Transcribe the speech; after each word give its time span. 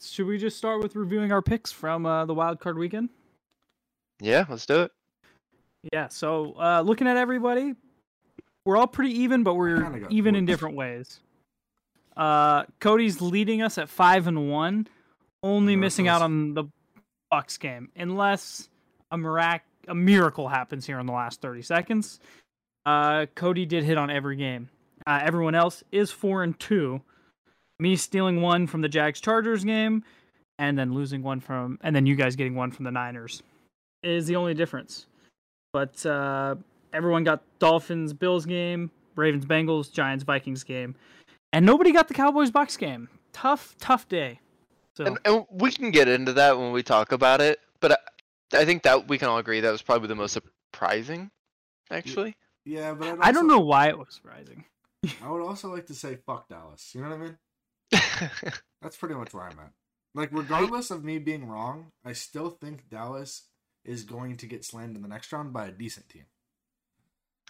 should 0.00 0.26
we 0.26 0.38
just 0.38 0.56
start 0.56 0.82
with 0.82 0.96
reviewing 0.96 1.32
our 1.32 1.42
picks 1.42 1.72
from 1.72 2.06
uh, 2.06 2.24
the 2.24 2.34
wild 2.34 2.60
card 2.60 2.78
weekend? 2.78 3.08
Yeah, 4.20 4.44
let's 4.48 4.66
do 4.66 4.82
it. 4.82 4.92
Yeah. 5.92 6.08
So 6.08 6.54
uh, 6.58 6.82
looking 6.84 7.06
at 7.06 7.16
everybody, 7.16 7.74
we're 8.64 8.76
all 8.76 8.86
pretty 8.86 9.20
even, 9.20 9.42
but 9.42 9.54
we're 9.54 9.82
Kinda 9.82 10.00
got 10.00 10.12
even 10.12 10.34
in 10.34 10.44
different 10.44 10.76
ways. 10.76 11.20
Uh, 12.16 12.64
Cody's 12.80 13.20
leading 13.20 13.62
us 13.62 13.78
at 13.78 13.88
five 13.88 14.26
and 14.26 14.50
one, 14.50 14.88
only 15.42 15.76
missing 15.76 16.08
out 16.08 16.20
on 16.20 16.54
the 16.54 16.64
Bucks 17.30 17.58
game, 17.58 17.90
unless 17.94 18.68
a 19.10 19.16
mirac- 19.16 19.64
a 19.86 19.94
miracle 19.94 20.48
happens 20.48 20.84
here 20.84 20.98
in 20.98 21.06
the 21.06 21.12
last 21.12 21.40
thirty 21.40 21.62
seconds. 21.62 22.18
Uh, 22.84 23.26
Cody 23.34 23.66
did 23.66 23.84
hit 23.84 23.98
on 23.98 24.10
every 24.10 24.36
game. 24.36 24.68
Uh, 25.06 25.20
everyone 25.22 25.54
else 25.54 25.84
is 25.92 26.10
four 26.10 26.42
and 26.42 26.58
two. 26.58 27.00
Me 27.80 27.94
stealing 27.96 28.40
one 28.42 28.66
from 28.66 28.80
the 28.80 28.88
Jags 28.88 29.20
Chargers 29.20 29.64
game, 29.64 30.02
and 30.58 30.76
then 30.76 30.92
losing 30.94 31.22
one 31.22 31.38
from, 31.40 31.78
and 31.82 31.94
then 31.94 32.06
you 32.06 32.16
guys 32.16 32.34
getting 32.34 32.56
one 32.56 32.72
from 32.72 32.84
the 32.84 32.90
Niners, 32.90 33.42
is 34.02 34.26
the 34.26 34.34
only 34.36 34.52
difference. 34.54 35.06
But 35.72 36.04
uh, 36.04 36.56
everyone 36.92 37.22
got 37.22 37.42
Dolphins 37.60 38.12
Bills 38.12 38.46
game, 38.46 38.90
Ravens 39.14 39.44
Bengals, 39.44 39.92
Giants 39.92 40.24
Vikings 40.24 40.64
game, 40.64 40.96
and 41.52 41.64
nobody 41.64 41.92
got 41.92 42.08
the 42.08 42.14
Cowboys 42.14 42.50
Bucks 42.50 42.76
game. 42.76 43.08
Tough, 43.32 43.76
tough 43.78 44.08
day. 44.08 44.40
So 44.96 45.04
And, 45.04 45.18
and 45.24 45.44
we 45.50 45.70
can 45.70 45.92
get 45.92 46.08
into 46.08 46.32
that 46.32 46.58
when 46.58 46.72
we 46.72 46.82
talk 46.82 47.12
about 47.12 47.40
it, 47.40 47.60
but 47.80 47.92
I, 47.92 48.58
I 48.62 48.64
think 48.64 48.82
that 48.82 49.06
we 49.06 49.18
can 49.18 49.28
all 49.28 49.38
agree 49.38 49.60
that 49.60 49.70
was 49.70 49.82
probably 49.82 50.08
the 50.08 50.16
most 50.16 50.32
surprising, 50.32 51.30
actually. 51.92 52.34
Yeah, 52.64 52.94
but 52.94 53.06
I'd 53.08 53.20
I 53.20 53.30
don't 53.32 53.44
also- 53.44 53.56
know 53.56 53.60
why 53.60 53.88
it 53.88 53.96
was 53.98 54.08
surprising. 54.10 54.64
I 55.22 55.30
would 55.30 55.42
also 55.42 55.72
like 55.72 55.86
to 55.86 55.94
say 55.94 56.16
fuck 56.26 56.48
Dallas. 56.48 56.90
You 56.92 57.02
know 57.02 57.10
what 57.10 57.14
I 57.14 57.18
mean? 57.18 57.38
That's 58.82 58.96
pretty 58.96 59.14
much 59.14 59.32
where 59.32 59.44
I'm 59.44 59.58
at. 59.58 59.72
Like, 60.14 60.30
regardless 60.32 60.90
of 60.90 61.04
me 61.04 61.18
being 61.18 61.46
wrong, 61.46 61.92
I 62.04 62.12
still 62.12 62.50
think 62.50 62.88
Dallas 62.88 63.44
is 63.84 64.02
going 64.04 64.36
to 64.38 64.46
get 64.46 64.64
slammed 64.64 64.96
in 64.96 65.02
the 65.02 65.08
next 65.08 65.32
round 65.32 65.52
by 65.52 65.66
a 65.66 65.70
decent 65.72 66.08
team. 66.08 66.24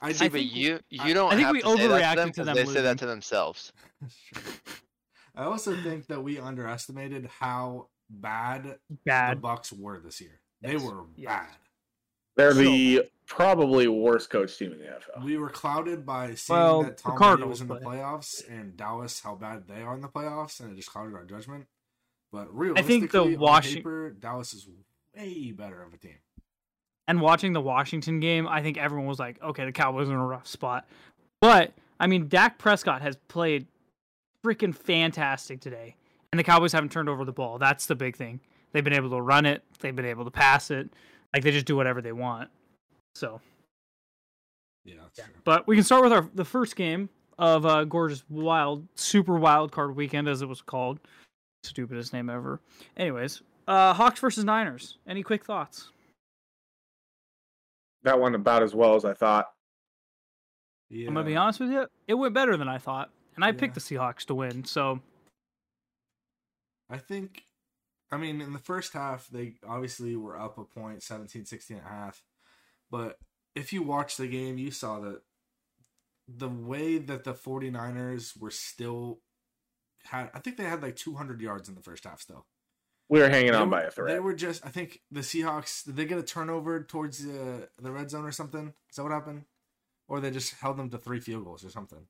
I 0.00 0.12
See, 0.12 0.26
but 0.28 0.32
think- 0.40 0.54
you 0.54 0.80
I- 1.00 1.08
you 1.08 1.14
don't 1.14 1.32
I 1.32 1.36
think 1.36 1.46
have 1.46 1.52
we 1.54 1.62
to 1.62 1.76
say 1.76 1.88
that 1.88 2.00
overreacted 2.02 2.14
to 2.14 2.16
them, 2.16 2.28
to 2.30 2.34
'cause 2.34 2.46
them 2.46 2.54
they 2.54 2.64
say 2.66 2.82
that 2.82 2.98
to 2.98 3.06
themselves. 3.06 3.72
I 5.34 5.44
also 5.44 5.76
think 5.82 6.06
that 6.08 6.22
we 6.22 6.38
underestimated 6.38 7.28
how 7.40 7.88
bad 8.10 8.78
bad. 9.04 9.36
the 9.38 9.40
Bucks 9.40 9.72
were 9.72 10.00
this 10.00 10.20
year. 10.20 10.40
They 10.60 10.76
were 10.76 11.04
Yes. 11.16 11.26
bad. 11.46 11.56
They're 12.36 12.52
So- 12.54 12.58
the 12.60 13.10
probably 13.28 13.86
worst 13.86 14.30
coach 14.30 14.58
team 14.58 14.72
in 14.72 14.78
the 14.78 14.86
NFL. 14.86 15.24
We 15.24 15.36
were 15.36 15.50
clouded 15.50 16.04
by 16.04 16.34
seeing 16.34 16.58
Well, 16.58 16.82
that 16.82 16.96
the 16.96 17.02
Tom 17.02 17.12
Brady 17.12 17.24
Cardinals, 17.24 17.50
was 17.50 17.60
in 17.60 17.68
the 17.68 17.76
playoffs 17.76 18.48
and 18.50 18.76
Dallas 18.76 19.20
how 19.20 19.34
bad 19.36 19.68
they 19.68 19.82
are 19.82 19.94
in 19.94 20.00
the 20.00 20.08
playoffs, 20.08 20.58
and 20.60 20.72
it 20.72 20.76
just 20.76 20.90
clouded 20.90 21.14
our 21.14 21.24
judgment. 21.24 21.66
But 22.32 22.48
I 22.76 22.82
think 22.82 23.10
the 23.10 23.36
Washington 23.36 23.82
paper, 23.82 24.10
Dallas 24.10 24.52
is 24.52 24.66
way 25.16 25.52
better 25.52 25.82
of 25.82 25.94
a 25.94 25.96
team. 25.96 26.18
And 27.06 27.22
watching 27.22 27.54
the 27.54 27.60
Washington 27.60 28.20
game, 28.20 28.46
I 28.46 28.62
think 28.62 28.76
everyone 28.76 29.06
was 29.06 29.18
like, 29.18 29.40
okay, 29.42 29.64
the 29.64 29.72
Cowboys 29.72 30.08
are 30.08 30.12
in 30.12 30.18
a 30.18 30.26
rough 30.26 30.46
spot. 30.46 30.86
But, 31.40 31.72
I 31.98 32.06
mean, 32.06 32.28
Dak 32.28 32.58
Prescott 32.58 33.00
has 33.00 33.16
played 33.28 33.66
freaking 34.44 34.74
fantastic 34.74 35.60
today. 35.60 35.96
And 36.32 36.38
the 36.38 36.44
Cowboys 36.44 36.72
haven't 36.72 36.92
turned 36.92 37.08
over 37.08 37.24
the 37.24 37.32
ball. 37.32 37.58
That's 37.58 37.86
the 37.86 37.94
big 37.94 38.14
thing. 38.14 38.40
They've 38.72 38.84
been 38.84 38.92
able 38.92 39.08
to 39.10 39.22
run 39.22 39.46
it, 39.46 39.62
they've 39.80 39.96
been 39.96 40.04
able 40.04 40.26
to 40.26 40.30
pass 40.30 40.70
it. 40.70 40.90
Like, 41.32 41.42
they 41.42 41.50
just 41.50 41.64
do 41.64 41.76
whatever 41.76 42.02
they 42.02 42.12
want. 42.12 42.50
So, 43.18 43.40
Yeah, 44.84 44.94
that's 45.02 45.18
yeah. 45.18 45.24
true. 45.24 45.34
But 45.44 45.66
we 45.66 45.74
can 45.74 45.84
start 45.84 46.04
with 46.04 46.12
our 46.12 46.28
the 46.34 46.44
first 46.44 46.76
game 46.76 47.08
of 47.36 47.66
uh, 47.66 47.84
gorgeous 47.84 48.24
wild, 48.30 48.86
super 48.94 49.36
wild 49.36 49.72
card 49.72 49.96
weekend, 49.96 50.28
as 50.28 50.40
it 50.40 50.46
was 50.46 50.62
called. 50.62 51.00
Stupidest 51.64 52.12
name 52.12 52.30
ever. 52.30 52.60
Anyways, 52.96 53.42
uh, 53.66 53.92
Hawks 53.92 54.20
versus 54.20 54.44
Niners. 54.44 54.98
Any 55.06 55.24
quick 55.24 55.44
thoughts? 55.44 55.90
That 58.04 58.20
went 58.20 58.36
about 58.36 58.62
as 58.62 58.74
well 58.74 58.94
as 58.94 59.04
I 59.04 59.14
thought. 59.14 59.46
Yeah. 60.88 61.08
I'm 61.08 61.14
gonna 61.14 61.26
be 61.26 61.36
honest 61.36 61.58
with 61.58 61.70
you, 61.70 61.86
it 62.06 62.14
went 62.14 62.34
better 62.34 62.56
than 62.56 62.68
I 62.68 62.78
thought, 62.78 63.10
and 63.34 63.44
I 63.44 63.50
picked 63.50 63.74
the 63.74 63.80
Seahawks 63.80 64.24
to 64.26 64.34
win. 64.36 64.64
So 64.64 65.00
I 66.88 66.98
think, 66.98 67.42
I 68.12 68.16
mean, 68.16 68.40
in 68.40 68.52
the 68.52 68.58
first 68.60 68.92
half, 68.92 69.26
they 69.26 69.54
obviously 69.68 70.14
were 70.14 70.38
up 70.38 70.56
a 70.56 70.64
point, 70.64 71.02
17 71.02 71.44
16 71.44 71.76
and 71.78 71.84
a 71.84 71.88
half. 71.88 72.22
But 72.90 73.18
if 73.54 73.72
you 73.72 73.82
watch 73.82 74.16
the 74.16 74.26
game, 74.28 74.58
you 74.58 74.70
saw 74.70 75.00
that 75.00 75.22
the 76.28 76.48
way 76.48 76.98
that 76.98 77.24
the 77.24 77.32
49ers 77.34 78.38
were 78.38 78.50
still 78.50 79.20
had, 80.04 80.30
I 80.34 80.38
think 80.40 80.56
they 80.56 80.64
had 80.64 80.82
like 80.82 80.96
200 80.96 81.40
yards 81.40 81.68
in 81.68 81.74
the 81.74 81.82
first 81.82 82.04
half 82.04 82.20
still. 82.20 82.46
We 83.10 83.20
were 83.20 83.28
hanging 83.30 83.52
They 83.52 83.56
on 83.58 83.70
were- 83.70 83.76
by 83.76 83.82
a 83.84 83.90
thread. 83.90 84.14
They 84.14 84.20
were 84.20 84.34
just, 84.34 84.64
I 84.64 84.68
think 84.68 85.00
the 85.10 85.20
Seahawks, 85.20 85.84
did 85.84 85.96
they 85.96 86.04
get 86.04 86.18
a 86.18 86.22
turnover 86.22 86.82
towards 86.82 87.24
the, 87.24 87.68
the 87.80 87.90
red 87.90 88.10
zone 88.10 88.24
or 88.26 88.32
something? 88.32 88.74
Is 88.90 88.96
that 88.96 89.02
what 89.02 89.12
happened? 89.12 89.44
Or 90.08 90.20
they 90.20 90.30
just 90.30 90.54
held 90.60 90.76
them 90.76 90.90
to 90.90 90.98
three 90.98 91.20
field 91.20 91.44
goals 91.44 91.64
or 91.64 91.70
something? 91.70 92.06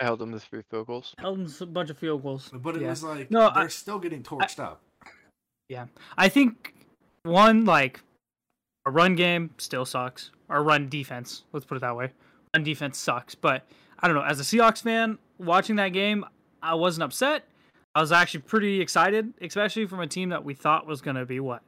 I 0.00 0.04
held 0.04 0.20
them 0.20 0.32
to 0.32 0.40
three 0.40 0.62
field 0.70 0.86
goals. 0.86 1.14
held 1.18 1.38
them 1.38 1.52
to 1.52 1.64
a 1.64 1.66
bunch 1.66 1.90
of 1.90 1.98
field 1.98 2.22
goals. 2.22 2.50
But 2.52 2.76
it 2.76 2.82
Yeah. 2.82 2.90
was 2.90 3.02
like, 3.02 3.30
No, 3.30 3.50
they're 3.52 3.64
I- 3.64 3.68
still 3.68 3.98
getting 3.98 4.22
torched 4.22 4.58
up. 4.60 4.82
Yeah, 5.68 5.86
I 6.16 6.28
think 6.28 6.74
one 7.24 7.64
like 7.64 8.00
a 8.86 8.90
run 8.90 9.14
game 9.14 9.50
still 9.58 9.84
sucks. 9.84 10.30
Our 10.48 10.62
run 10.62 10.88
defense, 10.88 11.44
let's 11.52 11.64
put 11.66 11.76
it 11.76 11.80
that 11.80 11.96
way, 11.96 12.10
run 12.54 12.64
defense 12.64 12.98
sucks. 12.98 13.34
But 13.34 13.66
I 14.00 14.08
don't 14.08 14.16
know. 14.16 14.22
As 14.22 14.40
a 14.40 14.42
Seahawks 14.42 14.82
fan, 14.82 15.18
watching 15.38 15.76
that 15.76 15.90
game, 15.90 16.24
I 16.62 16.74
wasn't 16.74 17.04
upset. 17.04 17.44
I 17.94 18.00
was 18.00 18.12
actually 18.12 18.40
pretty 18.40 18.80
excited, 18.80 19.32
especially 19.40 19.86
from 19.86 20.00
a 20.00 20.06
team 20.06 20.30
that 20.30 20.44
we 20.44 20.54
thought 20.54 20.86
was 20.86 21.00
going 21.02 21.16
to 21.16 21.26
be 21.26 21.40
what 21.40 21.62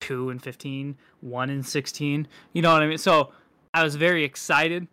two 0.00 0.30
and 0.30 0.42
15, 0.42 0.96
1 1.20 1.50
and 1.50 1.66
sixteen. 1.66 2.28
You 2.52 2.62
know 2.62 2.72
what 2.72 2.82
I 2.82 2.86
mean? 2.86 2.98
So 2.98 3.32
I 3.74 3.82
was 3.82 3.96
very 3.96 4.24
excited 4.24 4.86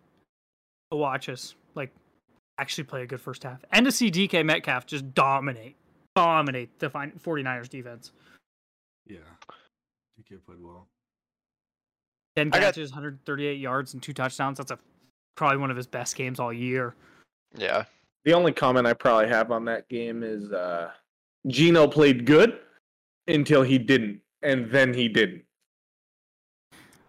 to 0.90 0.96
watch 0.96 1.28
us 1.28 1.54
like 1.74 1.90
actually 2.58 2.84
play 2.84 3.02
a 3.02 3.06
good 3.06 3.20
first 3.20 3.42
half 3.42 3.64
and 3.72 3.84
to 3.86 3.92
see 3.92 4.10
DK 4.10 4.44
Metcalf 4.44 4.86
just 4.86 5.14
dominate, 5.14 5.76
dominate 6.14 6.78
the 6.78 6.90
fin- 6.90 7.18
49ers 7.22 7.68
defense. 7.68 8.12
Yeah. 9.06 9.18
DK 10.18 10.44
played 10.44 10.62
well. 10.62 10.86
10 12.36 12.48
I 12.48 12.50
got- 12.50 12.60
catches, 12.74 12.90
138 12.90 13.58
yards, 13.58 13.94
and 13.94 14.02
two 14.02 14.12
touchdowns. 14.12 14.58
That's 14.58 14.70
a 14.70 14.78
probably 15.36 15.58
one 15.58 15.70
of 15.70 15.76
his 15.76 15.86
best 15.86 16.16
games 16.16 16.38
all 16.40 16.52
year. 16.52 16.94
Yeah. 17.56 17.84
The 18.24 18.32
only 18.34 18.52
comment 18.52 18.86
I 18.86 18.92
probably 18.94 19.28
have 19.28 19.50
on 19.50 19.64
that 19.66 19.88
game 19.88 20.22
is 20.22 20.50
uh 20.52 20.90
Geno 21.46 21.86
played 21.86 22.24
good 22.24 22.58
until 23.28 23.62
he 23.62 23.78
didn't, 23.78 24.20
and 24.42 24.70
then 24.70 24.94
he 24.94 25.08
didn't. 25.08 25.44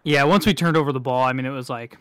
Yeah, 0.04 0.24
once 0.24 0.44
we 0.46 0.54
turned 0.54 0.76
over 0.76 0.92
the 0.92 1.00
ball, 1.00 1.24
I 1.24 1.32
mean, 1.32 1.46
it 1.46 1.50
was 1.50 1.68
like, 1.70 1.96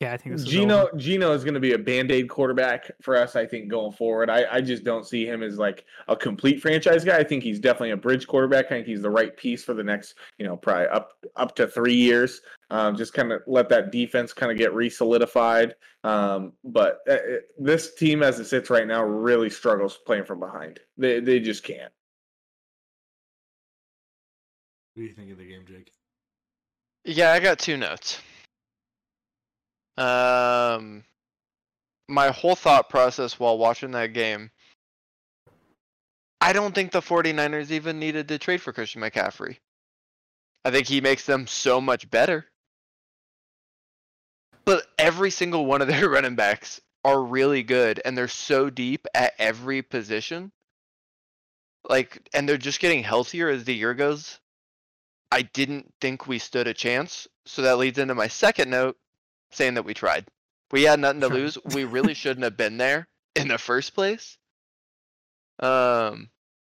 yeah, 0.00 0.12
I 0.12 0.16
think 0.16 0.36
this 0.36 0.42
is 0.42 0.48
Geno 0.48 0.86
over. 0.86 0.96
Geno 0.96 1.32
is 1.32 1.42
going 1.42 1.54
to 1.54 1.60
be 1.60 1.72
a 1.72 1.78
band-aid 1.78 2.28
quarterback 2.28 2.88
for 3.02 3.16
us, 3.16 3.34
I 3.34 3.44
think, 3.44 3.68
going 3.68 3.90
forward. 3.90 4.30
I, 4.30 4.44
I 4.48 4.60
just 4.60 4.84
don't 4.84 5.04
see 5.04 5.26
him 5.26 5.42
as 5.42 5.58
like 5.58 5.86
a 6.06 6.14
complete 6.14 6.62
franchise 6.62 7.04
guy. 7.04 7.16
I 7.16 7.24
think 7.24 7.42
he's 7.42 7.58
definitely 7.58 7.90
a 7.90 7.96
bridge 7.96 8.28
quarterback. 8.28 8.66
I 8.66 8.68
think 8.68 8.86
he's 8.86 9.02
the 9.02 9.10
right 9.10 9.36
piece 9.36 9.64
for 9.64 9.74
the 9.74 9.82
next, 9.82 10.14
you 10.38 10.46
know, 10.46 10.56
probably 10.56 10.86
up 10.86 11.14
up 11.34 11.56
to 11.56 11.66
three 11.66 11.96
years. 11.96 12.42
Um, 12.70 12.96
just 12.96 13.12
kind 13.12 13.32
of 13.32 13.42
let 13.48 13.68
that 13.70 13.90
defense 13.90 14.32
kind 14.32 14.52
of 14.52 14.58
get 14.58 14.72
re-solidified. 14.72 15.74
Um, 16.04 16.52
but 16.62 17.00
uh, 17.08 17.14
uh, 17.14 17.18
this 17.58 17.96
team, 17.96 18.22
as 18.22 18.38
it 18.38 18.44
sits 18.44 18.70
right 18.70 18.86
now, 18.86 19.02
really 19.02 19.50
struggles 19.50 19.98
playing 20.06 20.26
from 20.26 20.38
behind. 20.38 20.78
They 20.96 21.18
they 21.18 21.40
just 21.40 21.64
can't. 21.64 21.92
What 24.94 25.02
do 25.02 25.08
you 25.08 25.14
think 25.14 25.32
of 25.32 25.38
the 25.38 25.48
game, 25.48 25.64
Jake? 25.66 25.92
Yeah, 27.04 27.32
I 27.32 27.40
got 27.40 27.58
two 27.58 27.76
notes. 27.76 28.20
Um, 29.98 31.02
my 32.08 32.28
whole 32.28 32.54
thought 32.54 32.88
process 32.88 33.38
while 33.38 33.58
watching 33.58 33.90
that 33.92 34.12
game, 34.12 34.50
I 36.40 36.52
don't 36.52 36.74
think 36.74 36.92
the 36.92 37.00
49ers 37.00 37.72
even 37.72 37.98
needed 37.98 38.28
to 38.28 38.38
trade 38.38 38.62
for 38.62 38.72
Christian 38.72 39.02
McCaffrey. 39.02 39.58
I 40.64 40.70
think 40.70 40.86
he 40.86 41.00
makes 41.00 41.26
them 41.26 41.48
so 41.48 41.80
much 41.80 42.08
better. 42.10 42.46
But 44.64 44.86
every 44.98 45.30
single 45.30 45.66
one 45.66 45.82
of 45.82 45.88
their 45.88 46.08
running 46.10 46.36
backs 46.36 46.80
are 47.04 47.20
really 47.20 47.64
good 47.64 48.00
and 48.04 48.16
they're 48.16 48.28
so 48.28 48.70
deep 48.70 49.06
at 49.14 49.34
every 49.38 49.82
position. 49.82 50.52
Like, 51.88 52.28
and 52.32 52.48
they're 52.48 52.56
just 52.56 52.80
getting 52.80 53.02
healthier 53.02 53.48
as 53.48 53.64
the 53.64 53.74
year 53.74 53.94
goes. 53.94 54.38
I 55.32 55.42
didn't 55.42 55.92
think 56.00 56.26
we 56.26 56.38
stood 56.38 56.68
a 56.68 56.74
chance. 56.74 57.26
So 57.46 57.62
that 57.62 57.78
leads 57.78 57.98
into 57.98 58.14
my 58.14 58.28
second 58.28 58.70
note 58.70 58.96
saying 59.50 59.74
that 59.74 59.84
we 59.84 59.94
tried. 59.94 60.26
We 60.70 60.82
had 60.82 61.00
nothing 61.00 61.20
to 61.22 61.28
lose. 61.28 61.56
We 61.74 61.84
really 61.84 62.14
shouldn't 62.14 62.44
have 62.44 62.56
been 62.56 62.76
there 62.76 63.06
in 63.36 63.48
the 63.48 63.58
first 63.58 63.94
place. 63.94 64.36
Um, 65.60 66.28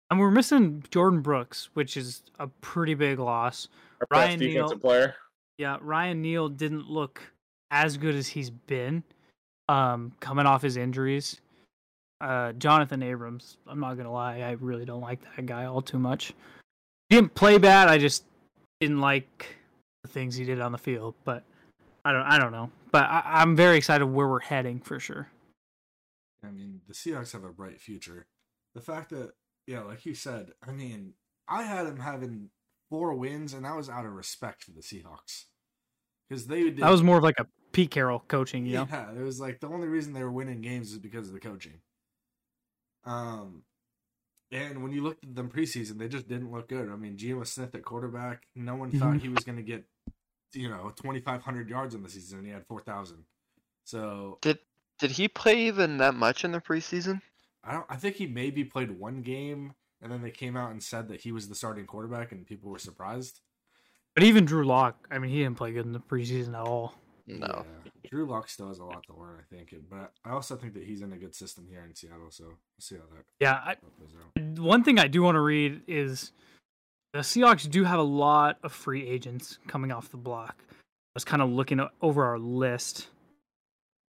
And 0.09 0.19
we're 0.19 0.31
missing 0.31 0.83
Jordyn 0.91 1.21
Brooks, 1.23 1.69
which 1.73 1.95
is 1.97 2.23
a 2.39 2.47
pretty 2.47 2.93
big 2.95 3.19
loss. 3.19 3.67
Our 4.01 4.07
Ryan 4.11 4.29
best 4.31 4.39
defensive 4.39 4.77
Neal- 4.77 4.79
player. 4.79 5.15
Yeah, 5.57 5.77
Ryan 5.81 6.21
Neal 6.21 6.49
didn't 6.49 6.89
look 6.89 7.21
as 7.71 7.97
good 7.97 8.15
as 8.15 8.27
he's 8.27 8.49
been 8.49 9.03
um, 9.69 10.11
coming 10.19 10.45
off 10.45 10.61
his 10.61 10.77
injuries. 10.77 11.39
Uh, 12.19 12.53
Johnathan 12.53 13.03
Abrams. 13.03 13.57
I'm 13.67 13.79
not 13.79 13.95
gonna 13.95 14.11
lie, 14.11 14.39
I 14.39 14.51
really 14.59 14.85
don't 14.85 15.01
like 15.01 15.19
that 15.35 15.45
guy 15.45 15.65
all 15.65 15.81
too 15.81 15.99
much. 15.99 16.33
He 17.09 17.15
didn't 17.15 17.35
play 17.35 17.57
bad. 17.57 17.89
I 17.89 17.97
just 17.97 18.23
didn't 18.79 19.01
like 19.01 19.55
the 20.03 20.09
things 20.09 20.35
he 20.35 20.45
did 20.45 20.59
on 20.61 20.71
the 20.71 20.77
field. 20.77 21.15
But 21.23 21.43
I 22.05 22.11
don't. 22.11 22.23
I 22.23 22.38
don't 22.38 22.51
know. 22.51 22.71
But 22.91 23.03
I, 23.05 23.21
I'm 23.25 23.55
very 23.55 23.77
excited 23.77 24.05
where 24.05 24.27
we're 24.27 24.39
heading 24.41 24.79
for 24.79 25.00
sure. 25.00 25.29
I 26.44 26.51
mean, 26.51 26.81
the 26.88 26.94
Seahawks 26.94 27.31
have 27.31 27.44
a 27.44 27.50
bright 27.53 27.79
future. 27.79 28.27
The 28.75 28.81
fact 28.81 29.11
that, 29.11 29.31
yeah, 29.65 29.81
like 29.81 30.05
you 30.05 30.13
said, 30.13 30.51
I 30.67 30.71
mean, 30.71 31.13
I 31.47 31.63
had 31.63 31.88
them 31.88 32.00
having 32.00 32.50
four 32.89 33.13
wins, 33.13 33.53
and 33.53 33.63
that 33.65 33.75
was 33.75 33.89
out 33.89 34.05
of 34.05 34.11
respect 34.11 34.63
for 34.63 34.71
the 34.71 34.81
Seahawks 34.81 35.45
because 36.27 36.47
they 36.47 36.63
did. 36.63 36.77
That 36.79 36.91
was 36.91 37.03
more 37.03 37.17
of 37.17 37.23
like 37.23 37.39
a 37.39 37.47
Pete 37.71 37.91
Carroll 37.91 38.23
coaching, 38.27 38.65
you 38.65 38.73
know. 38.73 38.88
Yeah, 38.91 39.11
it 39.11 39.21
was 39.23 39.39
like 39.39 39.61
the 39.61 39.67
only 39.69 39.88
reason 39.88 40.13
they 40.13 40.23
were 40.23 40.31
winning 40.31 40.61
games 40.61 40.91
is 40.91 41.00
because 41.00 41.27
of 41.27 41.33
the 41.33 41.39
coaching. 41.39 41.79
Um, 43.05 43.63
and 44.51 44.83
when 44.83 44.91
you 44.91 45.01
looked 45.03 45.23
at 45.23 45.35
them 45.35 45.50
preseason, 45.50 45.97
they 45.97 46.07
just 46.07 46.27
didn't 46.27 46.51
look 46.51 46.69
good. 46.69 46.89
I 46.89 46.95
mean, 46.95 47.17
Geno 47.17 47.44
Smith 47.44 47.73
at 47.75 47.83
quarterback, 47.83 48.44
no 48.55 48.75
one 48.75 48.91
thought 48.91 49.15
Mhm. 49.15 49.21
he 49.21 49.29
was 49.29 49.44
going 49.44 49.57
to 49.57 49.63
get, 49.63 49.85
you 50.53 50.69
know, 50.69 50.91
twenty 50.95 51.19
five 51.19 51.41
hundred 51.41 51.69
yards 51.69 51.95
in 51.95 52.03
the 52.03 52.09
season. 52.09 52.39
and 52.39 52.47
He 52.47 52.53
had 52.53 52.65
four 52.65 52.81
thousand. 52.81 53.25
So 53.83 54.38
Did 54.41 54.59
did 55.00 55.11
he 55.11 55.27
play 55.27 55.67
even 55.67 55.97
that 55.97 56.15
much 56.15 56.45
in 56.45 56.51
the 56.51 56.59
preseason? 56.61 57.21
I 57.63 57.73
don't. 57.73 57.85
I 57.89 57.95
think 57.95 58.15
he 58.15 58.27
maybe 58.27 58.63
played 58.63 58.91
one 58.91 59.21
game, 59.21 59.73
and 60.01 60.11
then 60.11 60.21
they 60.21 60.31
came 60.31 60.55
out 60.57 60.71
and 60.71 60.81
said 60.81 61.07
that 61.09 61.21
he 61.21 61.31
was 61.31 61.50
the 61.50 61.55
starting 61.55 61.85
quarterback, 61.85 62.31
and 62.31 62.45
people 62.45 62.69
were 62.69 62.79
surprised. 62.79 63.39
But 64.15 64.23
even 64.23 64.45
Drew 64.45 64.63
Lock, 64.65 65.07
I 65.09 65.17
mean, 65.17 65.31
he 65.31 65.39
didn't 65.39 65.57
play 65.57 65.71
good 65.71 65.85
in 65.85 65.91
the 65.94 66.00
preseason 66.00 66.50
at 66.50 66.61
all. 66.67 66.94
No. 67.25 67.65
Yeah. 67.65 68.09
Drew 68.11 68.25
Lock 68.27 68.47
still 68.50 68.67
has 68.67 68.77
a 68.79 68.83
lot 68.85 69.03
to 69.07 69.15
learn, 69.15 69.38
I 69.39 69.55
think, 69.55 69.73
but 69.89 70.11
I 70.23 70.31
also 70.31 70.55
think 70.55 70.73
that 70.75 70.83
he's 70.83 71.01
in 71.01 71.13
a 71.13 71.17
good 71.17 71.33
system 71.33 71.65
here 71.67 71.83
in 71.88 71.95
Seattle. 71.95 72.29
So 72.29 72.44
we'll 72.44 72.55
see 72.79 72.95
how 72.95 73.01
that 73.15 73.23
Yeah, 73.39 73.53
I, 73.53 73.75
plays 73.75 74.11
out. 74.21 74.59
one 74.59 74.83
thing 74.83 75.00
I 75.00 75.07
do 75.07 75.23
want 75.23 75.35
to 75.35 75.39
read 75.41 75.81
is 75.88 76.31
the 77.13 77.19
Seahawks 77.19 77.69
do 77.69 77.83
have 77.83 78.00
a 78.00 78.04
lot 78.04 78.57
of 78.63 78.71
free 78.71 79.07
agents 79.07 79.60
coming 79.68 79.92
off 79.92 80.10
the 80.10 80.18
block. 80.18 80.56
I 80.71 81.15
was 81.15 81.24
kind 81.24 81.42
of 81.44 81.50
looking 81.51 81.80
over 82.01 82.25
our 82.25 82.39
list 82.39 83.07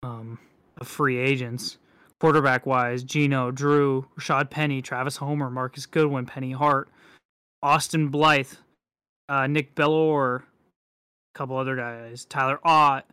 um, 0.03 0.37
of 0.79 0.87
free 0.87 1.17
agents, 1.17 1.79
quarterback 2.19 2.67
wise: 2.67 3.03
Geno, 3.03 3.49
Drew, 3.49 4.05
Rashaad 4.19 4.51
Penny, 4.51 4.83
Travis 4.83 5.17
Homer, 5.17 5.49
Marcus 5.49 5.87
Goodwin, 5.87 6.27
Penny 6.27 6.51
Hart, 6.51 6.89
Austin 7.63 8.09
Blythe, 8.09 8.53
uh, 9.29 9.47
Nick 9.47 9.73
Bellore, 9.73 10.37
a 10.37 10.43
couple 11.33 11.57
other 11.57 11.75
guys, 11.75 12.25
Tyler 12.25 12.59
Ott, 12.63 13.09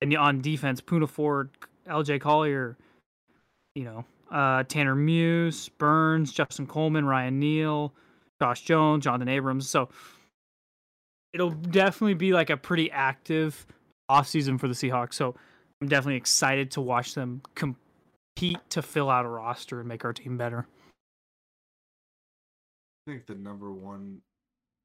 and 0.00 0.16
on 0.16 0.40
defense, 0.40 0.80
Poona 0.80 1.08
Ford, 1.08 1.50
L.J. 1.88 2.20
Collier, 2.20 2.76
you 3.74 3.82
know, 3.82 4.04
uh, 4.30 4.62
Tanner 4.62 4.94
Muse, 4.94 5.68
Burns, 5.70 6.32
Justin 6.32 6.68
Coleman, 6.68 7.04
Ryan 7.04 7.40
Neal, 7.40 7.92
Josh 8.44 8.60
Jones, 8.60 9.06
Johnathan 9.06 9.30
Abrams. 9.30 9.66
So 9.66 9.88
it'll 11.32 11.50
definitely 11.50 12.12
be 12.12 12.34
like 12.34 12.50
a 12.50 12.58
pretty 12.58 12.90
active 12.90 13.66
offseason 14.10 14.60
for 14.60 14.68
the 14.68 14.74
Seahawks. 14.74 15.14
So 15.14 15.34
I'm 15.80 15.88
definitely 15.88 16.16
excited 16.16 16.70
to 16.72 16.82
watch 16.82 17.14
them 17.14 17.40
compete 17.54 18.58
to 18.68 18.82
fill 18.82 19.08
out 19.08 19.24
a 19.24 19.28
roster 19.30 19.80
and 19.80 19.88
make 19.88 20.04
our 20.04 20.12
team 20.12 20.36
better. 20.36 20.66
I 23.06 23.12
think 23.12 23.26
the 23.26 23.34
number 23.34 23.72
one 23.72 24.20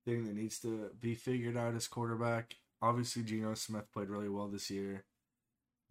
thing 0.05 0.25
that 0.25 0.35
needs 0.35 0.59
to 0.59 0.91
be 1.01 1.15
figured 1.15 1.57
out 1.57 1.75
is 1.75 1.85
quarterback. 1.89 2.55
Obviously, 2.81 3.23
Geno 3.23 3.55
Smith 3.55 3.91
played 3.94 4.09
really 4.09 4.29
well 4.29 4.47
this 4.47 4.69
year, 4.69 5.03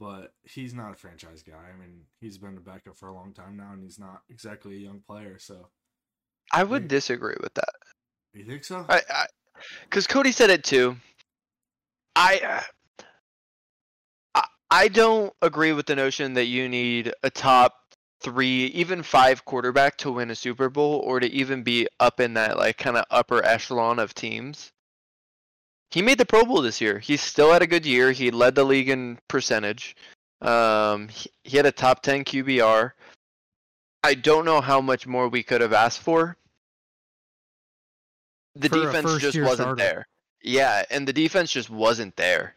but 0.00 0.32
he's 0.42 0.72
not 0.72 0.92
a 0.92 0.96
franchise 0.96 1.42
guy. 1.42 1.52
I 1.52 1.78
mean, 1.78 2.04
he's 2.18 2.38
been 2.38 2.56
a 2.56 2.60
backup 2.60 2.96
for 2.96 3.08
a 3.08 3.14
long 3.14 3.34
time 3.34 3.58
now, 3.58 3.72
and 3.74 3.82
he's 3.82 3.98
not 3.98 4.22
exactly 4.30 4.76
a 4.76 4.80
young 4.80 5.02
player. 5.06 5.38
So, 5.38 5.68
I 6.52 6.64
would 6.64 6.82
Yeah. 6.82 6.88
disagree 6.88 7.36
with 7.40 7.54
that. 7.54 7.74
you 8.32 8.44
think 8.44 8.64
so? 8.64 8.86
I, 8.88 9.02
I, 9.10 9.26
because 9.84 10.06
Cody 10.06 10.32
said 10.32 10.50
it 10.50 10.64
too. 10.64 10.96
I, 12.14 12.38
uh, 12.38 13.04
I, 14.34 14.44
I 14.70 14.88
don't 14.88 15.32
agree 15.42 15.72
with 15.72 15.86
the 15.86 15.96
notion 15.96 16.34
that 16.34 16.46
you 16.46 16.68
need 16.68 17.12
a 17.22 17.30
top 17.30 17.74
three, 18.20 18.66
even 18.66 19.02
five 19.02 19.44
quarterback 19.44 19.96
to 19.98 20.12
win 20.12 20.30
a 20.30 20.34
Super 20.34 20.68
Bowl, 20.68 21.00
or 21.04 21.20
to 21.20 21.26
even 21.30 21.62
be 21.62 21.86
up 22.00 22.20
in 22.20 22.34
that 22.34 22.56
like 22.58 22.76
kind 22.78 22.96
of 22.96 23.04
upper 23.10 23.44
echelon 23.44 23.98
of 23.98 24.14
teams. 24.14 24.72
He 25.90 26.02
made 26.02 26.18
the 26.18 26.26
Pro 26.26 26.44
Bowl 26.44 26.60
this 26.60 26.80
year. 26.80 26.98
He 26.98 27.16
still 27.16 27.52
had 27.52 27.62
a 27.62 27.66
good 27.66 27.86
year. 27.86 28.12
He 28.12 28.30
led 28.30 28.54
the 28.54 28.64
league 28.64 28.90
in 28.90 29.18
percentage. 29.28 29.96
Um, 30.42 31.08
he, 31.08 31.30
he 31.44 31.56
had 31.56 31.66
a 31.66 31.72
top 31.72 32.02
ten 32.02 32.24
QBR. 32.24 32.92
I 34.04 34.14
don't 34.14 34.44
know 34.44 34.60
how 34.60 34.80
much 34.80 35.06
more 35.06 35.28
we 35.28 35.42
could 35.42 35.60
have 35.60 35.72
asked 35.72 36.00
for. 36.00 36.36
The 38.54 38.68
For 38.68 38.76
defense 38.76 39.18
just 39.18 39.38
wasn't 39.38 39.56
starter. 39.56 39.76
there. 39.76 40.08
Yeah, 40.42 40.84
and 40.90 41.06
the 41.06 41.12
defense 41.12 41.50
just 41.52 41.70
wasn't 41.70 42.16
there. 42.16 42.54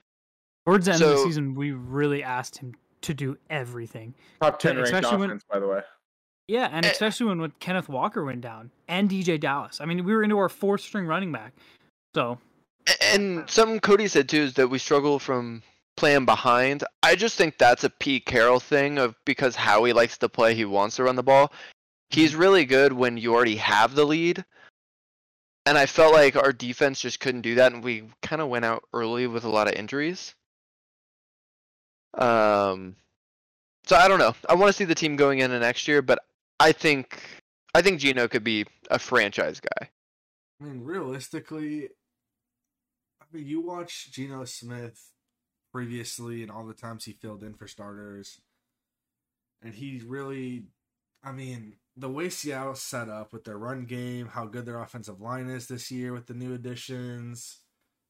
Towards 0.66 0.86
the 0.86 0.94
end 0.94 1.02
of 1.02 1.10
the 1.10 1.18
season, 1.18 1.56
we 1.56 1.72
really 1.72 2.24
asked 2.24 2.58
him 2.58 2.76
to 3.02 3.14
do 3.14 3.38
everything. 3.50 4.14
Top 4.42 4.60
ten 4.60 4.76
ranked 4.78 4.92
Especially 4.92 5.18
when- 5.18 5.30
offense, 5.32 5.44
by 5.50 5.60
the 5.60 5.68
way. 5.68 5.82
Yeah, 6.48 6.70
and 6.72 6.86
Eh. 6.86 6.90
especially 6.92 7.28
when, 7.28 7.40
when 7.42 7.52
Kenneth 7.60 7.88
Walker 7.90 8.24
went 8.24 8.42
down 8.42 8.72
and 8.88 9.10
DeeJay 9.10 9.40
Dallas. 9.40 9.80
I 9.82 9.86
mean, 9.86 10.04
we 10.04 10.14
were 10.14 10.22
into 10.24 10.38
our 10.38 10.50
fourth 10.50 10.82
string 10.82 11.06
running 11.08 11.32
back. 11.32 11.54
So 12.14 12.40
A- 12.88 13.04
And 13.14 13.50
something 13.50 13.80
Cody 13.80 14.08
said 14.08 14.28
too 14.28 14.42
is 14.42 14.54
that 14.56 14.68
we 14.68 14.78
struggle 14.80 15.18
from 15.20 15.62
playing 16.02 16.26
behind. 16.26 16.84
I 17.04 17.16
just 17.16 17.38
think 17.38 17.60
that's 17.60 17.84
a 17.84 17.90
Pete 17.92 18.26
Carroll 18.26 18.60
thing 18.60 18.98
of 18.98 19.14
because 19.24 19.56
how 19.56 19.84
he 19.84 19.94
likes 19.94 20.18
to 20.18 20.30
play, 20.30 20.56
he 20.56 20.66
wants 20.66 20.96
to 20.96 21.04
run 21.04 21.16
the 21.16 21.22
ball. 21.22 21.54
He's 22.10 22.36
really 22.36 22.66
good 22.66 22.92
when 22.92 23.18
you 23.18 23.36
already 23.36 23.58
have 23.58 23.94
the 23.94 24.04
lead. 24.04 24.44
And 25.68 25.78
I 25.78 25.86
felt 25.86 26.12
like 26.12 26.36
our 26.36 26.54
defense 26.54 27.02
just 27.02 27.20
couldn't 27.20 27.42
do 27.42 27.54
that, 27.54 27.72
and 27.72 27.84
we 27.84 28.06
kind 28.24 28.42
of 28.42 28.50
went 28.50 28.66
out 28.66 28.84
early 28.96 29.28
with 29.28 29.44
a 29.44 29.50
lot 29.50 29.68
of 29.68 29.76
injuries. 29.76 30.34
Um, 32.16 32.96
so 33.86 33.96
I 33.96 34.08
don't 34.08 34.18
know. 34.18 34.34
I 34.50 34.56
want 34.56 34.70
to 34.70 34.74
see 34.74 34.86
the 34.86 34.96
team 34.96 35.18
going 35.18 35.38
into 35.38 35.60
next 35.60 35.88
year, 35.88 36.02
but 36.02 36.18
I 36.60 36.72
think 36.72 37.22
I 37.76 37.84
think 37.84 38.00
Geno 38.00 38.28
could 38.28 38.44
be 38.44 38.66
a 38.90 38.98
franchise 38.98 39.60
guy. 39.60 39.90
I 40.60 40.64
mean, 40.64 40.84
realistically, 40.84 41.90
I 43.22 43.26
mean, 43.32 43.46
you 43.46 43.62
watch 43.62 44.12
Geno 44.12 44.46
Smith 44.46 45.12
previously 45.72 46.42
and 46.42 46.52
all 46.52 46.66
the 46.66 46.74
times 46.74 47.06
he 47.06 47.14
filled 47.14 47.44
in 47.44 47.54
for 47.54 47.68
starters, 47.68 48.42
and 49.62 49.74
he 49.74 50.02
really, 50.06 50.64
I 51.24 51.32
mean, 51.32 51.74
the 51.96 52.10
way 52.10 52.30
Seattle's 52.30 52.82
set 52.82 53.10
up 53.10 53.34
with 53.34 53.44
their 53.44 53.58
run 53.58 53.86
game, 53.86 54.28
how 54.28 54.46
good 54.46 54.66
their 54.66 54.82
offensive 54.82 55.22
line 55.22 55.50
is 55.50 55.68
this 55.68 55.92
year 55.92 56.14
with 56.14 56.28
the 56.28 56.34
new 56.34 56.54
additions, 56.54 57.60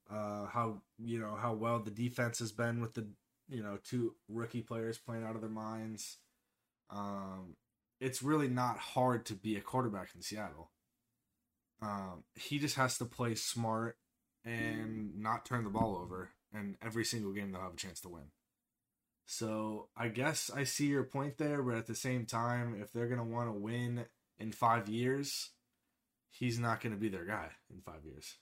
uh, 0.09 0.45
how 0.45 0.81
you 0.99 1.19
know 1.19 1.35
how 1.35 1.53
well 1.53 1.79
the 1.79 1.91
defense 1.91 2.39
has 2.39 2.51
been 2.51 2.81
with 2.81 2.93
the 2.93 3.07
you 3.49 3.63
know 3.63 3.77
two 3.83 4.15
rookie 4.29 4.61
players 4.61 4.97
playing 4.97 5.23
out 5.23 5.35
of 5.35 5.41
their 5.41 5.49
minds. 5.49 6.17
Um, 6.89 7.55
it's 7.99 8.23
really 8.23 8.47
not 8.47 8.77
hard 8.77 9.25
to 9.27 9.35
be 9.35 9.55
a 9.55 9.61
quarterback 9.61 10.09
in 10.15 10.21
Seattle. 10.21 10.71
Um, 11.81 12.23
he 12.35 12.59
just 12.59 12.75
has 12.75 12.97
to 12.97 13.05
play 13.05 13.35
smart 13.35 13.97
and 14.45 15.19
not 15.19 15.45
turn 15.45 15.63
the 15.63 15.69
ball 15.69 15.97
over, 15.97 16.31
and 16.53 16.75
every 16.81 17.05
single 17.05 17.31
game 17.31 17.51
they'll 17.51 17.61
have 17.61 17.73
a 17.73 17.77
chance 17.77 18.01
to 18.01 18.09
win. 18.09 18.31
So 19.25 19.87
I 19.95 20.09
guess 20.09 20.51
I 20.53 20.63
see 20.63 20.87
your 20.87 21.03
point 21.03 21.37
there, 21.37 21.63
but 21.63 21.75
at 21.75 21.87
the 21.87 21.95
same 21.95 22.25
time, 22.25 22.79
if 22.81 22.91
they're 22.91 23.07
gonna 23.07 23.23
want 23.23 23.47
to 23.47 23.53
win 23.53 24.05
in 24.39 24.51
five 24.51 24.89
years, 24.89 25.51
he's 26.31 26.59
not 26.59 26.81
gonna 26.81 26.97
be 26.97 27.09
their 27.09 27.25
guy 27.25 27.49
in 27.69 27.81
five 27.81 28.03
years. 28.03 28.37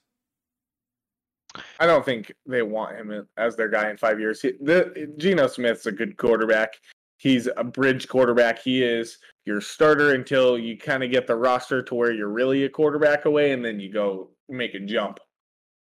I 1.78 1.86
don't 1.86 2.04
think 2.04 2.32
they 2.46 2.62
want 2.62 2.96
him 2.96 3.28
as 3.36 3.56
their 3.56 3.68
guy 3.68 3.90
in 3.90 3.96
five 3.96 4.20
years. 4.20 4.40
He- 4.40 4.56
The 4.60 5.12
Geno 5.16 5.46
Smith's 5.46 5.86
a 5.86 5.92
good 5.92 6.16
quarterback. 6.16 6.74
He's 7.16 7.48
a 7.56 7.64
bridge 7.64 8.08
quarterback. 8.08 8.60
He 8.60 8.82
is 8.82 9.18
your 9.44 9.60
starter 9.60 10.14
until 10.14 10.58
you 10.58 10.78
kind 10.78 11.02
of 11.02 11.10
get 11.10 11.26
the 11.26 11.36
roster 11.36 11.82
to 11.82 11.94
where 11.94 12.12
you're 12.12 12.28
really 12.28 12.64
a 12.64 12.68
quarterback 12.68 13.24
away, 13.24 13.52
and 13.52 13.64
then 13.64 13.78
you 13.80 13.92
go 13.92 14.30
make 14.48 14.74
a 14.74 14.80
jump. 14.80 15.18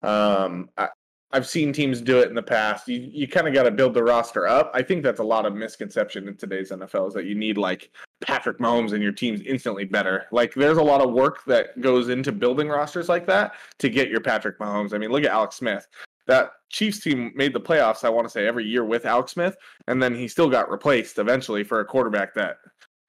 Um, 0.03 0.71
I, 0.77 0.89
I've 1.33 1.47
seen 1.47 1.73
teams 1.73 2.01
do 2.01 2.19
it 2.19 2.29
in 2.29 2.35
the 2.35 2.43
past. 2.43 2.89
You 2.89 2.99
you 2.99 3.29
kind 3.29 3.47
of 3.47 3.55
got 3.55 3.63
to 3.63 3.71
build 3.71 3.95
the 3.95 4.03
roster 4.03 4.49
up. 4.49 4.71
I 4.75 4.83
think 4.83 5.03
that's 5.03 5.21
a 5.21 5.25
lot 5.25 5.47
of 5.47 5.55
misconception 5.55 6.27
in 6.27 6.37
today's 6.37 6.71
NFL 6.71 7.09
is 7.09 7.15
that 7.15 7.27
you 7.27 7.35
need 7.35 7.57
like 7.57 7.91
Patrick 8.21 8.59
Mahomes 8.59 8.93
and 8.93 9.03
your 9.03 9.13
team's 9.13 9.41
instantly 9.43 9.85
better. 9.85 10.27
Like 10.33 10.55
there's 10.55 10.79
a 10.79 10.83
lot 10.83 11.01
of 11.01 11.13
work 11.13 11.45
that 11.45 11.81
goes 11.81 12.09
into 12.09 12.33
building 12.33 12.69
rosters 12.69 13.09
like 13.09 13.27
that 13.27 13.53
to 13.79 13.89
get 13.89 14.09
your 14.09 14.21
Patrick 14.21 14.59
Mahomes. 14.59 14.93
I 14.93 14.99
mean, 14.99 15.11
look 15.11 15.25
at 15.25 15.31
Alex 15.31 15.57
Smith. 15.57 15.87
That 16.27 16.51
Chiefs 16.69 17.01
team 17.01 17.33
made 17.35 17.53
the 17.53 17.61
playoffs, 17.61 18.05
I 18.05 18.09
want 18.09 18.27
to 18.27 18.31
say, 18.31 18.47
every 18.47 18.65
year 18.65 18.85
with 18.85 19.05
Alex 19.05 19.33
Smith, 19.33 19.57
and 19.89 20.03
then 20.03 20.15
he 20.15 20.29
still 20.29 20.49
got 20.49 20.71
replaced 20.71 21.19
eventually 21.19 21.65
for 21.65 21.81
a 21.81 21.85
quarterback 21.85 22.35
that 22.35 22.59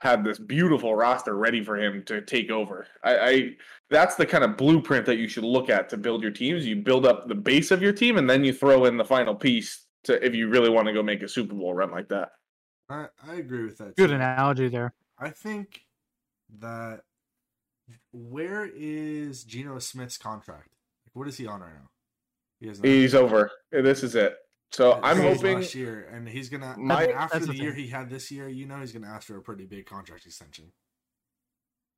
had 0.01 0.23
this 0.23 0.39
beautiful 0.39 0.95
roster 0.95 1.37
ready 1.37 1.63
for 1.63 1.77
him 1.79 2.01
to 2.03 2.21
take 2.21 2.49
over. 2.49 2.87
I, 3.03 3.17
I 3.17 3.51
that's 3.91 4.15
the 4.15 4.25
kind 4.25 4.43
of 4.43 4.57
blueprint 4.57 5.05
that 5.05 5.17
you 5.17 5.27
should 5.27 5.43
look 5.43 5.69
at 5.69 5.89
to 5.89 5.97
build 5.97 6.23
your 6.23 6.31
teams. 6.31 6.65
You 6.65 6.77
build 6.77 7.05
up 7.05 7.27
the 7.27 7.35
base 7.35 7.69
of 7.69 7.83
your 7.83 7.93
team, 7.93 8.17
and 8.17 8.27
then 8.27 8.43
you 8.43 8.51
throw 8.51 8.85
in 8.85 8.97
the 8.97 9.05
final 9.05 9.35
piece 9.35 9.85
to 10.05 10.23
if 10.25 10.33
you 10.33 10.49
really 10.49 10.71
want 10.71 10.87
to 10.87 10.93
go 10.93 11.03
make 11.03 11.21
a 11.21 11.27
Super 11.27 11.53
Bowl 11.53 11.75
run 11.75 11.91
like 11.91 12.09
that. 12.09 12.31
I 12.89 13.05
I 13.27 13.35
agree 13.35 13.63
with 13.63 13.77
that. 13.77 13.95
good 13.95 14.09
too. 14.09 14.15
analogy 14.15 14.69
there. 14.69 14.91
I 15.19 15.29
think 15.29 15.85
that 16.59 17.01
where 18.11 18.65
is 18.65 19.43
Geno 19.43 19.77
Smith's 19.77 20.17
contract? 20.17 20.69
Like, 21.05 21.15
what 21.15 21.27
is 21.27 21.37
he 21.37 21.45
on 21.45 21.61
right 21.61 21.73
now? 21.73 21.89
He 22.59 22.67
has 22.69 22.79
He's 22.79 23.13
over. 23.13 23.51
This 23.71 24.01
is 24.01 24.15
it. 24.15 24.35
So 24.71 24.99
I'm 25.03 25.19
hoping. 25.19 25.59
last 25.59 25.75
year, 25.75 26.07
and 26.13 26.27
he's 26.27 26.49
gonna 26.49 26.75
My- 26.77 27.07
after 27.07 27.39
the 27.39 27.47
the 27.47 27.55
year 27.55 27.71
thing. 27.73 27.83
he 27.83 27.87
had 27.89 28.09
this 28.09 28.31
year. 28.31 28.47
You 28.47 28.65
know, 28.65 28.79
he's 28.79 28.91
gonna 28.93 29.07
ask 29.07 29.27
for 29.27 29.37
a 29.37 29.41
pretty 29.41 29.65
big 29.65 29.85
contract 29.85 30.25
extension. 30.25 30.71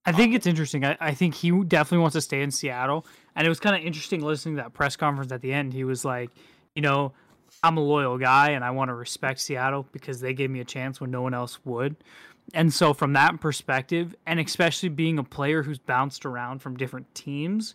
I 0.06 0.12
think 0.12 0.34
it's 0.34 0.46
interesting. 0.48 0.84
I, 0.84 0.98
I 1.00 1.14
think 1.14 1.34
he 1.36 1.52
definitely 1.64 2.00
wants 2.00 2.16
to 2.16 2.22
stay 2.22 2.42
in 2.42 2.52
Seattle. 2.52 3.06
And 3.36 3.46
it 3.46 3.50
was 3.50 3.60
kind 3.62 3.74
of 3.76 3.84
interesting 3.84 4.22
listening 4.22 4.58
to 4.58 4.64
that 4.64 4.74
press 4.74 4.96
conference 4.98 5.32
at 5.32 5.42
the 5.42 5.54
end. 5.54 5.72
He 5.74 5.86
was 5.86 6.04
like, 6.04 6.30
you 6.76 6.82
know, 6.82 7.14
I'm 7.64 7.78
a 7.78 7.82
loyal 7.82 8.18
guy 8.18 8.50
and 8.50 8.66
I 8.66 8.72
want 8.72 8.90
to 8.90 8.96
respect 8.96 9.40
Seattle 9.40 9.88
because 9.94 10.20
they 10.20 10.34
gave 10.34 10.50
me 10.50 10.60
a 10.60 10.66
chance 10.66 11.00
when 11.00 11.10
no 11.12 11.22
one 11.22 11.34
else 11.34 11.64
would. 11.64 11.96
And 12.54 12.74
so, 12.74 12.94
from 12.94 13.14
that 13.14 13.40
perspective, 13.40 14.14
and 14.26 14.38
especially 14.42 14.90
being 14.90 15.18
a 15.18 15.24
player 15.24 15.64
who's 15.64 15.80
bounced 15.80 16.26
around 16.26 16.60
from 16.60 16.76
different 16.76 17.14
teams, 17.16 17.74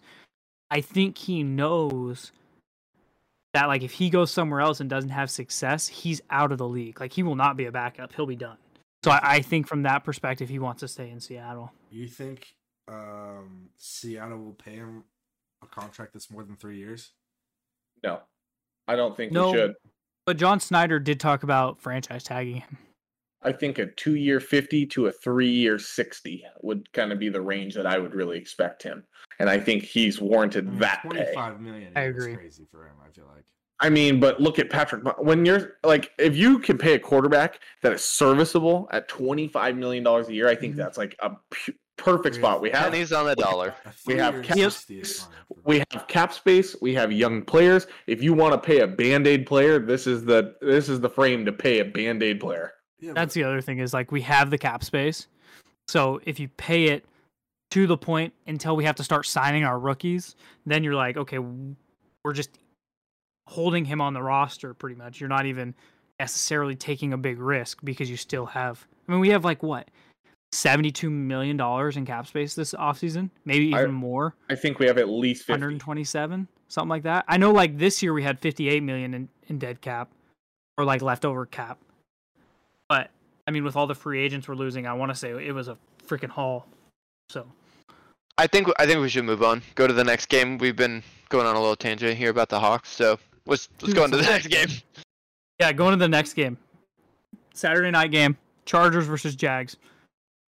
I 0.70 0.82
think 0.82 1.16
he 1.16 1.42
knows 1.42 2.30
that, 3.54 3.66
like, 3.66 3.82
if 3.82 3.92
he 3.92 4.10
goes 4.10 4.30
somewhere 4.30 4.60
else 4.60 4.80
and 4.80 4.90
doesn't 4.90 5.10
have 5.10 5.30
success, 5.30 5.86
he's 5.88 6.20
out 6.30 6.52
of 6.52 6.58
the 6.58 6.68
league. 6.68 7.00
Like, 7.00 7.12
he 7.12 7.22
will 7.22 7.36
not 7.36 7.56
be 7.56 7.64
a 7.66 7.72
backup. 7.72 8.12
He'll 8.14 8.26
be 8.26 8.36
done. 8.36 8.56
So, 9.04 9.10
I, 9.10 9.20
I 9.22 9.42
think 9.42 9.66
from 9.66 9.82
that 9.82 10.04
perspective, 10.04 10.48
he 10.48 10.58
wants 10.58 10.80
to 10.80 10.88
stay 10.88 11.10
in 11.10 11.20
Seattle. 11.20 11.72
You 11.90 12.06
think 12.06 12.54
um, 12.88 13.70
Seattle 13.76 14.38
will 14.38 14.52
pay 14.54 14.72
him 14.72 15.04
a 15.62 15.66
contract 15.66 16.12
that's 16.12 16.30
more 16.30 16.44
than 16.44 16.56
three 16.56 16.78
years? 16.78 17.12
No, 18.02 18.20
I 18.86 18.96
don't 18.96 19.16
think 19.16 19.32
No. 19.32 19.50
we 19.50 19.58
should. 19.58 19.74
But 20.26 20.36
John 20.36 20.60
Schneider 20.60 21.00
did 21.00 21.20
talk 21.20 21.42
about 21.42 21.80
franchise 21.80 22.22
tagging 22.24 22.56
him. 22.56 22.78
I 23.42 23.52
think 23.52 23.78
a 23.78 23.87
two 23.87 24.16
year 24.16 24.40
50 24.40 24.87
to 24.87 25.07
a 25.07 25.12
three 25.12 25.50
year 25.50 25.78
60 25.78 26.45
would 26.62 26.92
kind 26.92 27.12
of 27.12 27.18
be 27.18 27.28
the 27.28 27.40
range 27.40 27.75
that 27.75 27.87
I 27.87 27.99
would 27.99 28.14
really 28.14 28.38
expect 28.38 28.83
him. 28.83 29.04
And 29.38 29.49
I 29.49 29.59
think 29.61 29.85
he's 29.85 30.21
warranted 30.21 30.66
I 30.66 30.71
mean, 30.71 30.78
that 30.80 31.02
pay. 31.04 31.09
Twenty-five 31.11 31.61
million. 31.61 31.92
I 31.95 32.00
agree. 32.02 32.35
Crazy 32.35 32.66
for 32.71 32.87
him. 32.87 32.95
I 33.07 33.11
feel 33.12 33.26
like. 33.35 33.45
I 33.80 33.90
mean, 33.90 34.18
but 34.18 34.40
look 34.40 34.59
at 34.59 34.71
Patrick. 34.71 35.04
When 35.21 35.47
you're 35.47 35.75
like, 35.85 36.11
if 36.18 36.37
you 36.37 36.59
can 36.59 36.78
pay 36.78 36.95
a 36.95 36.99
quarterback 36.99 37.61
that 37.83 37.92
is 37.92 38.02
serviceable 38.02 38.88
at 38.90 39.09
$25 39.09 39.76
million 39.76 40.04
a 40.04 40.28
year, 40.28 40.49
I 40.49 40.57
think 40.57 40.75
Mhm. 40.75 40.78
that's 40.78 40.99
like 40.99 41.14
a 41.21 41.30
pu- 41.50 41.75
perfect 41.97 42.35
Yeah. 42.37 42.40
spot. 42.42 42.61
We 42.61 42.71
have 42.71 42.90
Pennies 42.90 43.12
on 43.12 43.26
the 43.26 43.37
dollar. 43.37 43.73
We 44.04 44.14
have 44.16 44.35
three-year 44.35 44.42
Cap- 44.42 44.73
60 44.73 45.00
is 45.00 45.21
fine 45.23 45.28
for 45.47 45.54
we 45.64 45.78
have 45.92 46.07
cap 46.09 46.33
space 46.33 46.75
we 46.80 46.95
have 46.95 47.12
young 47.12 47.42
players 47.42 47.87
if 48.07 48.23
you 48.23 48.33
want 48.33 48.52
to 48.54 48.59
pay 48.66 48.80
a 48.80 48.87
band-aid 48.87 49.45
player 49.47 49.78
this 49.78 50.07
is 50.07 50.25
the 50.25 50.54
this 50.61 50.88
is 50.88 51.00
the 51.00 51.09
frame 51.11 51.45
to 51.45 51.52
pay 51.52 51.80
a 51.80 51.85
band-aid 51.85 52.38
player 52.40 52.73
Yeah, 53.00 53.12
That's 53.14 53.34
the 53.34 53.44
other 53.44 53.60
thing 53.60 53.78
is 53.78 53.92
like 53.94 54.10
we 54.12 54.22
have 54.22 54.50
the 54.50 54.58
cap 54.58 54.82
space. 54.84 55.28
So 55.86 56.20
if 56.24 56.38
you 56.40 56.48
pay 56.48 56.86
it 56.86 57.04
to 57.70 57.86
the 57.86 57.96
point 57.96 58.32
until 58.46 58.76
we 58.76 58.84
have 58.84 58.96
to 58.96 59.04
start 59.04 59.26
signing 59.26 59.64
our 59.64 59.78
rookies, 59.78 60.34
then 60.66 60.82
you're 60.84 60.94
like, 60.94 61.16
okay, 61.16 61.38
we're 61.38 62.32
just 62.32 62.50
holding 63.46 63.84
him 63.84 64.00
on 64.00 64.14
the 64.14 64.22
roster 64.22 64.74
pretty 64.74 64.96
much. 64.96 65.20
You're 65.20 65.28
not 65.28 65.46
even 65.46 65.74
necessarily 66.20 66.74
taking 66.74 67.12
a 67.12 67.16
big 67.18 67.38
risk 67.38 67.78
because 67.84 68.10
you 68.10 68.16
still 68.16 68.46
have 68.46 68.86
I 69.08 69.12
mean 69.12 69.20
we 69.20 69.30
have 69.30 69.44
like 69.44 69.62
what? 69.62 69.88
72 70.52 71.08
million 71.10 71.56
dollars 71.58 71.96
in 71.98 72.06
cap 72.06 72.26
space 72.26 72.54
this 72.54 72.72
offseason, 72.74 73.30
maybe 73.44 73.72
I- 73.74 73.80
even 73.82 73.92
more. 73.92 74.34
i 74.48 74.54
think 74.54 74.78
we 74.78 74.86
have 74.86 74.96
at 74.96 75.06
least 75.08 75.42
50 75.42 75.52
127 75.52 76.48
something 76.68 76.88
like 76.88 77.02
that 77.02 77.26
i 77.28 77.36
know 77.36 77.52
like 77.52 77.76
this 77.76 78.02
year 78.02 78.14
we 78.14 78.22
had 78.22 78.38
58 78.40 78.82
million 78.82 79.12
in, 79.12 79.28
in 79.48 79.58
dead 79.58 79.82
cap 79.82 80.08
or 80.78 80.86
like 80.86 81.02
leftover 81.02 81.44
cap 81.44 81.78
but 82.88 83.11
i 83.47 83.50
mean 83.50 83.64
with 83.64 83.76
all 83.76 83.87
the 83.87 83.95
free 83.95 84.21
agents 84.21 84.49
we're 84.49 84.54
losing 84.54 84.87
i 84.87 84.92
want 84.92 85.11
to 85.11 85.14
say 85.14 85.30
it 85.30 85.52
was 85.54 85.68
a 85.68 85.76
freaking 86.07 86.30
haul 86.30 86.66
so 87.30 87.47
I 88.40 88.47
think 88.47 88.68
I 88.78 88.87
think 88.87 89.00
we 89.00 89.09
should 89.09 89.25
move 89.25 89.42
on. 89.42 89.62
Go 89.75 89.88
to 89.88 89.92
the 89.92 90.04
next 90.04 90.26
game. 90.26 90.59
We've 90.59 90.76
been 90.76 91.02
going 91.28 91.45
on 91.45 91.57
a 91.57 91.61
little 91.61 91.75
tangent 91.75 92.16
here 92.16 92.30
about 92.30 92.49
the 92.49 92.61
Hawks, 92.61 92.88
so 92.88 93.18
let's 93.47 93.68
let's 93.83 93.92
go 93.95 94.04
on 94.04 94.12
to 94.12 94.16
the 94.16 94.23
next 94.35 94.47
game. 94.47 94.68
yeah 95.59 95.73
going 95.73 95.90
to 95.90 95.97
the 95.97 96.07
next 96.09 96.35
game 96.35 96.57
saturday 97.52 97.90
night 97.90 98.12
game 98.12 98.37
chargers 98.64 99.07
versus 99.07 99.35
jags 99.35 99.76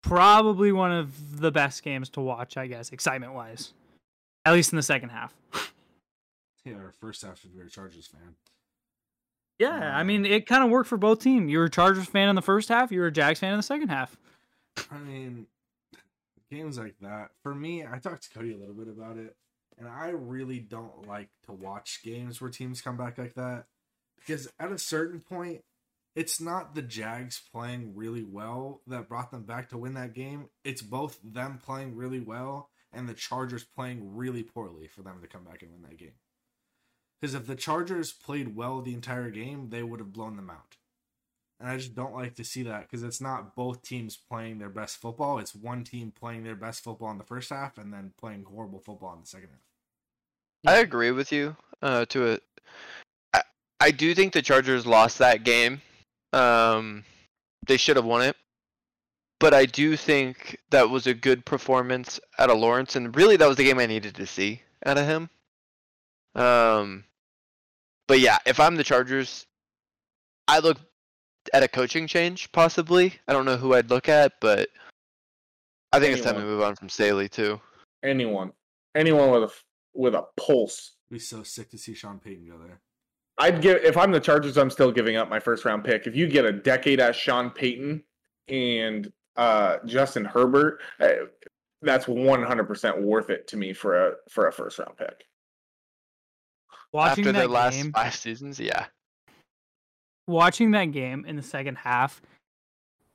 probably 0.03 0.71
one 0.71 0.93
of 0.93 1.41
the 1.41 1.51
best 1.51 1.83
games 1.83 2.09
to 2.11 2.21
watch 2.21 2.57
i 2.57 2.69
guess 2.69 2.91
excitement 2.91 3.33
wise 3.35 3.73
at 4.45 4.53
least 4.53 4.73
in 4.73 4.77
the 4.77 4.83
second 4.83 5.09
half 5.09 5.35
Yeah, 6.65 6.75
our 6.75 6.93
first 7.01 7.23
half 7.23 7.43
if 7.45 7.53
you're 7.55 7.67
a 7.67 7.71
Chargers 7.71 8.07
fan. 8.07 8.35
Yeah 9.61 9.97
i 9.97 10.03
Um, 10.03 10.07
mean 10.07 10.27
it 10.27 10.47
kind 10.47 10.65
of 10.65 10.71
worked 10.71 10.89
for 10.89 10.99
both 10.99 11.21
teams 11.23 11.51
you 11.51 11.59
were 11.59 11.67
a 11.67 11.71
chargers 11.71 12.07
fan 12.07 12.29
in 12.29 12.37
the 12.37 12.43
first 12.43 12.69
half 12.69 12.93
you 12.93 13.01
were 13.01 13.09
a 13.09 13.13
jags 13.13 13.41
fan 13.41 13.53
in 13.53 13.59
the 13.59 13.63
second 13.65 13.89
half 13.89 14.17
I 14.91 14.99
mean, 14.99 15.47
games 16.51 16.79
like 16.79 16.97
that. 17.01 17.31
For 17.43 17.55
me, 17.55 17.85
I 17.85 17.99
talked 17.99 18.25
to 18.25 18.31
Cody 18.31 18.53
a 18.55 18.59
little 18.59 18.75
bit 18.75 18.89
about 18.89 19.17
it, 19.19 19.37
and 19.79 19.89
I 19.89 20.11
really 20.11 20.59
don't 20.61 21.07
like 21.07 21.29
to 21.47 21.53
watch 21.53 22.01
games 22.05 22.41
where 22.41 22.51
teams 22.51 22.81
come 22.81 22.97
back 22.97 23.19
like 23.19 23.35
that 23.35 23.67
because 24.19 24.49
at 24.59 24.73
a 24.73 24.79
certain 24.79 25.21
point, 25.21 25.65
it's 26.17 26.41
not 26.41 26.75
the 26.75 26.83
Jags 26.83 27.41
playing 27.53 27.95
really 27.95 28.25
well 28.25 28.83
that 28.87 29.09
brought 29.09 29.31
them 29.31 29.45
back 29.45 29.69
to 29.71 29.79
win 29.79 29.95
that 29.95 30.15
game. 30.15 30.49
It's 30.65 30.83
both 30.83 31.19
them 31.25 31.59
playing 31.65 31.97
really 31.97 32.21
well 32.21 32.71
and 32.93 33.09
the 33.09 33.15
Chargers 33.15 33.65
playing 33.65 34.17
really 34.17 34.43
poorly 34.43 34.89
for 34.89 35.03
them 35.03 35.21
to 35.23 35.29
come 35.29 35.45
back 35.45 35.63
and 35.63 35.73
win 35.73 35.83
that 35.83 35.99
game. 35.99 36.15
Because 37.21 37.35
if 37.35 37.47
the 37.47 37.55
Chargers 37.55 38.13
played 38.13 38.57
well 38.57 38.81
the 38.81 38.95
entire 38.95 39.31
game, 39.31 39.69
they 39.71 39.83
would 39.83 40.01
have 40.01 40.13
blown 40.13 40.37
them 40.37 40.51
out. 40.51 40.77
And 41.59 41.69
I 41.69 41.77
just 41.77 41.95
don't 41.95 42.15
like 42.15 42.35
to 42.37 42.45
see 42.45 42.63
that 42.63 42.83
because 42.83 43.03
it's 43.03 43.21
not 43.21 43.55
both 43.55 43.83
teams 43.83 44.17
playing 44.17 44.59
their 44.59 44.71
best 44.71 44.97
football. 44.97 45.39
It's 45.39 45.55
one 45.55 45.85
team 45.85 46.11
playing 46.19 46.45
their 46.45 46.57
best 46.57 46.83
football 46.83 47.11
in 47.11 47.19
the 47.19 47.25
first 47.25 47.51
half 47.51 47.77
and 47.77 47.93
then 47.93 48.13
playing 48.19 48.45
horrible 48.45 48.79
football 48.79 49.13
in 49.13 49.21
the 49.21 49.27
second 49.27 49.51
half. 49.51 50.75
I 50.75 50.79
agree 50.79 51.11
with 51.11 51.33
you. 51.33 51.57
Uh, 51.83 52.07
to 52.07 52.41
I 53.81 53.91
do 53.91 54.15
think 54.15 54.33
the 54.33 54.43
Chargers 54.43 54.87
lost 54.87 55.19
that 55.19 55.43
game. 55.43 55.81
Um, 56.35 57.05
they 57.67 57.79
should 57.79 57.97
have 57.97 58.05
won 58.05 58.23
it, 58.23 58.37
but 59.39 59.55
I 59.55 59.65
do 59.65 59.97
think 59.97 60.59
that 60.71 60.91
was 60.91 61.07
a 61.07 61.15
good 61.15 61.47
performance 61.47 62.21
out 62.39 62.51
of 62.51 62.59
Lawrence, 62.59 62.95
and 62.95 63.17
really 63.17 63.37
that 63.37 63.49
was 63.49 63.57
the 63.57 63.65
game 63.65 63.79
I 63.79 63.87
needed 63.87 64.15
to 64.17 64.27
see 64.27 64.63
out 64.85 64.99
of 64.99 65.07
him. 65.07 65.31
Um, 66.35 67.05
but 68.11 68.19
yeah, 68.21 68.39
if 68.45 68.59
I'm 68.59 68.75
the 68.75 68.83
Chargers, 68.83 69.47
I 70.49 70.59
look 70.59 70.79
at 71.55 71.63
a 71.63 71.69
coaching 71.69 72.09
change 72.09 72.51
possibly. 72.51 73.15
I 73.29 73.33
don't 73.33 73.45
know 73.45 73.57
who 73.57 73.75
I'd 73.75 73.89
look 73.89 74.09
at, 74.09 74.33
but 74.41 74.69
I 75.93 76.01
think 76.01 76.17
it's 76.17 76.25
time 76.27 76.35
to 76.35 76.41
move 76.41 76.61
on 76.61 76.75
from 76.75 76.89
Staley 76.89 77.29
too. 77.29 77.61
anyone 78.03 78.53
anyone 78.97 79.31
with 79.31 79.45
a 79.45 79.53
with 79.95 80.15
a 80.17 80.25
pulse 80.37 80.97
It'd 81.09 81.19
be 81.19 81.21
so 81.21 81.45
sick 81.45 81.71
to 81.71 81.79
see 81.79 81.95
Sean 81.95 82.19
Payton 82.19 82.49
go 82.49 82.59
there. 82.59 82.81
i'd 83.39 83.63
give 83.63 83.79
if 83.85 83.97
i'm 83.97 84.11
the 84.11 84.21
chargers 84.21 84.59
i'm 84.59 84.71
still 84.71 84.91
giving 84.91 85.17
up 85.17 85.29
my 85.29 85.39
first 85.39 85.65
round 85.65 85.85
pick 85.85 86.07
if 86.09 86.17
you 86.17 86.27
get 86.27 86.45
a 86.45 86.53
decade 86.53 87.01
as 87.01 87.15
sean 87.15 87.51
payton 87.51 88.03
and 88.49 89.13
uh 89.37 89.77
justin 89.87 90.25
herbert 90.25 90.81
uh, 91.01 91.09
that's 91.83 92.07
100% 92.07 93.01
worth 93.01 93.31
it 93.31 93.47
to 93.49 93.57
me 93.57 93.73
for 93.73 94.09
a 94.09 94.13
for 94.29 94.49
a 94.49 94.53
first 94.53 94.79
round 94.79 94.97
pick 94.97 95.25
watching 96.93 97.27
After 97.27 97.33
that 97.33 97.39
their 97.39 97.49
last 97.49 97.75
game 97.75 97.93
five 97.93 98.15
seasons, 98.17 98.59
yeah. 98.61 98.87
watching 100.27 100.73
that 100.73 100.87
game 100.87 101.25
in 101.27 101.37
the 101.37 101.43
second 101.43 101.77
half, 101.77 102.23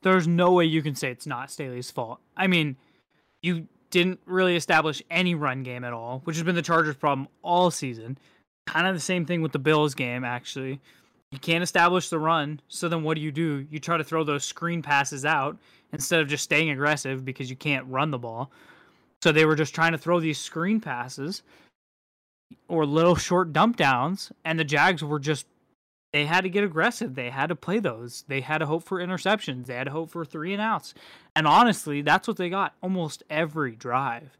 there's 0.02 0.28
no 0.28 0.52
way 0.52 0.66
you 0.66 0.82
can 0.82 0.96
say 0.96 1.10
it's 1.10 1.28
not 1.28 1.52
Staley's 1.52 1.92
fault. 1.92 2.20
I 2.38 2.48
mean, 2.48 2.78
you 3.42 3.68
didn't 3.90 4.20
really 4.26 4.56
establish 4.56 5.02
any 5.10 5.36
run 5.36 5.64
game 5.64 5.84
at 5.84 5.94
all, 5.94 6.22
which 6.26 6.36
has 6.36 6.44
been 6.44 6.56
the 6.56 6.62
Chargers' 6.62 6.96
problem 6.96 7.28
all 7.42 7.72
season. 7.72 8.18
Kind 8.68 8.88
of 8.88 8.94
the 8.94 9.00
same 9.00 9.26
thing 9.26 9.42
with 9.42 9.52
the 9.52 9.60
Bills 9.60 9.96
game, 9.96 10.24
actually. 10.24 10.82
You 11.32 11.40
can't 11.40 11.64
establish 11.64 12.10
the 12.10 12.20
run, 12.20 12.62
so 12.68 12.88
then 12.88 13.04
what 13.04 13.16
do 13.16 13.22
you 13.22 13.32
do? 13.32 13.66
You 13.70 13.80
try 13.80 13.98
to 13.98 14.04
throw 14.04 14.24
those 14.24 14.44
screen 14.44 14.82
passes 14.82 15.26
out 15.26 15.58
instead 15.92 16.22
of 16.22 16.28
just 16.28 16.44
staying 16.44 16.70
aggressive 16.70 17.26
because 17.26 17.50
you 17.50 17.56
can't 17.56 17.86
run 17.88 18.12
the 18.12 18.18
ball. 18.18 18.52
So 19.24 19.32
they 19.32 19.46
were 19.46 19.56
just 19.56 19.74
trying 19.74 19.94
to 19.94 19.98
throw 19.98 20.20
these 20.20 20.38
screen 20.38 20.80
passes 20.80 21.42
or 22.68 22.86
little 22.86 23.16
short 23.16 23.54
dump 23.54 23.78
downs, 23.78 24.32
and 24.44 24.60
the 24.60 24.64
Jags 24.64 25.04
were 25.04 25.20
just 25.20 25.46
they 26.14 26.26
had 26.26 26.42
to 26.42 26.50
get 26.50 26.64
aggressive. 26.64 27.14
They 27.16 27.30
had 27.30 27.48
to 27.48 27.56
play 27.56 27.80
those. 27.80 28.24
They 28.30 28.40
had 28.40 28.60
to 28.60 28.66
hope 28.66 28.84
for 28.84 29.00
interceptions. 29.00 29.66
They 29.66 29.74
had 29.76 29.84
to 29.86 29.92
hope 29.92 30.10
for 30.12 30.24
three 30.24 30.54
and 30.54 30.62
outs. 30.62 30.94
And 31.36 31.46
honestly, 31.46 32.02
that's 32.02 32.26
what 32.26 32.38
they 32.38 32.50
got 32.50 32.74
almost 32.82 33.24
every 33.30 33.76
drive. 33.76 34.38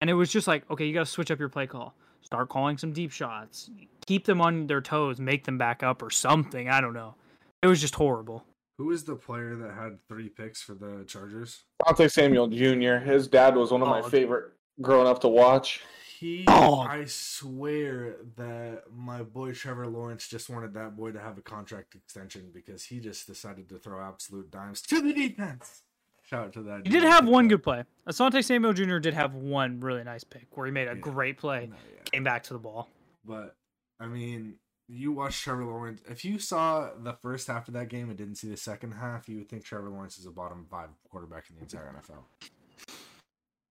And 0.00 0.08
it 0.08 0.14
was 0.14 0.32
just 0.32 0.46
like, 0.46 0.64
okay, 0.70 0.86
you 0.86 0.94
got 0.94 1.00
to 1.00 1.06
switch 1.06 1.30
up 1.30 1.38
your 1.38 1.50
play 1.50 1.66
call. 1.66 1.92
Start 2.22 2.48
calling 2.48 2.78
some 2.78 2.92
deep 2.92 3.10
shots. 3.10 3.70
Keep 4.06 4.24
them 4.24 4.40
on 4.40 4.68
their 4.68 4.80
toes, 4.80 5.20
make 5.20 5.44
them 5.44 5.58
back 5.58 5.82
up 5.82 6.02
or 6.02 6.08
something. 6.10 6.70
I 6.70 6.80
don't 6.80 6.94
know. 6.94 7.14
It 7.62 7.66
was 7.66 7.80
just 7.80 7.96
horrible. 7.96 8.44
Who 8.78 8.90
is 8.92 9.04
the 9.04 9.16
player 9.16 9.54
that 9.56 9.74
had 9.74 9.98
three 10.08 10.28
picks 10.30 10.62
for 10.62 10.72
the 10.74 11.04
Chargers? 11.06 11.64
Asante 11.84 12.10
Samuel 12.10 12.46
Jr. 12.46 13.04
His 13.04 13.26
dad 13.28 13.54
was 13.54 13.70
one 13.70 13.82
of 13.82 13.88
my 13.88 14.00
Oh. 14.00 14.08
favorite 14.08 14.52
growing 14.80 15.08
up 15.08 15.20
to 15.22 15.28
watch. 15.28 15.82
He, 16.18 16.44
Oh. 16.48 16.80
I 16.80 17.04
swear 17.04 18.16
that 18.36 18.84
my 18.92 19.22
boy 19.22 19.52
Trevor 19.52 19.86
Lawrence 19.86 20.26
just 20.26 20.50
wanted 20.50 20.74
that 20.74 20.96
boy 20.96 21.12
to 21.12 21.20
have 21.20 21.38
a 21.38 21.42
contract 21.42 21.94
extension 21.94 22.50
because 22.52 22.84
he 22.84 22.98
just 22.98 23.26
decided 23.26 23.68
to 23.68 23.78
throw 23.78 24.00
absolute 24.02 24.50
dimes 24.50 24.82
to 24.82 25.00
the 25.00 25.12
defense. 25.12 25.82
Shout 26.24 26.46
out 26.46 26.52
to 26.54 26.62
that. 26.62 26.86
He 26.86 26.90
did 26.92 27.04
have 27.04 27.26
one 27.28 27.46
good 27.48 27.62
play. 27.62 27.84
Asante 28.06 28.44
Samuel 28.44 28.72
Jr. 28.72 28.98
did 28.98 29.14
have 29.14 29.34
one 29.34 29.80
really 29.80 30.02
nice 30.04 30.24
pick 30.24 30.48
where 30.56 30.66
he 30.66 30.72
made 30.72 30.88
a 30.88 30.94
Yeah. 30.94 31.00
great 31.00 31.38
play, 31.38 31.68
No, 31.70 31.76
yeah. 31.94 32.02
came 32.10 32.24
back 32.24 32.42
to 32.44 32.52
the 32.52 32.58
ball. 32.58 32.88
But 33.24 33.56
I 34.00 34.06
mean, 34.06 34.56
you 34.88 35.12
watch 35.12 35.40
Trevor 35.40 35.64
Lawrence. 35.66 36.02
If 36.08 36.24
you 36.24 36.38
saw 36.38 36.90
the 36.94 37.12
first 37.14 37.46
half 37.46 37.68
of 37.68 37.74
that 37.74 37.88
game 37.88 38.08
and 38.08 38.18
didn't 38.18 38.36
see 38.36 38.48
the 38.48 38.56
second 38.56 38.92
half, 38.92 39.28
you 39.28 39.36
would 39.38 39.48
think 39.48 39.64
Trevor 39.64 39.88
Lawrence 39.88 40.18
is 40.18 40.26
a 40.26 40.30
bottom 40.30 40.66
five 40.70 40.88
quarterback 41.08 41.48
in 41.50 41.56
the 41.56 41.62
entire 41.62 41.92
NFL. 41.94 42.24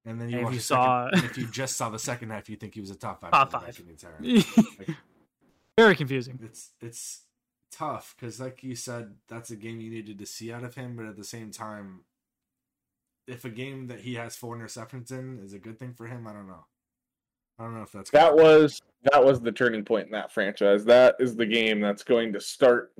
And 0.07 0.19
then 0.21 0.29
you 0.29 0.37
And 0.39 0.47
if 0.47 0.53
you 0.53 0.57
the 0.59 0.63
second- 0.63 0.83
saw- 0.83 1.07
and 1.07 1.23
if 1.25 1.37
you 1.37 1.47
just 1.51 1.75
saw 1.75 1.89
the 1.89 1.99
second 1.99 2.29
half, 2.31 2.49
you 2.49 2.55
think 2.55 2.73
he 2.73 2.79
was 2.81 2.89
a 2.89 2.95
top 2.95 3.21
five 3.21 3.31
Top 3.31 3.51
five. 3.51 3.77
in 3.79 3.85
the 3.85 3.91
entire. 3.91 4.19
NFL. 4.21 4.95
Very 5.77 5.95
confusing. 5.95 6.39
It's 6.41 6.71
it's 6.81 7.21
tough 7.71 8.15
because, 8.17 8.39
like 8.39 8.63
you 8.63 8.73
said, 8.75 9.15
that's 9.27 9.51
a 9.51 9.55
game 9.55 9.79
you 9.81 9.91
needed 9.91 10.17
to 10.17 10.25
see 10.25 10.51
out 10.51 10.63
of 10.63 10.73
him. 10.75 10.95
But 10.95 11.05
at 11.05 11.15
the 11.17 11.23
same 11.23 11.51
time, 11.51 12.01
if 13.27 13.43
a 13.45 13.49
game 13.49 13.87
that 13.87 13.99
he 13.99 14.15
has 14.15 14.35
four 14.35 14.57
interceptions 14.57 15.11
in 15.11 15.39
is 15.43 15.53
a 15.53 15.59
good 15.59 15.77
thing 15.77 15.93
for 15.93 16.07
him, 16.07 16.25
I 16.25 16.33
don't 16.33 16.47
know. 16.47 16.65
I 17.59 17.63
don't 17.63 17.75
know 17.75 17.81
if 17.83 17.91
that's 17.91 18.09
That 18.11 18.35
was 18.35 18.81
that 19.11 19.23
was 19.23 19.41
the 19.41 19.51
turning 19.51 19.83
point 19.83 20.05
in 20.05 20.11
that 20.13 20.31
franchise. 20.31 20.85
That 20.85 21.15
is 21.19 21.35
the 21.35 21.45
game 21.45 21.79
that's 21.81 22.03
going 22.03 22.31
to 22.33 22.39
start 22.39 22.93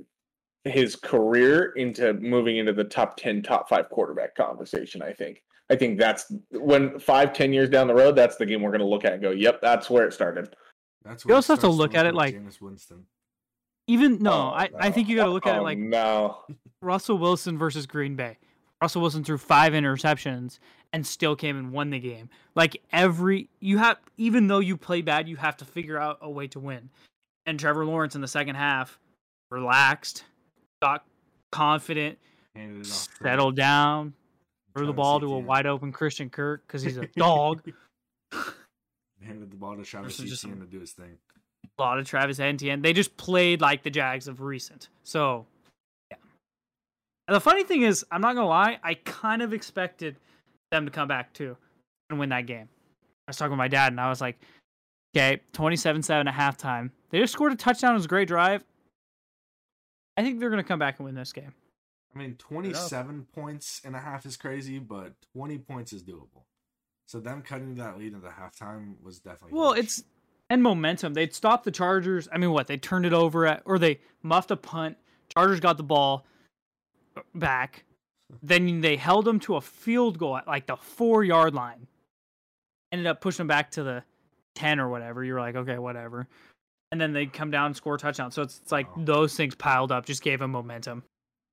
his 0.66 0.96
career 0.98 1.72
into 1.78 2.14
moving 2.16 2.58
into 2.58 2.74
the 2.74 2.84
top 2.84 3.16
10 3.18 3.42
top 3.44 3.70
5 3.70 3.88
quarterback 3.90 4.36
conversation 4.36 5.02
i 5.02 5.14
think 5.14 5.42
i 5.70 5.76
think 5.76 6.00
that's 6.00 6.32
when 6.52 6.98
five 7.00 7.34
ten 7.34 7.52
years 7.54 7.70
down 7.70 7.88
the 7.88 7.94
road 7.96 8.16
that's 8.16 8.36
the 8.38 8.46
game 8.46 8.62
we're 8.62 8.72
going 8.72 8.80
to 8.82 8.86
look 8.88 9.06
at 9.06 9.14
and 9.14 9.22
go 9.22 9.32
yep 9.32 9.60
that's 9.62 9.90
where 9.90 10.06
it 10.06 10.14
started 10.14 10.54
That's 11.04 11.24
You 11.26 11.30
where 11.30 11.34
it 11.36 11.38
also 11.38 11.54
have 11.54 11.62
to 11.62 11.70
look 11.70 11.96
at 11.96 12.06
it 12.06 12.14
like- 12.16 12.36
Jameis 12.36 12.60
Winston. 12.62 13.06
Even 13.90 14.22
no, 14.22 14.32
Oh, 14.34 14.48
I, 14.54 14.70
I 14.78 14.92
think 14.92 15.08
you 15.08 15.16
got 15.16 15.26
to 15.28 15.32
look 15.32 15.48
at 15.48 15.56
it 15.56 15.60
Oh, 15.60 15.64
like 15.64 15.78
no 15.78 16.40
Russell 16.82 17.18
Wilson 17.18 17.58
versus 17.58 17.86
Green 17.86 18.16
Bay. 18.18 18.38
Russell 18.82 19.02
Wilson 19.02 19.24
threw 19.24 19.38
five 19.38 19.72
interceptions 19.74 20.60
and 20.94 21.08
still 21.08 21.36
came 21.38 21.58
and 21.58 21.72
won 21.72 21.90
the 21.90 22.00
game. 22.00 22.30
Like 22.54 22.82
every 22.92 23.50
you 23.62 23.78
have, 23.78 23.98
even 24.18 24.48
though 24.48 24.60
you 24.60 24.76
play 24.76 25.02
bad, 25.02 25.30
you 25.30 25.38
have 25.38 25.56
to 25.58 25.66
figure 25.66 25.98
out 25.98 26.18
a 26.22 26.30
way 26.30 26.48
to 26.48 26.60
win. 26.60 26.90
And 27.46 27.58
Trevor 27.58 27.86
Lawrence 27.86 28.14
in 28.16 28.20
the 28.22 28.28
second 28.28 28.56
half, 28.56 29.00
relaxed, 29.50 30.26
got 30.82 31.06
confident, 31.54 32.20
Handed 32.56 32.86
it 32.86 32.92
off. 32.92 33.08
to 33.08 33.24
settled 33.24 33.56
down, 33.56 34.14
threw 34.78 34.86
the 34.88 34.94
ball 34.94 35.20
to 35.20 35.34
a 35.34 35.40
wide 35.40 35.66
open 35.66 35.92
Christian 35.92 36.30
Kirk 36.30 36.64
because 36.68 36.82
he's 36.84 36.98
a 36.98 37.06
dog. 37.16 37.62
Handed 39.24 39.52
the 39.52 39.56
ball 39.56 39.76
to 39.76 39.84
Travis 39.84 40.18
Versus 40.18 40.30
just 40.30 40.46
Etienne 40.46 40.60
to 40.60 40.66
do 40.68 40.80
his 40.80 40.92
thing. 40.92 41.18
a 41.78 41.82
lot 41.82 42.00
of 42.00 42.06
Travis 42.08 42.40
Etienne. 42.40 42.82
They 42.82 42.94
just 42.94 43.18
played 43.18 43.62
like 43.62 43.84
the 43.84 43.90
Jags 43.90 44.28
of 44.28 44.42
recent. 44.42 44.90
So, 45.04 45.46
yeah. 46.12 46.18
And 47.28 47.36
the 47.36 47.40
funny 47.42 47.64
thing 47.64 47.82
is, 47.82 48.06
I'm 48.12 48.22
not 48.22 48.36
gonna 48.36 48.48
lie, 48.48 48.80
I 48.84 48.94
kind 48.94 49.42
of 49.42 49.54
expected 49.54 50.16
them 50.72 50.86
to 50.86 50.92
come 50.92 51.08
back 51.08 51.34
too 51.34 51.58
and 52.10 52.20
win 52.20 52.30
that 52.30 52.46
game. 52.46 52.70
I 53.28 53.32
was 53.32 53.38
talking 53.38 53.52
with 53.52 53.58
my 53.58 53.68
dad, 53.68 53.92
and 53.92 54.00
I 54.00 54.08
was 54.08 54.22
like, 54.22 54.38
"Okay, 55.16 55.42
27-7 55.54 56.28
at 56.28 56.34
halftime. 56.34 56.92
They 57.10 57.20
just 57.20 57.34
scored 57.34 57.52
a 57.52 57.56
touchdown. 57.56 57.92
It 57.92 57.96
was 57.96 58.06
a 58.06 58.10
great 58.10 58.28
drive. 58.30 58.64
I 60.16 60.22
think 60.24 60.40
they're 60.40 60.50
gonna 60.50 60.64
come 60.64 60.80
back 60.80 61.00
and 61.00 61.06
win 61.06 61.16
this 61.16 61.34
game." 61.34 61.54
I 62.16 62.18
mean, 62.20 62.36
27 62.36 63.28
points 63.36 63.82
and 63.86 63.96
a 63.96 64.00
half 64.00 64.26
is 64.26 64.38
crazy, 64.38 64.80
but 64.80 65.14
20 65.36 65.58
points 65.60 65.94
is 65.94 66.04
doable. 66.04 66.44
So 67.06 67.20
them 67.20 67.42
cutting 67.42 67.76
that 67.76 67.98
lead 67.98 68.14
into 68.14 68.28
halftime 68.28 68.96
was 69.02 69.20
definitely 69.20 69.58
Well, 69.58 69.74
huge. 69.74 69.86
it's 69.86 70.04
and 70.50 70.64
momentum. 70.64 71.14
They'd 71.14 71.34
stopped 71.34 71.64
the 71.66 71.72
Chargers. 71.72 72.28
I 72.32 72.38
mean, 72.38 72.52
what? 72.52 72.68
They 72.68 72.78
turned 72.78 73.06
it 73.06 73.14
over 73.14 73.46
at 73.46 73.62
or 73.66 73.78
they 73.80 74.00
muffed 74.24 74.52
a 74.52 74.56
punt. 74.58 74.98
Chargers 75.34 75.60
got 75.60 75.78
the 75.78 75.84
ball 75.84 76.26
back. 77.36 77.84
Then 78.44 78.82
they 78.82 78.96
held 78.98 79.26
them 79.26 79.40
to 79.42 79.56
a 79.56 79.62
field 79.62 80.18
goal 80.18 80.38
at 80.38 80.48
like 80.48 80.68
the 80.68 80.76
four 80.76 81.24
yard 81.24 81.54
line. 81.54 81.88
Ended 82.92 83.08
up 83.08 83.22
pushing 83.22 83.40
them 83.40 83.48
back 83.48 83.72
to 83.72 83.84
the 83.84 84.04
ten 84.56 84.80
or 84.80 84.90
whatever. 84.90 85.24
You're 85.24 85.40
like, 85.40 85.56
okay, 85.56 85.78
whatever. 85.78 86.28
And 86.92 87.00
then 87.00 87.12
they 87.14 87.26
come 87.26 87.52
down 87.52 87.68
and 87.68 87.76
score 87.76 87.96
a 87.96 87.98
touchdown. 87.98 88.32
So 88.32 88.42
it's, 88.42 88.60
it's 88.64 88.72
like 88.72 88.96
Wow. 88.98 89.04
those 89.06 89.36
things 89.36 89.56
piled 89.56 89.92
up 89.92 90.06
just 90.06 90.22
gave 90.22 90.40
them 90.40 90.52
momentum. 90.52 91.04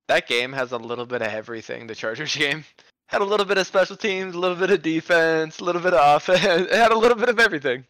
That 0.07 0.27
game 0.27 0.53
has 0.53 0.71
a 0.71 0.77
little 0.77 1.05
bit 1.05 1.21
of 1.21 1.29
everything. 1.29 1.87
The 1.87 1.95
Chargers 1.95 2.35
game 2.37 2.63
had 3.07 3.21
a 3.21 3.25
little 3.25 3.45
bit 3.45 3.57
of 3.57 3.65
special 3.67 3.95
teams, 3.95 4.35
a 4.35 4.39
little 4.39 4.57
bit 4.57 4.69
of 4.71 4.81
defense, 4.81 5.59
a 5.59 5.63
little 5.63 5.81
bit 5.81 5.93
of 5.93 6.15
offense. 6.17 6.41
It 6.71 6.71
had 6.71 6.91
a 6.91 6.97
little 6.97 7.17
bit 7.17 7.29
of 7.29 7.39
everything. 7.39 7.85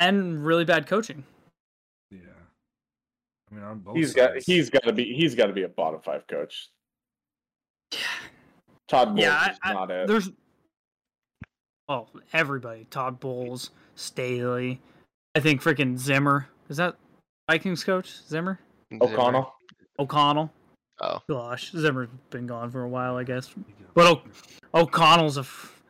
And 0.00 0.44
really 0.44 0.64
bad 0.64 0.86
coaching. 0.86 1.24
yeah. 2.10 2.18
I 3.50 3.54
mean, 3.54 3.64
on 3.64 3.78
both 3.78 3.96
he's 3.96 4.12
got 4.12 4.36
he's 4.42 4.68
got 4.70 4.82
to 4.84 4.92
be 4.92 5.14
he's 5.14 5.34
got 5.36 5.46
to 5.46 5.52
be 5.52 5.62
a 5.62 5.68
bottom 5.68 6.00
five 6.00 6.26
coach 6.26 6.70
Yeah, 7.92 7.98
todd 8.88 9.08
Bowles 9.10 9.20
Yeah, 9.20 9.50
is 9.52 9.58
I- 9.62 9.70
I- 9.70 9.74
not 9.74 9.90
it 9.92 10.08
There's 10.08 10.30
oh 11.88 12.08
everybody. 12.32 12.86
Todd 12.90 13.20
Bowles, 13.20 13.70
Staley. 13.94 14.80
I 15.36 15.40
think 15.40 15.62
freaking 15.62 15.96
Zimmer. 15.98 16.48
Is 16.68 16.76
that 16.78 16.96
Vikings 17.48 17.84
coach? 17.84 18.12
Zimmer? 18.26 18.58
o'connell 19.00 19.54
O'Connell. 19.98 20.52
Oh. 21.00 21.20
Gosh, 21.28 21.72
Zimmer's 21.72 22.08
been 22.30 22.46
gone 22.46 22.70
for 22.70 22.82
a 22.82 22.88
while, 22.88 23.16
I 23.16 23.24
guess. 23.24 23.52
But 23.94 24.06
o- 24.06 24.80
O'Connell's 24.82 25.36
a. 25.36 25.40
F- 25.40 25.82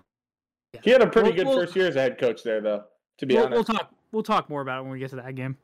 he 0.83 0.91
had 0.91 1.03
a 1.03 1.07
pretty 1.07 1.29
We'll- 1.31 1.37
good 1.37 1.47
we'll- 1.47 1.59
first 1.59 1.77
year 1.77 1.87
as 1.89 1.97
a 1.97 2.01
head 2.01 2.19
coach 2.19 2.43
there 2.43 2.61
though 2.61 2.85
to 3.19 3.27
be 3.27 3.35
we'll, 3.35 3.45
honest 3.47 3.69
we'll 3.69 3.79
talk. 3.79 3.95
We'll 4.13 4.23
talk 4.23 4.49
more 4.51 4.61
about 4.63 4.81
it 4.81 4.83
when 4.83 4.93
we 4.93 4.99
get 4.99 5.11
to 5.11 5.17
that 5.17 5.35
game. 5.35 5.57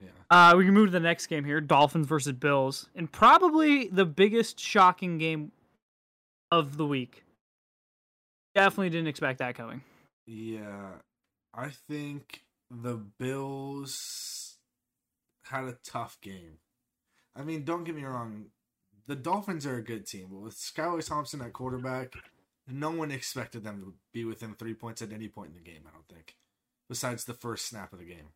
Yeah. 0.00 0.08
Uh, 0.30 0.54
we 0.56 0.64
can 0.64 0.74
move 0.74 0.88
to 0.88 0.92
the 0.92 1.00
next 1.00 1.26
game 1.26 1.44
here: 1.44 1.60
Dolphins 1.60 2.06
versus 2.06 2.32
Bills, 2.32 2.88
and 2.94 3.10
probably 3.10 3.88
the 3.88 4.04
biggest 4.04 4.58
shocking 4.60 5.18
game 5.18 5.52
of 6.50 6.76
the 6.76 6.86
week. 6.86 7.24
Definitely 8.54 8.90
didn't 8.90 9.08
expect 9.08 9.38
that 9.40 9.54
coming. 9.56 9.82
Yeah, 10.26 10.92
I 11.52 11.70
think 11.70 12.44
the 12.70 12.96
Bills 13.18 14.56
had 15.44 15.64
a 15.64 15.76
tough 15.84 16.18
game. 16.20 16.58
I 17.36 17.42
mean, 17.42 17.64
don't 17.64 17.84
get 17.84 17.94
me 17.96 18.04
wrong, 18.04 18.46
the 19.06 19.16
Dolphins 19.16 19.66
are 19.66 19.76
a 19.76 19.84
good 19.84 20.06
team, 20.06 20.28
but 20.30 20.40
with 20.40 20.54
Skylar 20.54 21.06
Thompson 21.06 21.42
at 21.42 21.52
quarterback, 21.52 22.14
no 22.66 22.90
one 22.90 23.10
expected 23.10 23.64
them 23.64 23.80
to 23.80 23.94
be 24.12 24.24
within 24.24 24.54
three 24.54 24.74
points 24.74 25.02
at 25.02 25.12
any 25.12 25.28
point 25.28 25.50
in 25.50 25.56
the 25.56 25.70
game. 25.70 25.82
I 25.86 25.92
don't 25.92 26.08
think, 26.08 26.36
besides 26.88 27.24
the 27.24 27.34
first 27.34 27.66
snap 27.66 27.92
of 27.92 27.98
the 27.98 28.06
game. 28.06 28.28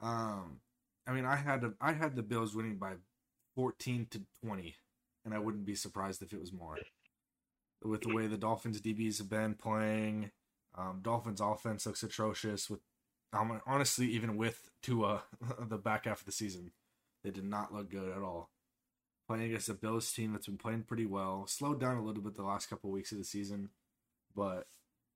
Um, 0.00 0.60
I 1.06 1.12
mean, 1.12 1.26
I 1.26 1.36
had 1.36 1.60
to, 1.60 1.74
I 1.80 1.92
had 1.92 2.16
the 2.16 2.22
Bills 2.22 2.54
winning 2.54 2.76
by 2.76 2.94
fourteen 3.54 4.06
to 4.10 4.22
twenty, 4.42 4.76
and 5.24 5.34
I 5.34 5.38
wouldn't 5.38 5.66
be 5.66 5.74
surprised 5.74 6.22
if 6.22 6.32
it 6.32 6.40
was 6.40 6.52
more. 6.52 6.78
With 7.82 8.02
the 8.02 8.14
way 8.14 8.26
the 8.26 8.36
Dolphins 8.36 8.80
DBs 8.80 9.18
have 9.18 9.30
been 9.30 9.54
playing, 9.54 10.30
um, 10.76 11.00
Dolphins 11.02 11.40
offense 11.40 11.86
looks 11.86 12.02
atrocious. 12.02 12.70
With 12.70 12.80
um, 13.32 13.60
honestly, 13.66 14.06
even 14.06 14.36
with 14.36 14.70
Tua, 14.82 15.22
the 15.68 15.78
back 15.78 16.06
half 16.06 16.20
of 16.20 16.26
the 16.26 16.32
season, 16.32 16.72
they 17.22 17.30
did 17.30 17.44
not 17.44 17.74
look 17.74 17.90
good 17.90 18.10
at 18.10 18.22
all. 18.22 18.50
Playing 19.30 19.44
against 19.44 19.68
a 19.68 19.74
Bills 19.74 20.10
team 20.10 20.32
that's 20.32 20.46
been 20.46 20.58
playing 20.58 20.82
pretty 20.82 21.06
well, 21.06 21.46
slowed 21.46 21.78
down 21.78 21.96
a 21.96 22.02
little 22.02 22.20
bit 22.20 22.34
the 22.34 22.42
last 22.42 22.68
couple 22.68 22.90
of 22.90 22.94
weeks 22.94 23.12
of 23.12 23.18
the 23.18 23.22
season, 23.22 23.68
but 24.34 24.66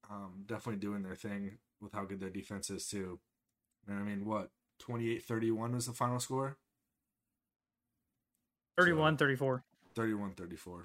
um, 0.08 0.44
definitely 0.46 0.78
doing 0.78 1.02
their 1.02 1.16
thing 1.16 1.58
with 1.80 1.92
how 1.94 2.04
good 2.04 2.20
their 2.20 2.30
defense 2.30 2.70
is 2.70 2.86
too. 2.86 3.18
And 3.88 3.98
I 3.98 4.02
mean, 4.04 4.24
what 4.24 4.50
28-31 4.88 5.74
was 5.74 5.86
the 5.86 5.92
final 5.92 6.20
score? 6.20 6.58
31 8.78 9.16
34. 9.16 9.64
31-34. 9.96 10.82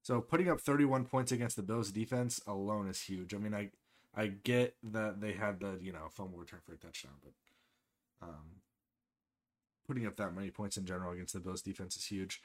So 0.00 0.22
putting 0.22 0.48
up 0.48 0.62
31 0.62 1.04
points 1.04 1.32
against 1.32 1.56
the 1.56 1.62
Bills 1.62 1.90
defense 1.90 2.40
alone 2.46 2.88
is 2.88 3.02
huge. 3.02 3.34
I 3.34 3.36
mean, 3.36 3.52
I 3.52 3.72
I 4.16 4.28
get 4.28 4.76
that 4.82 5.20
they 5.20 5.32
had 5.34 5.60
the, 5.60 5.78
you 5.82 5.92
know, 5.92 6.08
fumble 6.10 6.38
return 6.38 6.60
for 6.64 6.72
a 6.72 6.78
touchdown, 6.78 7.12
but 7.22 8.26
um 8.26 8.62
putting 9.86 10.06
up 10.06 10.16
that 10.16 10.34
many 10.34 10.50
points 10.50 10.78
in 10.78 10.86
general 10.86 11.12
against 11.12 11.34
the 11.34 11.40
Bills 11.40 11.60
defense 11.60 11.96
is 11.96 12.06
huge. 12.06 12.40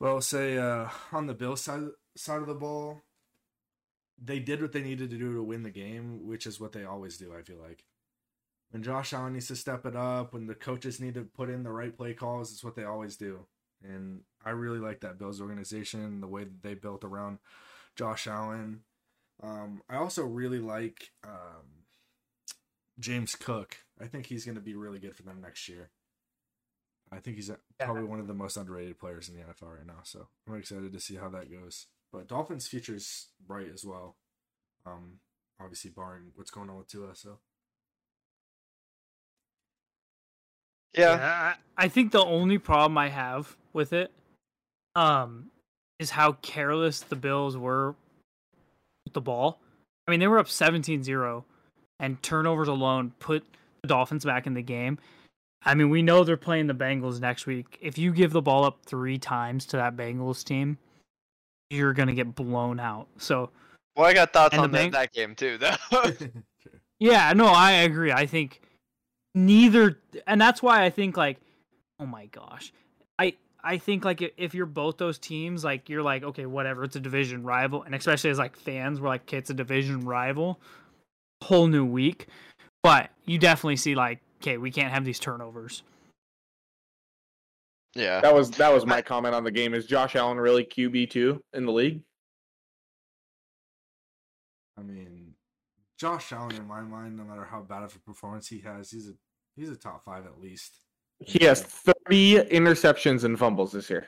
Well, 0.00 0.20
say 0.22 0.56
uh 0.58 0.88
on 1.12 1.26
the 1.26 1.34
Bills 1.34 1.60
side 1.60 1.88
side 2.16 2.40
of 2.40 2.46
the 2.46 2.54
ball, 2.54 3.02
they 4.18 4.38
did 4.38 4.62
what 4.62 4.72
they 4.72 4.82
needed 4.82 5.10
to 5.10 5.18
do 5.18 5.34
to 5.34 5.42
win 5.42 5.62
the 5.62 5.70
game, 5.70 6.26
which 6.26 6.46
is 6.46 6.58
what 6.58 6.72
they 6.72 6.84
always 6.84 7.18
do, 7.18 7.34
I 7.34 7.42
feel 7.42 7.58
like. 7.58 7.84
When 8.70 8.82
Josh 8.82 9.12
Allen 9.12 9.32
needs 9.34 9.48
to 9.48 9.56
step 9.56 9.84
it 9.84 9.96
up, 9.96 10.32
when 10.32 10.46
the 10.46 10.54
coaches 10.54 11.00
need 11.00 11.14
to 11.14 11.22
put 11.22 11.50
in 11.50 11.64
the 11.64 11.72
right 11.72 11.96
play 11.96 12.14
calls, 12.14 12.52
it's 12.52 12.64
what 12.64 12.76
they 12.76 12.84
always 12.84 13.16
do. 13.16 13.46
And 13.82 14.20
I 14.44 14.50
really 14.50 14.78
like 14.78 15.00
that 15.00 15.18
Bills 15.18 15.40
organization, 15.40 16.20
the 16.20 16.28
way 16.28 16.44
that 16.44 16.62
they 16.62 16.74
built 16.74 17.02
around 17.02 17.38
Josh 17.96 18.26
Allen. 18.26 18.80
Um, 19.42 19.82
I 19.88 19.96
also 19.96 20.24
really 20.24 20.60
like 20.60 21.10
um, 21.24 21.84
James 22.98 23.34
Cook. 23.34 23.78
I 24.00 24.06
think 24.06 24.26
he's 24.26 24.44
going 24.44 24.54
to 24.54 24.60
be 24.60 24.74
really 24.74 24.98
good 24.98 25.16
for 25.16 25.22
them 25.22 25.40
next 25.42 25.68
year. 25.68 25.90
I 27.12 27.18
think 27.18 27.36
he's 27.36 27.50
uh, 27.50 27.56
probably 27.78 28.04
one 28.04 28.20
of 28.20 28.26
the 28.26 28.34
most 28.34 28.56
underrated 28.56 28.98
players 28.98 29.28
in 29.28 29.34
the 29.34 29.42
NFL 29.42 29.76
right 29.76 29.86
now. 29.86 30.00
So 30.04 30.28
I'm 30.48 30.56
excited 30.56 30.92
to 30.92 31.00
see 31.00 31.16
how 31.16 31.28
that 31.30 31.50
goes. 31.50 31.86
But 32.12 32.28
Dolphins' 32.28 32.68
future's 32.68 33.28
bright 33.44 33.68
as 33.72 33.84
well. 33.84 34.16
Um, 34.86 35.18
obviously, 35.60 35.90
barring 35.90 36.32
what's 36.34 36.50
going 36.50 36.70
on 36.70 36.78
with 36.78 36.88
Tua. 36.88 37.14
So 37.14 37.38
Yeah. 40.96 41.54
I, 41.76 41.84
I 41.84 41.88
think 41.88 42.12
the 42.12 42.24
only 42.24 42.58
problem 42.58 42.98
I 42.98 43.08
have 43.08 43.56
with 43.72 43.92
it 43.92 44.10
um 44.96 45.50
is 46.00 46.10
how 46.10 46.32
careless 46.32 47.00
the 47.00 47.16
Bills 47.16 47.56
were 47.56 47.94
with 49.04 49.14
the 49.14 49.20
ball. 49.20 49.60
I 50.06 50.10
mean, 50.10 50.18
they 50.18 50.26
were 50.26 50.38
up 50.38 50.46
17-0 50.46 51.44
and 52.00 52.22
turnovers 52.22 52.68
alone 52.68 53.12
put 53.18 53.44
the 53.82 53.88
Dolphins 53.88 54.24
back 54.24 54.46
in 54.46 54.54
the 54.54 54.62
game. 54.62 54.98
I 55.64 55.74
mean, 55.74 55.90
we 55.90 56.02
know 56.02 56.24
they're 56.24 56.36
playing 56.36 56.66
the 56.68 56.74
Bengals 56.74 57.20
next 57.20 57.46
week. 57.46 57.78
If 57.80 57.98
you 57.98 58.12
give 58.12 58.32
the 58.32 58.40
ball 58.42 58.64
up 58.64 58.78
3 58.86 59.18
times 59.18 59.66
to 59.66 59.76
that 59.76 59.96
Bengals 59.96 60.42
team, 60.42 60.78
you're 61.68 61.92
going 61.92 62.08
to 62.08 62.14
get 62.14 62.34
blown 62.34 62.80
out. 62.80 63.08
So, 63.18 63.50
Well, 63.96 64.06
I 64.06 64.14
got 64.14 64.32
thoughts 64.32 64.54
And 64.54 64.60
the 64.60 64.64
on 64.64 64.70
that, 64.72 64.78
Bang- 64.78 64.90
that 64.92 65.12
game 65.12 65.34
too, 65.34 65.58
though. 65.58 65.76
Yeah, 67.00 67.32
no, 67.32 67.46
I 67.46 67.72
agree. 67.72 68.12
I 68.12 68.26
think 68.26 68.60
neither, 69.34 69.98
and 70.26 70.38
that's 70.38 70.62
why 70.62 70.84
I 70.84 70.90
think 70.90 71.16
like, 71.16 71.38
oh 71.98 72.04
my 72.04 72.26
gosh, 72.26 72.74
I 73.18 73.34
I 73.64 73.78
think 73.78 74.04
like 74.04 74.20
if 74.36 74.54
you're 74.54 74.66
both 74.66 74.98
those 74.98 75.18
teams, 75.18 75.64
like 75.64 75.88
you're 75.88 76.02
like 76.02 76.22
okay, 76.22 76.44
whatever, 76.44 76.84
it's 76.84 76.96
a 76.96 77.00
division 77.00 77.42
rival, 77.42 77.82
and 77.84 77.94
especially 77.94 78.28
as 78.28 78.38
like 78.38 78.54
fans, 78.54 79.00
we're 79.00 79.08
like, 79.08 79.22
okay, 79.22 79.38
it's 79.38 79.48
a 79.48 79.54
division 79.54 80.02
rival, 80.02 80.60
whole 81.42 81.68
new 81.68 81.86
week, 81.86 82.26
but 82.82 83.08
you 83.24 83.38
definitely 83.38 83.76
see 83.76 83.94
like, 83.94 84.20
okay, 84.42 84.58
we 84.58 84.70
can't 84.70 84.92
have 84.92 85.04
these 85.04 85.18
turnovers. 85.18 85.82
yeah. 87.94 88.20
That 88.20 88.34
was 88.34 88.50
that 88.52 88.72
was 88.72 88.86
my 88.86 89.02
comment 89.02 89.34
on 89.34 89.44
the 89.44 89.50
game. 89.50 89.74
Is 89.74 89.86
Josh 89.86 90.16
Allen 90.16 90.38
really 90.38 90.64
QB 90.64 91.10
two 91.10 91.42
in 91.52 91.66
the 91.66 91.72
league? 91.72 92.02
I 94.78 94.82
mean, 94.82 95.34
Josh 95.98 96.32
Allen, 96.32 96.56
in 96.56 96.66
my 96.66 96.80
mind, 96.80 97.16
no 97.16 97.24
matter 97.24 97.44
how 97.44 97.60
bad 97.60 97.82
of 97.82 97.94
a 97.94 97.98
performance 97.98 98.48
he 98.48 98.60
has, 98.60 98.90
he's 98.90 99.08
a 99.08 99.12
he's 99.56 99.68
a 99.70 99.76
top 99.76 100.04
five 100.04 100.24
at 100.26 100.40
least. 100.40 100.72
He 101.18 101.44
has 101.44 101.62
thirty 101.62 102.36
interceptions 102.36 103.24
and 103.24 103.38
fumbles 103.38 103.72
this 103.72 103.90
year, 103.90 104.06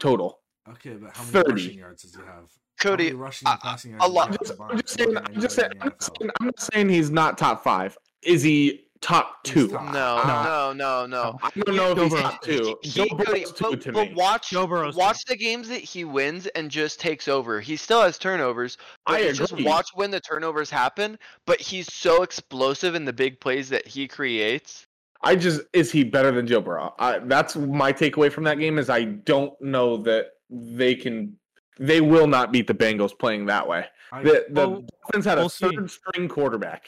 total. 0.00 0.40
Okay, 0.68 0.94
but 0.94 1.16
how 1.16 1.22
many 1.22 1.32
30. 1.32 1.52
rushing 1.52 1.78
yards 1.78 2.02
does 2.02 2.14
he 2.14 2.20
have? 2.22 2.50
Cody, 2.80 3.12
rushing 3.12 3.48
and 3.48 3.58
a- 3.58 3.62
passing 3.62 3.90
yards 3.92 4.04
does 4.04 4.12
lot- 4.14 4.28
I'm 4.28 4.36
just, 4.38 4.50
combined? 4.50 4.72
I'm 4.72 4.80
just 4.80 4.94
saying. 4.98 5.16
I'm 5.16 5.40
just 5.40 5.56
saying. 5.56 5.70
anybody 5.70 5.80
I'm, 5.80 5.86
in 5.86 5.90
the 5.90 5.94
not 5.94 5.98
NFL? 6.00 6.18
saying 6.18 6.30
I'm 6.40 6.46
not 6.46 6.60
saying 6.60 6.88
he's 6.88 7.10
not 7.10 7.38
top 7.38 7.62
five. 7.64 7.96
Is 8.22 8.42
he 8.42 8.87
top 9.00 9.42
two? 9.44 9.68
top. 9.68 9.84
no, 9.92 10.22
No. 10.26 10.72
no, 10.72 11.06
no, 11.06 11.06
no. 11.06 11.38
I 11.42 11.50
don't 11.60 11.76
know 11.76 11.92
if 11.92 12.12
he's 12.12 12.20
top 12.20 12.42
two. 12.42 12.78
He- 12.82 12.90
Joe 12.90 13.06
Cody, 13.06 13.24
Burrow's 13.44 13.52
two 13.52 13.70
but, 13.70 13.80
to 13.82 13.92
but 13.92 14.08
me. 14.08 14.14
watch, 14.14 14.50
Joe 14.50 14.66
Burrow's 14.66 14.94
two. 14.94 14.98
watch 15.00 15.24
the 15.26 15.36
games 15.36 15.68
that 15.68 15.80
he 15.80 16.04
wins 16.04 16.46
and 16.48 16.70
just 16.70 17.00
takes 17.00 17.28
over. 17.28 17.60
He 17.60 17.76
still 17.76 18.02
has 18.02 18.18
turnovers. 18.18 18.76
But 19.06 19.14
I 19.16 19.18
you 19.20 19.32
just 19.32 19.60
watch 19.62 19.86
when 19.94 20.10
the 20.10 20.20
turnovers 20.20 20.70
happen. 20.70 21.18
But 21.46 21.60
he's 21.60 21.92
so 21.92 22.22
explosive 22.22 22.94
in 22.94 23.04
the 23.04 23.12
big 23.12 23.40
plays 23.40 23.68
that 23.70 23.86
he 23.86 24.08
creates. 24.08 24.86
I 25.22 25.34
just 25.36 25.62
is 25.72 25.90
he 25.90 26.04
better 26.04 26.30
than 26.30 26.46
Joe 26.46 26.60
Burrow? 26.60 26.94
I, 26.98 27.18
that's 27.18 27.56
my 27.56 27.92
takeaway 27.92 28.30
from 28.30 28.44
that 28.44 28.58
game. 28.58 28.78
Is 28.78 28.88
I 28.88 29.04
don't 29.04 29.52
know 29.60 29.96
that 29.98 30.26
they 30.50 30.94
can. 30.94 31.36
They 31.80 32.00
will 32.00 32.26
not 32.26 32.52
beat 32.52 32.66
the 32.66 32.74
Bengals 32.74 33.16
playing 33.16 33.46
that 33.46 33.66
way. 33.68 33.86
I, 34.10 34.22
The, 34.22 34.46
the 34.48 34.68
Well, 34.68 34.84
Dolphins 35.04 35.24
had 35.24 35.38
a 35.38 35.42
we'll 35.42 35.48
see. 35.48 35.68
third 35.74 35.90
string 35.90 36.28
quarterback. 36.28 36.86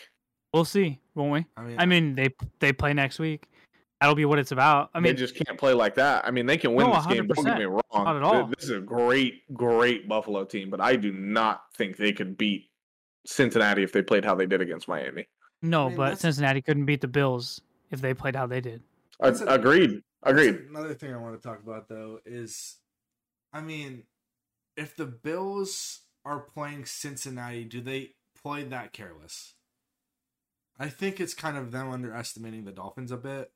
We'll 0.52 0.64
see, 0.64 0.98
won't 1.20 1.32
we? 1.32 1.46
I 1.56 1.62
mean, 1.62 1.76
I 1.78 1.86
mean, 1.86 2.14
they 2.14 2.34
they 2.58 2.72
play 2.72 2.92
next 2.92 3.18
week. 3.18 3.46
That'll 4.00 4.14
be 4.16 4.24
what 4.24 4.38
it's 4.38 4.50
about. 4.50 4.90
I 4.94 4.98
I 4.98 5.00
mean, 5.00 5.10
mean, 5.10 5.16
they 5.16 5.20
just 5.20 5.34
can't 5.36 5.58
play 5.58 5.74
like 5.74 5.94
that. 5.96 6.26
I 6.26 6.30
mean, 6.30 6.46
they 6.46 6.56
can 6.56 6.74
win 6.74 6.86
No, 6.88 6.94
this 6.96 7.06
game. 7.06 7.26
Don't 7.26 7.44
get 7.44 7.58
me 7.58 7.64
wrong. 7.66 7.82
Not 7.92 8.16
at 8.16 8.22
all. 8.22 8.46
This 8.46 8.64
is 8.64 8.70
a 8.70 8.80
great, 8.80 9.42
great 9.52 10.08
Buffalo 10.08 10.44
team, 10.44 10.70
but 10.70 10.80
I 10.80 10.96
do 10.96 11.12
not 11.12 11.64
think 11.76 11.98
they 11.98 12.12
could 12.12 12.38
beat 12.38 12.70
Cincinnati 13.26 13.82
if 13.82 13.92
they 13.92 14.00
played 14.02 14.24
how 14.24 14.34
they 14.34 14.46
did 14.46 14.62
against 14.62 14.88
Miami. 14.88 15.28
no, 15.62 15.84
I 15.84 15.88
mean, 15.88 15.96
but 15.96 16.02
that's- 16.04 16.20
Cincinnati 16.20 16.62
couldn't 16.62 16.86
beat 16.86 17.02
the 17.02 17.08
Bills 17.08 17.60
if 17.90 18.00
they 18.00 18.14
played 18.14 18.34
how 18.36 18.46
they 18.46 18.62
did. 18.62 18.82
A- 19.20 19.26
That's 19.26 19.42
a- 19.42 19.46
agreed. 19.48 20.02
That's 20.22 20.32
Agreed. 20.32 20.54
Another 20.70 20.94
thing 20.94 21.12
I 21.14 21.18
want 21.18 21.40
to 21.40 21.46
talk 21.46 21.62
about 21.62 21.88
though 21.88 22.20
is, 22.24 22.76
I 23.52 23.60
mean, 23.60 24.04
if 24.76 24.96
the 24.96 25.06
Bills 25.06 26.00
are 26.24 26.40
playing 26.40 26.86
Cincinnati, 26.86 27.64
do 27.64 27.80
they 27.82 28.12
play 28.42 28.64
that 28.64 28.92
careless? 28.94 29.54
I 30.80 30.88
think 30.88 31.20
it's 31.20 31.34
kind 31.34 31.56
of 31.56 31.70
them 31.70 31.90
underestimating 31.90 32.64
the 32.64 32.72
Dolphins 32.72 33.12
a 33.12 33.16
bit 33.18 33.52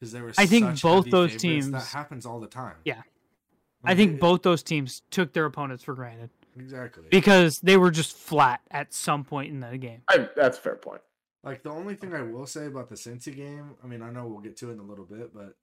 because 0.00 0.10
they 0.12 0.22
were. 0.22 0.32
I 0.38 0.46
think 0.46 0.64
such 0.66 0.82
both 0.82 1.10
those 1.10 1.34
favorites. 1.34 1.68
That 1.68 1.84
happens 1.96 2.24
all 2.26 2.40
the 2.40 2.46
time. 2.48 2.76
Yeah. 2.84 2.94
Like, 2.96 3.92
I 3.92 3.94
think 3.94 4.14
it- 4.14 4.20
both 4.20 4.42
those 4.42 4.62
teams 4.62 5.02
took 5.10 5.32
their 5.34 5.44
opponents 5.44 5.84
for 5.84 5.94
granted 5.94 6.30
exactly. 6.58 7.04
because 7.10 7.60
they 7.60 7.76
were 7.76 7.90
just 7.90 8.16
flat 8.16 8.62
at 8.70 8.94
some 8.94 9.22
point 9.22 9.52
in 9.52 9.60
the 9.60 9.76
game. 9.76 10.00
I, 10.08 10.28
that's 10.34 10.56
a 10.58 10.60
fair 10.60 10.76
point. 10.76 11.02
Like 11.44 11.62
the 11.62 11.70
only 11.70 11.94
thing 11.94 12.12
I 12.14 12.22
will 12.22 12.46
say 12.46 12.66
about 12.66 12.88
the 12.88 12.96
Cincy 12.96 13.36
game, 13.36 13.74
I 13.84 13.86
mean, 13.86 14.02
I 14.02 14.10
know 14.10 14.26
we'll 14.26 14.40
get 14.40 14.56
to 14.58 14.70
it 14.70 14.72
in 14.72 14.78
a 14.80 14.82
little 14.82 15.04
bit, 15.04 15.32
but 15.32 15.54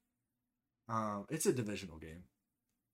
um, 0.88 1.25
it's 1.29 1.45
a 1.45 1.51
divisional 1.51 1.97
game, 1.97 2.23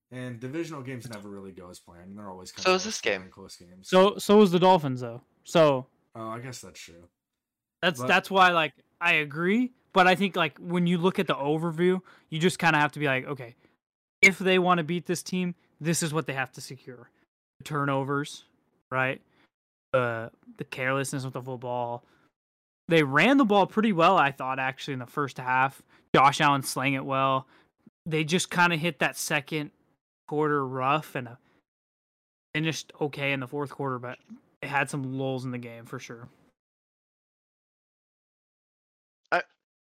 and 0.10 0.40
divisional 0.40 0.82
games 0.82 1.08
never 1.10 1.30
really 1.30 1.52
go 1.52 1.70
as 1.70 1.80
planned. 1.80 2.18
They're 2.18 2.30
always 2.30 2.52
kind 2.52 2.64
So 2.64 2.72
of 2.72 2.78
is 2.78 2.86
this 2.86 3.02
game. 3.02 3.26
close 3.30 3.58
games. 3.58 3.90
So 3.90 4.18
so 4.18 4.38
was 4.38 4.52
the 4.52 4.58
Dolphins 4.60 5.02
though. 5.02 5.22
So 5.44 5.86
oh, 6.16 6.30
I 6.30 6.40
guess 6.40 6.62
that's 6.62 6.80
true. 6.80 7.10
That's 7.82 8.00
But- 8.00 8.08
that's 8.08 8.30
why 8.32 8.50
like 8.52 8.74
I 9.02 9.14
agree, 9.14 9.72
but 9.94 10.08
I 10.08 10.16
think 10.16 10.36
like 10.36 10.58
when 10.58 10.88
you 10.88 10.98
look 10.98 11.20
at 11.20 11.28
the 11.28 11.36
overview, 11.36 12.02
you 12.30 12.40
just 12.40 12.60
kind 12.60 12.76
of 12.76 12.82
have 12.82 12.92
to 12.94 13.00
be 13.00 13.06
like, 13.06 13.26
okay, 13.26 13.56
if 14.22 14.38
they 14.38 14.60
want 14.60 14.80
to 14.80 14.84
beat 14.84 15.06
this 15.06 15.24
team, 15.24 15.56
this 15.80 16.04
is 16.04 16.14
what 16.14 16.26
they 16.28 16.34
have 16.34 16.52
to 16.54 16.62
secure: 16.62 17.10
the 17.58 17.64
turnovers, 17.64 18.44
right? 18.92 19.22
The 19.94 20.32
the 20.58 20.66
carelessness 20.66 21.24
with 21.24 21.34
the 21.34 21.42
football. 21.42 22.04
They 22.90 23.04
ran 23.04 23.38
the 23.38 23.46
ball 23.46 23.68
pretty 23.68 23.94
well, 23.94 24.18
I 24.18 24.32
thought, 24.32 24.58
actually, 24.58 24.94
in 24.94 25.00
the 25.00 25.06
first 25.06 25.38
half. 25.38 25.84
Josh 26.16 26.42
Allen 26.42 26.64
slang 26.64 26.94
it 26.96 27.06
well. 27.06 27.48
They 28.08 28.24
just 28.24 28.50
kind 28.50 28.74
of 28.74 28.80
hit 28.80 28.98
that 29.00 29.16
second 29.16 29.70
quarter 30.28 30.68
rough 30.68 31.14
and 31.14 31.28
uh, 31.28 31.36
finished 32.56 32.92
okay 33.00 33.32
in 33.32 33.40
the 33.42 33.48
fourth 33.48 33.70
quarter, 33.70 34.00
but 34.00 34.18
they 34.62 34.68
had 34.68 34.90
some 34.90 35.18
lulls 35.20 35.46
in 35.46 35.52
the 35.52 35.60
game 35.60 35.86
for 35.86 36.00
sure. 36.00 36.28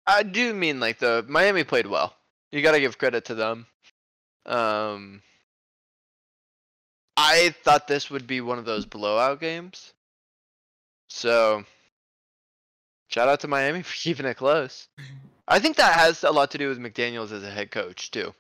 I 0.08 0.22
do 0.22 0.54
mean 0.54 0.80
like 0.80 0.98
the 0.98 1.24
Miami 1.28 1.62
played 1.64 1.86
well. 1.86 2.14
You 2.50 2.62
got 2.62 2.72
to 2.72 2.80
give 2.80 2.96
credit 2.98 3.26
to 3.26 3.34
them. 3.34 3.66
Um, 4.46 5.20
I 7.16 7.54
thought 7.62 7.86
this 7.86 8.10
would 8.10 8.26
be 8.26 8.40
one 8.40 8.58
of 8.58 8.64
those 8.64 8.86
blowout 8.86 9.38
games. 9.40 9.92
So, 11.10 11.64
shout 13.08 13.28
out 13.28 13.40
to 13.40 13.48
Miami 13.48 13.82
for 13.82 13.94
keeping 13.94 14.24
it 14.26 14.36
close. 14.38 14.88
I 15.46 15.58
think 15.58 15.76
that 15.76 15.94
has 15.94 16.24
a 16.24 16.30
lot 16.30 16.50
to 16.52 16.58
do 16.58 16.68
with 16.68 16.78
McDaniel's 16.78 17.32
as 17.32 17.42
a 17.42 17.50
head 17.50 17.70
coach 17.70 18.10
too. 18.10 18.34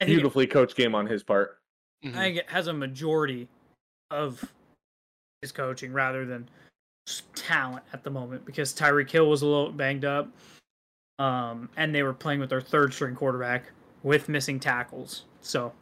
I 0.00 0.04
it- 0.04 0.08
Beautifully 0.08 0.46
coached 0.46 0.76
game 0.76 0.94
on 0.94 1.06
his 1.06 1.22
part. 1.22 1.58
I 2.04 2.10
think 2.12 2.36
it 2.38 2.48
has 2.48 2.68
a 2.68 2.72
majority 2.72 3.48
of 4.10 4.42
his 5.42 5.50
coaching 5.50 5.92
rather 5.92 6.24
than 6.24 6.44
s- 6.44 6.67
talent 7.34 7.84
at 7.92 8.02
the 8.04 8.10
moment 8.10 8.44
because 8.44 8.72
Tyreek 8.74 9.10
Hill 9.10 9.28
was 9.28 9.42
a 9.42 9.46
little 9.46 9.72
banged 9.72 10.04
up, 10.04 10.28
um, 11.18 11.68
and 11.76 11.94
they 11.94 12.02
were 12.02 12.12
playing 12.14 12.40
with 12.40 12.50
their 12.50 12.60
third 12.60 12.92
string 12.94 13.14
quarterback 13.14 13.64
with 14.02 14.28
missing 14.28 14.60
tackles. 14.60 15.24
So, 15.40 15.72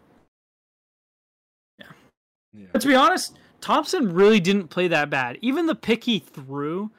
Yeah. 1.78 2.66
but 2.72 2.80
to 2.80 2.88
be 2.88 2.94
honest, 2.94 3.36
Thompson 3.60 4.14
really 4.14 4.40
didn't 4.40 4.68
play 4.68 4.88
that 4.88 5.10
bad. 5.10 5.38
Even 5.42 5.66
the 5.66 5.74
pick 5.74 6.04
he 6.04 6.18
threw 6.18 6.90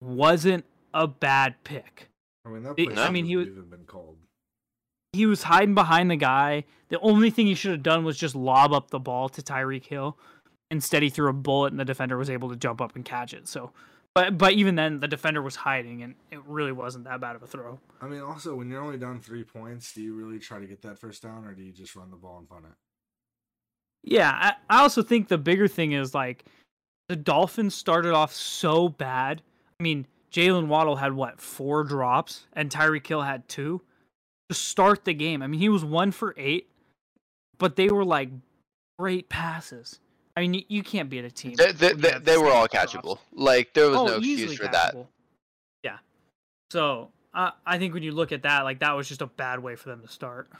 wasn't 0.00 0.64
a 0.94 1.06
bad 1.06 1.62
pick. 1.64 2.08
I 2.44 2.48
mean, 2.48 2.62
that 2.62 2.74
It- 2.78 2.92
play 2.94 3.02
I 3.02 3.10
mean, 3.10 3.26
he 3.26 3.36
was- 3.36 3.48
even 3.48 3.68
been 3.68 3.84
called. 3.84 4.18
he 5.12 5.26
was 5.26 5.42
hiding 5.44 5.74
behind 5.74 6.10
the 6.10 6.16
guy. 6.16 6.64
The 6.88 6.98
only 7.00 7.30
thing 7.30 7.46
he 7.46 7.54
should 7.54 7.72
have 7.72 7.82
done 7.82 8.04
was 8.04 8.16
just 8.18 8.34
lob 8.34 8.72
up 8.72 8.90
the 8.90 8.98
ball 9.00 9.28
to 9.30 9.42
Tyreek 9.42 9.84
Hill. 9.86 10.18
Instead, 10.70 11.02
he 11.02 11.10
threw 11.10 11.28
a 11.28 11.32
bullet, 11.32 11.72
and 11.72 11.78
the 11.78 11.84
defender 11.84 12.16
was 12.16 12.28
able 12.30 12.48
to 12.48 12.56
jump 12.56 12.80
up 12.80 12.96
and 12.96 13.04
catch 13.04 13.32
it. 13.32 13.46
So, 13.46 13.70
but 14.14 14.36
but 14.36 14.52
even 14.54 14.74
then, 14.74 15.00
the 15.00 15.08
defender 15.08 15.42
was 15.42 15.56
hiding, 15.56 16.02
and 16.02 16.14
it 16.30 16.40
really 16.46 16.72
wasn't 16.72 17.04
that 17.04 17.20
bad 17.20 17.36
of 17.36 17.42
a 17.42 17.46
throw. 17.46 17.78
I 18.00 18.08
mean, 18.08 18.20
also 18.20 18.54
when 18.56 18.70
you're 18.70 18.82
only 18.82 18.98
down 18.98 19.20
three 19.20 19.44
points, 19.44 19.92
do 19.92 20.02
you 20.02 20.14
really 20.14 20.38
try 20.38 20.58
to 20.58 20.66
get 20.66 20.82
that 20.82 20.98
first 20.98 21.22
down, 21.22 21.44
or 21.44 21.54
do 21.54 21.62
you 21.62 21.72
just 21.72 21.94
run 21.94 22.10
the 22.10 22.16
ball 22.16 22.38
and 22.38 22.48
punt 22.48 22.64
it? 22.64 22.72
Yeah, 24.02 24.30
I, 24.30 24.54
I 24.70 24.82
also 24.82 25.02
think 25.02 25.28
the 25.28 25.38
bigger 25.38 25.68
thing 25.68 25.92
is 25.92 26.14
like 26.14 26.44
the 27.08 27.16
Dolphins 27.16 27.74
started 27.74 28.12
off 28.12 28.32
so 28.32 28.88
bad. 28.88 29.42
I 29.78 29.82
mean, 29.82 30.06
Jaylen 30.32 30.66
Waddle 30.66 30.96
had 30.96 31.12
what 31.12 31.40
four 31.40 31.84
drops, 31.84 32.46
and 32.52 32.70
Tyreek 32.70 33.06
Hill 33.06 33.22
had 33.22 33.48
two 33.48 33.82
to 34.48 34.54
start 34.54 35.04
the 35.04 35.14
game. 35.14 35.42
I 35.42 35.46
mean, 35.46 35.60
he 35.60 35.68
was 35.68 35.84
one 35.84 36.12
for 36.12 36.34
eight, 36.36 36.68
but 37.58 37.76
they 37.76 37.88
were 37.88 38.04
like 38.04 38.30
great 38.98 39.28
passes. 39.28 40.00
I 40.36 40.40
mean, 40.40 40.54
you, 40.54 40.62
you 40.68 40.82
can't 40.82 41.08
beat 41.08 41.24
a 41.24 41.30
team. 41.30 41.54
They, 41.54 41.72
they, 41.72 41.92
they, 41.94 42.10
have 42.10 42.24
they 42.24 42.36
were 42.36 42.50
all 42.50 42.64
six 42.70 42.72
drops. 42.92 42.94
catchable. 42.94 43.18
Like 43.32 43.72
there 43.74 43.88
was 43.88 43.96
Oh, 43.98 44.06
no 44.06 44.16
excuse 44.16 44.40
easily 44.40 44.56
for 44.56 44.68
that. 44.68 44.94
Yeah. 45.82 45.98
So 46.70 47.10
uh, 47.34 47.52
I 47.64 47.78
think 47.78 47.94
when 47.94 48.02
you 48.02 48.12
look 48.12 48.32
at 48.32 48.42
that, 48.42 48.62
like 48.64 48.80
that 48.80 48.92
was 48.96 49.08
just 49.08 49.22
a 49.22 49.26
bad 49.26 49.60
way 49.60 49.76
for 49.76 49.88
them 49.88 50.02
to 50.02 50.08
start. 50.08 50.48
I 50.52 50.56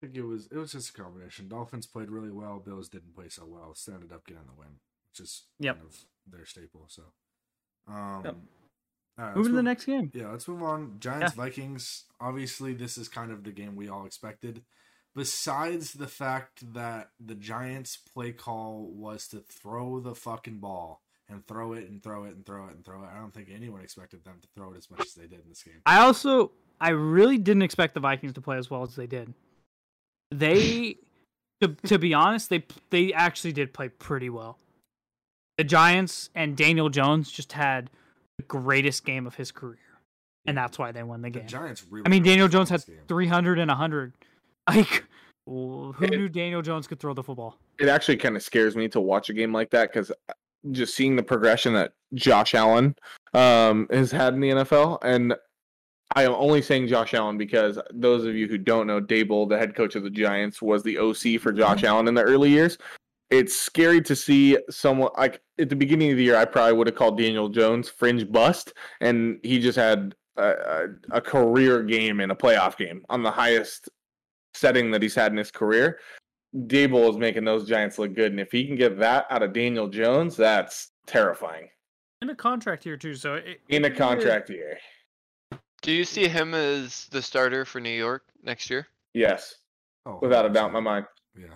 think 0.00 0.14
it 0.14 0.22
was 0.22 0.46
it 0.52 0.56
was 0.56 0.72
just 0.72 0.90
a 0.96 1.02
combination. 1.02 1.48
Dolphins 1.48 1.86
played 1.86 2.10
really 2.10 2.30
well. 2.30 2.62
Bills 2.64 2.88
didn't 2.88 3.14
play 3.14 3.28
so 3.28 3.44
well. 3.46 3.72
So 3.74 3.94
ended 3.94 4.12
up 4.12 4.26
getting 4.26 4.44
the 4.46 4.52
win, 4.58 4.68
which 5.10 5.20
is 5.20 5.44
Yep. 5.58 5.76
kind 5.76 5.86
of 5.88 5.96
their 6.30 6.46
staple. 6.46 6.84
So, 6.86 7.02
um, 7.88 8.22
Yep. 8.24 8.34
all 9.18 9.24
right, 9.24 9.26
let's 9.28 9.36
Moving 9.38 9.52
to 9.52 9.56
the 9.56 9.62
next 9.62 9.86
game. 9.86 10.10
Yeah, 10.14 10.30
let's 10.30 10.46
move 10.46 10.62
on. 10.62 10.96
Giants 11.00 11.34
Vikings. 11.34 12.04
Obviously, 12.20 12.74
this 12.74 12.98
is 12.98 13.08
kind 13.08 13.32
of 13.32 13.42
the 13.42 13.50
game 13.52 13.74
we 13.74 13.88
all 13.88 14.04
expected. 14.06 14.62
Besides 15.16 15.94
the 15.94 16.06
fact 16.06 16.74
that 16.74 17.10
the 17.18 17.34
Giants' 17.34 17.96
play 17.96 18.32
call 18.32 18.90
was 18.92 19.26
to 19.28 19.38
throw 19.38 19.98
the 19.98 20.14
fucking 20.14 20.58
ball 20.58 21.00
and 21.28 21.44
throw 21.46 21.72
it 21.72 21.88
and 21.88 22.02
throw 22.02 22.24
it 22.24 22.36
and 22.36 22.44
throw 22.44 22.66
it 22.68 22.74
and 22.74 22.84
throw 22.84 23.02
it, 23.02 23.08
I 23.12 23.18
don't 23.18 23.32
think 23.32 23.48
anyone 23.52 23.80
expected 23.80 24.22
them 24.24 24.36
to 24.42 24.48
throw 24.54 24.72
it 24.74 24.76
as 24.76 24.90
much 24.90 25.00
as 25.00 25.14
they 25.14 25.26
did 25.26 25.40
in 25.40 25.48
this 25.48 25.62
game. 25.62 25.80
I 25.86 26.00
also 26.00 26.52
I 26.80 26.90
really 26.90 27.38
didn't 27.38 27.62
expect 27.62 27.94
the 27.94 28.00
Vikings 28.00 28.34
to 28.34 28.40
play 28.42 28.58
as 28.58 28.70
well 28.70 28.82
as 28.82 28.94
they 28.94 29.06
did. 29.06 29.32
They 30.30 30.98
to 31.62 31.68
to 31.86 31.98
be 31.98 32.12
honest, 32.12 32.50
they 32.50 32.64
they 32.90 33.12
actually 33.12 33.52
did 33.52 33.72
play 33.72 33.88
pretty 33.88 34.28
well. 34.28 34.58
The 35.56 35.64
Giants 35.64 36.28
and 36.34 36.54
Daniel 36.54 36.90
Jones 36.90 37.32
just 37.32 37.54
had 37.54 37.88
the 38.36 38.42
greatest 38.42 39.06
game 39.06 39.26
of 39.26 39.36
his 39.36 39.50
career. 39.50 39.78
And 40.48 40.56
that's 40.56 40.78
why 40.78 40.92
they 40.92 41.02
won 41.02 41.22
the 41.22 41.30
The 41.30 41.40
game. 41.40 41.48
Giants 41.48 41.84
really. 41.90 42.06
I 42.06 42.08
mean, 42.08 42.22
Daniel 42.22 42.46
Jones 42.46 42.68
had 42.70 42.86
game. 42.86 42.98
300 43.08 43.58
and 43.58 43.68
100. 43.68 44.12
Like 44.68 45.04
who 45.46 45.94
It- 46.00 46.10
knew 46.10 46.28
Daniel 46.28 46.60
Jones 46.62 46.86
could 46.86 46.98
throw 47.00 47.14
the 47.14 47.22
football? 47.22 47.58
it 47.78 47.88
actually 47.88 48.16
kind 48.16 48.34
of 48.36 48.42
scares 48.42 48.74
me 48.74 48.88
to 48.88 49.00
watch 49.00 49.28
a 49.28 49.34
game 49.34 49.52
like 49.52 49.70
that 49.70 49.92
because 49.92 50.10
just 50.72 50.94
seeing 50.94 51.14
the 51.14 51.22
progression 51.22 51.74
that 51.74 51.92
Josh 52.14 52.54
Allen 52.54 52.96
um, 53.34 53.86
has 53.90 54.10
had 54.10 54.32
in 54.34 54.40
the 54.40 54.48
NFL, 54.50 54.98
and 55.02 55.34
I 56.14 56.24
am 56.24 56.32
only 56.32 56.62
saying 56.62 56.88
Josh 56.88 57.12
Allen 57.14 57.36
because 57.36 57.78
those 57.92 58.24
of 58.24 58.34
you 58.34 58.48
who 58.48 58.56
don't 58.58 58.86
know, 58.86 59.00
Daboll, 59.00 59.48
the 59.48 59.58
head 59.58 59.74
coach 59.76 59.94
of 59.94 60.02
the 60.04 60.10
Giants, 60.10 60.62
was 60.62 60.82
the 60.82 60.98
OC 60.98 61.38
for 61.40 61.52
Josh 61.52 61.84
Allen 61.84 62.08
in 62.08 62.14
the 62.14 62.22
early 62.22 62.48
years. 62.50 62.78
It's 63.30 63.54
scary 63.56 64.00
to 64.02 64.16
see 64.16 64.56
someone 64.70 65.10
like 65.18 65.40
at 65.58 65.68
the 65.68 65.76
beginning 65.76 66.12
of 66.12 66.16
the 66.16 66.24
year. 66.24 66.36
I 66.36 66.44
probably 66.44 66.72
would 66.74 66.86
have 66.86 66.96
called 66.96 67.18
Daniel 67.18 67.48
Jones 67.48 67.88
fringe 67.88 68.30
bust, 68.32 68.72
and 69.00 69.38
he 69.42 69.58
just 69.58 69.76
had 69.76 70.14
a, 70.36 70.42
a, 70.48 70.86
a 71.18 71.20
career 71.20 71.82
game 71.82 72.20
and 72.20 72.32
a 72.32 72.36
playoff 72.36 72.76
game 72.76 73.04
on 73.10 73.22
the 73.22 73.30
highest 73.30 73.88
setting 74.56 74.90
that 74.90 75.02
he's 75.02 75.14
had 75.14 75.32
in 75.32 75.38
his 75.38 75.50
career. 75.50 75.98
Daboll 76.54 77.10
is 77.10 77.16
making 77.18 77.44
those 77.44 77.68
Giants 77.68 77.98
look 77.98 78.14
good, 78.14 78.32
and 78.32 78.40
if 78.40 78.50
he 78.50 78.66
can 78.66 78.76
get 78.76 78.98
that 78.98 79.26
out 79.30 79.42
of 79.42 79.52
Daniel 79.52 79.88
Jones, 79.88 80.36
that's 80.36 80.90
terrifying 81.06 81.68
In 82.22 82.30
a 82.30 82.34
contract 82.34 82.82
here 82.82 82.96
too, 82.96 83.14
so 83.14 83.34
it, 83.34 83.60
in 83.68 83.84
a 83.84 83.88
it- 83.88 83.96
contract 83.96 84.48
year. 84.50 84.78
Do 85.82 85.92
you 85.92 86.04
see 86.04 86.26
him 86.26 86.54
as 86.54 87.06
the 87.10 87.20
starter 87.22 87.64
for 87.64 87.80
New 87.80 87.90
York 87.90 88.24
next 88.42 88.70
year? 88.70 88.86
Yes, 89.14 89.56
Oh, 90.06 90.18
without 90.22 90.46
a 90.46 90.48
doubt 90.48 90.68
in 90.68 90.72
my 90.72 90.80
mind. 90.80 91.06
Yeah. 91.38 91.54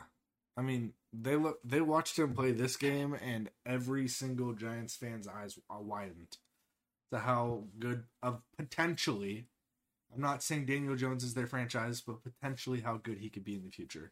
I 0.57 0.63
mean, 0.63 0.93
they 1.13 1.37
look. 1.37 1.59
They 1.65 1.81
watched 1.81 2.19
him 2.19 2.35
play 2.35 2.53
this 2.53 2.77
game, 2.77 3.15
and 3.15 3.49
every 3.65 4.07
single 4.09 4.53
Giants 4.53 4.95
fan's 4.97 5.27
eyes 5.27 5.59
are 5.71 5.81
widened 5.81 6.37
to 7.13 7.19
how 7.21 7.65
good 7.79 8.05
of 8.23 8.43
potentially. 8.59 9.47
I'm 10.15 10.21
not 10.21 10.43
saying 10.43 10.67
Daniel 10.67 10.97
Jones 10.97 11.23
is 11.25 11.35
their 11.35 11.47
franchise, 11.47 12.01
but 12.01 12.17
potentially 12.23 12.81
how 12.81 12.97
good 12.97 13.19
he 13.19 13.31
could 13.31 13.45
be 13.45 13.55
in 13.55 13.65
the 13.65 13.71
future. 13.71 14.11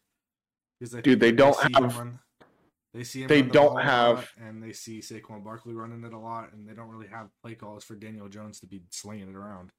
Because 0.78 0.94
I 0.94 1.00
Dude, 1.00 1.20
they 1.20 1.32
don't 1.32 1.56
see 1.56 1.66
him 1.74 1.82
have- 1.84 1.96
run- 1.98 2.18
they 2.94 3.04
see 3.04 3.22
him. 3.22 3.28
they 3.28 3.42
the 3.42 3.50
don't 3.50 3.80
have- 3.82 4.16
lot, 4.16 4.28
and 4.38 4.62
they 4.62 4.72
see 4.72 5.00
Saquon 5.00 5.42
Barkley 5.44 5.74
running 5.74 6.04
it 6.04 6.12
a 6.12 6.18
lot, 6.18 6.52
and 6.52 6.68
they 6.68 6.72
don't 6.74 6.88
really 6.88 7.08
have 7.08 7.28
play 7.42 7.54
calls 7.54 7.84
for 7.84 7.94
Daniel 7.96 8.28
Jones 8.28 8.60
to 8.60 8.66
be 8.66 8.82
slinging 8.90 9.28
it 9.28 9.34
around. 9.34 9.70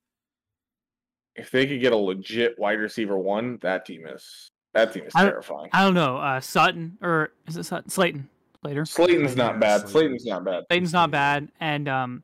If 1.35 1.51
they 1.51 1.65
could 1.67 1.79
get 1.79 1.93
a 1.93 1.97
legit 1.97 2.59
wide 2.59 2.79
receiver 2.79 3.17
one, 3.17 3.57
that 3.61 3.85
team 3.85 4.05
is 4.05 4.49
that 4.73 4.93
team 4.93 5.05
is 5.05 5.13
I 5.15 5.23
terrifying. 5.25 5.69
I 5.73 5.83
don't 5.83 5.93
know, 5.93 6.17
uh 6.17 6.39
Sutton 6.41 6.97
or 7.01 7.31
is 7.47 7.55
it 7.57 7.63
Sutton? 7.63 7.89
Slayton 7.89 8.29
later. 8.61 8.85
Slayton's 8.85 9.35
Yeah, 9.35 9.45
not 9.47 9.59
bad. 9.59 9.87
Slayton. 9.87 10.19
Slayton's 10.19 10.25
not 10.25 10.43
bad. 10.43 10.63
Slayton's 10.69 10.93
not 10.93 11.11
bad, 11.11 11.51
and 11.61 11.87
um, 11.87 12.23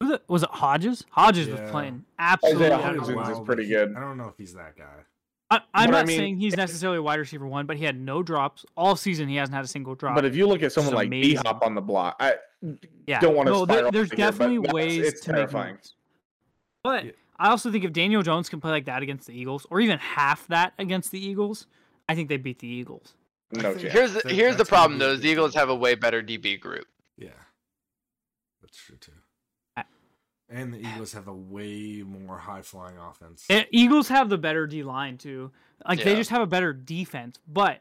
was 0.00 0.10
it, 0.10 0.22
was 0.28 0.42
it 0.42 0.50
Hodges? 0.50 1.04
Hodges 1.10 1.48
was 1.48 1.70
playing 1.70 2.04
absolutely. 2.18 2.66
Isaiah 2.66 2.76
out 2.78 2.96
of 2.96 3.30
is 3.30 3.40
pretty 3.40 3.66
good. 3.68 3.94
I 3.96 4.00
don't 4.00 4.16
know 4.18 4.28
if 4.28 4.34
he's 4.36 4.54
that 4.54 4.76
guy. 4.76 4.84
I, 5.50 5.60
I'm 5.74 5.90
But 5.90 5.96
I 5.96 5.98
not 6.00 6.06
mean- 6.06 6.18
saying 6.18 6.36
he's 6.38 6.56
necessarily 6.56 6.98
a 6.98 7.02
wide 7.02 7.18
receiver 7.20 7.46
one, 7.46 7.66
but 7.66 7.76
he 7.76 7.84
had 7.84 7.98
no 7.98 8.22
drops 8.22 8.66
all 8.76 8.96
season. 8.96 9.28
He 9.28 9.36
hasn't 9.36 9.54
had 9.54 9.64
a 9.64 9.68
single 9.68 9.94
drop. 9.94 10.14
But 10.16 10.24
if 10.24 10.34
you 10.34 10.46
look 10.46 10.62
at 10.62 10.72
someone 10.72 10.94
like 10.94 11.08
D 11.10 11.18
amazing. 11.18 11.36
Hop 11.46 11.62
on 11.64 11.74
the 11.74 11.80
block, 11.80 12.16
I 12.20 12.34
yeah, 13.06 13.20
don't 13.20 13.34
wanna 13.36 13.50
no, 13.50 13.64
there- 13.64 13.90
there's 13.90 14.10
here, 14.10 14.16
definitely 14.16 14.58
that's- 14.58 14.74
ways 14.74 15.06
it's 15.06 15.20
to 15.22 15.32
terrifying. 15.32 15.66
make 15.66 15.74
moves. 15.76 15.94
But 16.82 17.04
Yeah. 17.06 17.10
I 17.38 17.50
also 17.50 17.70
think 17.70 17.84
if 17.84 17.92
Daniel 17.92 18.22
Jones 18.22 18.48
can 18.48 18.60
play 18.60 18.70
like 18.70 18.86
that 18.86 19.02
against 19.02 19.26
the 19.26 19.38
Eagles, 19.38 19.66
or 19.70 19.80
even 19.80 19.98
half 19.98 20.46
that 20.48 20.72
against 20.78 21.10
the 21.12 21.24
Eagles, 21.24 21.66
I 22.08 22.14
think 22.14 22.28
they 22.28 22.38
beat 22.38 22.58
the 22.58 22.66
Eagles. 22.68 23.14
No 23.52 23.74
chance. 23.74 23.82
Here's 23.92 24.12
the, 24.14 24.28
here's 24.28 24.56
the 24.56 24.64
problem 24.64 24.98
though: 24.98 25.12
is 25.12 25.20
the 25.20 25.28
Eagles 25.28 25.54
have 25.54 25.68
a 25.68 25.74
way 25.74 25.94
better 25.94 26.22
DB 26.22 26.58
group. 26.58 26.86
Yeah, 27.18 27.28
that's 28.62 28.76
true 28.78 28.96
too. 28.96 29.12
I- 30.50 30.54
And 30.54 30.72
the 30.74 30.78
Eagles 30.78 31.12
have 31.12 31.28
a 31.28 31.34
way 31.34 32.02
more 32.06 32.38
high 32.38 32.62
flying 32.62 32.96
offense. 32.98 33.46
The 33.48 33.66
Eagles 33.70 34.08
have 34.08 34.28
the 34.28 34.38
better 34.38 34.66
D 34.66 34.82
line 34.82 35.18
too. 35.18 35.50
Like 35.86 36.02
they 36.04 36.14
just 36.16 36.30
have 36.30 36.42
a 36.42 36.46
better 36.46 36.72
defense. 36.72 37.38
But 37.48 37.80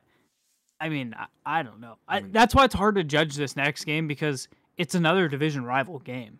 I 0.79 0.89
mean, 0.89 1.15
I, 1.17 1.27
I 1.45 1.63
don't 1.63 1.79
know. 1.79 1.97
I, 2.07 2.17
I 2.17 2.21
mean- 2.21 2.31
that's 2.31 2.53
why 2.55 2.65
it's 2.65 2.73
hard 2.75 2.95
to 2.95 3.03
judge 3.03 3.35
this 3.35 3.55
next 3.55 3.85
game 3.85 4.07
because 4.07 4.47
it's 4.77 4.95
another 4.95 5.27
division 5.27 5.63
rival 5.63 5.99
game. 5.99 6.39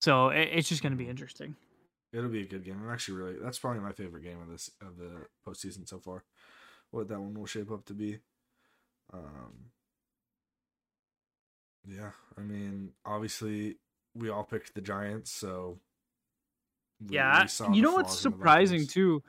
So 0.00 0.28
it, 0.28 0.50
it's 0.52 0.68
just 0.68 0.82
going 0.82 0.92
to 0.92 0.98
be 0.98 1.08
interesting. 1.08 1.56
It'll 2.12 2.30
be 2.30 2.42
a 2.42 2.46
good 2.46 2.64
game. 2.64 2.80
I'm 2.82 2.90
actually 2.92 3.16
really. 3.18 3.36
That's 3.42 3.58
probably 3.58 3.80
my 3.80 3.92
favorite 3.92 4.22
game 4.22 4.40
of 4.40 4.48
this 4.48 4.70
of 4.80 4.96
the 4.98 5.26
postseason 5.46 5.88
so 5.88 5.98
far. 5.98 6.22
What 6.92 7.08
that 7.08 7.20
one 7.20 7.34
will 7.34 7.46
shape 7.46 7.70
up 7.72 7.84
to 7.86 7.92
be. 7.94 8.18
Um. 9.12 9.70
Yeah, 11.86 12.10
I 12.38 12.40
mean, 12.40 12.92
obviously, 13.04 13.76
we 14.14 14.28
all 14.30 14.44
picked 14.44 14.74
the 14.74 14.80
Giants, 14.80 15.30
so. 15.30 15.78
we- 17.08 17.16
Yeah, 17.16 17.42
we 17.42 17.48
saw 17.48 17.72
you 17.72 17.82
know 17.82 17.92
what's 17.92 18.10
flaws 18.20 18.24
in 18.24 18.30
the 18.32 18.36
surprising 18.38 18.86
too 18.86 19.22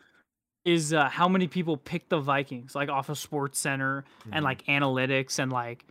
is 0.65 0.93
uh, 0.93 1.09
how 1.09 1.27
many 1.27 1.47
people 1.47 1.77
picked 1.77 2.09
the 2.09 2.19
Vikings 2.19 2.73
like 2.75 2.89
off 2.89 3.09
of 3.09 3.17
Sports 3.17 3.59
Center 3.59 4.03
and 4.31 4.41
Mhm. 4.41 4.43
like 4.43 4.63
analytics 4.65 5.37
and 5.39 5.51
like 5.51 5.85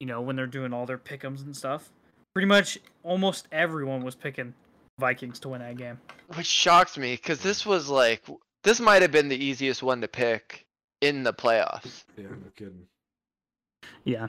you 0.00 0.06
know 0.06 0.20
when 0.20 0.36
they're 0.36 0.46
doing 0.46 0.72
all 0.72 0.86
their 0.86 0.98
pickums 0.98 1.42
and 1.42 1.56
stuff. 1.56 1.90
Pretty 2.34 2.46
much 2.46 2.78
almost 3.04 3.46
everyone 3.52 4.02
was 4.04 4.14
picking 4.16 4.54
Vikings 4.98 5.38
to 5.40 5.48
win 5.48 5.60
that 5.60 5.76
game. 5.76 6.00
Which 6.36 6.46
shocks 6.46 6.96
me 6.98 7.14
because 7.14 7.40
this 7.40 7.64
was 7.64 7.88
like 7.88 8.24
this 8.64 8.80
might 8.80 9.02
have 9.02 9.12
been 9.12 9.28
the 9.28 9.36
easiest 9.42 9.82
one 9.82 10.00
to 10.00 10.08
pick 10.08 10.64
in 11.00 11.22
the 11.22 11.32
playoffs. 11.32 12.04
Yeah, 12.16 12.28
no 12.28 12.50
kidding. 12.56 12.86
Yeah. 14.04 14.28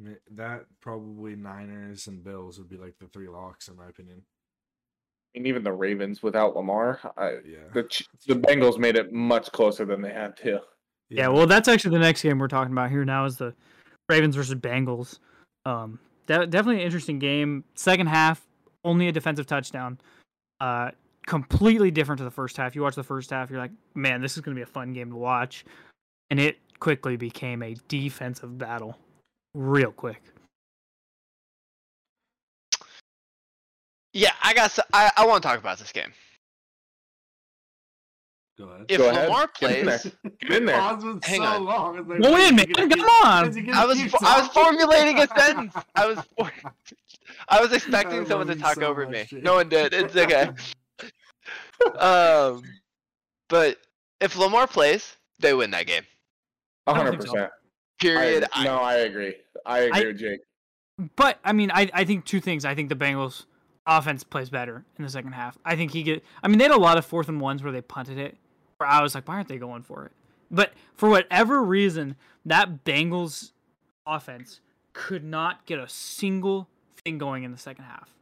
Ma- 0.00 0.10
That 0.32 0.64
probably 0.80 1.36
Niners 1.36 2.06
and 2.06 2.24
Bills 2.24 2.58
would 2.58 2.68
be 2.68 2.76
like 2.76 2.94
the 2.98 3.06
three 3.08 3.28
locks 3.28 3.68
in 3.68 3.76
my 3.76 3.88
opinion. 3.88 4.22
and 5.36 5.46
even 5.46 5.62
the 5.62 5.72
Ravens 5.72 6.24
without 6.24 6.56
Lamar, 6.56 6.98
I, 7.16 7.36
Yeah. 7.44 7.68
the 7.72 7.82
the 8.26 8.34
Bengals 8.34 8.78
made 8.78 8.96
it 8.96 9.12
much 9.12 9.52
closer 9.52 9.84
than 9.84 10.02
they 10.02 10.12
had 10.12 10.36
to. 10.38 10.60
Yeah, 11.08 11.28
well, 11.28 11.46
that's 11.46 11.68
actually 11.68 11.92
the 11.92 12.00
next 12.04 12.22
game 12.22 12.38
we're 12.40 12.48
talking 12.48 12.72
about 12.72 12.90
here 12.90 13.04
now 13.04 13.24
is 13.26 13.36
the 13.36 13.54
Ravens 14.08 14.34
versus 14.34 14.56
Bengals. 14.56 15.20
Um, 15.64 16.00
de- 16.26 16.46
definitely 16.48 16.80
an 16.80 16.86
interesting 16.86 17.18
game. 17.20 17.62
Second 17.76 18.08
half, 18.08 18.44
only 18.84 19.06
a 19.06 19.12
defensive 19.12 19.46
touchdown. 19.46 20.00
Uh, 20.60 20.90
completely 21.26 21.92
different 21.92 22.18
to 22.18 22.24
the 22.24 22.30
first 22.30 22.56
half. 22.56 22.74
You 22.74 22.82
watch 22.82 22.96
the 22.96 23.04
first 23.04 23.30
half, 23.30 23.50
you're 23.50 23.60
like, 23.60 23.70
man, 23.94 24.20
this 24.20 24.36
is 24.36 24.40
going 24.42 24.56
to 24.56 24.58
be 24.58 24.62
a 24.62 24.66
fun 24.66 24.92
game 24.92 25.10
to 25.10 25.16
watch, 25.16 25.64
and 26.30 26.40
it 26.40 26.58
quickly 26.80 27.16
became 27.16 27.62
a 27.62 27.74
defensive 27.86 28.58
battle, 28.58 28.98
real 29.54 29.92
quick. 29.92 30.22
Yeah, 34.12 34.32
I 34.42 34.54
got. 34.54 34.76
I 34.92 35.10
I 35.16 35.26
want 35.26 35.42
to 35.42 35.48
talk 35.48 35.58
about 35.58 35.78
this 35.78 35.92
game. 35.92 36.12
Go 38.58 38.64
ahead. 38.66 38.86
If 38.88 38.98
Go 38.98 39.08
ahead. 39.08 39.28
Lamar 39.28 39.48
Get 39.58 39.78
in 39.78 39.84
plays, 39.86 40.02
there. 40.02 40.32
Get 40.40 40.50
in 40.58 40.66
there. 40.66 40.76
Pause 40.78 41.04
was 41.04 41.24
Hang 41.24 41.40
so 41.40 41.46
on. 41.46 41.64
long. 41.64 41.98
It's 41.98 42.08
like, 42.08 42.20
wait, 42.20 42.48
in, 42.48 42.58
is 42.58 42.66
he 42.66 42.72
man. 42.74 42.74
Come 42.74 42.88
keep- 42.90 43.24
on. 43.24 43.48
is 43.48 43.54
he 43.54 43.62
gonna 43.62 43.78
I 43.78 43.84
was 43.86 44.14
I 44.22 44.40
was 44.40 44.48
formulating 44.48 45.18
a 45.20 45.26
sentence. 45.38 45.74
I 45.94 46.06
was 46.06 46.18
for- 46.36 46.52
I 47.48 47.60
was 47.60 47.72
expecting 47.72 48.20
I 48.20 48.24
someone 48.24 48.48
to 48.48 48.56
talk 48.56 48.74
so 48.74 48.82
over 48.82 49.06
me. 49.08 49.24
Jake. 49.28 49.42
No 49.44 49.54
one 49.54 49.68
did. 49.68 49.94
It's 49.94 50.14
okay. 50.16 50.50
um, 51.98 52.62
but 53.48 53.78
if 54.20 54.36
Lamar 54.36 54.66
plays, 54.66 55.16
they 55.38 55.54
win 55.54 55.70
that 55.70 55.86
game. 55.86 56.02
Hundred 56.88 57.12
think 57.12 57.22
so. 57.22 57.32
percent. 57.32 57.52
Period. 58.00 58.44
I- 58.52 58.64
No, 58.64 58.76
I 58.78 58.94
agree. 58.96 59.34
I 59.66 59.78
agree 59.80 60.02
I- 60.02 60.06
with 60.06 60.18
Jake. 60.18 60.40
But 61.16 61.38
I 61.44 61.52
mean, 61.52 61.70
I 61.70 61.88
I 61.94 62.04
think 62.04 62.24
two 62.26 62.40
things. 62.40 62.64
I 62.64 62.74
think 62.74 62.88
the 62.90 62.94
Bengals 62.96 63.46
offense 63.86 64.22
plays 64.22 64.50
better 64.50 64.84
in 64.98 65.04
the 65.04 65.10
second 65.10 65.32
half. 65.32 65.56
I 65.64 65.74
think 65.76 65.92
he 65.92 66.02
get. 66.02 66.22
I 66.42 66.48
mean, 66.48 66.58
they 66.58 66.64
had 66.64 66.72
a 66.72 66.76
lot 66.78 66.98
of 66.98 67.06
fourth 67.06 67.28
and 67.28 67.40
ones 67.40 67.62
where 67.62 67.72
they 67.72 67.80
punted 67.80 68.18
it. 68.18 68.36
Where 68.76 68.88
I 68.88 69.02
was 69.02 69.14
like, 69.14 69.26
why 69.26 69.36
aren't 69.36 69.48
they 69.48 69.56
going 69.58 69.82
for 69.82 70.04
it? 70.04 70.12
But 70.50 70.72
for 70.94 71.08
whatever 71.08 71.62
reason, 71.62 72.16
that 72.44 72.84
Bengals 72.84 73.52
offense 74.06 74.60
could 74.92 75.24
not 75.24 75.64
get 75.66 75.78
a 75.78 75.88
single 75.88 76.68
thing 77.04 77.16
going 77.16 77.44
in 77.44 77.52
the 77.52 77.58
second 77.58 77.84
half. 77.84 78.14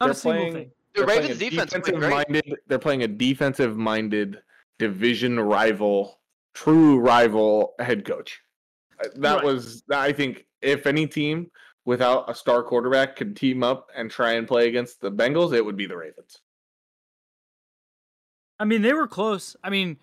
Not 0.00 0.06
They're 0.06 0.10
a 0.10 0.14
single 0.14 0.40
playing- 0.40 0.52
thing. 0.54 0.70
the 0.94 1.04
Ravens 1.06 1.38
defense 1.38 1.70
played 1.70 1.82
great. 1.84 1.94
defensive-minded. 1.94 2.54
They're 2.66 2.78
playing 2.78 3.02
a 3.02 3.08
defensive-minded 3.08 4.42
division 4.78 5.38
rival, 5.38 6.18
true 6.54 6.98
rival 6.98 7.74
head 7.78 8.04
coach. 8.04 8.40
That 9.16 9.36
Right. 9.36 9.44
was, 9.44 9.82
I 9.90 10.12
think, 10.12 10.46
if 10.60 10.86
any 10.86 11.06
team 11.06 11.50
without 11.84 12.30
a 12.30 12.34
star 12.34 12.62
quarterback 12.62 13.16
could 13.16 13.36
team 13.36 13.62
up 13.62 13.88
and 13.94 14.10
try 14.10 14.32
and 14.32 14.46
play 14.46 14.68
against 14.68 15.00
the 15.00 15.10
Bengals, 15.10 15.52
it 15.52 15.64
would 15.64 15.76
be 15.76 15.86
the 15.86 15.96
Ravens. 15.96 16.40
I 18.58 18.64
mean, 18.64 18.82
they 18.82 18.92
were 18.92 19.08
close. 19.08 19.56
I 19.64 19.70
mean, 19.70 19.98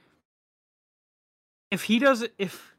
if 1.71 1.83
he 1.83 1.99
does 1.99 2.21
it, 2.21 2.33
if 2.38 2.75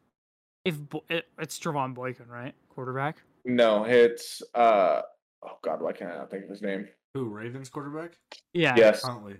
if 0.64 0.78
Bo- 0.78 1.04
it, 1.09 1.26
it's 1.38 1.59
Javon 1.59 1.94
Boykin, 1.94 2.28
right, 2.28 2.54
quarterback. 2.68 3.22
No, 3.46 3.85
it's 3.85 4.42
uh 4.54 5.00
oh 5.42 5.59
god, 5.62 5.80
why 5.80 5.92
can't 5.92 6.12
I 6.12 6.18
not 6.18 6.30
think 6.30 6.44
of 6.44 6.50
his 6.50 6.61
name? 6.61 6.87
Who 7.14 7.24
Ravens 7.30 7.70
quarterback? 7.70 8.12
Yeah. 8.52 8.74
Yes, 8.76 9.02
Huntley. 9.02 9.37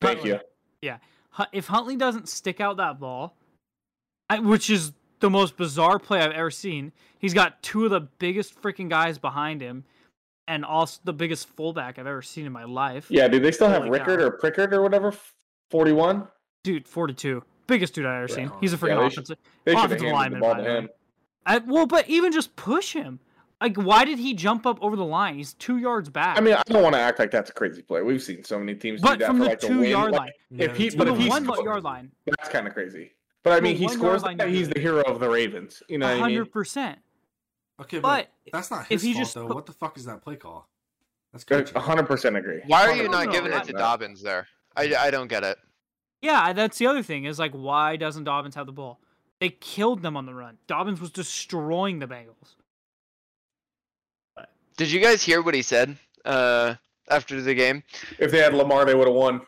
thank 0.00 0.24
you. 0.24 0.38
Hu- 1.34 1.44
If 1.52 1.68
Huntley 1.68 1.94
doesn't 1.96 2.28
stick 2.28 2.60
out 2.60 2.76
that 2.78 2.98
ball, 2.98 3.36
I, 4.28 4.40
which 4.40 4.68
is 4.68 4.92
the 5.20 5.30
most 5.30 5.56
bizarre 5.56 5.98
play 5.98 6.20
I've 6.20 6.32
ever 6.32 6.50
seen, 6.50 6.92
he's 7.18 7.34
got 7.34 7.62
two 7.62 7.84
of 7.84 7.90
the 7.90 8.00
biggest 8.00 8.60
freaking 8.60 8.88
guys 8.88 9.18
behind 9.18 9.60
him, 9.60 9.84
and 10.48 10.64
also 10.64 11.00
the 11.04 11.12
biggest 11.12 11.48
fullback 11.48 11.98
I've 11.98 12.06
ever 12.06 12.22
seen 12.22 12.46
in 12.46 12.52
my 12.52 12.64
life. 12.64 13.06
Yeah, 13.10 13.28
do 13.28 13.38
they 13.38 13.52
still 13.52 13.68
have 13.68 13.84
Holy 13.84 13.98
Ricard 13.98 14.18
cow. 14.18 14.24
or 14.24 14.30
Prickard 14.32 14.74
or 14.74 14.82
whatever? 14.82 15.14
Forty 15.70 15.92
one. 15.92 16.26
dude, 16.64 16.88
forty-two, 16.88 17.44
biggest 17.66 17.94
dude 17.94 18.06
I've 18.06 18.16
ever 18.24 18.28
seen. 18.28 18.50
He's 18.60 18.72
a 18.72 18.76
freaking 18.76 19.00
they 19.02 19.08
should- 19.10 19.24
offensive. 19.24 19.38
Should 19.68 19.76
have 19.76 19.84
Offensive 19.92 20.06
handed 20.08 20.14
lineman, 20.16 20.40
the 20.40 20.44
ball 20.44 20.54
by 20.54 20.58
to 20.58 20.64
the 20.64 20.76
him. 20.78 20.88
I, 21.46 21.58
well, 21.58 21.86
but 21.86 22.08
even 22.08 22.32
just 22.32 22.54
push 22.56 22.92
him. 22.92 23.20
Like, 23.62 23.76
why 23.76 24.06
did 24.06 24.18
he 24.18 24.32
jump 24.34 24.64
up 24.66 24.78
over 24.82 24.96
the 24.96 25.04
line? 25.04 25.36
He's 25.36 25.52
two 25.54 25.76
yards 25.76 26.08
back. 26.08 26.38
I 26.38 26.40
mean, 26.40 26.54
I 26.54 26.62
don't 26.66 26.82
want 26.82 26.94
to 26.94 27.00
act 27.00 27.18
like 27.18 27.30
that's 27.30 27.50
a 27.50 27.52
crazy 27.52 27.82
play. 27.82 28.00
We've 28.00 28.22
seen 28.22 28.42
so 28.42 28.58
many 28.58 28.74
teams 28.74 29.02
but 29.02 29.12
do 29.12 29.18
that 29.18 29.26
from 29.26 29.36
for 29.38 29.44
the 29.44 29.50
like 29.50 29.60
the 29.60 29.66
two 29.68 29.80
win. 29.80 29.90
yard 29.90 30.12
Like, 30.12 30.20
line, 30.20 30.30
if 30.60 30.76
he- 30.76 30.88
to 30.90 30.96
but 30.96 31.04
the 31.06 31.12
if 31.14 31.18
he 31.20 31.28
one 31.28 31.44
scores- 31.44 31.60
yard 31.64 31.84
line, 31.84 32.10
That's 32.26 32.48
kind 32.48 32.66
of 32.66 32.72
crazy. 32.72 33.12
But 33.42 33.52
I 33.54 33.60
mean, 33.60 33.74
The 33.74 33.80
he 33.80 33.88
scores. 33.88 34.00
yard 34.02 34.22
line 34.22 34.36
that, 34.38 34.48
He's 34.48 34.68
the 34.68 34.80
hero 34.80 35.02
of 35.02 35.18
the 35.20 35.28
Ravens. 35.28 35.82
You 35.88 35.98
know 35.98 36.06
what 36.06 36.10
I 36.12 36.14
mean? 36.14 36.22
hundred 36.22 36.52
percent. 36.52 36.98
Okay, 37.80 37.98
but, 37.98 38.28
But 38.44 38.52
that's 38.52 38.70
not 38.70 38.82
if 38.82 38.88
his 38.88 39.02
he 39.02 39.12
fault 39.14 39.22
just 39.24 39.34
though. 39.34 39.46
put- 39.46 39.54
What 39.56 39.66
the 39.66 39.72
fuck 39.72 39.96
is 39.96 40.04
that 40.04 40.22
play 40.22 40.36
call? 40.36 40.68
That's 41.32 41.44
good. 41.44 41.68
hundred 41.70 42.06
percent 42.06 42.36
agree. 42.36 42.60
Why 42.66 42.82
are 42.88 42.94
you 42.94 43.08
not 43.08 43.26
no, 43.26 43.32
giving 43.32 43.52
I- 43.52 43.56
it 43.58 43.64
to 43.64 43.70
agree. 43.70 43.78
Dobbins 43.78 44.22
there? 44.22 44.46
I, 44.76 44.94
I 44.94 45.10
don't 45.10 45.28
get 45.28 45.42
it. 45.44 45.56
Yeah, 46.22 46.52
that's 46.52 46.76
the 46.78 46.86
other 46.86 47.02
thing 47.02 47.24
is 47.24 47.38
like, 47.38 47.52
why 47.52 47.96
doesn't 47.96 48.24
Dobbins 48.24 48.54
have 48.54 48.66
the 48.66 48.72
ball? 48.72 49.00
They 49.40 49.48
killed 49.48 50.02
them 50.02 50.18
on 50.18 50.26
the 50.26 50.34
run. 50.34 50.58
Dobbins 50.66 51.00
was 51.00 51.10
destroying 51.10 51.98
the 51.98 52.06
Bengals. 52.06 52.56
Did 54.76 54.90
you 54.90 55.00
guys 55.00 55.22
hear 55.22 55.42
what 55.42 55.54
he 55.54 55.62
said 55.62 55.96
uh, 56.24 56.74
after 57.08 57.40
the 57.40 57.54
game? 57.54 57.82
If 58.18 58.30
they 58.32 58.38
had 58.38 58.54
Lamar, 58.54 58.84
they 58.84 58.94
would 58.94 59.06
have 59.06 59.16
won. 59.16 59.40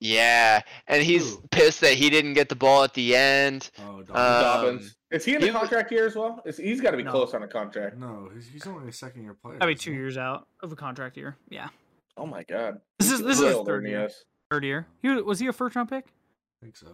Yeah, 0.00 0.62
and 0.88 1.02
he's 1.02 1.34
Who? 1.34 1.42
pissed 1.50 1.82
that 1.82 1.92
he 1.94 2.08
didn't 2.10 2.32
get 2.32 2.48
the 2.48 2.56
ball 2.56 2.82
at 2.84 2.94
the 2.94 3.14
end. 3.14 3.70
Oh, 3.80 4.02
Dobbins. 4.02 4.10
Uh, 4.10 4.42
Dobbins. 4.42 4.96
Is 5.10 5.24
he 5.24 5.34
in 5.34 5.40
the 5.40 5.46
he 5.48 5.52
was- 5.52 5.60
contract 5.60 5.92
year 5.92 6.06
as 6.06 6.16
well? 6.16 6.40
Is, 6.46 6.56
he's 6.56 6.80
got 6.80 6.92
to 6.92 6.96
be 6.96 7.02
No. 7.02 7.10
close 7.10 7.34
on 7.34 7.42
a 7.42 7.48
contract. 7.48 7.98
no, 7.98 8.30
he's, 8.34 8.48
he's 8.48 8.66
only 8.66 8.88
a 8.88 8.92
second 8.92 9.22
year 9.24 9.34
player. 9.34 9.58
Probably 9.58 9.74
isn't 9.74 9.82
two 9.84 9.90
he? 9.90 9.96
years 9.98 10.16
out 10.16 10.46
of 10.62 10.72
a 10.72 10.76
contract 10.76 11.16
year. 11.18 11.36
Yeah, 11.50 11.68
Oh 12.16 12.24
my 12.26 12.42
god. 12.44 12.80
this 12.98 13.10
is 13.10 13.22
this 13.22 13.40
is 13.40 13.54
his 13.54 13.66
third 13.66 13.86
year. 13.86 14.06
is. 14.06 14.24
Third 14.50 14.64
year. 14.64 14.86
He 15.02 15.08
was, 15.08 15.22
was 15.22 15.38
he 15.38 15.46
a 15.48 15.52
first 15.52 15.76
round 15.76 15.88
pick? 15.90 16.06
I 16.06 16.64
think 16.64 16.76
so. 16.76 16.86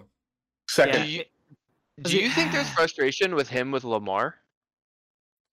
Second. 0.68 0.94
Yeah. 0.96 1.04
Do 1.04 1.10
you, 1.12 1.24
do 2.02 2.18
you 2.18 2.30
think 2.30 2.52
there's 2.52 2.68
frustration 2.74 3.34
with 3.34 3.48
him 3.48 3.70
with 3.70 3.84
Lamar? 3.84 4.34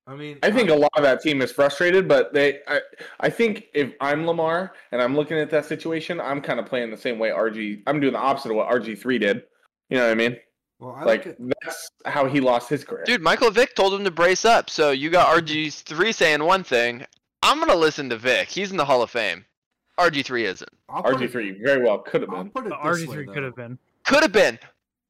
I 0.06 0.16
mean, 0.16 0.38
I 0.44 0.52
think 0.52 0.70
a 0.70 0.76
lot 0.76 0.92
of 0.98 1.04
that 1.04 1.22
team 1.22 1.42
is 1.42 1.52
frustrated, 1.52 2.08
but 2.10 2.34
they, 2.34 2.60
I, 2.68 2.82
I 3.22 3.30
think 3.30 3.68
if 3.74 3.94
I'm 4.02 4.28
Lamar 4.28 4.74
and 4.92 5.02
I'm 5.02 5.16
looking 5.16 5.38
at 5.38 5.50
that 5.52 5.66
situation, 5.66 6.20
I'm 6.20 6.42
kind 6.42 6.60
of 6.60 6.66
playing 6.66 6.92
the 6.92 6.98
same 6.98 7.20
way 7.20 7.30
RG. 7.30 7.84
I'm 7.88 8.02
doing 8.02 8.14
the 8.14 8.20
opposite 8.20 8.50
of 8.50 8.58
what 8.58 8.70
RG 8.70 8.98
three 8.98 9.18
did. 9.18 9.44
You 9.90 9.98
know 9.98 10.06
what 10.06 10.12
I 10.12 10.16
mean? 10.16 10.38
Well, 10.80 10.96
I 10.96 11.04
like 11.06 11.26
like 11.26 11.38
that's 11.64 11.90
how 12.06 12.28
he 12.28 12.42
lost 12.42 12.68
his 12.68 12.84
career. 12.84 13.06
Dude, 13.06 13.22
Michael 13.22 13.52
Vick 13.52 13.76
told 13.76 13.94
him 13.94 14.04
to 14.04 14.12
brace 14.12 14.44
up. 14.44 14.70
So 14.70 14.92
you 14.92 15.10
got 15.10 15.34
RG3 15.42 16.14
saying 16.14 16.44
one 16.44 16.64
thing. 16.64 17.06
I'm 17.42 17.58
going 17.58 17.70
to 17.70 17.78
listen 17.78 18.10
to 18.10 18.18
Vic. 18.18 18.50
He's 18.50 18.72
in 18.72 18.78
the 18.78 18.86
Hall 18.86 19.02
of 19.02 19.10
Fame. 19.10 19.46
RG3 19.98 20.44
isn't. 20.44 20.70
RG 20.90 21.30
three 21.32 21.52
very 21.64 21.84
well 21.84 22.00
could 22.00 22.22
have 22.22 22.30
been. 22.30 22.50
put 22.50 22.66
it 22.66 22.72
But 22.72 22.84
this 22.84 23.04
RG 23.04 23.12
three 23.14 23.26
could 23.28 23.44
have 23.44 23.56
been. 23.56 23.78
Could 24.04 24.24
have 24.24 24.32
been, 24.32 24.60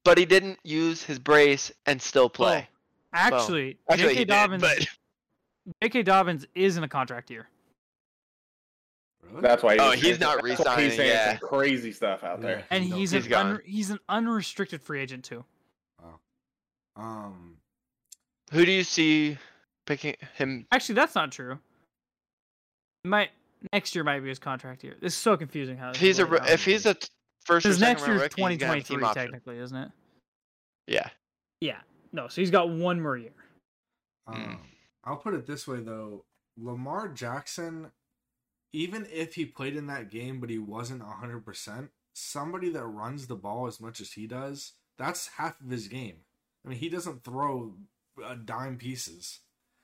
but 0.04 0.18
he 0.18 0.24
didn't 0.24 0.58
use 0.62 1.02
his 1.02 1.18
brace 1.18 1.72
and 1.86 2.00
still 2.00 2.28
play. 2.28 2.68
Actually, 3.14 3.78
Actually, 3.88 4.02
J.K. 4.08 4.14
he 4.14 4.18
did, 4.24 4.28
Dobbins. 4.28 4.60
but 4.62 4.86
J.K. 5.82 6.02
Dobbins 6.02 6.46
is 6.54 6.76
in 6.76 6.84
a 6.84 6.88
contract 6.88 7.30
year. 7.30 7.48
Really? 9.22 9.40
That's 9.40 9.62
why. 9.62 9.74
He 9.74 9.80
Oh, 9.80 9.90
he's 9.92 10.02
saying- 10.02 10.20
not 10.20 10.42
that's 10.42 10.42
why 10.42 10.48
re-signing, 10.50 10.84
He's 10.84 10.96
saying 10.96 11.08
yeah. 11.10 11.38
some 11.38 11.48
crazy 11.48 11.92
stuff 11.92 12.22
out 12.24 12.40
there. 12.42 12.58
Yeah. 12.58 12.64
and 12.70 12.84
He's 12.84 13.12
he's, 13.12 13.26
an 13.26 13.32
un- 13.32 13.60
he's 13.64 13.90
an 13.90 13.98
unrestricted 14.08 14.82
free 14.82 15.00
agent 15.00 15.24
too. 15.24 15.44
Um, 16.96 17.56
who 18.52 18.64
do 18.64 18.70
you 18.70 18.84
see 18.84 19.36
picking 19.86 20.14
him? 20.36 20.66
Actually, 20.70 20.94
that's 20.96 21.14
not 21.16 21.32
true. 21.32 21.58
Might 23.04 23.30
next 23.72 23.94
year 23.96 24.04
might 24.04 24.20
be 24.20 24.28
his 24.28 24.38
contract 24.38 24.84
year. 24.84 24.94
This 25.00 25.14
is 25.14 25.18
so 25.18 25.36
confusing. 25.36 25.76
How 25.76 25.90
If 25.90 25.96
he's 25.96 26.18
a 26.20 26.22
is 26.22 26.28
ro- 26.28 26.38
laid 26.38 26.42
out. 26.42 26.50
if 26.50 26.64
he's 26.64 26.86
a 26.86 26.94
t- 26.94 27.08
first 27.46 27.66
or 27.66 27.70
Because 27.70 27.80
next 27.80 28.02
round 28.02 28.12
year's 28.12 28.22
rookie, 28.22 28.42
he's 28.42 28.58
gonna 28.58 28.74
have 28.74 28.78
a 28.78 28.84
2023 28.84 28.96
team 28.96 29.04
option. 29.04 29.22
technically, 29.24 29.58
isn't 29.58 29.76
it? 29.76 29.90
Yeah. 30.86 31.08
Yeah. 31.60 31.80
No, 32.14 32.28
so 32.28 32.40
he's 32.40 32.52
got 32.52 32.70
one 32.70 33.02
more 33.02 33.16
year. 33.16 33.34
Hmm. 34.28 34.34
um, 34.34 34.58
I'll 35.02 35.16
put 35.16 35.34
it 35.34 35.46
this 35.46 35.66
way 35.66 35.80
though: 35.80 36.24
Lamar 36.56 37.08
Jackson, 37.08 37.90
even 38.72 39.06
if 39.12 39.34
he 39.34 39.44
played 39.44 39.74
in 39.76 39.88
that 39.88 40.10
game, 40.10 40.38
but 40.40 40.48
he 40.48 40.58
wasn't 40.58 41.02
hundred 41.02 41.44
percent, 41.44 41.90
somebody 42.12 42.70
that 42.70 42.84
runs 42.84 43.26
the 43.26 43.34
ball 43.34 43.66
as 43.66 43.80
much 43.80 44.00
as 44.00 44.12
he 44.12 44.28
does, 44.28 44.72
that's 44.96 45.26
half 45.36 45.60
of 45.60 45.68
his 45.68 45.88
game. 45.88 46.18
I 46.64 46.68
mean, 46.68 46.78
he 46.78 46.88
doesn't 46.88 47.24
throw 47.24 47.74
uh, 48.24 48.36
dime 48.42 48.78
pieces. 48.78 49.40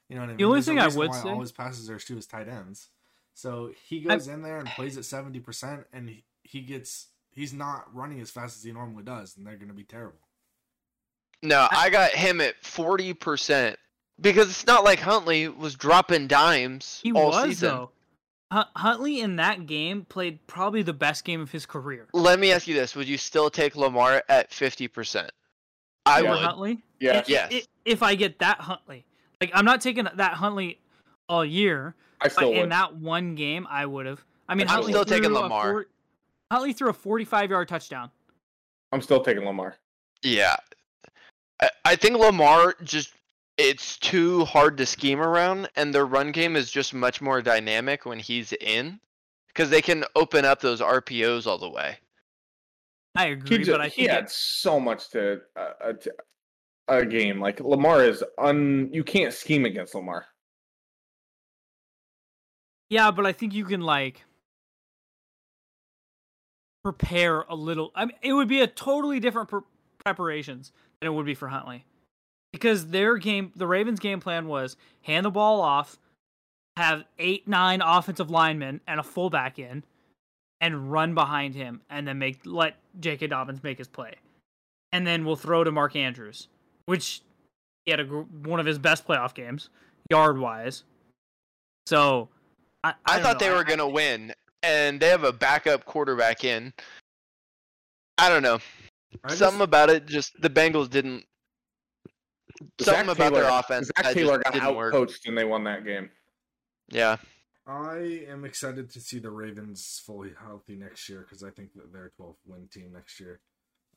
You 0.08 0.14
know 0.16 0.22
what 0.22 0.26
I 0.26 0.28
mean? 0.28 0.36
The 0.38 0.44
only 0.44 0.56
There's 0.56 0.66
thing 0.66 0.78
I 0.78 0.86
would 0.86 1.10
why 1.10 1.22
say- 1.22 1.28
all 1.30 1.40
his 1.40 1.52
passes 1.52 1.90
are 1.90 1.98
to 1.98 2.16
his 2.16 2.26
tight 2.26 2.48
ends. 2.48 2.88
So 3.34 3.72
he 3.88 4.00
goes 4.00 4.28
in 4.28 4.42
there 4.42 4.58
and 4.58 4.68
plays 4.68 4.96
at 4.96 5.04
seventy 5.04 5.40
percent, 5.40 5.86
and 5.92 6.08
he, 6.08 6.24
he 6.44 6.60
gets 6.60 7.08
he's 7.32 7.52
not 7.52 7.92
running 7.94 8.20
as 8.20 8.30
fast 8.30 8.56
as 8.56 8.62
he 8.62 8.72
normally 8.72 9.02
does, 9.02 9.36
and 9.36 9.46
they're 9.46 9.56
going 9.56 9.68
to 9.68 9.74
be 9.74 9.84
terrible. 9.84 10.20
No, 11.42 11.66
I 11.70 11.88
got 11.90 12.10
him 12.12 12.40
at 12.40 12.62
forty 12.62 13.14
percent 13.14 13.78
because 14.20 14.50
it's 14.50 14.66
not 14.66 14.84
like 14.84 14.98
Huntley 14.98 15.48
was 15.48 15.74
dropping 15.74 16.26
dimes 16.26 17.00
He 17.02 17.12
all 17.12 17.28
was 17.28 17.44
season. 17.50 17.68
though. 17.68 17.90
Hun- 18.52 18.66
Huntley 18.76 19.20
in 19.20 19.36
that 19.36 19.66
game 19.66 20.04
played 20.04 20.44
probably 20.46 20.82
the 20.82 20.92
best 20.92 21.24
game 21.24 21.40
of 21.40 21.50
his 21.50 21.64
career. 21.66 22.08
Let 22.12 22.38
me 22.40 22.52
ask 22.52 22.66
you 22.66 22.74
this: 22.74 22.94
Would 22.94 23.08
you 23.08 23.16
still 23.16 23.48
take 23.48 23.74
Lamar 23.76 24.22
at 24.28 24.52
fifty 24.52 24.86
percent? 24.88 25.30
I 26.04 26.20
Yeah. 26.20 26.24
Over 26.24 26.30
would. 26.30 26.44
Huntley. 26.44 26.78
Yeah. 26.98 27.18
If- 27.20 27.28
Yes. 27.28 27.52
if- 27.52 27.66
If 27.86 28.02
I 28.02 28.14
get 28.14 28.40
that 28.40 28.60
Huntley, 28.60 29.06
like 29.40 29.50
I'm 29.54 29.64
not 29.64 29.80
taking 29.80 30.04
that 30.14 30.34
Huntley 30.34 30.78
all 31.28 31.44
year, 31.44 31.94
I 32.20 32.26
but 32.26 32.32
still 32.32 32.52
in 32.52 32.68
that 32.68 32.96
one 32.96 33.34
game, 33.34 33.66
I 33.70 33.86
would 33.86 34.04
have. 34.04 34.22
I 34.48 34.54
mean, 34.54 34.66
I'm 34.66 34.74
Huntley 34.74 34.92
still 34.92 35.04
taking 35.06 35.32
Lamar. 35.32 35.62
four- 35.72 35.86
Huntley 36.52 36.72
threw 36.74 36.90
a 36.90 36.92
45 36.92 37.48
yard 37.50 37.68
touchdown. 37.68 38.10
I'm 38.92 39.00
still 39.00 39.22
taking 39.22 39.44
Lamar. 39.46 39.76
Yeah, 40.22 40.56
I, 41.62 41.70
I 41.84 41.96
think 41.96 42.16
Lamar 42.18 42.74
just 42.84 43.12
it's 43.58 43.98
too 43.98 44.44
hard 44.46 44.76
to 44.78 44.86
scheme 44.86 45.20
around, 45.20 45.68
and 45.76 45.94
their 45.94 46.06
run 46.06 46.32
game 46.32 46.56
is 46.56 46.70
just 46.70 46.94
much 46.94 47.20
more 47.20 47.42
dynamic 47.42 48.06
when 48.06 48.18
he's 48.18 48.52
in, 48.54 48.98
because 49.48 49.68
they 49.70 49.82
can 49.82 50.04
open 50.16 50.44
up 50.44 50.60
those 50.60 50.80
RPOs 50.80 51.46
all 51.46 51.58
the 51.58 51.68
way. 51.68 51.98
I 53.16 53.26
agree, 53.26 53.58
just, 53.58 53.70
but 53.70 53.80
I 53.80 53.88
he 53.88 54.02
think 54.02 54.10
had 54.10 54.24
it- 54.24 54.30
so 54.30 54.80
much 54.80 55.10
to 55.10 55.40
uh, 55.56 55.70
uh, 55.84 55.92
to 55.92 56.12
a 56.88 57.04
game. 57.04 57.40
Like 57.40 57.60
Lamar 57.60 58.04
is 58.04 58.24
un. 58.38 58.88
You 58.92 59.04
can't 59.04 59.34
scheme 59.34 59.64
against 59.66 59.94
Lamar. 59.94 60.26
yeah, 62.88 63.10
but 63.10 63.26
I 63.26 63.32
think 63.32 63.52
you 63.52 63.64
can 63.64 63.80
like 63.82 64.22
prepare 66.82 67.42
a 67.42 67.54
little. 67.54 67.92
I 67.94 68.06
mean, 68.06 68.16
it 68.22 68.32
would 68.32 68.48
be 68.48 68.60
a 68.62 68.66
totally 68.66 69.20
different 69.20 69.48
pre- 69.48 69.60
preparations 70.04 70.72
than 71.00 71.08
it 71.08 71.14
would 71.14 71.26
be 71.26 71.34
for 71.34 71.48
Huntley, 71.48 71.84
because 72.52 72.88
their 72.88 73.16
game, 73.16 73.52
the 73.56 73.66
Ravens' 73.66 74.00
game 74.00 74.20
plan 74.20 74.46
was 74.46 74.76
hand 75.02 75.26
the 75.26 75.30
ball 75.30 75.60
off, 75.60 75.98
have 76.76 77.04
eight, 77.18 77.48
nine 77.48 77.80
offensive 77.82 78.30
linemen 78.30 78.80
and 78.86 79.00
a 79.00 79.02
fullback 79.02 79.58
in, 79.58 79.84
and 80.60 80.92
run 80.92 81.14
behind 81.14 81.54
him, 81.54 81.80
and 81.90 82.06
then 82.06 82.18
make 82.18 82.40
let 82.44 82.76
J.K. 82.98 83.28
Dobbins 83.28 83.62
make 83.62 83.78
his 83.78 83.88
play, 83.88 84.14
and 84.92 85.06
then 85.06 85.24
we'll 85.24 85.36
throw 85.36 85.64
to 85.64 85.72
Mark 85.72 85.96
Andrews, 85.96 86.48
which 86.86 87.22
he 87.84 87.90
had 87.90 88.00
a, 88.00 88.04
one 88.04 88.60
of 88.60 88.66
his 88.66 88.78
best 88.78 89.06
playoff 89.06 89.34
games 89.34 89.70
yard 90.10 90.38
wise. 90.38 90.84
So. 91.86 92.28
I, 92.82 92.90
I, 92.90 92.94
I, 93.18 93.20
thought 93.20 93.40
know. 93.40 93.46
they 93.46 93.54
were 93.54 93.64
gonna 93.64 93.88
win, 93.88 94.32
and 94.62 95.00
they 95.00 95.08
have 95.08 95.24
a 95.24 95.32
backup 95.32 95.84
quarterback 95.84 96.44
in. 96.44 96.72
I 98.16 98.28
don't 98.28 98.42
know. 98.42 98.58
I 99.24 99.28
just- 99.28 99.38
Something 99.38 99.62
about 99.62 99.90
it 99.90 100.06
just 100.06 100.40
the 100.40 100.50
Bengals 100.50 100.88
didn't. 100.90 101.24
Something 102.80 103.06
Zach 103.06 103.16
about 103.16 103.32
their 103.34 103.48
offense 103.48 103.86
Zach 103.86 104.04
that 104.04 104.14
Taylor 104.14 104.34
just 104.34 104.44
got 104.44 104.52
didn't 104.54 104.68
out 104.68 104.90
coached 104.90 105.26
and 105.26 105.36
they 105.36 105.44
won 105.44 105.64
that 105.64 105.84
game. 105.84 106.10
Yeah, 106.90 107.16
I 107.66 108.24
am 108.28 108.44
excited 108.44 108.90
to 108.90 109.00
see 109.00 109.18
the 109.18 109.30
Ravens 109.30 110.02
fully 110.04 110.32
healthy 110.38 110.74
next 110.76 111.08
year 111.08 111.20
because 111.20 111.42
I 111.42 111.50
think 111.50 111.72
that 111.74 111.92
they're 111.92 112.06
a 112.06 112.10
12 112.10 112.36
win 112.46 112.68
team 112.72 112.92
next 112.92 113.18
year. 113.20 113.40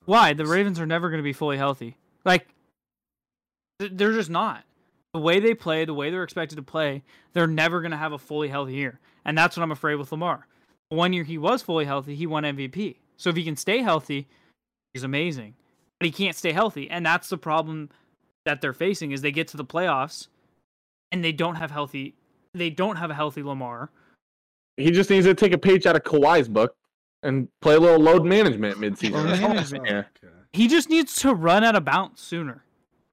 Um, 0.01 0.05
Why? 0.05 0.33
The 0.33 0.45
Ravens 0.45 0.79
are 0.79 0.85
never 0.85 1.09
going 1.09 1.19
to 1.19 1.23
be 1.23 1.33
fully 1.33 1.57
healthy. 1.57 1.97
Like, 2.23 2.47
they're 3.79 4.13
just 4.13 4.29
not. 4.29 4.63
The 5.13 5.19
way 5.19 5.39
they 5.39 5.53
play, 5.53 5.85
the 5.85 5.93
way 5.93 6.09
they're 6.09 6.23
expected 6.23 6.55
to 6.55 6.63
play, 6.63 7.03
they're 7.33 7.47
never 7.47 7.81
going 7.81 7.91
to 7.91 7.97
have 7.97 8.13
a 8.13 8.17
fully 8.17 8.47
healthy 8.49 8.73
year. 8.73 8.99
And 9.25 9.37
that's 9.37 9.57
what 9.57 9.63
I'm 9.63 9.71
afraid 9.71 9.95
with 9.95 10.11
Lamar. 10.11 10.47
One 10.89 11.13
year 11.13 11.23
he 11.23 11.37
was 11.37 11.61
fully 11.61 11.85
healthy, 11.85 12.15
he 12.15 12.27
won 12.27 12.43
MVP. 12.43 12.97
So 13.17 13.29
if 13.29 13.35
he 13.35 13.43
can 13.43 13.55
stay 13.55 13.81
healthy, 13.81 14.27
he's 14.93 15.03
amazing. 15.03 15.55
but 15.99 16.05
he 16.05 16.11
can't 16.11 16.35
stay 16.35 16.51
healthy, 16.51 16.89
and 16.89 17.05
that's 17.05 17.29
the 17.29 17.37
problem 17.37 17.89
that 18.45 18.61
they're 18.61 18.73
facing. 18.73 19.11
Is 19.11 19.21
they 19.21 19.31
get 19.31 19.47
to 19.49 19.57
the 19.57 19.65
playoffs, 19.65 20.27
and 21.11 21.23
they 21.23 21.31
don't 21.31 21.55
have 21.55 21.71
healthy. 21.71 22.15
They 22.53 22.69
don't 22.69 22.97
have 22.97 23.09
a 23.09 23.15
healthy 23.15 23.41
Lamar. 23.43 23.89
He 24.77 24.91
just 24.91 25.09
needs 25.09 25.25
to 25.25 25.33
take 25.33 25.53
a 25.53 25.57
page 25.57 25.85
out 25.85 25.95
of 25.95 26.03
Kawhi's 26.03 26.47
book 26.47 26.75
and 27.21 27.47
play 27.61 27.75
a 27.75 27.79
little 27.79 27.99
load 27.99 28.25
management 28.25 28.77
midseason. 28.77 29.11
Load 29.13 29.27
That's 29.29 29.41
all 29.41 29.49
management. 29.49 29.87
saying. 29.87 29.97
Okay. 29.97 30.33
He 30.53 30.67
just 30.67 30.89
needs 30.89 31.15
to 31.21 31.33
run 31.33 31.63
out 31.63 31.75
of 31.75 31.85
bounds 31.85 32.21
sooner. 32.21 32.63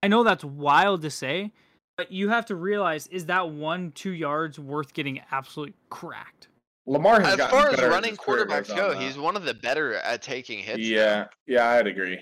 I 0.03 0.09
know 0.09 0.23
that's 0.25 0.45
wild 0.45 1.03
to 1.03 1.11
say, 1.11 1.53
but 1.97 2.11
you 2.11 2.29
have 2.31 2.47
to 2.47 2.55
realize 2.55 3.07
is 3.09 3.27
that 3.27 3.51
one 3.51 3.93
two 3.93 4.11
yards 4.13 4.59
worth 4.59 4.93
getting 4.95 5.21
absolutely 5.31 5.75
cracked? 5.91 6.49
Lamar 6.91 7.21
has 7.21 7.39
As 7.39 7.51
far 7.51 7.71
as 7.71 7.81
running 7.81 8.17
quarterbacks 8.17 8.75
go, 8.75 8.99
he's 8.99 9.17
one 9.17 9.37
of 9.37 9.45
the 9.45 9.55
better 9.55 9.95
at 9.95 10.23
taking 10.23 10.59
hits. 10.59 10.81
Yeah, 10.81 11.27
yeah, 11.47 11.69
I'd 11.69 11.87
agree. 11.87 12.19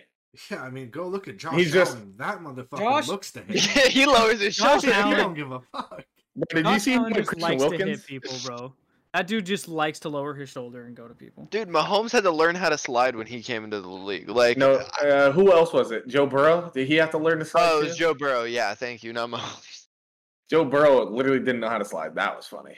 Yeah, 0.51 0.63
I 0.63 0.71
mean, 0.71 0.91
go 0.91 1.09
look 1.09 1.27
at 1.27 1.39
Josh 1.39 1.55
He's 1.55 1.73
just- 1.73 1.97
Allen. 1.97 2.15
That 2.19 2.39
motherfucker 2.41 2.79
Josh- 2.79 3.09
looks 3.09 3.33
to 3.33 3.41
hit. 3.49 3.91
he 3.91 4.05
lowers 4.07 4.41
his 4.41 4.57
Josh 4.57 4.83
shoulder. 4.83 4.89
he 4.89 4.93
Allen- 4.93 5.17
don't 5.17 5.35
give 5.43 5.51
a 5.51 5.61
fuck. 5.73 6.05
But 6.37 6.49
did 6.51 6.67
you 6.67 6.79
see 6.79 6.93
him 6.93 7.01
Allen 7.01 7.13
with 7.15 7.19
just 7.19 7.29
Christian 7.31 7.49
likes 7.51 7.63
to 7.63 7.69
Wilkins? 7.71 7.91
hit 8.01 8.07
people, 8.07 8.35
bro. 8.45 8.75
That 9.15 9.27
dude 9.27 9.47
just 9.47 9.69
likes 9.69 9.99
to 10.01 10.11
lower 10.11 10.35
his 10.35 10.51
shoulder 10.51 10.85
and 10.85 10.95
go 10.95 11.09
to 11.09 11.15
people. 11.15 11.47
Dude, 11.51 11.69
Mahomes 11.69 12.13
had 12.13 12.25
to 12.25 12.31
learn 12.31 12.55
how 12.55 12.69
to 12.69 12.77
slide 12.77 13.17
when 13.17 13.27
he 13.27 13.43
came 13.43 13.65
into 13.65 13.81
the 13.81 13.89
league. 13.89 14.29
Like, 14.29 14.59
No, 14.59 14.87
uh, 15.03 15.33
who 15.33 15.51
else 15.51 15.73
was 15.73 15.91
it? 15.93 16.07
Joe 16.09 16.27
Burrow? 16.27 16.71
Did 16.75 16.87
he 16.87 16.95
have 16.97 17.11
to 17.13 17.19
learn 17.19 17.39
to 17.39 17.45
slide? 17.47 17.71
oh, 17.73 17.79
it 17.79 17.81
too? 17.85 17.89
was 17.89 17.97
Joe 17.97 18.13
Burrow. 18.15 18.45
Yeah, 18.45 18.75
thank 18.75 19.03
you, 19.03 19.15
not 19.15 19.31
Mahomes. 19.31 19.87
Joe 20.51 20.65
Burrow 20.67 21.05
literally 21.11 21.39
didn't 21.41 21.61
know 21.61 21.71
how 21.71 21.79
to 21.79 21.85
slide. 21.87 22.15
That 22.15 22.37
was 22.37 22.47
funny. 22.47 22.77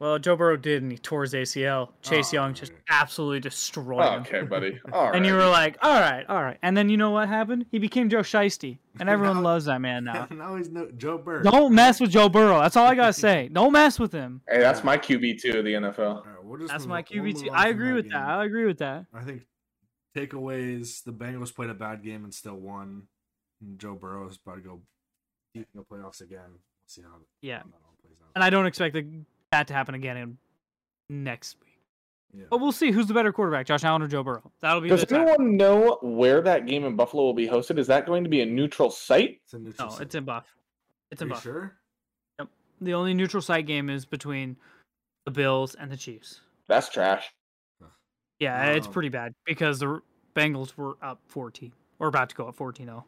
Well, 0.00 0.18
Joe 0.18 0.36
Burrow 0.36 0.56
did, 0.56 0.82
and 0.82 0.90
he 0.92 0.98
tore 0.98 1.22
his 1.22 1.32
ACL. 1.34 1.90
Chase 2.02 2.30
Oh, 2.32 2.36
Young 2.36 2.54
just 2.54 2.72
right. 2.72 2.80
absolutely 2.90 3.40
destroyed 3.40 4.04
him. 4.04 4.20
Okay, 4.22 4.42
buddy. 4.42 4.78
All 4.92 5.06
right. 5.06 5.14
And 5.16 5.24
you 5.24 5.34
were 5.34 5.46
like, 5.46 5.76
all 5.82 5.98
right, 6.00 6.24
all 6.28 6.42
right. 6.42 6.58
And 6.62 6.76
then 6.76 6.88
you 6.88 6.96
know 6.96 7.10
what 7.12 7.28
happened? 7.28 7.66
He 7.70 7.78
became 7.78 8.08
Joe 8.10 8.18
Shiesty. 8.20 8.78
And 9.00 9.08
everyone 9.08 9.36
Now- 9.38 9.42
loves 9.42 9.64
that 9.66 9.80
man 9.80 10.04
now. 10.04 10.26
now 10.30 10.56
he's 10.56 10.68
no 10.70 10.90
Joe 10.96 11.16
Burrow. 11.18 11.42
Don't 11.42 11.74
mess 11.74 12.00
with 12.00 12.10
Joe 12.10 12.28
Burrow. 12.28 12.60
That's 12.60 12.76
all 12.76 12.86
I 12.86 12.94
got 12.94 13.06
to 13.06 13.12
say. 13.12 13.48
Don't 13.52 13.72
mess 13.72 13.98
with 13.98 14.12
him. 14.12 14.40
hey, 14.48 14.58
that's 14.60 14.82
my 14.84 14.98
QB 14.98 15.40
two 15.40 15.58
of 15.58 15.64
the 15.64 15.72
NFL. 15.74 15.98
All 15.98 16.22
right, 16.26 16.44
we'll 16.44 16.66
That's 16.68 16.86
my 16.86 17.02
QB. 17.02 17.22
move 17.22 17.42
two. 17.42 17.50
I 17.52 17.62
from 17.62 17.70
agree 17.70 17.92
with 17.92 18.10
that. 18.10 18.22
I 18.28 18.44
agree 18.44 18.66
with 18.66 18.78
that. 18.78 19.06
I 19.14 19.22
think 19.22 19.42
takeaways: 20.16 21.02
the 21.04 21.12
Bengals 21.12 21.54
played 21.54 21.70
a 21.70 21.74
bad 21.74 22.02
game 22.04 22.24
and 22.24 22.32
still 22.34 22.56
won. 22.56 23.04
And 23.60 23.78
Joe 23.78 23.94
Burrow 23.94 24.28
is 24.28 24.38
about 24.44 24.56
to 24.56 24.60
go 24.60 24.80
deep 25.54 25.66
in 25.74 25.80
the 25.80 25.84
playoffs 25.84 26.20
again. 26.20 26.40
We'll 26.50 26.60
see 26.86 27.02
how 27.02 27.08
Yeah. 27.40 27.58
how 27.58 27.64
that 27.64 27.74
all 27.84 27.94
plays 28.02 28.16
out. 28.22 28.30
And 28.34 28.44
I 28.44 28.50
don't 28.50 28.66
expect 28.66 28.94
the, 28.94 29.06
that 29.54 29.68
to 29.68 29.74
happen 29.74 29.94
again 29.94 30.16
in 30.16 30.38
next 31.08 31.56
week. 31.60 31.78
yeah. 32.32 32.46
But 32.50 32.58
we'll 32.60 32.72
see 32.72 32.90
who's 32.90 33.06
the 33.06 33.14
better 33.14 33.32
quarterback, 33.32 33.66
Josh 33.66 33.84
Allen 33.84 34.02
or 34.02 34.08
Joe 34.08 34.24
Burrow. 34.24 34.50
That'll 34.60 34.80
be 34.80 34.88
Does 34.88 35.00
the 35.00 35.06
time. 35.06 35.28
anyone 35.28 35.56
know 35.56 35.98
where 36.02 36.40
that 36.42 36.66
game 36.66 36.84
in 36.84 36.96
Buffalo 36.96 37.22
will 37.22 37.34
be 37.34 37.46
hosted? 37.46 37.78
Is 37.78 37.86
that 37.86 38.04
going 38.06 38.24
to 38.24 38.30
be 38.30 38.40
a 38.40 38.46
neutral 38.46 38.90
site? 38.90 39.40
It's 39.44 39.54
a 39.54 39.58
neutral 39.60 39.88
No, 39.88 39.92
site. 39.94 40.02
it's 40.02 40.14
in 40.16 40.24
Buff. 40.24 40.46
It's 41.12 41.22
Are 41.22 41.26
in 41.26 41.28
you 41.28 41.34
Buff. 41.34 41.42
sure? 41.44 41.72
Yep. 42.40 42.48
The 42.80 42.94
only 42.94 43.14
neutral 43.14 43.40
site 43.42 43.66
game 43.66 43.88
is 43.88 44.04
between 44.04 44.56
the 45.24 45.30
Bills 45.30 45.74
and 45.76 45.90
the 45.92 45.96
Chiefs. 45.96 46.40
That's 46.66 46.88
trash. 46.88 47.30
Yeah, 48.40 48.72
it's 48.72 48.88
pretty 48.88 49.08
bad 49.10 49.32
because 49.46 49.78
the 49.78 50.02
Bengals 50.34 50.76
were 50.76 50.96
up 51.00 51.20
14 51.28 51.72
or 52.00 52.08
about 52.08 52.30
to 52.30 52.34
go 52.34 52.48
up 52.48 52.56
14 52.56 52.86
0. 52.86 53.04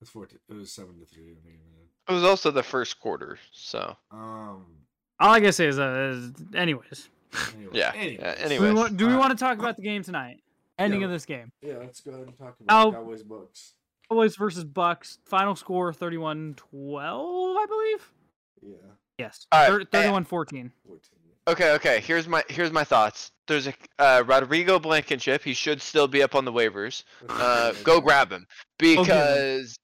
It's 0.00 0.10
fourteen. 0.10 0.38
It 0.48 0.54
was 0.54 0.70
seven 0.72 0.98
to 1.00 1.06
three. 1.06 1.34
It 2.08 2.12
was 2.12 2.22
also 2.22 2.50
the 2.50 2.62
first 2.62 3.00
quarter, 3.00 3.38
so 3.50 3.96
Um. 4.12 4.64
All 5.18 5.30
I 5.32 5.40
gotta 5.40 5.52
say 5.52 5.66
is, 5.66 5.78
uh, 5.78 6.12
is 6.14 6.32
anyways. 6.54 7.08
Anyway, 7.54 7.70
Yeah, 7.72 7.92
anyways. 7.94 8.18
yeah, 8.20 8.48
Do 8.48 8.62
we, 8.62 8.72
want, 8.72 8.96
do 8.96 9.06
we 9.06 9.12
Uh, 9.14 9.18
want 9.18 9.36
to 9.36 9.42
talk 9.44 9.58
about 9.58 9.76
the 9.76 9.82
game 9.82 10.02
tonight? 10.02 10.42
Ending 10.78 11.00
yeah. 11.00 11.06
of 11.06 11.12
this 11.12 11.24
game. 11.24 11.52
Yeah, 11.62 11.74
let's 11.78 12.00
go 12.00 12.12
ahead 12.12 12.26
and 12.28 12.38
talk 12.38 12.54
Oh. 12.68 12.88
about 12.88 12.94
Cowboys 13.00 13.22
Bucks. 13.22 13.72
Cowboys 14.10 14.36
versus 14.36 14.64
Bucks. 14.64 15.18
Final 15.26 15.56
score 15.56 15.92
31 15.92 16.54
12, 16.56 17.56
I 17.56 17.66
believe. 17.66 18.12
Yeah, 18.62 18.76
Yes. 19.18 19.46
All 19.52 19.76
right, 19.78 19.90
31 19.90 20.24
14. 20.24 20.72
fourteen. 20.86 21.10
Okay, 21.48 21.72
okay. 21.74 22.00
Here's 22.00 22.26
my 22.26 22.42
here's 22.48 22.72
my 22.72 22.82
thoughts. 22.84 23.30
There's 23.46 23.68
a 23.68 23.74
uh, 24.00 24.24
Rodrigo 24.26 24.78
Blankenship. 24.80 25.44
He 25.44 25.54
should 25.54 25.80
still 25.80 26.08
be 26.08 26.22
up 26.22 26.34
on 26.34 26.44
the 26.44 26.52
waivers. 26.52 27.04
Uh, 27.28 27.72
go 27.84 28.00
grab 28.00 28.30
him 28.32 28.46
get 28.78 28.96
him. 28.98 29.04
because 29.04 29.76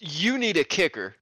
you 0.00 0.36
need 0.38 0.56
a 0.56 0.64
kicker. 0.64 1.14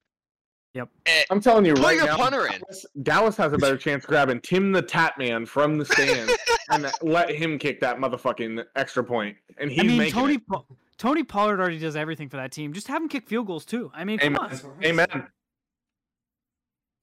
Yep. 0.74 0.88
Eh, 1.06 1.24
I'm 1.30 1.40
telling 1.40 1.66
you 1.66 1.74
right 1.74 1.96
your 1.96 2.06
now, 2.06 2.16
punter 2.16 2.46
in. 2.46 2.52
Dallas, 2.60 2.86
Dallas 3.02 3.36
has 3.36 3.52
a 3.52 3.58
better 3.58 3.76
chance 3.76 4.06
grabbing 4.06 4.40
Tim 4.40 4.72
the 4.72 4.80
Tap 4.80 5.18
Man 5.18 5.44
from 5.44 5.76
the 5.76 5.84
stands 5.84 6.32
and 6.70 6.90
let 7.02 7.30
him 7.30 7.58
kick 7.58 7.78
that 7.80 7.98
motherfucking 7.98 8.64
extra 8.76 9.04
point. 9.04 9.36
And 9.58 9.70
he's 9.70 9.80
I 9.80 9.82
mean, 9.86 9.98
making 9.98 10.14
Tony 10.14 10.34
it. 10.36 10.46
Pa- 10.46 10.62
Tony 10.96 11.24
Pollard 11.24 11.60
already 11.60 11.78
does 11.78 11.94
everything 11.96 12.28
for 12.30 12.38
that 12.38 12.52
team. 12.52 12.72
Just 12.72 12.88
have 12.88 13.02
him 13.02 13.08
kick 13.08 13.28
field 13.28 13.46
goals 13.48 13.64
too. 13.66 13.90
I 13.94 14.04
mean, 14.04 14.18
come 14.18 14.28
Amen. 14.36 14.40
on. 14.44 14.50
That's 14.50 14.64
what 14.64 14.72
I'm 14.78 14.84
Amen. 14.84 15.28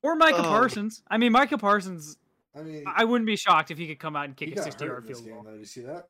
Or 0.01 0.15
Micah 0.15 0.39
Oh. 0.39 0.43
Parsons. 0.43 1.03
I 1.09 1.17
mean, 1.17 1.31
Micah 1.31 1.57
Parsons. 1.57 2.17
I 2.57 2.61
mean, 2.63 2.83
I 2.87 3.03
wouldn't 3.05 3.27
be 3.27 3.35
shocked 3.35 3.69
if 3.69 3.77
he 3.77 3.87
could 3.87 3.99
come 3.99 4.15
out 4.15 4.25
and 4.25 4.35
kick 4.35 4.51
a 4.53 4.55
got 4.55 4.63
60 4.63 4.83
hurt 4.85 4.91
yard 4.91 5.07
field 5.07 5.25
game. 5.25 5.33
goal. 5.35 5.43
Though. 5.43 5.51
Did 5.51 5.59
you 5.59 5.65
see 5.65 5.81
that? 5.81 6.07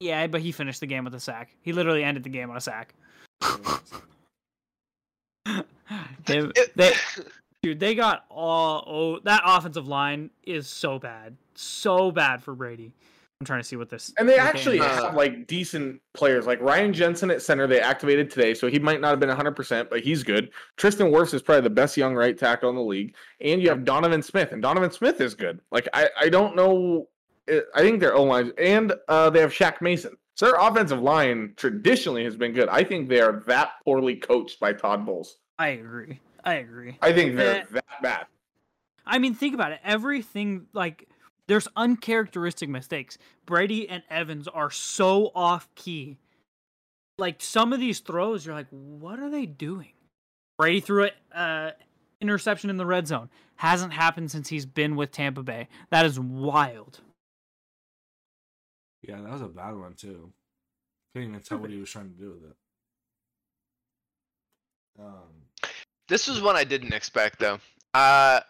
Yeah, 0.00 0.26
but 0.28 0.40
he 0.40 0.52
finished 0.52 0.80
the 0.80 0.86
game 0.86 1.04
with 1.04 1.14
a 1.14 1.20
sack. 1.20 1.54
He 1.60 1.72
literally 1.72 2.02
ended 2.04 2.22
the 2.22 2.28
game 2.30 2.48
on 2.48 2.56
a 2.56 2.60
sack. 2.60 2.94
They, 6.26 6.42
they, 6.76 6.92
dude, 7.62 7.80
they 7.80 7.94
got 7.94 8.24
all. 8.30 8.84
Oh, 8.86 9.20
that 9.24 9.42
offensive 9.44 9.88
line 9.88 10.30
is 10.44 10.66
so 10.66 10.98
bad, 10.98 11.36
so 11.54 12.10
bad 12.10 12.42
for 12.42 12.54
Brady. 12.54 12.92
I'm 13.40 13.44
trying 13.44 13.60
to 13.60 13.64
see 13.64 13.76
what 13.76 13.90
this. 13.90 14.14
And 14.16 14.26
they 14.26 14.38
actually 14.38 14.80
Uh, 14.80 14.84
have 14.84 15.14
like 15.14 15.46
decent 15.46 16.00
players, 16.14 16.46
like 16.46 16.58
Ryan 16.62 16.94
Jensen 16.94 17.30
at 17.30 17.42
center. 17.42 17.66
They 17.66 17.80
activated 17.80 18.30
today, 18.30 18.54
so 18.54 18.66
he 18.66 18.78
might 18.78 19.02
not 19.02 19.10
have 19.10 19.20
been 19.20 19.28
100, 19.28 19.52
percent 19.52 19.90
but 19.90 20.00
he's 20.00 20.22
good. 20.22 20.50
Tristan 20.78 21.08
Wirfs 21.12 21.34
is 21.34 21.42
probably 21.42 21.60
the 21.60 21.70
best 21.70 21.98
young 21.98 22.14
right 22.14 22.36
tackle 22.38 22.70
in 22.70 22.76
the 22.76 22.82
league, 22.82 23.14
and 23.42 23.60
you 23.60 23.68
have 23.68 23.84
Donovan 23.84 24.22
Smith, 24.22 24.52
and 24.52 24.62
Donovan 24.62 24.90
Smith 24.90 25.20
is 25.20 25.34
good. 25.34 25.60
Like 25.70 25.86
I, 25.92 26.08
I 26.18 26.28
don't 26.30 26.56
know. 26.56 27.08
I 27.48 27.80
think 27.80 28.00
their 28.00 28.14
O 28.14 28.24
line, 28.24 28.52
and 28.58 28.94
uh, 29.08 29.28
they 29.28 29.40
have 29.40 29.52
Shaq 29.52 29.82
Mason. 29.82 30.16
So 30.34 30.46
their 30.46 30.56
offensive 30.56 31.00
line 31.00 31.52
traditionally 31.56 32.24
has 32.24 32.36
been 32.36 32.52
good. 32.52 32.68
I 32.68 32.84
think 32.84 33.08
they 33.08 33.20
are 33.20 33.42
that 33.46 33.72
poorly 33.84 34.16
coached 34.16 34.60
by 34.60 34.72
Todd 34.72 35.04
Bowles. 35.04 35.36
I 35.58 35.68
agree. 35.68 36.20
I 36.44 36.54
agree. 36.54 36.98
I 37.02 37.12
think 37.12 37.36
they're 37.36 37.62
Eh. 37.62 37.64
that 37.72 38.02
bad. 38.02 38.26
I 39.04 39.18
mean, 39.18 39.34
think 39.34 39.54
about 39.54 39.72
it. 39.72 39.80
Everything 39.84 40.66
like 40.72 41.08
there's 41.48 41.68
uncharacteristic 41.76 42.68
mistakes. 42.68 43.18
Brady 43.46 43.88
and 43.88 44.02
Evans 44.10 44.48
are 44.48 44.70
so 44.70 45.30
off 45.34 45.72
key. 45.74 46.18
Like 47.18 47.40
some 47.40 47.72
of 47.72 47.80
these 47.80 48.00
throws, 48.00 48.44
you're 48.44 48.54
like, 48.54 48.66
what 48.70 49.18
are 49.20 49.30
they 49.30 49.46
doing? 49.46 49.92
Brady 50.58 50.80
threw 50.80 51.04
it 51.04 51.14
uh, 51.34 51.70
interception 52.20 52.68
in 52.68 52.76
the 52.76 52.86
red 52.86 53.06
zone. 53.06 53.30
Hasn't 53.56 53.92
happened 53.92 54.30
since 54.30 54.48
he's 54.48 54.66
been 54.66 54.96
with 54.96 55.12
Tampa 55.12 55.42
Bay. 55.42 55.68
That 55.90 56.04
is 56.04 56.18
wild. 56.20 57.00
Yeah, 59.02 59.20
that 59.20 59.30
was 59.30 59.40
a 59.42 59.48
bad 59.48 59.76
one 59.76 59.94
too. 59.94 60.32
Couldn't 61.14 61.30
even 61.30 61.40
tell 61.40 61.58
what 61.58 61.70
he 61.70 61.78
was 61.78 61.88
trying 61.90 62.10
to 62.12 62.18
do 62.20 62.30
with 62.32 62.50
it. 62.50 62.56
Um, 64.98 65.14
This 66.08 66.28
was 66.28 66.40
one 66.40 66.56
I 66.56 66.64
didn't 66.64 66.92
expect 66.92 67.38
though. 67.38 67.58
Uh, 67.94 68.40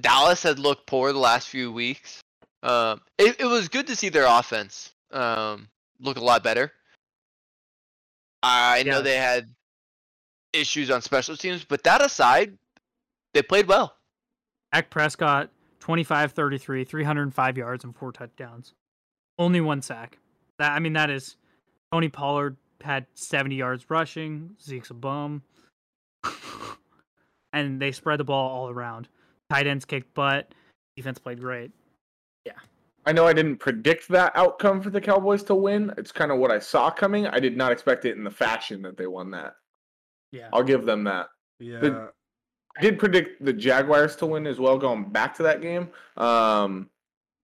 Dallas 0.00 0.42
had 0.42 0.58
looked 0.58 0.86
poor 0.86 1.12
the 1.12 1.18
last 1.18 1.48
few 1.48 1.72
weeks. 1.72 2.20
Um, 2.62 3.00
it, 3.18 3.40
it 3.40 3.46
was 3.46 3.68
good 3.68 3.86
to 3.86 3.96
see 3.96 4.08
their 4.08 4.26
offense 4.26 4.90
um, 5.12 5.68
look 5.98 6.16
a 6.16 6.24
lot 6.24 6.42
better. 6.42 6.72
I 8.42 8.82
know 8.84 9.02
they 9.02 9.16
had 9.16 9.48
issues 10.52 10.90
on 10.90 11.02
special 11.02 11.36
teams, 11.36 11.64
but 11.64 11.82
that 11.84 12.02
aside, 12.02 12.56
they 13.34 13.42
played 13.42 13.66
well. 13.66 13.96
Dak 14.72 14.90
Prescott, 14.90 15.50
25 15.80 16.32
33, 16.32 16.84
305 16.84 17.58
yards 17.58 17.84
and 17.84 17.94
four 17.94 18.12
touchdowns. 18.12 18.74
Only 19.38 19.60
one 19.60 19.82
sack. 19.82 20.18
That 20.58 20.72
I 20.72 20.78
mean, 20.78 20.92
that 20.94 21.10
is 21.10 21.36
Tony 21.92 22.08
Pollard 22.08 22.56
had 22.82 23.06
70 23.14 23.54
yards 23.54 23.84
rushing. 23.88 24.50
Zeke's 24.60 24.90
a 24.90 24.94
bum. 24.94 25.42
and 27.52 27.80
they 27.80 27.92
spread 27.92 28.20
the 28.20 28.24
ball 28.24 28.50
all 28.50 28.70
around. 28.70 29.08
Tight 29.50 29.66
ends 29.66 29.84
kicked 29.84 30.14
butt. 30.14 30.54
Defense 30.96 31.18
played 31.18 31.40
great. 31.40 31.70
Yeah. 32.44 32.52
I 33.06 33.12
know 33.12 33.26
I 33.26 33.32
didn't 33.32 33.56
predict 33.56 34.08
that 34.08 34.32
outcome 34.36 34.80
for 34.80 34.90
the 34.90 35.00
Cowboys 35.00 35.42
to 35.44 35.54
win. 35.54 35.92
It's 35.96 36.12
kind 36.12 36.30
of 36.30 36.38
what 36.38 36.50
I 36.50 36.58
saw 36.58 36.90
coming. 36.90 37.26
I 37.26 37.40
did 37.40 37.56
not 37.56 37.72
expect 37.72 38.04
it 38.04 38.16
in 38.16 38.24
the 38.24 38.30
fashion 38.30 38.82
that 38.82 38.96
they 38.96 39.06
won 39.06 39.30
that. 39.32 39.54
Yeah. 40.32 40.48
I'll 40.52 40.62
give 40.62 40.84
them 40.84 41.04
that. 41.04 41.28
yeah, 41.58 42.08
I 42.78 42.82
did 42.82 42.98
predict 42.98 43.44
the 43.44 43.52
Jaguars 43.52 44.14
to 44.16 44.26
win 44.26 44.46
as 44.46 44.60
well 44.60 44.78
going 44.78 45.10
back 45.10 45.34
to 45.36 45.42
that 45.42 45.60
game. 45.60 45.88
Um, 46.16 46.88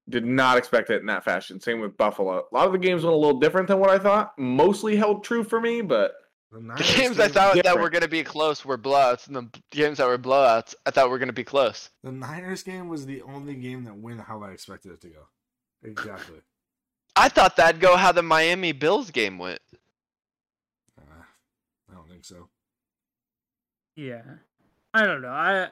did 0.09 0.25
not 0.25 0.57
expect 0.59 0.91
it 0.91 1.01
in 1.01 1.07
that 1.07 1.25
fashion. 1.25 1.61
Same 1.61 1.81
with 1.81 1.97
Buffalo. 1.97 2.45
A 2.51 2.55
lot 2.55 2.67
of 2.67 2.73
the 2.73 2.79
games 2.79 3.03
went 3.05 3.15
a 3.15 3.19
little 3.19 3.41
different 3.41 3.69
than 3.69 3.79
what 3.81 3.91
I 3.91 3.99
thought. 3.99 4.39
Mostly 4.39 4.97
held 4.97 5.25
true 5.25 5.43
for 5.43 5.61
me, 5.61 5.81
but 5.83 6.13
the, 6.53 6.59
The 6.59 6.65
Niners 6.65 6.97
games 6.97 7.19
I 7.19 7.25
game- 7.27 7.33
thought 7.35 7.63
that 7.65 7.79
were 7.79 7.91
going 7.91 8.03
to 8.03 8.09
be 8.09 8.23
close 8.23 8.65
were 8.65 8.79
blowouts, 8.79 9.27
and 9.27 9.35
the 9.37 9.49
games 9.71 9.99
that 9.99 10.07
were 10.07 10.17
blowouts 10.19 10.75
I 10.87 10.91
thought 10.93 11.11
were 11.11 11.19
going 11.19 11.29
to 11.29 11.33
be 11.33 11.45
close. 11.45 11.91
the 12.05 12.13
Niners 12.13 12.63
game 12.63 12.89
was 12.89 13.05
the 13.07 13.23
only 13.23 13.55
game 13.55 13.85
that 13.85 13.97
went 13.97 14.21
how 14.21 14.43
I 14.43 14.51
expected 14.53 14.93
it 14.93 15.01
to 15.03 15.09
go. 15.09 15.27
Exactly. 15.83 16.37
I 17.17 17.29
thought 17.29 17.57
that'd 17.57 17.81
go 17.81 17.97
how 17.97 18.13
the 18.13 18.23
Miami 18.23 18.73
Bills 18.73 19.11
game 19.11 19.39
went. 19.39 19.61
Uh, 21.01 21.23
I 21.91 21.95
don't 21.95 22.09
think 22.09 22.25
so. 22.25 22.49
Yeah. 23.97 24.23
I 24.95 25.05
don't 25.07 25.23
know. 25.23 25.29
I 25.31 25.69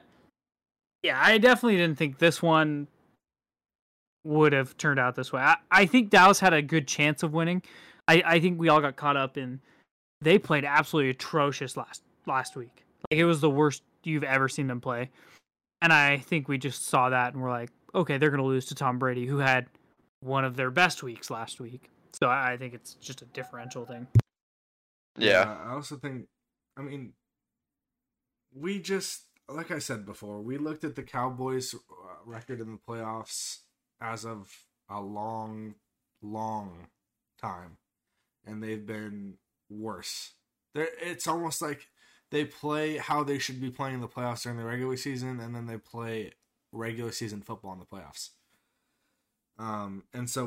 yeah, 1.03 1.21
I 1.23 1.37
definitely 1.37 1.77
didn't 1.77 1.97
think 1.99 2.17
this 2.17 2.41
one 2.41 2.87
would 4.25 4.53
have 4.53 4.75
turned 4.77 4.99
out 4.99 5.15
this 5.15 5.31
way. 5.31 5.41
I, 5.41 5.57
I 5.71 5.85
think 5.85 6.09
Dallas 6.09 6.39
had 6.39 6.53
a 6.53 6.61
good 6.61 6.87
chance 6.87 7.23
of 7.23 7.33
winning. 7.33 7.61
I, 8.07 8.23
I 8.25 8.39
think 8.39 8.59
we 8.59 8.69
all 8.69 8.81
got 8.81 8.95
caught 8.95 9.17
up 9.17 9.37
in 9.37 9.61
they 10.21 10.39
played 10.39 10.65
absolutely 10.65 11.11
atrocious 11.11 11.77
last 11.77 12.01
last 12.25 12.55
week. 12.55 12.83
Like 13.11 13.19
it 13.19 13.25
was 13.25 13.41
the 13.41 13.49
worst 13.49 13.83
you've 14.03 14.23
ever 14.23 14.49
seen 14.49 14.67
them 14.67 14.81
play. 14.81 15.09
And 15.81 15.93
I 15.93 16.17
think 16.17 16.47
we 16.47 16.57
just 16.57 16.87
saw 16.87 17.09
that 17.09 17.33
and 17.33 17.43
we're 17.43 17.51
like, 17.51 17.69
okay, 17.93 18.17
they're 18.17 18.31
gonna 18.31 18.43
lose 18.43 18.65
to 18.67 18.75
Tom 18.75 18.97
Brady, 18.97 19.25
who 19.25 19.37
had 19.37 19.67
one 20.21 20.43
of 20.43 20.55
their 20.55 20.71
best 20.71 21.03
weeks 21.03 21.29
last 21.29 21.59
week. 21.59 21.89
So 22.13 22.27
I, 22.27 22.53
I 22.53 22.57
think 22.57 22.73
it's 22.73 22.95
just 22.95 23.21
a 23.21 23.25
differential 23.25 23.85
thing. 23.85 24.07
Yeah. 25.17 25.57
I 25.65 25.73
also 25.73 25.95
think, 25.97 26.25
I 26.77 26.81
mean, 26.81 27.13
we 28.53 28.79
just, 28.79 29.23
like 29.47 29.71
I 29.71 29.79
said 29.79 30.05
before, 30.05 30.41
we 30.41 30.57
looked 30.57 30.83
at 30.83 30.95
the 30.95 31.03
Cowboys' 31.03 31.75
uh, 31.75 31.77
record 32.25 32.61
in 32.61 32.71
the 32.71 32.79
playoffs 32.89 33.59
as 34.01 34.25
of 34.25 34.51
a 34.89 35.01
long, 35.01 35.75
long 36.21 36.87
time, 37.41 37.77
and 38.45 38.63
they've 38.63 38.85
been 38.85 39.35
worse. 39.69 40.33
They're, 40.73 40.89
it's 41.01 41.27
almost 41.27 41.61
like 41.61 41.87
they 42.31 42.45
play 42.45 42.97
how 42.97 43.23
they 43.23 43.39
should 43.39 43.61
be 43.61 43.69
playing 43.69 43.95
in 43.95 44.01
the 44.01 44.07
playoffs 44.07 44.43
during 44.43 44.57
the 44.57 44.65
regular 44.65 44.97
season, 44.97 45.39
and 45.39 45.55
then 45.55 45.67
they 45.67 45.77
play 45.77 46.33
regular 46.71 47.11
season 47.11 47.41
football 47.41 47.73
in 47.73 47.79
the 47.79 47.85
playoffs. 47.85 48.29
Um, 49.57 50.03
and 50.13 50.29
so, 50.29 50.45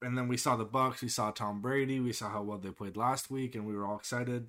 and 0.00 0.16
then 0.16 0.26
we 0.26 0.36
saw 0.36 0.56
the 0.56 0.64
Bucks, 0.64 1.02
we 1.02 1.08
saw 1.08 1.30
Tom 1.30 1.60
Brady, 1.60 2.00
we 2.00 2.12
saw 2.12 2.30
how 2.30 2.42
well 2.42 2.58
they 2.58 2.70
played 2.70 2.96
last 2.96 3.30
week, 3.30 3.54
and 3.54 3.66
we 3.66 3.74
were 3.74 3.86
all 3.86 3.98
excited. 3.98 4.48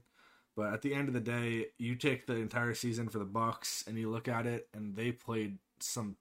But 0.55 0.73
at 0.73 0.81
the 0.83 0.93
end 0.93 1.07
of 1.07 1.13
the 1.13 1.19
day, 1.19 1.67
you 1.77 1.95
take 1.95 2.27
the 2.27 2.35
entire 2.35 2.75
season 2.75 3.09
for 3.09 3.17
the 3.17 3.25
Bucks 3.25 3.83
and 3.87 3.97
you 3.97 4.09
look 4.09 4.27
at 4.27 4.45
it, 4.45 4.67
and 4.73 4.95
they 4.95 5.11
played 5.11 5.57
some 5.79 6.17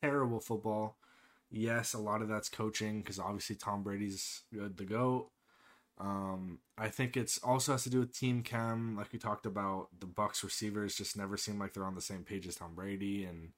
terrible 0.00 0.40
football. 0.40 0.96
Yes, 1.54 1.92
a 1.92 1.98
lot 1.98 2.22
of 2.22 2.28
that's 2.28 2.48
coaching 2.48 3.00
because 3.00 3.18
obviously 3.18 3.56
Tom 3.56 3.82
Brady's 3.82 4.42
good 4.52 4.78
to 4.78 4.84
go. 4.84 5.30
Um, 5.98 6.60
I 6.78 6.88
think 6.88 7.16
it's 7.16 7.38
also 7.38 7.72
has 7.72 7.84
to 7.84 7.90
do 7.90 8.00
with 8.00 8.18
team 8.18 8.42
chem, 8.42 8.96
like 8.96 9.12
we 9.12 9.18
talked 9.18 9.44
about. 9.44 9.88
The 10.00 10.06
Bucks 10.06 10.42
receivers 10.42 10.96
just 10.96 11.16
never 11.16 11.36
seem 11.36 11.58
like 11.58 11.74
they're 11.74 11.84
on 11.84 11.94
the 11.94 12.00
same 12.00 12.24
page 12.24 12.46
as 12.48 12.56
Tom 12.56 12.74
Brady, 12.74 13.24
and 13.24 13.50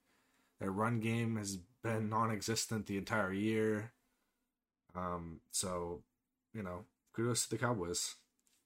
their 0.59 0.73
run 0.73 0.99
game 0.99 1.37
has 1.37 1.59
been 1.85 2.11
non-existent 2.11 2.87
the 2.87 2.99
entire 2.99 3.33
year. 3.33 3.93
Um, 4.97 5.41
so 5.53 6.03
you 6.53 6.65
know, 6.65 6.85
kudos 7.15 7.45
to 7.45 7.51
the 7.51 7.59
Cowboys. 7.59 8.17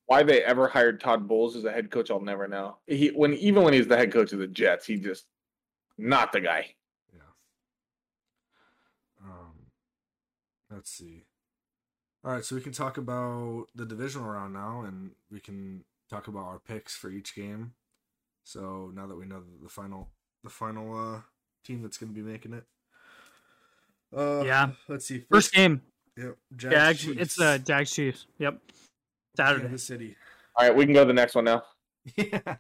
Why 0.07 0.23
they 0.23 0.43
ever 0.43 0.69
hired 0.69 1.01
Todd 1.01 1.29
Bowles 1.29 1.55
as 1.55 1.67
a 1.67 1.73
head 1.73 1.91
coach, 1.91 2.11
I'll 2.11 2.21
never 2.21 2.49
know. 2.49 2.79
He 2.87 3.09
when 3.09 3.35
even 3.35 3.63
when 3.63 3.75
he's 3.75 3.89
the 3.89 3.97
head 3.97 4.11
coach 4.11 4.33
of 4.33 4.39
the 4.39 4.47
Jets, 4.47 4.87
he 4.87 4.97
just 4.97 5.27
not 5.99 6.33
the 6.33 6.41
guy. 6.41 6.75
Yeah. 7.13 7.21
Um, 9.23 9.53
let's 10.71 10.91
see. 10.91 11.25
All 12.25 12.33
right, 12.33 12.45
so 12.45 12.55
we 12.57 12.61
can 12.63 12.73
talk 12.73 12.99
about 12.99 13.67
the 13.75 13.87
divisional 13.87 14.29
round 14.29 14.53
now, 14.53 14.83
and 14.87 15.13
we 15.31 15.41
can 15.41 15.85
talk 16.11 16.27
about 16.29 16.47
our 16.47 16.59
picks 16.59 16.97
for 16.97 17.11
each 17.11 17.35
game. 17.35 17.73
So 18.45 18.91
now 18.95 19.07
that 19.07 19.17
we 19.17 19.25
know 19.27 19.43
the 19.63 19.69
final, 19.69 20.09
the 20.43 20.51
final 20.51 20.97
uh, 21.17 21.21
team 21.65 21.83
that's 21.83 21.97
going 21.99 22.13
to 22.13 22.21
be 22.21 22.29
making 22.29 22.55
it. 22.55 22.65
Uh, 24.17 24.43
Yeah. 24.45 24.71
Let's 24.89 25.07
see. 25.07 25.25
First 25.31 25.53
game, 25.53 25.83
Yep. 26.17 26.37
Jags. 26.57 27.01
Chiefs. 27.01 27.21
It's 27.21 27.41
uh 27.41 27.59
Jags 27.59 27.93
Chiefs. 27.93 28.27
Yep. 28.39 28.59
Saturday. 29.37 29.63
Kansas 29.69 29.85
City. 29.87 30.17
All 30.57 30.67
right, 30.67 30.75
we 30.77 30.85
can 30.85 30.95
go 30.95 31.03
to 31.03 31.07
the 31.07 31.13
next 31.13 31.35
one 31.35 31.45
now. 31.45 31.63
Yeah. 32.17 32.41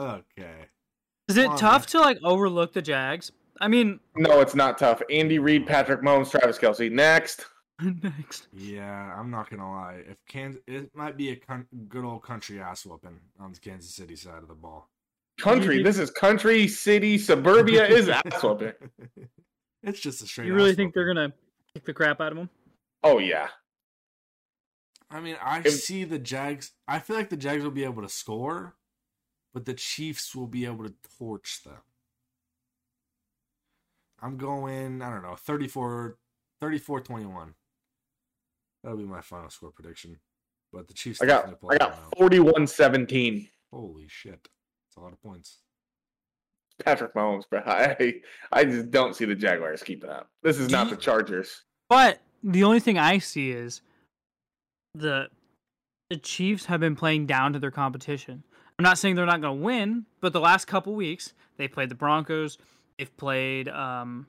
okay. 0.00 0.68
Is 1.28 1.36
it 1.36 1.42
Come 1.44 1.52
on, 1.52 1.58
tough 1.58 1.82
man. 1.82 1.88
to 1.88 2.00
like 2.00 2.18
overlook 2.22 2.72
the 2.72 2.80
Jags? 2.80 3.32
I 3.60 3.68
mean, 3.68 4.00
No, 4.16 4.40
it's 4.40 4.54
not 4.54 4.78
tough. 4.78 5.02
Andy 5.10 5.38
Reid, 5.38 5.66
Patrick 5.66 6.00
Mahomes, 6.02 6.30
Travis 6.30 6.58
Kelce. 6.58 6.90
Next. 6.90 7.46
next. 7.80 8.48
Yeah, 8.52 9.14
I'm 9.18 9.30
not 9.30 9.50
gonna 9.50 9.70
lie. 9.70 10.02
If 10.08 10.16
Kansas, 10.28 10.60
it 10.66 10.94
might 10.94 11.16
be 11.16 11.30
a 11.30 11.36
con- 11.36 11.66
good 11.88 12.04
old 12.04 12.22
country 12.22 12.60
ass 12.60 12.84
whooping 12.84 13.18
on 13.40 13.52
the 13.52 13.58
Kansas 13.60 13.94
City 13.94 14.16
side 14.16 14.42
of 14.42 14.48
the 14.48 14.54
ball. 14.54 14.88
Country. 15.40 15.82
This 15.82 15.98
is 15.98 16.10
country, 16.10 16.66
city, 16.66 17.18
suburbia 17.18 17.86
is 17.86 18.08
ass 18.08 18.42
whooping. 18.42 18.72
it's 19.82 20.00
just 20.00 20.22
a 20.22 20.26
straight. 20.26 20.46
You 20.48 20.54
really 20.54 20.70
ass 20.70 20.76
think 20.76 20.94
they're 20.94 21.06
gonna 21.06 21.32
kick 21.72 21.84
the 21.84 21.94
crap 21.94 22.20
out 22.20 22.32
of 22.32 22.38
them? 22.38 22.50
Oh 23.04 23.18
yeah. 23.18 23.48
I 25.10 25.20
mean, 25.20 25.36
I 25.42 25.60
If- 25.60 25.74
see 25.74 26.04
the 26.04 26.18
Jags. 26.18 26.72
I 26.88 26.98
feel 26.98 27.16
like 27.16 27.30
the 27.30 27.36
Jags 27.36 27.62
will 27.64 27.70
be 27.70 27.84
able 27.84 28.02
to 28.02 28.08
score, 28.08 28.74
but 29.54 29.64
the 29.64 29.74
Chiefs 29.74 30.34
will 30.34 30.48
be 30.48 30.64
able 30.64 30.84
to 30.84 30.94
torch 31.18 31.62
them. 31.64 31.78
I'm 34.20 34.36
going, 34.36 35.02
I 35.02 35.10
don't 35.10 35.22
know, 35.22 35.36
34 35.36 36.16
34 36.60 37.00
21. 37.00 37.54
That'll 38.82 38.98
be 38.98 39.04
my 39.04 39.20
final 39.20 39.50
score 39.50 39.70
prediction. 39.70 40.18
But 40.72 40.88
the 40.88 40.94
Chiefs 40.94 41.22
I 41.22 41.26
got 41.26 41.46
I 41.68 41.76
got 41.78 41.92
out. 41.92 42.14
41-17. 42.18 43.48
Holy 43.72 44.06
shit. 44.08 44.48
It's 44.88 44.96
a 44.96 45.00
lot 45.00 45.12
of 45.12 45.22
points. 45.22 45.58
Patrick 46.84 47.14
Mahomes, 47.14 47.48
bro. 47.48 47.62
I 47.66 48.20
I 48.52 48.64
just 48.64 48.90
don't 48.90 49.16
see 49.16 49.24
the 49.24 49.34
Jaguars 49.34 49.82
keeping 49.82 50.10
up. 50.10 50.28
This 50.42 50.58
is 50.58 50.70
not 50.70 50.90
the 50.90 50.96
Chargers. 50.96 51.62
But 51.88 52.20
the 52.42 52.64
only 52.64 52.80
thing 52.80 52.98
I 52.98 53.18
see 53.18 53.50
is 53.50 53.82
the 54.94 55.28
the 56.10 56.16
Chiefs 56.16 56.66
have 56.66 56.80
been 56.80 56.96
playing 56.96 57.26
down 57.26 57.52
to 57.52 57.58
their 57.58 57.70
competition. 57.70 58.44
I'm 58.78 58.82
not 58.84 58.98
saying 58.98 59.16
they're 59.16 59.26
not 59.26 59.40
going 59.40 59.58
to 59.58 59.64
win, 59.64 60.06
but 60.20 60.32
the 60.32 60.40
last 60.40 60.66
couple 60.66 60.94
weeks 60.94 61.34
they 61.56 61.66
played 61.66 61.88
the 61.88 61.94
Broncos, 61.94 62.58
they've 62.98 63.16
played 63.16 63.68
um, 63.68 64.26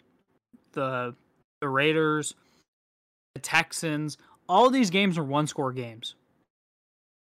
the 0.74 1.16
the 1.62 1.68
Raiders, 1.68 2.36
the 3.36 3.42
Texans. 3.42 4.18
All 4.48 4.70
these 4.70 4.90
games 4.90 5.18
are 5.18 5.24
one 5.24 5.48
score 5.48 5.74
games 5.74 6.16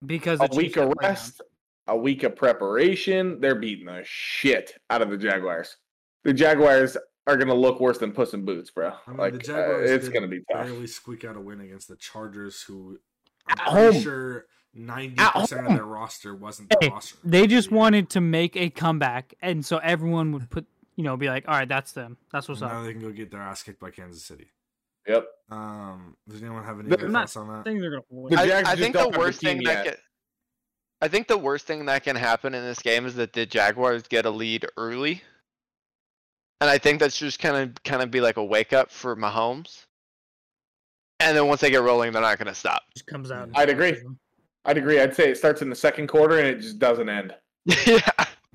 because 0.06 0.40
A 0.40 0.48
week 0.56 0.78
of 0.78 0.84
have 0.90 0.94
played 0.94 1.02
down. 1.02 1.10
rest, 1.12 1.42
a 1.88 1.98
week 1.98 2.24
of 2.24 2.36
preparation. 2.36 3.40
They're 3.42 3.56
beating 3.56 3.86
the 3.88 4.02
shit 4.06 4.74
out 4.90 5.02
of 5.02 5.10
the 5.10 5.18
Jaguars. 5.18 5.76
The 6.24 6.34
Jaguars 6.34 6.96
are 7.28 7.38
gonna 7.38 7.54
look 7.54 7.80
worse 7.80 7.98
than 7.98 8.12
Puss 8.12 8.34
in 8.34 8.46
Boots, 8.46 8.72
bro. 8.72 8.92
I 9.06 9.10
mean, 9.10 9.18
like 9.18 9.34
the 9.34 9.40
uh, 9.40 9.44
Jaguars 9.44 9.92
it's 9.92 10.10
gonna 10.10 10.28
be 10.28 10.40
tough. 10.52 10.66
barely 10.66 10.88
squeak 10.88 11.26
out 11.26 11.36
a 11.36 11.42
win 11.42 11.62
against 11.62 11.88
the 11.88 11.96
Chargers, 11.98 12.62
who 12.64 13.00
At 13.48 13.60
I'm 13.62 13.74
pretty 13.74 13.94
home. 13.96 14.04
sure 14.04 14.46
90% 14.76 15.68
of 15.68 15.74
their 15.76 15.86
roster 15.86 16.34
wasn't 16.34 16.70
the 16.70 16.78
Hey, 16.80 16.90
roster. 16.90 17.18
They 17.26 17.46
just 17.46 17.70
Yeah. 17.70 17.78
wanted 17.78 18.10
to 18.12 18.22
make 18.22 18.56
a 18.56 18.70
comeback, 18.70 19.34
and 19.42 19.64
so 19.66 19.78
everyone 19.80 20.32
would 20.32 20.50
put, 20.50 20.66
you 21.02 21.08
know, 21.08 21.18
be 21.18 21.30
like, 21.30 21.48
"All 21.48 21.56
right, 21.56 21.68
that's 21.68 21.94
them. 21.94 22.16
That's 22.32 22.48
what's 22.48 22.62
And 22.62 22.70
now 22.70 22.80
up." 22.80 22.86
they 22.86 22.94
can 22.94 23.02
go 23.02 23.10
get 23.12 23.32
their 23.32 23.42
ass 23.42 23.64
kicked 23.64 23.80
by 23.80 23.90
Kansas 23.90 24.24
City. 24.24 24.52
Yep. 25.08 25.26
Um, 25.50 26.16
does 26.30 26.44
anyone 26.44 26.64
have 26.64 26.80
any 26.80 26.90
They're 26.90 27.10
thoughts 27.10 27.36
on 27.36 27.50
I 27.50 27.58
that? 27.58 27.64
think 27.64 27.82
they're 27.82 27.90
gonna 27.90 28.04
win. 28.12 28.36
The 28.36 28.40
I, 28.40 28.72
I 28.74 28.76
think 28.76 28.96
the 28.96 29.10
worst 29.18 29.42
thing 29.42 29.58
team 29.58 29.66
that 29.66 29.86
can, 29.86 29.96
I 31.02 31.08
think 31.08 31.28
the 31.28 31.40
worst 31.40 31.66
thing 31.66 31.84
that 31.88 32.04
can 32.04 32.16
happen 32.16 32.54
in 32.54 32.64
this 32.64 32.78
game 32.78 33.08
is 33.08 33.16
that 33.16 33.34
the 33.34 33.48
Jaguars 33.48 34.04
get 34.04 34.28
a 34.28 34.30
lead 34.30 34.68
early, 34.78 35.24
and 36.60 36.70
I 36.70 36.78
think 36.78 37.00
that's 37.00 37.18
just 37.18 37.40
kind 37.40 37.58
of 37.58 37.84
kind 37.84 38.04
of 38.04 38.12
be 38.12 38.22
like 38.22 38.38
a 38.38 38.46
wake 38.46 38.74
up 38.74 38.92
for 38.92 39.16
Mahomes. 39.16 39.86
And 41.20 41.36
then 41.36 41.48
once 41.48 41.62
they 41.62 41.72
get 41.72 41.82
rolling, 41.82 42.12
they're 42.12 42.22
not 42.22 42.38
going 42.38 42.48
to 42.48 42.56
stop. 42.56 42.84
just 42.96 43.08
comes 43.08 43.32
out. 43.32 43.50
I'd 43.56 43.70
agree. 43.70 43.92
them. 43.92 44.20
I'd 44.66 44.78
agree. 44.78 45.00
I'd 45.00 45.16
say 45.16 45.30
it 45.32 45.38
starts 45.38 45.62
in 45.64 45.70
the 45.70 45.76
second 45.76 46.08
quarter 46.08 46.38
and 46.40 46.48
it 46.48 46.60
just 46.62 46.78
doesn't 46.80 47.10
end. 47.10 47.36
yeah, 47.88 48.02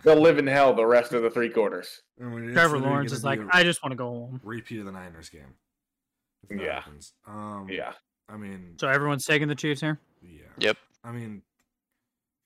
They'll 0.03 0.21
live 0.21 0.39
in 0.39 0.47
hell 0.47 0.75
the 0.75 0.87
rest 0.87 1.13
of 1.13 1.23
the 1.23 1.31
three 1.31 1.49
quarters. 1.49 2.03
I 2.21 2.25
mean, 2.25 2.53
Trevor 2.53 2.79
Lawrence 2.79 3.13
is 3.13 3.25
like, 3.25 3.41
be 3.41 3.47
a 3.47 3.49
I 3.53 3.63
just 3.65 3.83
want 3.83 3.93
to 3.93 3.97
go 3.97 4.09
home. 4.09 4.41
repeat 4.45 4.81
of 4.81 4.87
the 4.87 4.93
Niners 4.93 5.29
game. 5.31 5.55
Yeah. 6.51 6.81
happens. 6.81 7.13
Um, 7.27 7.67
Yeah. 7.69 7.93
I 8.29 8.37
mean, 8.37 8.75
So 8.79 8.89
everyone's 8.89 9.25
taking 9.25 9.49
the 9.49 9.55
Chiefs 9.55 9.81
here. 9.81 9.99
yeah. 10.23 10.43
Yep. 10.59 10.77
I 11.05 11.13
mean, 11.13 11.43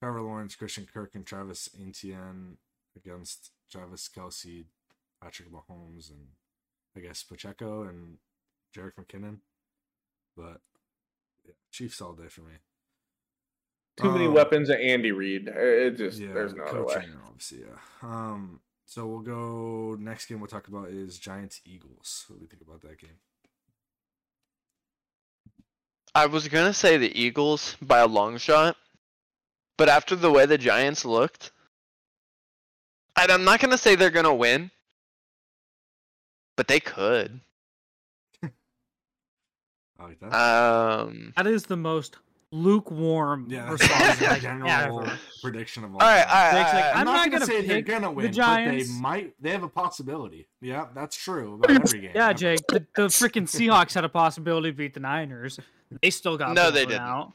Trevor 0.00 0.20
Lawrence, 0.22 0.54
Christian 0.54 0.86
Kirk, 0.92 1.14
and 1.14 1.26
Travis 1.26 1.68
Etienne 1.78 2.56
against 2.96 3.50
Travis 3.70 4.08
Kelce, 4.08 4.66
Patrick 5.22 5.48
Mahomes, 5.50 6.10
and 6.10 6.28
I 6.96 7.00
guess 7.00 7.22
Pacheco 7.22 7.82
and 7.82 8.18
Jerick 8.76 8.92
McKinnon. 8.98 9.38
But 10.36 10.60
yeah, 11.44 11.52
Chiefs 11.72 12.00
all 12.00 12.12
day 12.12 12.28
for 12.28 12.42
me. 12.42 12.54
Too 14.00 14.10
many 14.12 14.26
Um, 14.26 14.34
weapons 14.34 14.70
at 14.70 14.80
Andy 14.80 15.12
Reid. 15.12 15.48
It 15.48 15.96
just 15.96 16.18
Yeah, 16.18 16.32
there's 16.32 16.54
no 16.54 16.64
other 16.64 16.84
way. 16.84 16.94
coaching, 16.94 17.10
obviously, 17.26 17.60
yeah. 17.60 17.78
Um, 18.02 18.60
so 18.86 19.06
we'll 19.06 19.20
go 19.20 19.96
next 20.00 20.26
game. 20.26 20.40
We'll 20.40 20.48
talk 20.48 20.68
about 20.68 20.88
is 20.88 21.18
Giants 21.18 21.60
Eagles. 21.64 22.24
What 22.28 22.36
do 22.36 22.40
we 22.42 22.46
think 22.48 22.62
about 22.62 22.80
that 22.82 22.98
game? 22.98 23.18
I 26.14 26.26
was 26.26 26.48
gonna 26.48 26.74
say 26.74 26.96
the 26.96 27.16
Eagles 27.18 27.76
by 27.80 27.98
a 28.00 28.06
long 28.06 28.36
shot, 28.38 28.76
but 29.76 29.88
after 29.88 30.16
the 30.16 30.30
way 30.30 30.44
the 30.46 30.58
Giants 30.58 31.04
looked, 31.04 31.52
and 33.16 33.30
I'm 33.30 33.44
not 33.44 33.60
gonna 33.60 33.78
say 33.78 33.94
they're 33.94 34.10
gonna 34.10 34.34
win, 34.34 34.72
but 36.56 36.66
they 36.66 36.80
could. 36.80 37.40
I 38.42 38.48
like 40.00 40.18
that. 40.20 40.32
Um, 40.34 41.32
That 41.36 41.46
is 41.46 41.64
the 41.66 41.76
most 41.76 42.16
lukewarm 42.52 43.46
Yeah, 43.48 43.70
response 43.70 44.20
my 44.20 44.38
general 44.40 44.70
ever. 45.02 45.18
prediction 45.42 45.84
of 45.84 45.94
all. 45.94 46.00
All 46.02 46.08
right, 46.08 46.24
time. 46.26 46.36
all 46.36 46.42
right, 46.42 46.52
Jake's 46.64 46.74
all 46.74 46.80
like. 46.80 46.96
I'm 46.96 47.04
not 47.06 47.30
gonna 47.30 47.46
say 47.46 47.66
they're 47.66 47.80
gonna 47.82 48.06
the 48.08 48.10
win, 48.10 48.32
but 48.34 48.64
they 48.64 48.84
might. 49.00 49.34
They 49.40 49.50
have 49.50 49.62
a 49.62 49.68
possibility. 49.68 50.48
Yeah, 50.60 50.86
that's 50.94 51.16
true 51.16 51.54
about 51.54 51.70
every 51.84 52.00
game. 52.00 52.12
Yeah, 52.14 52.32
Jake. 52.32 52.60
The, 52.68 52.86
the 52.96 53.02
freaking 53.08 53.42
Seahawks 53.48 53.94
had 53.94 54.04
a 54.04 54.08
possibility 54.08 54.70
to 54.70 54.76
beat 54.76 54.94
the 54.94 55.00
Niners. 55.00 55.58
They 56.02 56.10
still 56.10 56.36
got 56.36 56.54
No, 56.54 56.70
they 56.70 56.84
blown 56.84 56.88
didn't. 56.98 57.02
Out. 57.02 57.32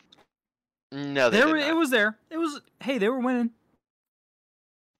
No, 0.91 1.29
they 1.29 1.37
There 1.37 1.45
did 1.47 1.51
were, 1.53 1.59
not. 1.59 1.69
it 1.69 1.75
was 1.75 1.89
there. 1.89 2.17
It 2.29 2.37
was. 2.37 2.61
Hey, 2.81 2.97
they 2.97 3.09
were 3.09 3.19
winning, 3.19 3.51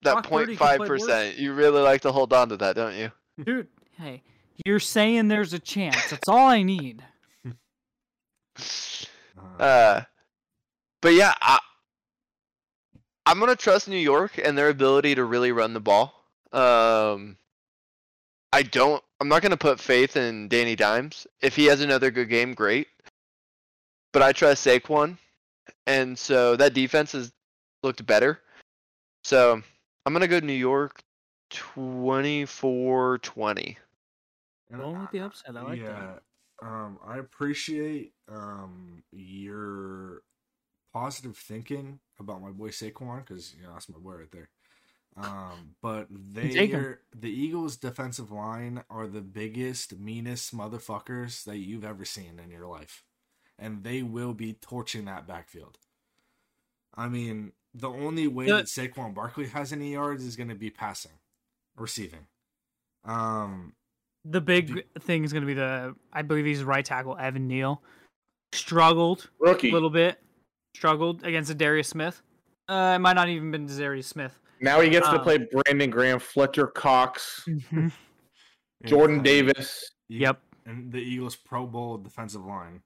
that 0.02 0.12
Brock 0.12 0.28
Purdy 0.28 0.56
could 0.56 0.66
0.5 0.66 0.76
play 0.76 0.88
worse. 0.88 1.02
percent. 1.02 1.36
You 1.38 1.52
really 1.54 1.80
like 1.80 2.00
to 2.02 2.12
hold 2.12 2.32
on 2.32 2.48
to 2.50 2.56
that, 2.58 2.76
don't 2.76 2.94
you? 2.96 3.10
dude. 3.42 3.68
Hey, 3.98 4.22
you're 4.66 4.80
saying 4.80 5.28
there's 5.28 5.52
a 5.54 5.58
chance. 5.58 6.10
That's 6.10 6.28
all 6.28 6.48
I 6.48 6.62
need. 6.62 7.02
Uh, 9.58 10.02
but 11.02 11.14
yeah, 11.14 11.34
I, 11.40 11.58
I'm 13.26 13.40
gonna 13.40 13.56
trust 13.56 13.88
New 13.88 13.96
York 13.96 14.38
and 14.42 14.56
their 14.56 14.68
ability 14.68 15.14
to 15.16 15.24
really 15.24 15.52
run 15.52 15.74
the 15.74 15.80
ball. 15.80 16.14
Um, 16.52 17.36
I 18.52 18.62
don't. 18.62 19.02
I'm 19.20 19.28
not 19.28 19.42
gonna 19.42 19.56
put 19.56 19.80
faith 19.80 20.16
in 20.16 20.48
Danny 20.48 20.76
Dimes. 20.76 21.26
If 21.40 21.56
he 21.56 21.64
has 21.66 21.80
another 21.80 22.10
good 22.10 22.28
game, 22.28 22.54
great. 22.54 22.88
But 24.12 24.22
I 24.22 24.32
trust 24.32 24.64
Saquon, 24.66 25.18
and 25.86 26.18
so 26.18 26.56
that 26.56 26.74
defense 26.74 27.12
has 27.12 27.32
looked 27.82 28.04
better. 28.06 28.40
So 29.24 29.60
I'm 30.06 30.12
gonna 30.12 30.28
go 30.28 30.38
New 30.38 30.52
York, 30.52 31.00
24-20. 31.50 33.76
and 34.70 34.80
Going 34.80 35.00
with 35.00 35.10
the 35.10 35.20
I- 35.20 35.24
upset. 35.24 35.56
I 35.56 35.62
like 35.62 35.80
yeah, 35.80 35.86
that. 35.88 36.22
Um, 36.62 36.98
I 37.06 37.18
appreciate 37.18 38.12
um 38.28 39.02
your 39.12 40.22
positive 40.92 41.36
thinking 41.36 42.00
about 42.18 42.40
my 42.40 42.50
boy 42.50 42.68
Saquon 42.70 43.18
because 43.18 43.54
you 43.54 43.64
know 43.64 43.72
that's 43.72 43.88
my 43.88 43.98
boy 43.98 44.14
right 44.14 44.30
there. 44.32 44.48
Um, 45.16 45.74
but 45.82 46.08
they 46.32 46.72
are, 46.72 47.00
the 47.14 47.30
Eagles' 47.30 47.76
defensive 47.76 48.30
line 48.30 48.82
are 48.90 49.06
the 49.06 49.20
biggest, 49.22 49.98
meanest 49.98 50.56
motherfuckers 50.56 51.44
that 51.44 51.58
you've 51.58 51.84
ever 51.84 52.04
seen 52.04 52.40
in 52.42 52.50
your 52.50 52.66
life, 52.66 53.04
and 53.58 53.82
they 53.82 54.02
will 54.02 54.34
be 54.34 54.54
torching 54.54 55.06
that 55.06 55.26
backfield. 55.26 55.78
I 56.94 57.08
mean, 57.08 57.52
the 57.74 57.90
only 57.90 58.26
way 58.26 58.46
that 58.46 58.66
Saquon 58.66 59.14
Barkley 59.14 59.46
has 59.48 59.72
any 59.72 59.92
yards 59.92 60.24
is 60.24 60.36
going 60.36 60.48
to 60.48 60.54
be 60.54 60.70
passing, 60.70 61.12
receiving. 61.76 62.26
Um, 63.04 63.74
The 64.28 64.40
big 64.40 64.84
thing 65.00 65.24
is 65.24 65.32
going 65.32 65.42
to 65.42 65.46
be 65.46 65.54
the. 65.54 65.94
I 66.12 66.22
believe 66.22 66.44
he's 66.44 66.64
right 66.64 66.84
tackle 66.84 67.16
Evan 67.16 67.46
Neal. 67.46 67.82
Struggled 68.52 69.28
Rookie. 69.38 69.70
a 69.70 69.72
little 69.72 69.90
bit. 69.90 70.18
Struggled 70.74 71.24
against 71.24 71.50
a 71.50 71.54
Darius 71.54 71.88
Smith. 71.88 72.22
Uh, 72.68 72.94
it 72.96 72.98
might 72.98 73.12
not 73.14 73.28
even 73.28 73.50
been 73.50 73.66
Darius 73.66 74.06
Smith. 74.06 74.38
Now 74.60 74.80
he 74.80 74.88
gets 74.90 75.06
to 75.08 75.16
Um, 75.18 75.22
play 75.22 75.38
Brandon 75.38 75.90
Graham, 75.90 76.18
Fletcher 76.18 76.66
Cox, 76.66 77.46
and, 77.70 77.92
Jordan 78.84 79.22
Davis. 79.22 79.90
Yep. 80.08 80.40
and 80.64 80.90
the 80.92 80.98
Eagles' 80.98 81.36
Pro 81.36 81.66
Bowl 81.66 81.98
defensive 81.98 82.44
line. 82.44 82.80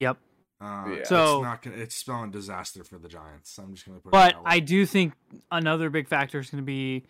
Yep. 0.00 0.16
Uh, 0.60 0.84
Yeah. 0.88 0.92
it's 0.94 1.08
So- 1.08 1.42
not 1.42 1.60
gonna, 1.62 1.76
it's 1.76 1.94
spelling 1.96 2.30
disaster 2.30 2.84
for 2.84 2.98
the 2.98 3.08
Giants. 3.08 3.58
I'm 3.58 3.74
just 3.74 3.86
gonna 3.86 3.98
put. 4.00 4.08
it 4.08 4.12
But 4.12 4.32
that. 4.34 4.42
I 4.46 4.60
do 4.60 4.86
think 4.86 5.14
another 5.50 5.90
big 5.90 6.08
factor 6.08 6.38
is 6.38 6.48
going 6.50 6.62
to 6.62 6.66
be 6.66 7.04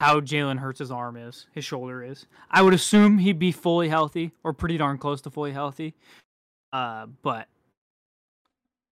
how 0.00 0.20
Jalen 0.20 0.58
Hurts' 0.58 0.90
arm 0.90 1.16
is, 1.16 1.46
his 1.52 1.64
shoulder 1.64 2.02
is. 2.02 2.26
I 2.50 2.62
would 2.62 2.74
assume 2.74 3.18
he'd 3.18 3.38
be 3.38 3.52
fully 3.52 3.88
healthy 3.88 4.32
or 4.44 4.52
pretty 4.52 4.76
darn 4.76 4.98
close 4.98 5.20
to 5.22 5.30
fully 5.30 5.52
healthy. 5.52 5.94
Uh, 6.72 7.06
but 7.22 7.48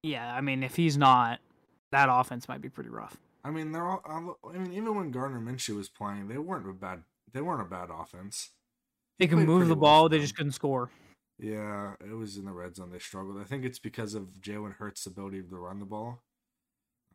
yeah, 0.02 0.34
I 0.34 0.40
mean, 0.40 0.62
if 0.62 0.76
he's 0.76 0.96
not, 0.96 1.40
that 1.92 2.09
offense 2.11 2.48
might 2.48 2.61
be 2.61 2.68
pretty 2.68 2.90
rough. 2.90 3.16
I 3.44 3.50
mean, 3.50 3.70
they're 3.70 3.86
all. 3.86 4.38
I 4.44 4.59
mean, 4.59 4.72
even 4.72 4.96
when 4.96 5.12
Gardner 5.12 5.40
Minshew 5.40 5.76
was 5.76 5.88
playing, 5.88 6.28
they 6.28 6.38
weren't 6.38 6.68
a 6.68 6.72
bad. 6.72 7.02
They 7.32 7.40
weren't 7.40 7.62
a 7.62 7.64
bad 7.64 7.90
offense. 7.90 8.50
They 9.18 9.26
He 9.26 9.28
can 9.28 9.46
move 9.46 9.68
the 9.68 9.76
ball, 9.76 10.07
for 10.07 10.09
they 10.11 10.18
just 10.18 10.36
couldn't 10.36 10.52
score. 10.52 10.90
Yeah, 11.38 11.94
it 12.00 12.14
was 12.14 12.38
in 12.38 12.44
the 12.44 12.52
red 12.52 12.76
zone. 12.76 12.90
They 12.90 12.98
struggled. 12.98 13.38
I 13.38 13.44
think 13.44 13.64
it's 13.64 13.78
because 13.78 14.14
of 14.14 14.24
Jalen 14.40 14.74
Hurts' 14.74 15.07
ability 15.07 15.42
to 15.42 15.57
run 15.57 15.80
the 15.80 15.86
ball. 15.86 16.22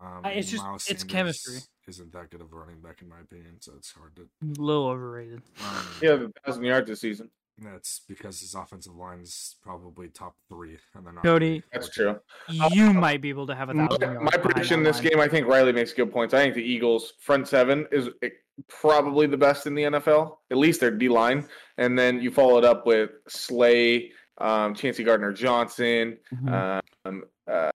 Um, 0.02 0.26
Uh, 0.26 0.30
it's 0.30 0.50
just- 0.50 0.64
Miles 0.64 0.88
it's 0.90 1.02
Sanders 1.02 1.14
chemistry. 1.14 1.58
Isn't 1.88 2.12
that 2.14 2.30
good 2.32 2.42
of 2.42 2.52
a 2.52 2.56
running 2.56 2.82
back 2.82 3.02
in 3.02 3.10
my 3.10 3.20
opinion? 3.20 3.58
So 3.62 3.74
it's 3.78 3.92
hard 3.92 4.16
to. 4.16 4.24
A 4.42 4.46
little 4.62 4.88
overrated. 4.88 5.42
Um, 5.64 5.88
Yeah, 6.02 6.10
a 6.14 6.28
thousand 6.46 6.64
yards 6.64 6.88
this 6.90 7.02
season. 7.02 7.30
That's 7.58 8.02
because 8.08 8.40
his 8.40 8.56
offensive 8.56 8.96
line 8.96 9.20
is 9.20 9.58
probably 9.62 10.08
top 10.10 10.36
three, 10.50 10.80
and 10.96 11.06
they're 11.06 11.14
not. 11.14 11.24
Cody, 11.24 11.62
That's 11.72 11.90
true. 11.90 12.20
You 12.50 12.92
might 12.94 13.22
be 13.22 13.30
able 13.30 13.46
to 13.48 13.54
have 13.54 13.70
a 13.70 13.74
My, 13.76 13.88
thousand 13.88 14.14
yards. 14.14 14.32
my 14.36 14.42
prediction 14.42 14.80
in 14.80 14.84
this 14.84 14.98
line. 14.98 15.10
game, 15.10 15.20
I 15.20 15.28
think 15.28 15.48
Riley 15.48 15.72
makes 15.72 15.94
good 15.94 16.12
points. 16.12 16.34
I 16.34 16.40
think 16.42 16.56
the 16.56 16.64
Eagles' 16.64 17.14
front 17.20 17.48
seven 17.48 17.88
is 17.92 18.10
eh, 18.24 18.30
probably 18.68 19.28
the 19.28 19.38
best 19.38 19.68
in 19.68 19.76
the 19.76 19.84
NFL, 19.84 20.40
at 20.50 20.58
least 20.58 20.80
their 20.80 20.90
D 20.92 21.08
line. 21.10 21.48
And 21.78 22.00
then 22.00 22.20
you 22.22 22.32
follow 22.32 22.58
it 22.58 22.66
up 22.66 22.88
with 22.88 23.12
Slay, 23.28 24.12
um, 24.40 24.74
Chauncey 24.74 25.04
Gardner 25.04 25.32
Johnson, 25.34 26.18
Mhm. 26.34 26.82
um, 27.06 27.24
uh, 27.48 27.70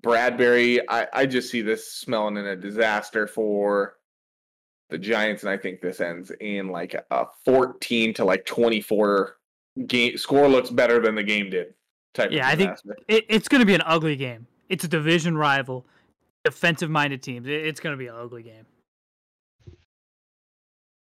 Bradberry. 0.00 0.80
I, 0.88 1.06
I 1.12 1.26
just 1.26 1.50
see 1.50 1.62
this 1.62 1.92
smelling 1.92 2.36
in 2.36 2.46
a 2.46 2.56
disaster 2.56 3.26
for 3.26 3.96
the 4.90 4.98
Giants, 4.98 5.42
and 5.42 5.50
I 5.50 5.56
think 5.56 5.80
this 5.80 6.00
ends 6.00 6.30
in 6.40 6.68
like 6.68 6.94
a 7.10 7.26
14 7.44 8.14
to 8.14 8.24
like 8.24 8.44
24 8.46 9.36
game 9.86 10.16
score 10.16 10.48
looks 10.48 10.70
better 10.70 11.00
than 11.00 11.14
the 11.14 11.22
game 11.22 11.50
did. 11.50 11.74
Type 12.14 12.30
Yeah, 12.30 12.46
of 12.46 12.52
I 12.52 12.56
think 12.56 12.78
it, 13.08 13.24
it's 13.28 13.48
going 13.48 13.60
to 13.60 13.66
be 13.66 13.74
an 13.74 13.82
ugly 13.84 14.16
game. 14.16 14.46
It's 14.68 14.84
a 14.84 14.88
division 14.88 15.36
rival, 15.36 15.84
defensive 16.44 16.90
minded 16.90 17.22
teams. 17.22 17.46
It, 17.46 17.66
it's 17.66 17.80
going 17.80 17.92
to 17.92 17.96
be 17.98 18.06
an 18.06 18.14
ugly 18.14 18.42
game. 18.42 18.66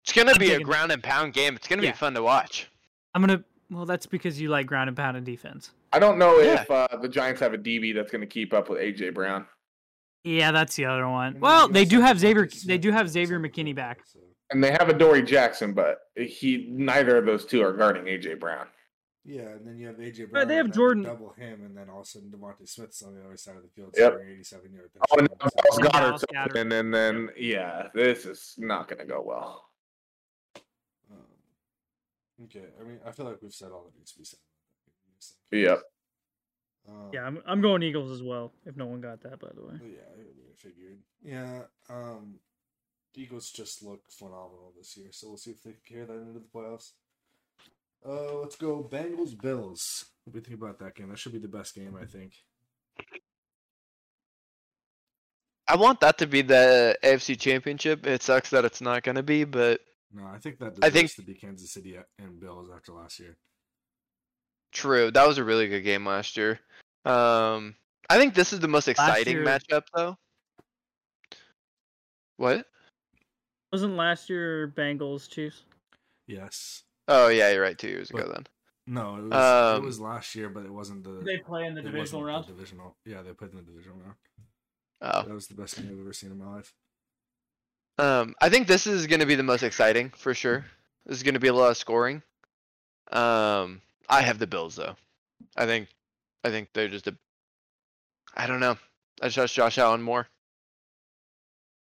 It's 0.05 0.13
gonna 0.13 0.39
be 0.39 0.53
a 0.53 0.61
ground 0.61 0.93
and 0.93 1.03
pound 1.03 1.33
game. 1.33 1.57
It's 1.57 1.67
gonna 1.67 1.83
Yeah. 1.83 1.91
be 1.91 1.97
fun 1.97 2.15
to 2.15 2.23
watch. 2.23 2.71
I'm 3.13 3.27
going 3.27 3.39
to, 3.39 3.45
well, 3.71 3.87
that's 3.87 4.07
because 4.07 4.41
you 4.41 4.49
like 4.49 4.67
ground 4.67 4.89
and 4.89 4.97
pound 4.97 5.17
and 5.17 5.27
defense. 5.27 5.73
I 5.93 5.99
don't 5.99 6.19
know 6.19 6.39
Yeah. 6.41 6.63
if 6.63 6.71
uh, 6.71 6.89
the 7.01 7.09
Giants 7.09 7.41
have 7.41 7.55
a 7.55 7.59
DB 7.59 7.95
that's 7.95 8.11
going 8.11 8.21
to 8.21 8.27
keep 8.27 8.53
up 8.53 8.69
with 8.69 8.81
AJ 8.81 9.15
Brown, 9.15 9.47
Yeah, 10.25 10.53
that's 10.53 10.77
the 10.77 10.85
other 10.87 11.09
one. 11.09 11.39
Well, 11.41 11.69
they 11.69 11.85
do 11.85 12.01
have 12.01 12.19
Xavier. 12.19 12.49
They 12.67 12.79
do 12.79 12.91
have 12.93 13.09
Xavier 13.09 13.39
McKinney 13.41 13.75
back. 13.75 14.01
and 14.51 14.63
they 14.63 14.71
have 14.73 14.89
Adoree' 14.89 15.23
Jackson, 15.23 15.73
but 15.73 15.99
he 16.17 16.67
neither 16.71 17.17
of 17.19 17.27
those 17.27 17.45
two 17.47 17.63
are 17.63 17.73
guarding 17.73 18.05
AJ 18.05 18.39
Brown. 18.41 18.67
Yeah, 19.29 19.43
and 19.49 19.67
then 19.67 19.77
you 19.77 19.89
have 19.89 19.97
AJ 19.97 20.21
Right, 20.21 20.31
Brown. 20.33 20.49
they 20.49 20.55
have 20.57 20.73
Jordan- 20.73 21.03
double 21.03 21.31
him, 21.33 21.65
and 21.65 21.77
then 21.77 21.89
all 21.91 22.01
of 22.01 22.07
a 22.07 22.09
sudden 22.09 22.31
DeVonta 22.31 22.69
Smith's 22.69 23.03
on 23.03 23.15
the 23.17 23.25
other 23.25 23.37
side 23.37 23.57
of 23.57 23.63
the 23.63 23.69
field, 23.69 23.93
Yep. 23.99 24.13
scoring 24.13 24.31
87 24.31 24.73
yards. 24.73 24.97
Oh, 25.11 25.19
and 25.19 25.29
Dallas 25.29 25.53
And 25.57 25.87
Goedert's 25.87 25.93
Dallas 25.93 26.25
Goedert. 26.33 26.47
open, 26.51 26.73
and 26.73 26.95
then 26.95 27.31
yeah, 27.37 27.89
this 27.93 28.25
is 28.25 28.55
not 28.59 28.87
going 28.89 29.01
to 29.01 29.05
go 29.05 29.23
well. 29.27 29.66
Okay, 32.45 32.67
I 32.81 32.85
mean, 32.85 32.99
I 33.07 33.13
feel 33.13 33.27
like 33.27 33.41
we've 33.43 33.53
said 33.53 33.71
all 33.73 33.85
that 33.85 33.97
needs 33.97 34.13
to 34.13 34.19
be 34.19 34.25
said. 34.25 34.39
Yep. 35.51 35.83
Um, 36.89 37.11
Yeah, 37.13 37.23
I'm, 37.25 37.43
I'm 37.47 37.61
going 37.61 37.83
Eagles 37.83 38.11
as 38.11 38.23
well. 38.23 38.53
If 38.65 38.77
no 38.77 38.87
one 38.87 39.01
got 39.01 39.23
that, 39.23 39.41
by 39.41 39.49
the 39.55 39.63
way. 39.63 39.75
Yeah, 39.83 40.03
I 40.17 40.21
I 40.21 40.55
figured. 40.57 40.99
Yeah, 41.23 41.63
um, 41.89 42.35
Eagles 43.15 43.51
just 43.51 43.83
look 43.83 44.01
phenomenal 44.11 44.73
this 44.77 44.97
year, 44.97 45.09
so 45.11 45.29
we'll 45.29 45.39
see 45.39 45.53
if 45.53 45.63
they 45.63 45.73
can 45.73 45.81
carry 45.89 46.05
that 46.05 46.21
into 46.21 46.35
the 46.35 46.45
playoffs. 46.55 46.93
Uh, 48.07 48.39
let's 48.41 48.57
go 48.57 48.89
Bengals 48.91 49.41
Bills. 49.41 50.05
What 50.25 50.35
do 50.35 50.39
you 50.39 50.45
think 50.45 50.61
about 50.61 50.79
that 50.81 50.95
game? 50.95 51.09
That 51.09 51.19
should 51.19 51.33
be 51.33 51.39
the 51.39 51.49
best 51.49 51.75
game, 51.75 51.97
I 52.01 52.05
think. 52.05 52.35
I 55.69 55.77
want 55.77 56.01
that 56.01 56.19
to 56.19 56.27
be 56.27 56.43
the 56.43 56.97
AFC 57.03 57.39
Championship. 57.39 58.07
It 58.07 58.23
sucks 58.23 58.51
that 58.51 58.65
it's 58.65 58.81
not 58.81 59.03
gonna 59.03 59.23
be, 59.23 59.45
but 59.45 59.81
No, 60.13 60.25
I 60.25 60.39
think 60.39 60.59
that 60.59 60.67
I 60.83 60.89
deserves 60.89 60.93
think- 60.93 61.15
to 61.15 61.23
be 61.23 61.35
Kansas 61.35 61.71
City 61.71 61.99
and 62.19 62.41
Bills 62.41 62.71
after 62.75 62.93
last 62.93 63.19
year. 63.21 63.37
true. 64.73 65.11
That 65.11 65.27
was 65.27 65.39
a 65.39 65.45
really 65.45 65.69
good 65.69 65.83
game 65.83 66.05
last 66.07 66.37
year. 66.37 66.61
Um, 67.05 67.77
I 68.11 68.19
think 68.19 68.35
this 68.35 68.53
is 68.53 68.61
the 68.61 68.69
most 68.69 68.89
exciting 68.89 69.37
year- 69.37 69.45
matchup, 69.45 69.85
though. 69.95 70.19
What? 72.37 72.67
Wasn't 73.73 73.95
last 73.97 74.29
year 74.29 74.69
Bengals 74.69 75.29
Chiefs? 75.31 75.63
Yes. 76.27 76.85
Oh 77.09 77.29
yeah, 77.29 77.51
you're 77.53 77.63
right. 77.63 77.79
Two 77.79 77.89
years 77.89 78.11
ago 78.11 78.31
then. 78.33 78.47
No, 78.87 79.17
it 79.17 79.23
was 79.25 79.33
Um, 79.77 79.83
it 79.83 79.87
was 79.87 80.01
last 80.01 80.35
year, 80.35 80.49
but 80.49 80.65
it 80.65 80.71
wasn't 80.73 81.05
the 81.05 81.23
They 81.25 81.39
play 81.39 81.67
in 81.67 81.75
the 81.75 81.83
divisional 81.83 82.23
round. 82.25 82.47
The 82.47 82.53
divisional, 82.53 82.97
yeah, 83.05 83.23
they 83.23 83.33
played 83.33 83.53
in 83.53 83.57
the 83.59 83.63
divisional 83.63 83.99
round. 83.99 84.17
Oh. 85.01 85.23
That 85.23 85.35
was 85.35 85.47
the 85.49 85.55
best 85.55 85.77
game 85.77 85.89
I've 85.91 85.99
ever 86.01 86.13
seen 86.13 86.31
in 86.31 86.39
my 86.39 86.57
life. 86.57 86.75
Um, 87.99 88.35
I 88.41 88.49
think 88.49 88.67
this 88.67 88.87
is 88.87 89.07
going 89.07 89.21
to 89.21 89.27
be 89.27 89.35
the 89.35 89.43
most 89.43 89.63
exciting 89.63 90.11
for 90.11 90.35
sure. 90.35 90.67
This 91.07 91.17
is 91.19 91.23
going 91.23 91.35
to 91.35 91.41
be 91.41 91.49
a 91.49 91.55
lot 91.55 91.71
of 91.71 91.77
scoring. 91.77 92.23
Um, 93.13 93.83
I 94.09 94.23
have 94.23 94.39
the 94.39 94.47
Bills 94.47 94.77
though. 94.77 94.97
I 95.57 95.67
think, 95.67 95.89
I 96.45 96.51
think 96.51 96.71
they're 96.75 96.89
just 96.89 97.09
a. 97.09 97.17
I 98.37 98.47
don't 98.47 98.61
know. 98.61 98.79
I 99.21 99.29
trust 99.31 99.55
Josh 99.55 99.79
Allen 99.79 100.01
more. 100.03 100.29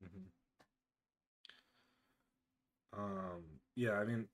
Mhm. 0.00 0.32
Um, 2.92 3.60
yeah, 3.74 3.92
I 3.98 4.04
mean, 4.04 4.28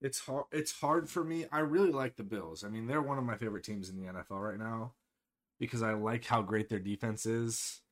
it's 0.00 0.20
hard. 0.20 0.44
It's 0.52 0.72
hard 0.80 1.08
for 1.08 1.24
me. 1.24 1.46
I 1.50 1.60
really 1.60 1.90
like 1.92 2.16
the 2.16 2.22
Bills. 2.22 2.64
I 2.64 2.68
mean, 2.68 2.86
they're 2.86 3.02
one 3.02 3.18
of 3.18 3.24
my 3.24 3.36
favorite 3.36 3.64
teams 3.64 3.88
in 3.88 3.96
the 3.96 4.08
NFL 4.08 4.40
right 4.40 4.58
now. 4.58 4.92
because 5.60 5.82
I 5.82 5.94
like 5.94 6.24
how 6.26 6.42
great 6.42 6.68
their 6.70 6.80
defense 6.80 7.26
is 7.26 7.82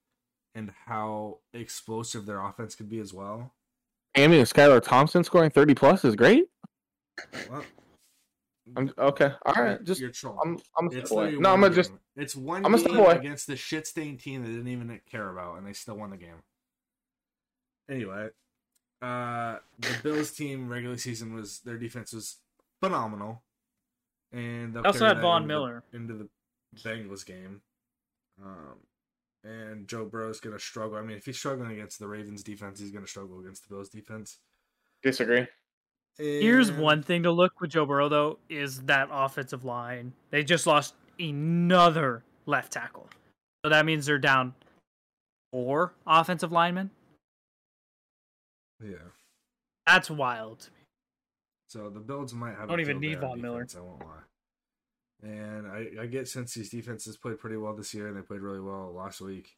and 0.54 0.72
how 0.86 1.38
explosive 1.52 2.26
their 2.26 2.40
offense 2.44 2.74
could 2.74 2.88
be 2.88 2.98
as 3.00 3.12
well. 3.12 3.52
Amy 4.16 4.38
and 4.38 4.46
Skylar 4.48 4.82
Thompson 4.82 5.24
scoring 5.24 5.50
30 5.50 5.74
plus 5.74 6.04
is 6.04 6.14
great. 6.14 6.44
Well, 7.50 7.64
I'm 8.76 8.92
okay. 8.98 9.32
All 9.44 9.62
right, 9.62 9.82
just 9.84 10.00
you're 10.00 10.10
trolling. 10.10 10.38
I'm 10.44 10.58
I'm 10.78 10.86
a 10.86 10.98
It's 10.98 11.08
step 11.08 11.10
away. 11.16 11.24
literally 11.26 11.42
No, 11.42 11.52
I'm 11.52 11.60
one 11.60 11.70
gonna 11.70 11.74
just. 11.74 11.92
It's 12.16 12.36
one 12.36 12.64
I'm 12.64 12.74
a 12.74 12.78
step 12.78 12.92
game 12.92 13.04
against 13.06 13.46
the 13.46 13.56
shit 13.56 13.86
stained 13.86 14.20
team 14.20 14.42
they 14.42 14.48
didn't 14.50 14.68
even 14.68 15.00
care 15.10 15.28
about, 15.30 15.58
and 15.58 15.66
they 15.66 15.72
still 15.72 15.96
won 15.96 16.10
the 16.10 16.16
game. 16.16 16.42
Anyway, 17.90 18.28
uh, 19.02 19.56
the 19.78 19.96
Bills 20.02 20.30
team 20.30 20.68
regular 20.68 20.96
season 20.96 21.34
was 21.34 21.58
their 21.60 21.76
defense 21.76 22.12
was 22.12 22.36
phenomenal, 22.80 23.42
and 24.32 24.72
they'll 24.74 24.86
also 24.86 25.06
had 25.06 25.18
that 25.18 25.22
Von 25.22 25.42
into 25.42 25.46
the- 25.54 25.60
Miller. 25.60 25.84
into 25.92 26.14
the 26.14 26.28
Bengals 26.76 27.26
game. 27.26 27.60
Um, 28.42 28.78
and 29.44 29.86
Joe 29.86 30.06
Burrow's 30.06 30.40
gonna 30.40 30.58
struggle. 30.58 30.96
I 30.98 31.02
mean, 31.02 31.16
if 31.16 31.26
he's 31.26 31.38
struggling 31.38 31.72
against 31.72 31.98
the 31.98 32.08
Ravens 32.08 32.42
defense, 32.42 32.80
he's 32.80 32.90
gonna 32.90 33.06
struggle 33.06 33.40
against 33.40 33.68
the 33.68 33.74
Bills 33.74 33.88
defense. 33.88 34.38
disagree. 35.02 35.46
Here's 36.16 36.70
one 36.72 37.02
thing 37.02 37.24
to 37.24 37.30
look 37.30 37.60
with 37.60 37.70
Joe 37.70 37.84
Burrow 37.86 38.08
though 38.08 38.38
is 38.48 38.82
that 38.82 39.08
offensive 39.12 39.64
line. 39.64 40.12
They 40.30 40.44
just 40.44 40.66
lost 40.66 40.94
another 41.18 42.24
left 42.46 42.72
tackle, 42.72 43.08
so 43.64 43.68
that 43.70 43.84
means 43.84 44.06
they're 44.06 44.18
down 44.18 44.54
four 45.52 45.94
offensive 46.06 46.52
linemen. 46.52 46.90
Yeah. 48.82 48.96
That's 49.86 50.10
wild. 50.10 50.60
to 50.60 50.70
me. 50.70 50.76
So 51.68 51.90
the 51.90 52.00
Bills 52.00 52.32
might 52.32 52.54
have. 52.54 52.64
I 52.64 52.66
don't 52.66 52.78
a 52.78 52.82
even 52.82 53.00
need 53.00 53.08
day 53.08 53.14
on 53.16 53.20
Von 53.20 53.40
Miller. 53.40 53.64
defense, 53.64 53.76
I 53.76 53.80
won't 53.80 54.00
lie. 54.00 54.22
And 55.24 55.66
I, 55.66 56.02
I 56.02 56.06
get 56.06 56.24
Cincy's 56.24 56.68
defenses 56.68 57.16
played 57.16 57.38
pretty 57.38 57.56
well 57.56 57.74
this 57.74 57.94
year, 57.94 58.08
and 58.08 58.16
they 58.16 58.20
played 58.20 58.42
really 58.42 58.60
well 58.60 58.92
last 58.94 59.22
week. 59.22 59.56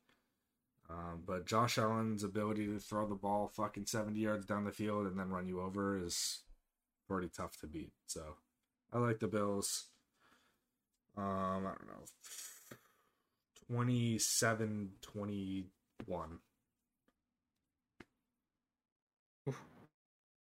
Um, 0.88 1.22
but 1.26 1.44
Josh 1.44 1.76
Allen's 1.76 2.22
ability 2.22 2.66
to 2.66 2.78
throw 2.78 3.08
the 3.08 3.16
ball 3.16 3.48
fucking 3.48 3.86
seventy 3.86 4.20
yards 4.20 4.46
down 4.46 4.64
the 4.64 4.70
field 4.70 5.06
and 5.06 5.18
then 5.18 5.30
run 5.30 5.48
you 5.48 5.60
over 5.60 5.98
is 5.98 6.42
pretty 7.08 7.28
tough 7.36 7.58
to 7.60 7.66
beat. 7.66 7.90
So 8.06 8.36
I 8.92 8.98
like 8.98 9.18
the 9.18 9.26
Bills. 9.26 9.86
Um, 11.16 11.24
I 11.24 11.70
don't 11.70 11.88
know, 11.88 12.04
27 13.68 14.90
21. 15.02 16.38
I 19.48 19.50
think 19.50 19.56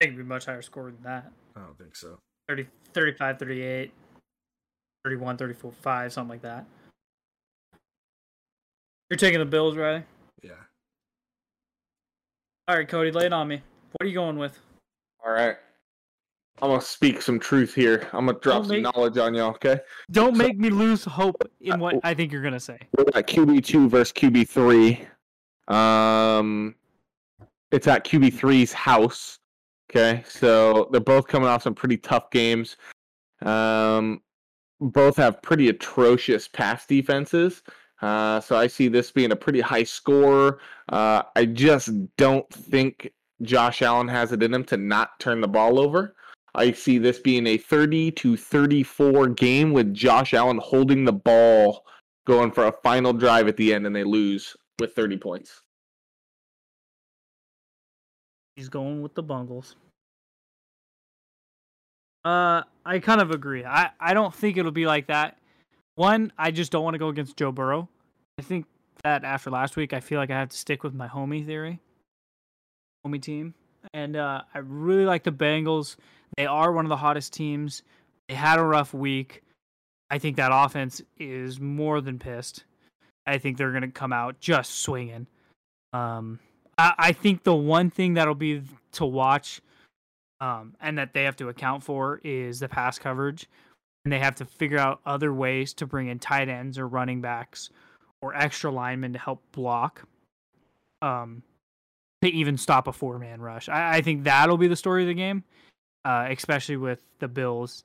it'd 0.00 0.16
be 0.16 0.22
much 0.24 0.46
higher 0.46 0.62
score 0.62 0.90
than 0.90 1.02
that. 1.04 1.30
I 1.54 1.60
don't 1.60 1.78
think 1.78 1.94
so. 1.94 2.18
30, 2.48 2.66
35, 2.92 3.38
38, 3.38 3.92
31, 5.04 5.36
34, 5.36 5.72
5, 5.72 6.12
something 6.12 6.28
like 6.30 6.42
that. 6.42 6.64
You're 9.10 9.16
taking 9.18 9.40
the 9.40 9.44
Bills, 9.44 9.76
right? 9.76 10.04
Yeah. 10.42 10.52
All 12.68 12.76
right, 12.76 12.88
Cody, 12.88 13.10
lay 13.10 13.26
it 13.26 13.32
on 13.32 13.48
me. 13.48 13.56
What 13.92 14.06
are 14.06 14.08
you 14.08 14.14
going 14.14 14.38
with? 14.38 14.58
All 15.24 15.32
right. 15.32 15.56
I'm 16.60 16.68
gonna 16.70 16.80
speak 16.80 17.20
some 17.22 17.40
truth 17.40 17.74
here. 17.74 18.08
I'm 18.12 18.26
gonna 18.26 18.38
drop 18.38 18.58
Don't 18.58 18.64
some 18.66 18.82
make- 18.82 18.94
knowledge 18.94 19.18
on 19.18 19.34
y'all. 19.34 19.50
Okay. 19.50 19.80
Don't 20.12 20.36
So- 20.36 20.42
make 20.42 20.58
me 20.58 20.70
lose 20.70 21.04
hope 21.04 21.36
in 21.60 21.80
what 21.80 21.96
I 22.04 22.14
think 22.14 22.30
you're 22.30 22.42
gonna 22.42 22.60
say. 22.60 22.78
We're 22.96 23.04
at 23.14 23.26
QB 23.26 23.60
two 23.64 23.88
versus 23.88 24.12
QB 24.12 24.44
three. 24.48 25.06
Um, 25.68 26.74
it's 27.70 27.86
at 27.88 28.04
QB 28.04 28.30
3's 28.32 28.72
house. 28.72 29.38
Okay, 29.90 30.22
so 30.26 30.88
they're 30.92 31.00
both 31.00 31.26
coming 31.26 31.48
off 31.48 31.62
some 31.62 31.74
pretty 31.74 31.96
tough 31.96 32.30
games. 32.30 32.76
Um, 33.42 34.22
both 34.82 35.16
have 35.16 35.42
pretty 35.42 35.68
atrocious 35.68 36.48
pass 36.48 36.86
defenses. 36.86 37.62
Uh, 38.00 38.40
so 38.40 38.56
I 38.56 38.66
see 38.66 38.88
this 38.88 39.12
being 39.12 39.32
a 39.32 39.36
pretty 39.36 39.60
high 39.60 39.84
score. 39.84 40.58
Uh, 40.88 41.22
I 41.36 41.46
just 41.46 41.90
don't 42.16 42.48
think 42.52 43.12
Josh 43.42 43.80
Allen 43.82 44.08
has 44.08 44.32
it 44.32 44.42
in 44.42 44.52
him 44.52 44.64
to 44.64 44.76
not 44.76 45.18
turn 45.20 45.40
the 45.40 45.48
ball 45.48 45.78
over. 45.78 46.16
I 46.54 46.72
see 46.72 46.98
this 46.98 47.18
being 47.18 47.46
a 47.46 47.56
30 47.56 48.10
to 48.12 48.36
34 48.36 49.28
game 49.28 49.72
with 49.72 49.94
Josh 49.94 50.34
Allen 50.34 50.58
holding 50.58 51.04
the 51.04 51.12
ball 51.12 51.84
going 52.26 52.50
for 52.50 52.66
a 52.66 52.72
final 52.82 53.12
drive 53.12 53.48
at 53.48 53.56
the 53.56 53.72
end 53.72 53.86
and 53.86 53.96
they 53.96 54.04
lose 54.04 54.54
with 54.78 54.94
30 54.94 55.16
points. 55.16 55.62
He's 58.56 58.68
going 58.68 59.00
with 59.00 59.14
the 59.14 59.22
Bungles. 59.22 59.76
Uh, 62.24 62.62
I 62.84 62.98
kind 63.00 63.20
of 63.20 63.30
agree. 63.30 63.64
I, 63.64 63.90
I 63.98 64.14
don't 64.14 64.34
think 64.34 64.56
it'll 64.56 64.70
be 64.70 64.86
like 64.86 65.06
that. 65.08 65.38
One, 65.96 66.32
I 66.38 66.50
just 66.50 66.72
don't 66.72 66.84
want 66.84 66.94
to 66.94 66.98
go 66.98 67.08
against 67.08 67.36
Joe 67.36 67.52
Burrow. 67.52 67.88
I 68.38 68.42
think 68.42 68.66
that 69.04 69.24
after 69.24 69.50
last 69.50 69.76
week, 69.76 69.92
I 69.92 70.00
feel 70.00 70.18
like 70.18 70.30
I 70.30 70.38
have 70.38 70.50
to 70.50 70.56
stick 70.56 70.82
with 70.82 70.94
my 70.94 71.08
homie 71.08 71.44
theory, 71.44 71.80
homie 73.06 73.20
team. 73.20 73.54
And 73.92 74.16
uh, 74.16 74.42
I 74.54 74.58
really 74.58 75.04
like 75.04 75.24
the 75.24 75.32
Bengals. 75.32 75.96
They 76.36 76.46
are 76.46 76.72
one 76.72 76.84
of 76.84 76.88
the 76.88 76.96
hottest 76.96 77.32
teams. 77.32 77.82
They 78.28 78.34
had 78.34 78.58
a 78.58 78.64
rough 78.64 78.94
week. 78.94 79.42
I 80.10 80.18
think 80.18 80.36
that 80.36 80.50
offense 80.52 81.02
is 81.18 81.60
more 81.60 82.00
than 82.00 82.18
pissed. 82.18 82.64
I 83.26 83.38
think 83.38 83.56
they're 83.56 83.70
going 83.70 83.82
to 83.82 83.88
come 83.88 84.12
out 84.12 84.40
just 84.40 84.80
swinging. 84.82 85.26
Um, 85.92 86.38
I, 86.78 86.94
I 86.98 87.12
think 87.12 87.44
the 87.44 87.54
one 87.54 87.90
thing 87.90 88.14
that'll 88.14 88.34
be 88.34 88.62
to 88.92 89.04
watch 89.04 89.60
um, 90.42 90.74
and 90.80 90.98
that 90.98 91.14
they 91.14 91.22
have 91.22 91.36
to 91.36 91.48
account 91.48 91.84
for 91.84 92.20
is 92.24 92.58
the 92.58 92.68
pass 92.68 92.98
coverage. 92.98 93.48
And 94.04 94.12
they 94.12 94.18
have 94.18 94.34
to 94.36 94.44
figure 94.44 94.78
out 94.78 95.00
other 95.06 95.32
ways 95.32 95.72
to 95.74 95.86
bring 95.86 96.08
in 96.08 96.18
tight 96.18 96.48
ends 96.48 96.76
or 96.78 96.88
running 96.88 97.20
backs 97.20 97.70
or 98.20 98.34
extra 98.34 98.72
linemen 98.72 99.12
to 99.12 99.20
help 99.20 99.40
block 99.52 100.02
um, 101.00 101.44
to 102.22 102.28
even 102.28 102.58
stop 102.58 102.88
a 102.88 102.92
four 102.92 103.20
man 103.20 103.40
rush. 103.40 103.68
I, 103.68 103.98
I 103.98 104.00
think 104.00 104.24
that'll 104.24 104.58
be 104.58 104.66
the 104.66 104.74
story 104.74 105.04
of 105.04 105.08
the 105.08 105.14
game, 105.14 105.44
uh, 106.04 106.26
especially 106.28 106.76
with 106.76 107.00
the 107.20 107.28
Bills 107.28 107.84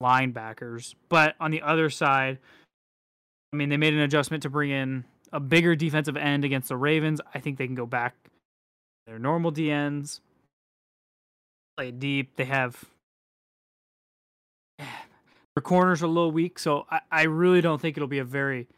linebackers. 0.00 0.94
But 1.08 1.34
on 1.40 1.50
the 1.50 1.62
other 1.62 1.90
side, 1.90 2.38
I 3.52 3.56
mean, 3.56 3.70
they 3.70 3.76
made 3.76 3.94
an 3.94 4.00
adjustment 4.00 4.44
to 4.44 4.50
bring 4.50 4.70
in 4.70 5.04
a 5.32 5.40
bigger 5.40 5.74
defensive 5.74 6.16
end 6.16 6.44
against 6.44 6.68
the 6.68 6.76
Ravens. 6.76 7.20
I 7.34 7.40
think 7.40 7.58
they 7.58 7.66
can 7.66 7.74
go 7.74 7.86
back 7.86 8.14
their 9.08 9.18
normal 9.18 9.50
DNs, 9.50 10.20
play 11.82 11.90
deep. 11.90 12.36
They 12.36 12.44
have 12.44 12.84
their 14.78 15.62
corners 15.62 16.02
are 16.02 16.06
a 16.06 16.08
little 16.08 16.30
weak, 16.30 16.58
so 16.58 16.86
I, 16.90 17.00
I 17.10 17.22
really 17.24 17.60
don't 17.60 17.80
think 17.80 17.96
it'll 17.96 18.08
be 18.08 18.20
a 18.20 18.24
very 18.24 18.68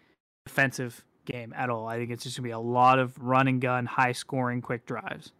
defensive 0.46 1.04
game 1.26 1.52
at 1.54 1.70
all. 1.70 1.86
I 1.86 1.96
think 1.98 2.10
it's 2.10 2.24
just 2.24 2.36
gonna 2.36 2.48
be 2.48 2.52
a 2.52 2.58
lot 2.58 2.98
of 2.98 3.18
run 3.18 3.48
and 3.48 3.60
gun, 3.60 3.86
high 3.86 4.12
scoring, 4.12 4.62
quick 4.62 4.86
drives. 4.86 5.32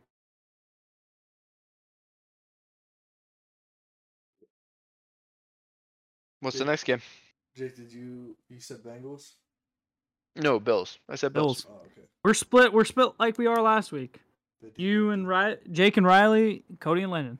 What's 6.41 6.59
the 6.59 6.67
next 6.67 6.85
game? 6.85 7.01
Jake, 7.57 7.77
did 7.77 7.91
you 7.91 8.37
you 8.51 8.61
said 8.61 8.79
Bengals? 8.83 9.33
No, 10.37 10.61
Bills. 10.61 10.99
I 11.09 11.15
said 11.15 11.33
Bills. 11.33 11.65
Bills. 11.65 11.67
Oh, 11.71 11.87
okay. 11.87 12.07
We're 12.23 12.35
split. 12.35 12.73
We're 12.73 12.85
split 12.85 13.13
like 13.19 13.39
we 13.39 13.47
are 13.47 13.63
last 13.63 13.93
week. 13.93 14.21
Fifty- 14.65 14.83
You 14.83 15.11
and 15.11 15.29
Ry- 15.29 15.59
Jake 15.71 15.97
and 15.97 16.07
Riley, 16.07 16.65
Cody 16.81 17.03
and 17.03 17.13
Lennon. 17.13 17.39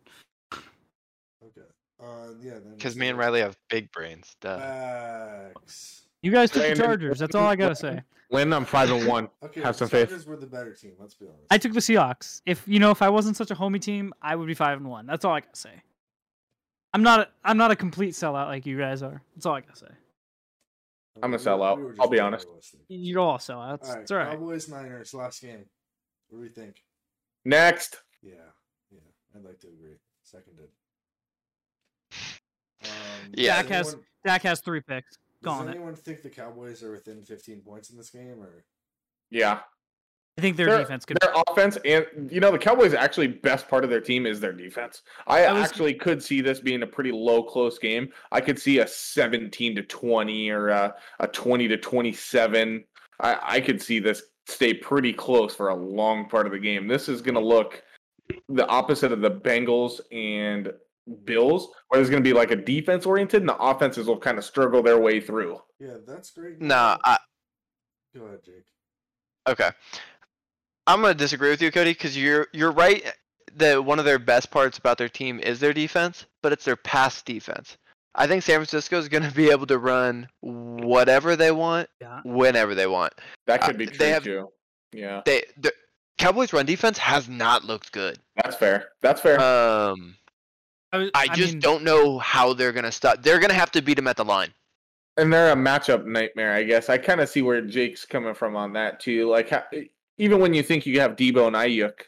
Okay. 0.53 1.61
Uh, 2.03 2.29
yeah. 2.41 2.59
Because 2.77 2.97
me 2.97 3.09
and 3.09 3.19
Riley 3.19 3.41
have 3.41 3.57
big 3.69 3.91
brains. 3.93 4.37
Duh. 4.41 4.59
Facts. 4.59 6.03
You 6.23 6.31
guys 6.31 6.51
took 6.51 6.63
the 6.63 6.75
Chargers. 6.75 7.19
That's 7.19 7.35
all 7.35 7.47
I 7.47 7.57
gotta 7.57 7.77
say. 7.77 8.01
Lynn, 8.31 8.53
I'm 8.53 8.65
five 8.65 8.91
and 8.91 9.07
one. 9.07 9.29
Okay. 9.45 9.61
Have 9.61 9.75
the 9.75 9.79
some 9.81 9.89
faith. 9.89 10.09
Chargers 10.09 10.27
were 10.27 10.37
the 10.37 10.47
better 10.47 10.73
team. 10.75 10.93
Let's 10.99 11.15
be 11.15 11.27
honest. 11.27 11.45
I 11.51 11.59
took 11.59 11.73
the 11.73 11.81
Seahawks. 11.81 12.41
If 12.47 12.63
you 12.67 12.79
know, 12.79 12.91
if 12.91 13.03
I 13.03 13.11
wasn't 13.11 13.37
such 13.37 13.51
a 13.51 13.55
homie 13.55 13.81
team, 13.81 14.13
I 14.23 14.35
would 14.37 14.47
be 14.47 14.55
five 14.55 14.79
and 14.79 14.89
one. 14.89 15.07
That's 15.07 15.25
all 15.25 15.35
I 15.35 15.41
gotta 15.41 15.57
say. 15.57 15.83
I'm 16.95 17.03
not. 17.03 17.21
A, 17.21 17.29
I'm 17.45 17.57
not 17.59 17.71
a 17.71 17.77
complete 17.77 18.15
sellout 18.15 18.47
like 18.47 18.65
you 18.67 18.79
guys 18.79 19.03
are. 19.03 19.21
That's 19.35 19.47
all 19.47 19.55
I 19.55 19.61
gotta 19.61 19.77
say. 19.77 19.87
I'm 21.23 21.33
a 21.33 21.37
We- 21.37 21.43
sellout, 21.43 21.77
we 21.93 21.99
I'll 22.01 22.09
be 22.09 22.19
honest. 22.21 22.49
You're 22.89 23.21
all 23.21 23.39
sellouts. 23.39 23.85
All 23.87 23.95
right. 23.95 24.03
It's 24.03 24.11
all 24.11 24.19
right. 24.19 24.31
Cowboys 24.31 24.69
Niners 24.69 25.15
last 25.15 25.43
game. 25.43 25.65
What 26.29 26.39
do 26.39 26.43
we 26.43 26.49
think? 26.49 26.83
Next. 27.45 28.03
Yeah. 28.23 28.35
Yeah. 28.91 29.01
I'd 29.37 29.45
like 29.45 29.61
to 29.61 29.69
agree. 29.69 29.97
Seconded. 30.23 30.69
Um, 32.85 32.89
Yeah. 33.35 33.57
does 33.63 33.63
Dak 33.63 33.67
has- 33.69 33.87
anyone- 33.89 34.07
Dak 34.25 34.43
has 34.43 34.61
three 34.61 34.81
picks. 34.81 35.17
Does 35.17 35.19
Gone 35.43 35.69
it. 35.69 35.73
anyone 35.73 35.95
think 35.95 36.23
the 36.23 36.31
Cowboys 36.31 36.83
are 36.83 36.93
within 36.93 37.23
15 37.23 37.61
points 37.63 37.91
in 37.91 37.97
this 37.97 38.11
game, 38.11 38.43
or 38.43 38.65
Yeah. 39.31 39.63
I 40.37 40.41
think 40.41 40.57
their 40.57 40.67
Their- 40.67 40.79
defense 40.81 41.05
could. 41.05 41.19
Their 41.21 41.33
offense 41.47 41.77
and 41.85 42.31
you 42.33 42.41
know 42.41 42.51
the 42.51 42.59
Cowboys 42.59 42.93
actually 42.93 43.29
best 43.29 43.69
part 43.69 43.85
of 43.85 43.91
their 43.91 44.01
team 44.01 44.27
is 44.27 44.41
their 44.41 44.53
defense. 44.53 45.03
I, 45.29 45.45
I 45.45 45.53
was- 45.53 45.69
actually 45.69 45.95
could 45.95 46.21
see 46.23 46.41
this 46.41 46.59
being 46.61 46.83
a 46.83 46.87
pretty 46.87 47.13
low 47.13 47.43
close 47.45 47.79
game. 47.79 48.13
I 48.33 48.41
could 48.41 48.59
see 48.59 48.79
a 48.81 48.87
17 48.89 49.77
to 49.77 49.83
20 49.83 50.51
or 50.51 50.69
a, 50.71 50.97
a 51.21 51.29
20 51.29 51.69
to 51.69 51.77
27. 51.77 52.85
I, 53.21 53.39
I 53.57 53.61
could 53.61 53.81
see 53.81 54.01
this 54.01 54.23
stay 54.47 54.75
pretty 54.75 55.13
close 55.13 55.55
for 55.55 55.69
a 55.69 55.75
long 55.75 56.29
part 56.29 56.47
of 56.47 56.53
the 56.53 56.59
game. 56.59 56.87
This 56.87 57.09
is 57.09 57.23
going 57.23 57.35
to 57.35 57.41
look 57.41 57.83
the 58.49 58.67
opposite 58.67 59.13
of 59.13 59.21
the 59.21 59.31
Bengals 59.31 60.01
and 60.13 60.73
Bills, 61.25 61.69
where 61.89 61.99
there's 61.99 62.11
going 62.11 62.23
to 62.23 62.29
be 62.29 62.33
like 62.33 62.51
a 62.51 62.57
defense 62.57 63.05
oriented 63.07 63.43
and 63.43 63.49
the 63.49 63.57
offenses 63.57 64.07
will 64.07 64.19
kind 64.19 64.39
of 64.39 64.45
struggle 64.45 64.83
their 64.83 64.99
way 64.99 65.21
through. 65.21 65.61
yeah, 65.79 65.97
that's 66.07 66.31
great. 66.31 66.61
Nah, 66.61 66.97
I 67.05 67.19
Go 68.17 68.27
ahead, 68.27 68.45
Jake. 68.45 68.65
Okay. 69.49 69.71
I'm 70.87 71.01
gonna 71.01 71.15
disagree 71.15 71.51
with 71.51 71.63
you, 71.63 71.71
Cody, 71.71 71.91
because 71.91 72.17
you're 72.17 72.47
you're 72.53 72.71
right 72.71 73.05
that 73.57 73.85
one 73.85 73.99
of 73.99 74.05
their 74.05 74.19
best 74.19 74.51
parts 74.51 74.79
about 74.79 74.99
their 74.99 75.09
team 75.09 75.41
is 75.41 75.61
their 75.61 75.73
defense, 75.73 76.27
but 76.43 76.53
it's 76.53 76.65
their 76.65 76.77
pass 76.77 77.23
defense. 77.23 77.77
I 78.15 78.27
think 78.27 78.43
San 78.43 78.57
Francisco 78.57 78.99
is 78.99 79.09
gonna 79.09 79.31
be 79.35 79.51
able 79.51 79.67
to 79.67 79.79
run 79.79 80.29
whatever 80.41 81.37
they 81.37 81.51
want, 81.51 81.89
Yeah. 82.01 82.21
whenever 82.25 82.75
they 82.75 82.87
want. 82.87 83.13
That 83.47 83.63
Uh, 83.63 83.67
could 83.67 83.79
be 83.79 83.87
they 83.87 83.97
true 83.97 84.07
have- 84.09 84.25
too. 84.25 84.49
Yeah, 84.93 85.23
They 85.27 85.45
the 85.57 85.73
Cowboys 86.19 86.53
run 86.53 86.67
defense 86.67 86.97
has 86.99 87.29
not 87.29 87.65
looked 87.65 87.91
good. 87.91 88.19
that's 88.37 88.55
fair. 88.57 88.91
That's 89.03 89.21
fair. 89.21 89.41
Um, 89.41 90.17
I, 90.93 90.99
was- 90.99 91.11
I 91.15 91.27
just 91.29 91.55
mean, 91.55 91.61
don't 91.61 91.83
know 91.83 92.21
how 92.21 92.53
they're 92.55 92.71
gonna 92.73 92.93
stop. 92.93 93.21
They're 93.23 93.41
gonna 93.41 93.55
have 93.55 93.73
to 93.73 93.83
beat 93.83 93.95
them 93.97 94.07
at 94.07 94.17
the 94.17 94.25
line. 94.25 94.55
and 95.17 95.33
they're 95.33 95.53
a 95.53 95.57
matchup 95.57 96.05
nightmare, 96.07 96.53
I 96.53 96.63
guess. 96.65 96.89
I 96.89 96.99
kind 96.99 97.21
of 97.21 97.29
see 97.29 97.41
where 97.43 97.61
Jake's 97.61 98.05
coming 98.05 98.35
from 98.35 98.57
on 98.57 98.73
that 98.75 98.99
too. 99.01 99.29
Like 99.29 99.51
ha- 99.51 99.67
even 100.19 100.41
when 100.41 100.53
you 100.55 100.63
think 100.63 100.87
you 100.87 100.99
have 101.01 101.13
Deebo 101.17 101.47
and 101.49 101.55
Aiyuk 101.57 102.01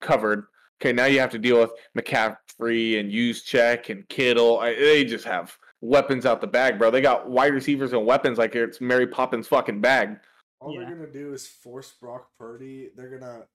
covered, 0.00 0.46
okay, 0.80 0.92
now 0.92 1.06
you 1.06 1.20
have 1.20 1.30
to 1.30 1.38
deal 1.38 1.58
with 1.60 1.72
McCaffrey 1.96 3.00
and 3.00 3.34
Check 3.44 3.88
and 3.88 4.08
Kittle. 4.08 4.58
I, 4.60 4.74
they 4.74 5.04
just 5.04 5.24
have 5.24 5.56
weapons 5.80 6.26
out 6.26 6.40
the 6.40 6.46
bag, 6.46 6.78
bro. 6.78 6.90
They 6.90 7.00
got 7.00 7.28
wide 7.28 7.54
receivers 7.54 7.92
and 7.92 8.04
weapons 8.04 8.38
like 8.38 8.54
it's 8.54 8.80
Mary 8.80 9.06
Poppins 9.06 9.46
fucking 9.48 9.80
bag. 9.80 10.18
All 10.60 10.72
Yeah. 10.74 10.86
they're 10.86 10.96
gonna 10.96 11.12
do 11.12 11.32
is 11.32 11.46
force 11.46 11.92
Brock 12.00 12.30
Purdy. 12.38 12.90
They're 12.96 13.16
gonna 13.18 13.46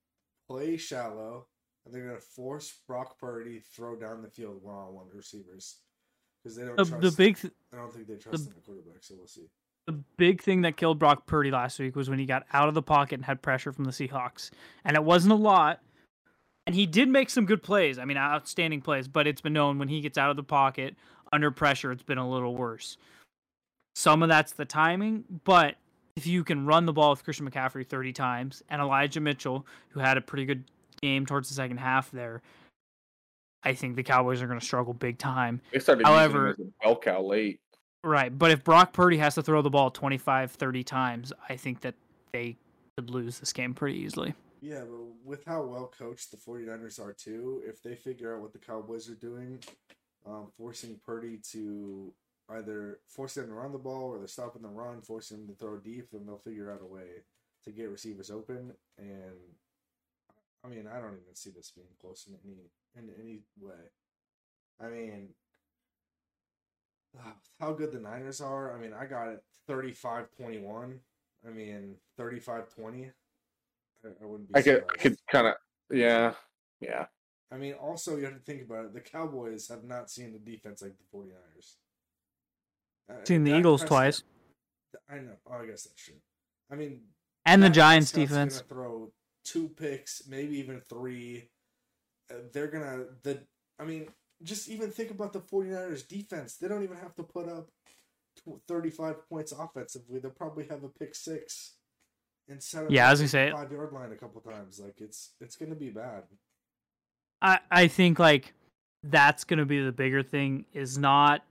play 0.48 0.78
shallow, 0.78 1.48
and 1.86 1.94
they're 1.94 2.06
gonna 2.08 2.20
force 2.20 2.74
Brock 2.88 3.20
Purdy 3.20 3.60
throw 3.60 3.96
down 3.96 4.22
the 4.22 4.30
field 4.30 4.62
one 4.64 4.76
on 4.76 4.94
one 4.94 5.08
receivers 5.14 5.78
because 6.42 6.56
they 6.56 6.64
don't 6.64 6.78
the, 6.78 6.86
trust. 6.86 7.02
the 7.02 7.12
big 7.12 7.38
th- 7.38 7.54
I 7.74 7.78
don't 7.78 7.94
think 7.94 8.08
they 8.08 8.16
trust 8.16 8.48
in 8.48 8.54
the 8.54 8.62
quarterback. 8.62 9.02
So 9.04 9.16
we'll 9.18 9.28
see. 9.28 9.48
the 9.86 10.02
big 10.16 10.42
thing 10.42 10.62
that 10.62 10.78
killed 10.78 10.98
Brock 10.98 11.26
Purdy 11.26 11.52
last 11.52 11.78
week 11.78 11.96
was 11.98 12.10
when 12.10 12.20
he 12.20 12.26
got 12.26 12.46
out 12.54 12.70
of 12.70 12.74
the 12.74 12.82
pocket 12.82 13.16
and 13.16 13.26
had 13.26 13.42
pressure 13.42 13.74
from 13.74 13.84
the 13.84 13.92
Seahawks. 13.92 14.50
And 14.86 14.96
it 14.96 15.04
wasn't 15.04 15.34
a 15.34 15.38
lot. 15.38 15.82
And 16.66 16.76
he 16.76 16.86
did 16.86 17.10
make 17.10 17.30
some 17.30 17.46
good 17.46 17.62
plays. 17.62 18.00
I 18.00 18.06
mean, 18.06 18.18
outstanding 18.18 18.82
plays, 18.82 19.08
but 19.08 19.28
it's 19.28 19.42
been 19.42 19.54
known 19.54 19.80
when 19.80 19.90
he 19.90 20.02
gets 20.02 20.18
out 20.18 20.30
of 20.30 20.38
the 20.38 20.44
pocket 20.44 20.96
under 21.34 21.52
pressure, 21.52 21.92
it's 21.92 22.04
been 22.04 22.18
a 22.18 22.30
little 22.30 22.56
worse. 22.56 22.98
Some 23.96 24.24
of 24.24 24.30
that's 24.30 24.54
the 24.54 24.66
timing, 24.66 25.24
but 25.44 25.76
if 26.16 26.28
you 26.28 26.44
can 26.44 26.66
run 26.66 26.86
the 26.86 26.94
ball 26.94 27.10
with 27.10 27.24
Christian 27.24 27.50
McCaffrey 27.50 27.86
30 27.86 28.14
times 28.14 28.64
and 28.70 28.82
Elijah 28.82 29.20
Mitchell, 29.20 29.66
who 29.90 30.00
had 30.00 30.16
a 30.18 30.22
pretty 30.22 30.46
good 30.46 30.64
game 31.02 31.26
towards 31.26 31.50
the 31.50 31.56
second 31.56 31.78
half 31.78 32.12
there, 32.12 32.42
I 33.64 33.74
think 33.74 33.96
the 33.96 34.04
Cowboys 34.04 34.42
are 34.42 34.48
going 34.48 34.60
to 34.60 34.66
struggle 34.66 34.94
big 34.94 35.18
time. 35.18 35.62
They 35.72 35.80
started 35.80 36.06
However- 36.06 36.50
using 36.50 36.66
him 36.66 36.74
as 36.80 36.86
a 36.86 36.88
bell 36.88 37.00
cow 37.00 37.22
late. 37.22 37.60
Right, 38.06 38.38
but 38.38 38.52
if 38.52 38.64
Brock 38.64 38.92
Purdy 38.94 39.18
has 39.18 39.36
to 39.36 39.42
throw 39.42 39.62
the 39.62 39.70
ball 39.70 39.90
25, 39.90 40.52
30 40.52 40.84
times, 40.84 41.34
I 41.48 41.56
think 41.56 41.82
that 41.82 41.96
they 42.34 42.58
could 42.98 43.10
lose 43.10 43.40
this 43.40 43.54
game 43.54 43.74
pretty 43.74 43.98
easily. 43.98 44.34
Yeah, 44.64 44.86
but 44.90 45.02
with 45.26 45.44
how 45.44 45.64
well 45.64 45.92
coached 45.98 46.32
the 46.32 46.38
49ers 46.38 46.98
are 46.98 47.12
too, 47.12 47.62
if 47.68 47.84
they 47.84 47.96
figure 47.96 48.34
out 48.34 48.42
what 48.42 48.54
the 48.54 48.60
Cowboys 48.60 49.10
are 49.10 49.16
doing, 49.16 49.60
um, 50.26 50.48
forcing 50.58 51.02
Purdy 51.06 51.42
to 51.52 52.14
either 52.48 53.00
force 53.10 53.34
them 53.34 53.48
to 53.48 53.54
run 53.56 53.74
the 53.74 53.78
ball 53.78 54.12
or 54.12 54.20
they're 54.20 54.28
stopping 54.28 54.62
the 54.62 54.70
run, 54.70 55.02
forcing 55.02 55.40
them 55.40 55.48
to 55.48 55.54
throw 55.54 55.80
deep, 55.80 56.12
then 56.14 56.26
they'll 56.26 56.38
figure 56.38 56.72
out 56.72 56.80
a 56.82 56.86
way 56.86 57.26
to 57.66 57.72
get 57.72 57.90
receivers 57.90 58.32
open. 58.32 58.72
And 58.98 59.36
I 60.64 60.70
mean, 60.70 60.88
I 60.88 61.02
don't 61.02 61.20
even 61.22 61.36
see 61.36 61.50
this 61.50 61.74
being 61.76 61.88
close 62.00 62.26
in 62.26 62.38
any 62.46 62.70
in 62.96 63.14
any 63.22 63.40
way. 63.60 63.92
I 64.80 64.88
mean, 64.88 65.28
how 67.60 67.74
good 67.74 67.92
the 67.92 68.00
Niners 68.00 68.40
are. 68.40 68.74
I 68.74 68.80
mean, 68.80 68.94
I 68.94 69.08
got 69.08 69.28
it 69.28 69.44
35-21. 69.70 71.00
I 71.46 71.50
mean, 71.50 71.96
35-20. 72.18 73.12
I, 74.06 74.10
I 74.24 74.26
wouldn't 74.26 74.52
be 74.52 74.58
I 74.58 74.62
could, 74.62 74.84
I 74.92 74.98
could 74.98 75.18
kind 75.32 75.48
of, 75.48 75.56
yeah, 75.92 76.34
yeah. 76.82 77.06
I 77.52 77.58
mean, 77.58 77.74
also 77.74 78.18
you 78.18 78.26
have 78.26 78.34
to 78.34 78.40
think 78.40 78.64
about 78.64 78.86
it. 78.86 78.94
The 78.94 79.02
Cowboys 79.02 79.68
have 79.68 79.84
not 79.84 80.10
seen 80.10 80.34
the 80.34 80.40
defense 80.40 80.82
like 80.82 80.94
the 80.98 81.18
49ers. 81.18 81.76
Uh, 83.10 83.26
Seen 83.26 83.44
the 83.44 83.56
Eagles 83.56 83.82
Prescott- 83.82 83.98
twice. 83.98 84.24
I 85.10 85.16
know. 85.20 85.36
Oh, 85.48 85.56
I 85.62 85.66
guess 85.66 85.84
that's 85.84 86.02
true. 86.02 86.16
I 86.72 86.76
mean, 86.76 87.02
And 87.46 87.62
the 87.62 87.70
Giants 87.70 88.12
defense. 88.12 88.62
Gonna 88.62 88.70
throw 88.70 89.12
two 89.44 89.70
picks, 89.70 90.28
maybe 90.28 90.58
even 90.58 90.82
three. 90.82 91.50
Uh, 92.32 92.36
they're 92.54 92.68
gonna 92.68 93.06
the. 93.24 93.44
I 93.80 93.84
mean, 93.86 94.08
just 94.42 94.70
even 94.70 94.90
think 94.92 95.12
about 95.12 95.34
the 95.34 95.42
49ers 95.42 96.08
defense. 96.08 96.56
They 96.58 96.68
don't 96.68 96.84
even 96.84 96.98
have 96.98 97.16
to 97.16 97.24
put 97.24 97.50
up 97.50 97.70
35 98.68 99.28
points 99.28 99.52
offensively. 99.52 100.20
They'll 100.20 100.32
probably 100.32 100.66
have 100.68 100.84
a 100.84 100.90
pick 100.90 101.16
six 101.16 101.76
and 102.50 102.62
set 102.62 102.86
up 102.86 102.92
Yeah, 102.92 103.08
I 103.08 103.12
was 103.12 103.20
gonna 103.20 103.30
say- 103.30 103.52
five 103.52 103.72
yard 103.72 103.92
line 103.94 104.12
a 104.12 104.16
couple 104.16 104.42
times. 104.42 104.80
Like 104.80 105.00
it's 105.02 105.32
it's 105.40 105.56
gonna 105.56 105.76
be 105.76 105.90
bad. 105.90 106.24
I, 107.42 107.60
I 107.72 107.88
think 107.88 108.20
like 108.20 108.54
that's 109.04 109.44
gonna 109.44 109.66
be 109.66 109.84
the 109.84 109.92
bigger 109.92 110.24
thing 110.24 110.66
is 110.74 110.98
not 110.98 111.44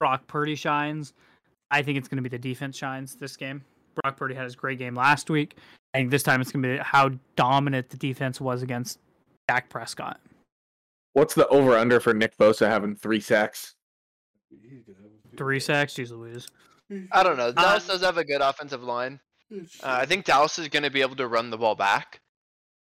Brock 0.00 0.26
Purdy 0.26 0.54
shines. 0.54 1.12
I 1.70 1.82
think 1.82 1.98
it's 1.98 2.08
gonna 2.08 2.22
be 2.22 2.28
the 2.28 2.38
defense 2.38 2.76
shines 2.76 3.14
this 3.16 3.36
game. 3.36 3.64
Brock 4.02 4.16
Purdy 4.16 4.34
had 4.34 4.44
his 4.44 4.54
great 4.56 4.78
game 4.78 4.94
last 4.94 5.28
week. 5.28 5.56
I 5.94 5.98
think 5.98 6.10
this 6.10 6.22
time 6.22 6.40
it's 6.40 6.52
gonna 6.52 6.66
be 6.68 6.78
how 6.78 7.10
dominant 7.36 7.90
the 7.90 7.96
defense 7.96 8.40
was 8.40 8.62
against 8.62 8.98
Dak 9.48 9.68
Prescott. 9.70 10.20
What's 11.14 11.34
the 11.34 11.48
over 11.48 11.76
under 11.76 11.98
for 12.00 12.14
Nick 12.14 12.36
Bosa 12.38 12.68
having 12.68 12.94
three 12.94 13.20
sacks? 13.20 13.74
He's 14.50 14.82
gonna 14.84 14.98
have 15.02 15.10
a 15.32 15.36
Three 15.36 15.60
sacks, 15.60 15.94
Jesus 15.94 16.16
Louise. 16.16 16.48
I 17.12 17.22
don't 17.22 17.36
know. 17.36 17.52
Dallas 17.52 17.88
Uh, 17.88 17.92
does 17.92 18.02
have 18.02 18.18
a 18.18 18.24
good 18.24 18.40
offensive 18.40 18.82
line. 18.82 19.20
Uh, 19.50 19.60
I 19.82 20.06
think 20.06 20.24
Dallas 20.24 20.58
is 20.58 20.68
going 20.68 20.82
to 20.82 20.90
be 20.90 21.00
able 21.00 21.16
to 21.16 21.26
run 21.26 21.50
the 21.50 21.56
ball 21.58 21.74
back. 21.74 22.20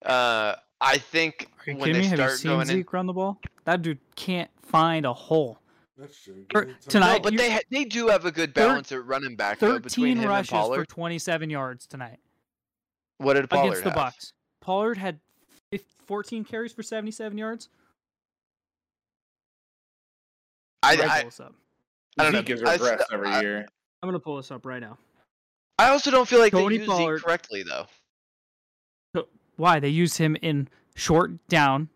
Uh, 0.05 0.55
I 0.81 0.99
think 0.99 1.49
Are 1.67 1.71
you 1.71 1.77
when 1.77 1.87
kidding 1.89 2.03
me? 2.03 2.09
they 2.09 2.09
Have 2.09 2.19
you 2.19 2.25
start 2.25 2.39
seen 2.39 2.51
going 2.51 2.61
in, 2.63 2.67
Zeke 2.67 2.93
run 2.93 3.07
the 3.07 3.13
ball? 3.13 3.41
That 3.65 3.83
dude 3.83 3.99
can't 4.17 4.51
find 4.63 5.05
a 5.07 5.13
hole. 5.13 5.59
That's 5.99 6.19
true. 6.23 6.47
Or- 6.55 6.65
Good 6.65 6.81
talk. 6.81 6.91
tonight- 6.91 7.17
no, 7.19 7.31
but 7.31 7.37
they 7.37 7.51
ha- 7.53 7.61
they 7.71 7.85
do 7.85 8.09
have 8.09 8.25
a 8.25 8.33
good 8.33 8.55
Thir- 8.55 8.67
balance 8.69 8.91
at 8.91 9.05
running 9.05 9.37
back 9.37 9.59
though 9.59 9.79
between 9.79 10.15
Thirteen 10.15 10.17
him 10.17 10.23
and 10.23 10.29
rushes 10.31 10.75
for 10.75 10.85
twenty-seven 10.87 11.51
yards 11.51 11.87
tonight 11.87 12.21
What 13.19 13.35
did 13.35 13.51
Pollard 13.51 13.65
against 13.67 13.85
the 13.85 13.91
have? 13.91 13.97
Bucks. 13.97 14.33
Pollard 14.63 14.97
had 14.97 15.21
fourteen 16.07 16.43
carries 16.45 16.73
for 16.73 16.83
seventy-seven 16.83 17.37
yards. 17.37 17.69
I, 20.83 20.95
Right, 20.97 21.01
I, 21.11 21.21
pull 21.21 21.25
this 21.31 21.41
up. 21.41 21.55
I 22.19 22.23
don't 22.25 22.33
know. 22.33 22.39
Zeke 22.41 22.49
has 22.49 22.63
I 22.63 22.79
regressed 22.79 22.97
st- 22.99 23.13
every 23.13 23.29
I- 23.29 23.41
year. 23.43 23.69
I'm 24.03 24.09
gonna 24.09 24.19
pull 24.19 24.37
this 24.37 24.51
up 24.51 24.65
right 24.65 24.81
now. 24.81 24.97
I 25.81 25.89
also 25.91 26.11
don't 26.11 26.29
feel 26.29 26.39
like 26.41 26.53
Tony 26.53 26.77
they 26.77 26.85
use 26.85 26.89
Pollard- 26.93 27.19
Zeke 27.19 27.25
correctly 27.25 27.63
though. 27.63 27.87
Why 29.57 29.79
they 29.79 29.89
used 29.89 30.17
him 30.17 30.37
in 30.41 30.69
short 30.95 31.47
down 31.49 31.89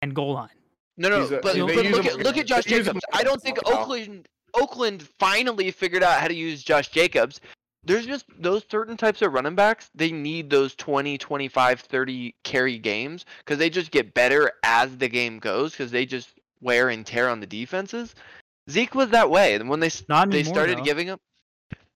and 0.00 0.12
goal 0.14 0.34
line? 0.34 0.48
No, 0.96 1.08
no, 1.08 1.20
He's 1.20 1.30
a- 1.30 1.40
but, 1.40 1.56
but 1.56 1.86
look 1.86 2.04
at 2.06 2.18
look 2.18 2.36
at 2.36 2.46
Josh 2.46 2.64
they 2.64 2.82
Jacobs. 2.82 3.00
I 3.12 3.22
don't 3.22 3.40
think 3.40 3.58
somehow. 3.64 3.82
Oakland 3.82 4.28
Oakland 4.54 5.02
finally 5.18 5.70
figured 5.70 6.02
out 6.02 6.20
how 6.20 6.26
to 6.28 6.34
use 6.34 6.62
Josh 6.62 6.88
Jacobs. 6.88 7.40
There's 7.84 8.06
just 8.06 8.26
those 8.38 8.64
certain 8.70 8.96
types 8.96 9.22
of 9.22 9.32
running 9.32 9.54
backs, 9.56 9.90
they 9.94 10.12
need 10.12 10.50
those 10.50 10.74
20, 10.76 11.18
25, 11.18 11.80
30 11.80 12.34
carry 12.44 12.78
games 12.78 13.24
because 13.38 13.58
they 13.58 13.70
just 13.70 13.90
get 13.90 14.14
better 14.14 14.52
as 14.64 14.96
the 14.98 15.08
game 15.08 15.38
goes 15.40 15.72
because 15.72 15.90
they 15.90 16.06
just 16.06 16.30
wear 16.60 16.90
and 16.90 17.04
tear 17.04 17.28
on 17.28 17.40
the 17.40 17.46
defenses. 17.46 18.14
Zeke 18.70 18.94
was 18.94 19.10
that 19.10 19.30
way, 19.30 19.54
and 19.54 19.68
when 19.68 19.80
they 19.80 19.90
Not 20.08 20.30
they 20.30 20.40
anymore. 20.40 20.54
started 20.54 20.78
though. 20.78 20.84
giving 20.84 21.08
him 21.08 21.18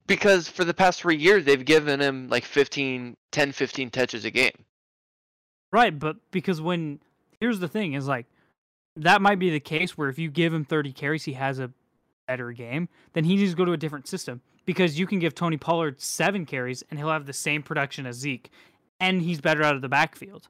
because 0.06 0.48
for 0.48 0.64
the 0.64 0.74
past 0.74 1.00
three 1.00 1.16
years 1.16 1.44
they've 1.44 1.64
given 1.64 2.00
him 2.00 2.28
like 2.28 2.44
15, 2.44 3.16
10, 3.32 3.52
15 3.52 3.90
touches 3.90 4.24
a 4.24 4.30
game. 4.30 4.64
right, 5.72 5.96
but 5.98 6.16
because 6.30 6.60
when 6.60 7.00
here's 7.40 7.58
the 7.58 7.68
thing 7.68 7.94
is 7.94 8.06
like 8.06 8.26
that 8.96 9.20
might 9.20 9.38
be 9.38 9.50
the 9.50 9.60
case 9.60 9.96
where 9.96 10.08
if 10.08 10.18
you 10.18 10.30
give 10.30 10.52
him 10.52 10.64
30 10.64 10.92
carries, 10.92 11.24
he 11.24 11.34
has 11.34 11.58
a 11.58 11.70
better 12.26 12.50
game. 12.52 12.88
Then 13.12 13.24
he 13.24 13.36
needs 13.36 13.52
to 13.52 13.56
go 13.56 13.64
to 13.64 13.72
a 13.72 13.76
different 13.76 14.08
system 14.08 14.40
because 14.64 14.98
you 14.98 15.06
can 15.06 15.18
give 15.18 15.34
Tony 15.34 15.56
Pollard 15.56 16.00
seven 16.00 16.46
carries 16.46 16.82
and 16.90 16.98
he'll 16.98 17.10
have 17.10 17.26
the 17.26 17.32
same 17.32 17.62
production 17.62 18.06
as 18.06 18.16
Zeke, 18.16 18.50
and 18.98 19.22
he's 19.22 19.40
better 19.40 19.62
out 19.62 19.76
of 19.76 19.82
the 19.82 19.88
backfield. 19.88 20.48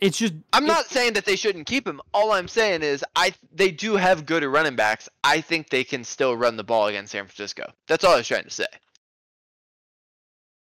It's 0.00 0.18
just 0.18 0.34
I'm 0.52 0.64
it- 0.64 0.68
not 0.68 0.86
saying 0.86 1.12
that 1.14 1.24
they 1.24 1.36
shouldn't 1.36 1.66
keep 1.66 1.86
him. 1.86 2.00
All 2.14 2.32
I'm 2.32 2.48
saying 2.48 2.82
is 2.82 3.04
I 3.16 3.34
they 3.52 3.70
do 3.70 3.96
have 3.96 4.24
good 4.26 4.42
running 4.44 4.76
backs. 4.76 5.08
I 5.22 5.40
think 5.40 5.68
they 5.68 5.84
can 5.84 6.04
still 6.04 6.36
run 6.36 6.56
the 6.56 6.64
ball 6.64 6.86
against 6.86 7.12
San 7.12 7.24
Francisco. 7.26 7.70
That's 7.86 8.04
all 8.04 8.14
I 8.14 8.18
was 8.18 8.28
trying 8.28 8.44
to 8.44 8.50
say. 8.50 8.66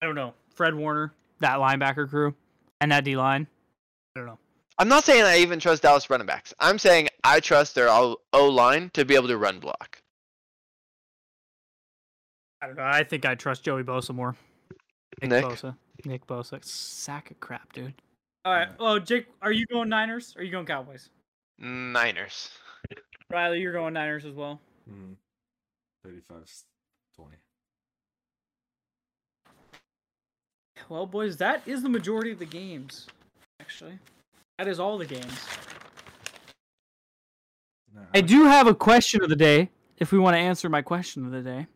I 0.01 0.07
don't 0.07 0.15
know. 0.15 0.33
Fred 0.55 0.73
Warner, 0.73 1.13
that 1.39 1.59
linebacker 1.59 2.09
crew, 2.09 2.33
and 2.79 2.91
that 2.91 3.03
D 3.03 3.15
line. 3.15 3.47
I 4.15 4.19
don't 4.19 4.27
know. 4.27 4.39
I'm 4.79 4.87
not 4.87 5.03
saying 5.03 5.23
I 5.23 5.37
even 5.37 5.59
trust 5.59 5.83
Dallas 5.83 6.09
running 6.09 6.25
backs. 6.25 6.53
I'm 6.59 6.79
saying 6.79 7.09
I 7.23 7.39
trust 7.39 7.75
their 7.75 7.89
O 7.89 8.17
line 8.33 8.89
to 8.95 9.05
be 9.05 9.13
able 9.13 9.27
to 9.27 9.37
run 9.37 9.59
block. 9.59 10.01
I 12.63 12.67
don't 12.67 12.77
know. 12.77 12.83
I 12.83 13.03
think 13.03 13.25
I 13.25 13.35
trust 13.35 13.63
Joey 13.63 13.83
Bosa 13.83 14.13
more. 14.15 14.35
Nick, 15.21 15.29
Nick? 15.29 15.45
Bosa. 15.45 15.75
Nick 16.05 16.25
Bosa. 16.25 16.63
Sack 16.65 17.29
of 17.31 17.39
crap, 17.39 17.73
dude. 17.73 17.93
All 18.43 18.53
right. 18.53 18.69
Well, 18.79 18.99
Jake, 18.99 19.27
are 19.41 19.51
you 19.51 19.65
going 19.67 19.89
Niners? 19.89 20.33
Or 20.35 20.41
are 20.41 20.43
you 20.43 20.51
going 20.51 20.65
Cowboys? 20.65 21.09
Niners. 21.59 22.49
Riley, 23.29 23.59
you're 23.61 23.73
going 23.73 23.93
Niners 23.93 24.25
as 24.25 24.33
well. 24.33 24.59
Mhm. 24.89 25.15
35 26.03 26.43
20. 27.15 27.37
Well, 30.89 31.05
boys, 31.05 31.37
that 31.37 31.65
is 31.67 31.83
the 31.83 31.89
majority 31.89 32.31
of 32.31 32.39
the 32.39 32.45
games. 32.45 33.07
Actually, 33.59 33.99
that 34.57 34.67
is 34.67 34.79
all 34.79 34.97
the 34.97 35.05
games. 35.05 35.47
No, 37.93 38.01
I 38.13 38.21
do 38.21 38.45
have 38.45 38.67
a 38.67 38.73
question 38.75 39.21
of 39.23 39.29
the 39.29 39.35
day. 39.35 39.69
If 39.97 40.11
we 40.11 40.17
want 40.17 40.33
to 40.33 40.39
answer 40.39 40.67
my 40.67 40.81
question 40.81 41.25
of 41.25 41.31
the 41.31 41.41
day, 41.41 41.67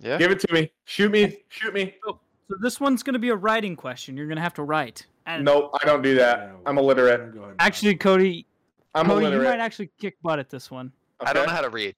Yeah. 0.00 0.18
Give 0.18 0.32
it 0.32 0.40
to 0.40 0.52
me. 0.52 0.72
Shoot 0.84 1.12
me. 1.12 1.44
Shoot 1.48 1.72
me. 1.72 1.94
so 2.04 2.18
this 2.60 2.80
one's 2.80 3.04
going 3.04 3.12
to 3.14 3.20
be 3.20 3.28
a 3.28 3.36
writing 3.36 3.76
question. 3.76 4.16
You're 4.16 4.26
going 4.26 4.36
to 4.36 4.42
have 4.42 4.54
to 4.54 4.64
write. 4.64 5.06
And 5.26 5.44
Nope, 5.44 5.70
I 5.80 5.86
don't 5.86 6.02
do 6.02 6.14
that. 6.16 6.38
Yeah, 6.38 6.52
I'm 6.66 6.76
well, 6.76 6.84
illiterate. 6.84 7.32
go 7.32 7.40
ahead 7.40 7.50
and- 7.52 7.60
Actually, 7.60 7.94
Cody, 7.96 8.46
I'm 8.94 9.06
Cody, 9.06 9.26
you 9.26 9.32
illiterate. 9.32 9.58
might 9.58 9.64
actually 9.64 9.90
kick 9.98 10.16
butt 10.22 10.38
at 10.38 10.50
this 10.50 10.70
one. 10.70 10.92
I 11.20 11.32
don't 11.32 11.46
know 11.46 11.52
how 11.52 11.62
to 11.62 11.70
read. 11.70 11.94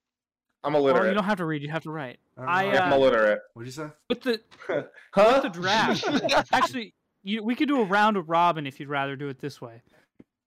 I'm 0.62 0.72
Well, 0.72 1.06
you 1.06 1.14
don't 1.14 1.24
have 1.24 1.38
to 1.38 1.44
read. 1.44 1.62
You 1.62 1.70
have 1.70 1.84
to 1.84 1.90
write. 1.90 2.18
I 2.36 2.66
I, 2.66 2.76
uh, 2.76 2.82
I'm 2.86 2.92
uh, 2.92 2.96
illiterate. 2.96 3.40
What'd 3.54 3.68
you 3.68 3.72
say? 3.72 3.88
With 4.08 4.22
the 4.22 4.40
huh? 5.12 5.40
the 5.40 5.48
draft. 5.48 6.04
actually, 6.52 6.92
you, 7.22 7.42
we 7.42 7.54
could 7.54 7.68
do 7.68 7.80
a 7.80 7.84
round 7.84 8.16
of 8.16 8.28
Robin 8.28 8.66
if 8.66 8.80
you'd 8.80 8.88
rather 8.88 9.14
do 9.14 9.28
it 9.28 9.38
this 9.38 9.60
way. 9.60 9.80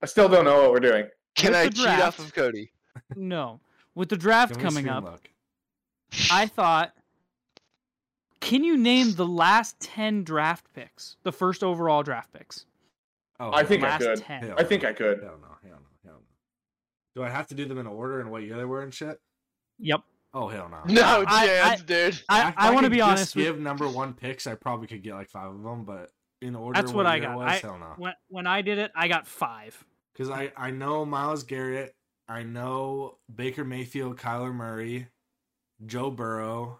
I 0.01 0.05
still 0.07 0.27
don't 0.27 0.43
know 0.45 0.61
what 0.61 0.71
we're 0.71 0.79
doing. 0.81 1.07
Can 1.35 1.51
With 1.51 1.59
I 1.59 1.63
the 1.65 1.69
cheat 1.71 1.87
off 1.87 2.19
of 2.19 2.33
Cody? 2.33 2.71
No, 3.15 3.61
with 3.95 4.09
the 4.09 4.17
draft 4.17 4.59
coming 4.59 4.89
up, 4.89 5.05
look? 5.05 5.29
I 6.31 6.47
thought, 6.47 6.91
can 8.41 8.63
you 8.63 8.77
name 8.77 9.13
the 9.13 9.25
last 9.25 9.79
ten 9.79 10.23
draft 10.25 10.65
picks, 10.73 11.15
the 11.23 11.31
first 11.31 11.63
overall 11.63 12.03
draft 12.03 12.33
picks? 12.33 12.65
Oh, 13.39 13.51
I 13.53 13.63
think 13.63 13.83
I 13.83 13.97
could. 13.97 14.17
ten. 14.19 14.43
hell 14.43 14.55
I 14.57 14.63
think. 14.63 14.83
I 14.83 14.93
could. 14.93 15.21
Hell 15.21 15.37
no, 15.41 15.47
hell 15.69 15.79
no, 15.79 16.09
hell 16.09 16.21
no. 16.21 16.21
Do 17.15 17.23
I 17.23 17.29
have 17.29 17.47
to 17.47 17.55
do 17.55 17.65
them 17.65 17.77
in 17.77 17.87
order 17.87 18.19
and 18.19 18.31
what 18.31 18.43
year 18.43 18.57
they 18.57 18.65
were 18.65 18.81
and 18.81 18.93
shit? 18.93 19.19
Yep. 19.79 20.01
Oh 20.33 20.47
hell 20.47 20.69
no. 20.69 20.93
No 20.93 21.23
I- 21.27 21.47
chance, 21.47 21.81
dude. 21.81 22.21
I, 22.29 22.49
If 22.49 22.53
I, 22.57 22.71
want 22.71 22.83
to 22.83 22.89
be 22.89 22.97
just 22.97 23.09
honest. 23.09 23.35
With, 23.35 23.45
Give 23.45 23.59
number 23.59 23.87
one 23.87 24.13
picks. 24.13 24.45
I 24.45 24.55
probably 24.55 24.87
could 24.87 25.01
get 25.01 25.13
like 25.13 25.29
five 25.29 25.51
of 25.51 25.63
them, 25.63 25.85
but 25.85 26.11
in 26.41 26.55
order. 26.55 26.79
That's 26.79 26.93
what 26.93 27.05
I 27.05 27.19
got. 27.19 27.37
Was, 27.37 27.47
I- 27.47 27.57
hell 27.57 27.77
no. 27.79 27.93
when 27.97 28.13
when 28.27 28.47
I 28.47 28.61
did 28.61 28.77
it, 28.77 28.91
I 28.95 29.07
got 29.07 29.25
five. 29.25 29.83
Because 30.13 30.29
I 30.29 30.51
I 30.57 30.71
know 30.71 31.05
Myles 31.05 31.43
Garrett. 31.43 31.95
I 32.27 32.43
know 32.43 33.17
Baker 33.33 33.63
Mayfield, 33.65 34.17
Kyler 34.17 34.53
Murray, 34.53 35.07
Joe 35.85 36.11
Burrow. 36.11 36.79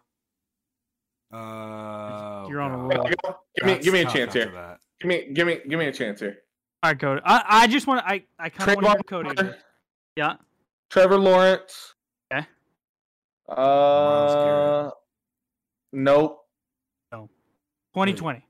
Uh, 1.32 2.45
You're 2.49 2.62
on 2.62 2.72
a 2.72 2.78
roll. 2.78 3.10
Give 3.55 3.66
me, 3.66 3.78
give 3.80 3.93
me 3.93 4.01
a 4.01 4.05
chance 4.05 4.34
here. 4.34 4.78
Give 4.99 5.07
me, 5.10 5.30
give 5.34 5.47
me, 5.47 5.60
give 5.68 5.80
me 5.80 5.86
a 5.88 5.91
chance 5.91 6.20
here. 6.20 6.39
All 6.82 6.91
right, 6.91 6.99
Cody. 6.99 7.21
I, 7.25 7.43
I 7.47 7.67
just 7.67 7.88
want 7.88 7.99
to. 8.01 8.07
I 8.09 8.23
I 8.39 8.49
kind 8.49 8.71
of 8.77 8.84
want 8.84 8.99
to 8.99 9.03
Trayvon 9.03 9.25
hear 9.25 9.34
Cody. 9.34 9.47
Walker, 9.49 9.57
Yeah. 10.15 10.36
Trevor 10.89 11.17
Lawrence. 11.17 11.95
Okay. 12.34 12.45
Uh, 13.47 14.34
Garrett. 14.45 14.93
nope. 15.93 16.36
2020. 17.11 18.45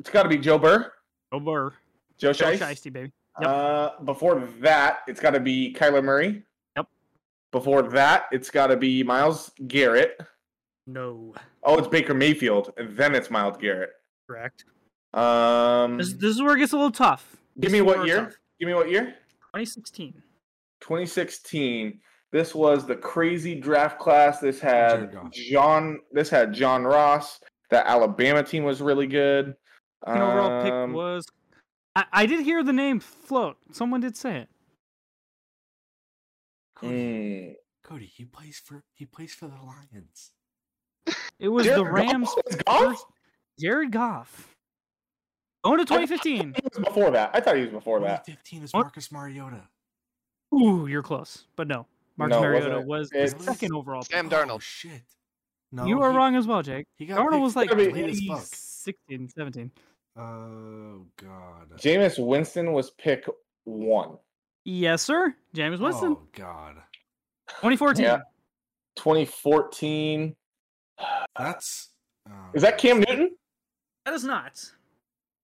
It's 0.00 0.10
got 0.10 0.24
to 0.24 0.28
be 0.28 0.36
Joe 0.36 0.58
Burr, 0.58 0.92
Joe 1.32 1.40
Burr. 1.40 1.72
Joe 2.18 2.32
Joe 2.32 2.50
Shiesty. 2.52 2.58
Shiesty, 2.58 2.92
baby. 2.92 3.12
Yep. 3.40 3.48
Uh, 3.48 3.90
before 4.04 4.40
that, 4.60 4.98
it's 5.06 5.20
got 5.20 5.30
to 5.30 5.40
be 5.40 5.72
Kyler 5.78 6.02
Murray. 6.02 6.42
Yep. 6.76 6.86
Before 7.52 7.82
that, 7.82 8.24
it's 8.32 8.50
got 8.50 8.66
to 8.66 8.76
be 8.76 9.02
Myles 9.04 9.52
Garrett. 9.68 10.20
No. 10.88 11.32
Oh, 11.62 11.78
it's 11.78 11.86
Baker 11.88 12.14
Mayfield, 12.14 12.72
and 12.76 12.96
then 12.96 13.14
it's 13.14 13.30
Myles 13.30 13.56
Garrett. 13.56 13.90
Correct. 14.28 14.64
Um, 15.14 15.98
This, 15.98 16.12
this 16.14 16.30
is 16.36 16.42
where 16.42 16.56
it 16.56 16.60
gets 16.60 16.72
a 16.72 16.76
little 16.76 16.90
tough. 16.90 17.36
give 17.60 17.72
me 17.72 17.80
what 17.80 18.06
year? 18.06 18.24
tough. 18.26 18.34
Give 18.58 18.68
me 18.68 18.74
what 18.74 18.90
year? 18.90 19.14
2016. 19.54 20.14
2016. 20.80 22.00
This 22.30 22.54
was 22.54 22.86
the 22.86 22.96
crazy 22.96 23.54
draft 23.54 23.98
class. 23.98 24.40
This 24.40 24.58
had 24.58 25.14
John. 25.32 26.00
This 26.12 26.30
had 26.30 26.54
John 26.54 26.82
Ross. 26.84 27.40
That 27.70 27.86
Alabama 27.86 28.42
team 28.42 28.64
was 28.64 28.80
really 28.80 29.06
good. 29.06 29.54
Second 30.06 30.22
overall 30.22 30.62
pick 30.62 30.72
Um, 30.72 30.92
was. 30.94 31.26
I, 31.94 32.04
I 32.12 32.26
did 32.26 32.40
hear 32.44 32.62
the 32.62 32.72
name 32.72 33.00
float. 33.00 33.58
Someone 33.72 34.00
did 34.00 34.16
say 34.16 34.38
it. 34.38 34.48
Cody, 36.74 36.94
mm. 36.94 37.54
Cody, 37.84 38.06
he 38.06 38.24
plays 38.24 38.60
for 38.64 38.82
he 38.94 39.04
plays 39.04 39.34
for 39.34 39.46
the 39.48 39.54
Lions. 39.56 40.32
It 41.38 41.48
was 41.48 41.66
Jared 41.66 41.80
the 41.80 41.90
Rams. 41.90 42.30
It's 42.46 42.56
Goff? 42.56 42.80
first- 42.80 43.06
Jared 43.60 43.92
Goff. 43.92 44.51
Going 45.64 45.78
to 45.78 45.84
2015. 45.84 46.54
He 46.56 46.60
was 46.64 46.84
before 46.84 47.10
that. 47.12 47.30
I 47.34 47.40
thought 47.40 47.54
he 47.56 47.62
was 47.62 47.70
before 47.70 48.00
that. 48.00 48.24
2015 48.26 48.62
is 48.64 48.72
What? 48.72 48.82
Marcus 48.82 49.12
Mariota. 49.12 49.62
Ooh, 50.54 50.86
you're 50.88 51.02
close, 51.02 51.46
but 51.56 51.68
no. 51.68 51.86
Marcus 52.16 52.34
No, 52.36 52.42
Mariota 52.42 52.68
wasn't. 52.80 52.86
was 52.88 53.10
the 53.10 53.22
It's- 53.22 53.44
second 53.44 53.72
overall. 53.72 54.02
Sam 54.02 54.28
pick. 54.28 54.38
Oh 54.38 54.44
Darnold. 54.44 54.60
shit. 54.62 55.02
No, 55.70 55.86
you 55.86 56.02
are 56.02 56.10
he- 56.10 56.16
wrong 56.16 56.34
as 56.36 56.46
well, 56.46 56.62
Jake. 56.62 56.86
He 56.98 57.06
got 57.06 57.18
Darnold 57.18 57.40
was 57.40 57.56
like 57.56 57.72
late 57.72 57.96
as 58.10 58.20
fuck. 58.26 58.42
16, 58.44 59.28
17. 59.30 59.70
Oh 60.16 61.06
god. 61.16 61.70
Jameis 61.78 62.24
Winston 62.24 62.72
was 62.72 62.90
pick 62.90 63.24
one. 63.64 64.18
Yes, 64.64 65.00
sir. 65.02 65.34
Jameis 65.54 65.78
Winston. 65.80 66.16
Oh 66.20 66.26
god. 66.32 66.76
2014. 67.48 68.04
Yeah. 68.04 68.18
2014. 68.96 70.36
That's. 71.38 71.88
oh, 72.28 72.32
Is 72.54 72.62
that 72.62 72.76
Cam 72.78 72.98
Newton? 73.00 73.36
That 74.04 74.12
is 74.14 74.24
not. 74.24 74.70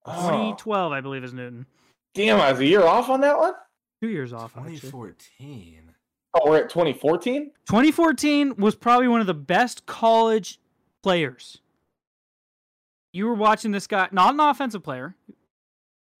Oh, 0.09 0.29
2012, 0.29 0.91
I 0.91 1.01
believe, 1.01 1.23
is 1.23 1.33
Newton. 1.33 1.65
damn, 2.13 2.39
I 2.41 2.51
was 2.51 2.59
a 2.61 2.65
year 2.65 2.83
off 2.83 3.09
on 3.09 3.21
that 3.21 3.37
one. 3.37 3.53
Two 4.01 4.09
years 4.09 4.33
off. 4.33 4.55
Actually. 4.57 4.75
2014. 4.79 5.81
Oh, 6.33 6.49
we're 6.49 6.57
at 6.57 6.69
2014. 6.69 7.51
2014 7.67 8.55
was 8.57 8.75
probably 8.75 9.07
one 9.07 9.19
of 9.21 9.27
the 9.27 9.33
best 9.33 9.85
college 9.85 10.59
players. 11.03 11.61
You 13.11 13.25
were 13.25 13.33
watching 13.33 13.71
this 13.71 13.87
guy, 13.87 14.07
not 14.11 14.33
an 14.35 14.39
offensive 14.39 14.83
player, 14.83 15.15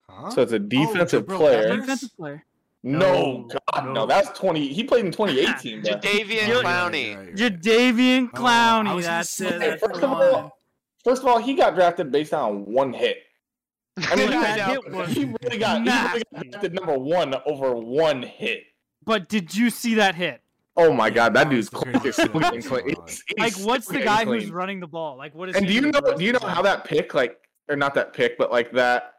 Huh? 0.09 0.31
So 0.31 0.41
it's 0.41 0.51
a 0.51 0.55
oh, 0.55 0.59
defensive 0.59 1.25
Jabril 1.27 1.37
player. 1.37 1.61
Peppers? 1.69 1.79
defensive 1.81 2.17
player. 2.17 2.43
No, 2.81 2.99
No, 2.99 3.47
God, 3.73 3.85
no. 3.85 3.93
no. 3.93 4.05
That's 4.07 4.29
20. 4.39 4.73
He 4.73 4.83
played 4.83 5.05
in 5.05 5.11
2018. 5.11 5.81
bro. 5.83 5.91
Jadeveon 5.93 6.47
You're- 6.47 6.63
Clowney. 6.63 7.37
Jadeveon 7.37 8.29
Oh, 8.33 8.37
Clowney. 8.37 8.95
was 8.95 9.05
gonna 9.05 9.17
that's 9.17 9.39
it. 9.41 9.79
First 9.79 10.01
of 10.01 10.11
all, 10.11 10.57
first 11.03 11.21
of 11.21 11.27
all, 11.27 11.37
he 11.37 11.53
got 11.53 11.75
drafted 11.75 12.11
based 12.11 12.33
on 12.33 12.65
one 12.65 12.91
hit. 12.91 13.17
I 14.11 14.15
mean, 14.15 14.29
That 14.31 14.59
I 14.59 14.71
hit 14.71 14.91
was 14.91 15.09
he 15.11 15.25
really 15.25 15.57
got, 15.57 15.81
he 15.83 15.89
really 15.89 16.23
got 16.33 16.49
drafted 16.51 16.73
number 16.73 16.97
one 16.97 17.35
over 17.45 17.73
one 17.75 18.21
hit. 18.23 18.63
But 19.05 19.27
did 19.29 19.53
you 19.55 19.69
see 19.69 19.95
that 19.95 20.15
hit? 20.15 20.41
Oh 20.77 20.93
my 20.93 21.09
God, 21.09 21.33
that 21.33 21.45
That 21.45 21.49
dude's 21.49 21.71
was 21.71 21.81
clean. 21.81 21.93
craziest 21.99 22.19
He's 22.19 22.27
shit 22.27 22.35
I've 22.35 22.41
clean, 22.41 22.43
ever 22.43 22.61
clean. 22.61 23.07
seen 23.07 23.23
in 23.29 23.35
my 23.37 23.45
He's- 23.45 23.57
Like, 23.57 23.67
what's 23.67 23.87
the 23.87 23.99
guy 23.99 24.23
clean. 24.23 24.41
who's 24.41 24.51
running 24.51 24.79
the 24.79 24.87
ball? 24.87 25.17
Like, 25.17 25.35
what 25.35 25.49
is? 25.49 25.55
And 25.55 25.67
do 25.67 25.73
you 25.73 25.81
know? 25.81 25.99
Do 26.17 26.23
you 26.23 26.31
know 26.31 26.39
how 26.39 26.61
that 26.61 26.85
pick, 26.85 27.13
like, 27.13 27.37
or 27.69 27.75
not 27.75 27.93
that 27.95 28.13
pick, 28.13 28.37
but 28.37 28.51
like 28.51 28.71
that, 28.73 29.15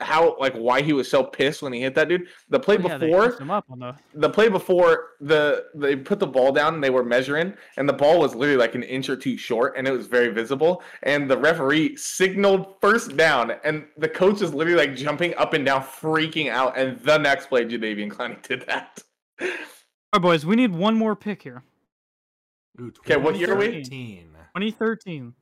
how, 0.00 0.36
like, 0.38 0.54
why 0.54 0.82
he 0.82 0.92
was 0.92 1.10
so 1.10 1.22
pissed 1.22 1.62
when 1.62 1.72
he 1.72 1.80
hit 1.80 1.94
that 1.94 2.08
dude? 2.08 2.26
The 2.48 2.58
play 2.58 2.76
Oh, 2.78 2.86
yeah, 2.88 2.98
before, 2.98 3.32
him 3.38 3.50
up 3.50 3.66
on 3.70 3.78
the. 3.78 3.94
the 4.14 4.28
play 4.30 4.48
before 4.48 5.08
the 5.20 5.66
they 5.74 5.96
put 5.96 6.18
the 6.18 6.26
ball 6.26 6.52
down 6.52 6.74
and 6.74 6.82
they 6.82 6.90
were 6.90 7.04
measuring 7.04 7.52
and 7.76 7.88
the 7.88 7.92
ball 7.92 8.18
was 8.18 8.34
literally 8.34 8.58
like 8.58 8.74
an 8.74 8.82
inch 8.82 9.08
or 9.08 9.16
two 9.16 9.36
short 9.36 9.74
and 9.76 9.86
it 9.86 9.90
was 9.92 10.06
very 10.06 10.28
visible 10.28 10.82
and 11.02 11.30
the 11.30 11.36
referee 11.36 11.94
signaled 11.96 12.74
first 12.80 13.16
down 13.16 13.52
and 13.64 13.84
the 13.98 14.08
coach 14.08 14.40
is 14.40 14.54
literally 14.54 14.78
like 14.86 14.96
jumping 14.96 15.34
up 15.36 15.52
and 15.52 15.66
down 15.66 15.82
freaking 15.82 16.48
out 16.48 16.78
and 16.78 16.98
the 17.00 17.18
next 17.18 17.46
play 17.48 17.64
Jadeveon 17.64 18.10
Clowney 18.10 18.40
did 18.48 18.62
that. 18.66 19.02
All 19.40 19.48
right, 20.14 20.22
boys, 20.22 20.46
we 20.46 20.56
need 20.56 20.72
one 20.74 20.94
more 20.96 21.14
pick 21.14 21.42
here. 21.42 21.62
Ooh, 22.80 22.92
Okay, 23.00 23.16
what 23.16 23.36
year 23.36 23.52
are 23.52 23.56
we? 23.56 23.82
2013. 23.82 25.34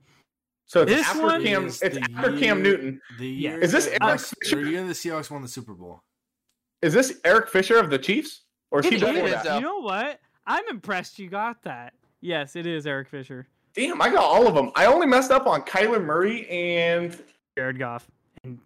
2013. 0.69 0.71
So 0.71 0.83
it's 0.83 0.91
This 0.93 1.07
after 1.09 1.23
one 1.27 1.43
Cam 1.45 1.67
is 1.67 1.83
it's 1.83 1.97
the 1.97 2.15
after 2.17 2.39
Cam 2.39 2.63
Newton. 2.63 3.01
The 3.19 3.27
Yeah. 3.29 3.51
year 3.53 3.61
Is 3.61 3.73
this 3.73 3.87
Eric 3.87 4.01
the- 4.21 4.37
Fisher? 4.43 4.65
the 4.65 4.71
year 4.71 4.85
the 4.87 4.93
Seahawks 4.93 5.31
won 5.31 5.43
the 5.43 5.49
Super 5.49 5.73
Bowl. 5.75 6.03
Is 6.83 6.93
this 6.93 7.21
Eric 7.25 7.49
Fisher 7.49 7.79
of 7.79 7.91
the 7.91 7.99
Chiefs? 7.99 8.43
Or 8.71 8.81
is 8.81 8.87
he 8.87 8.97
It 8.97 9.01
before 9.01 9.15
is, 9.27 9.35
is. 9.35 9.43
that? 9.45 9.55
You 9.57 9.61
know 9.63 9.79
what? 9.81 10.21
I'm 10.47 10.67
impressed 10.69 11.19
you 11.19 11.29
got 11.31 11.63
that. 11.63 11.95
Yes, 12.21 12.55
it 12.57 12.67
is 12.67 12.87
Eric 12.87 13.09
Fisher, 13.09 13.47
Damn, 13.75 14.01
I 14.03 14.09
got 14.11 14.25
all 14.25 14.47
of 14.49 14.55
them. 14.55 14.73
I 14.75 14.87
only 14.87 15.07
messed 15.07 15.31
up 15.31 15.47
on 15.47 15.63
Kyler 15.63 16.03
Murray 16.05 16.49
and 16.49 17.17
Jared 17.57 17.79
Goff, 17.79 18.11
and 18.43 18.59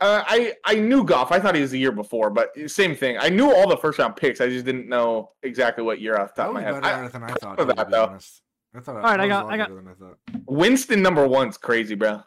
Uh, 0.00 0.24
I 0.26 0.54
I 0.64 0.74
knew 0.74 1.04
Goff. 1.04 1.30
I 1.30 1.38
thought 1.38 1.54
he 1.54 1.60
was 1.60 1.70
the 1.70 1.78
year 1.78 1.92
before, 1.92 2.28
but 2.30 2.50
same 2.68 2.96
thing. 2.96 3.16
I 3.18 3.28
knew 3.28 3.50
all 3.54 3.68
the 3.68 3.76
first 3.76 3.98
round 3.98 4.16
picks. 4.16 4.40
I 4.40 4.48
just 4.48 4.64
didn't 4.64 4.88
know 4.88 5.30
exactly 5.42 5.84
what 5.84 6.00
year 6.00 6.16
off 6.18 6.34
the 6.34 6.42
top 6.42 6.46
That 6.46 6.48
of 6.48 6.54
my 6.54 6.60
was 6.60 6.74
head. 6.74 6.82
better 6.82 7.04
I, 7.04 7.08
than 7.08 7.22
I 7.22 7.32
thought. 7.34 7.58
of 7.60 7.68
too, 7.68 7.74
that, 7.74 7.86
be 7.86 7.90
though. 7.92 8.04
honest. 8.06 8.42
I 8.74 8.80
thought. 8.80 8.96
All 8.96 9.02
right, 9.02 9.20
I 9.20 9.24
was 9.26 9.28
got- 9.28 9.44
a 9.46 9.48
I 9.48 9.56
got- 9.56 9.68
than 9.74 9.88
I 9.88 9.94
thought. 9.94 10.18
Winston 10.46 11.02
number 11.02 11.26
one's 11.26 11.56
crazy, 11.58 11.94
bro. 11.94 12.22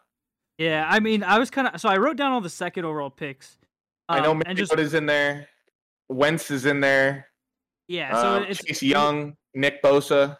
yeah, 0.58 0.86
I 0.88 1.00
mean, 1.00 1.22
I 1.22 1.38
was 1.38 1.50
kind 1.50 1.68
of 1.68 1.80
so 1.80 1.88
I 1.88 1.96
wrote 1.96 2.16
down 2.16 2.32
all 2.32 2.40
the 2.40 2.50
second 2.50 2.84
overall 2.84 3.10
picks. 3.10 3.58
I 4.08 4.20
know 4.20 4.32
um, 4.32 4.42
and 4.46 4.58
just 4.58 4.72
Mariota's 4.72 4.94
in 4.94 5.06
there. 5.06 5.48
Wentz 6.08 6.50
is 6.50 6.66
in 6.66 6.80
there. 6.80 7.28
yeah, 7.88 8.20
so 8.20 8.36
um, 8.38 8.42
it's 8.44 8.62
Chase 8.64 8.82
Young, 8.82 9.36
Nick 9.54 9.82
Bosa. 9.82 10.36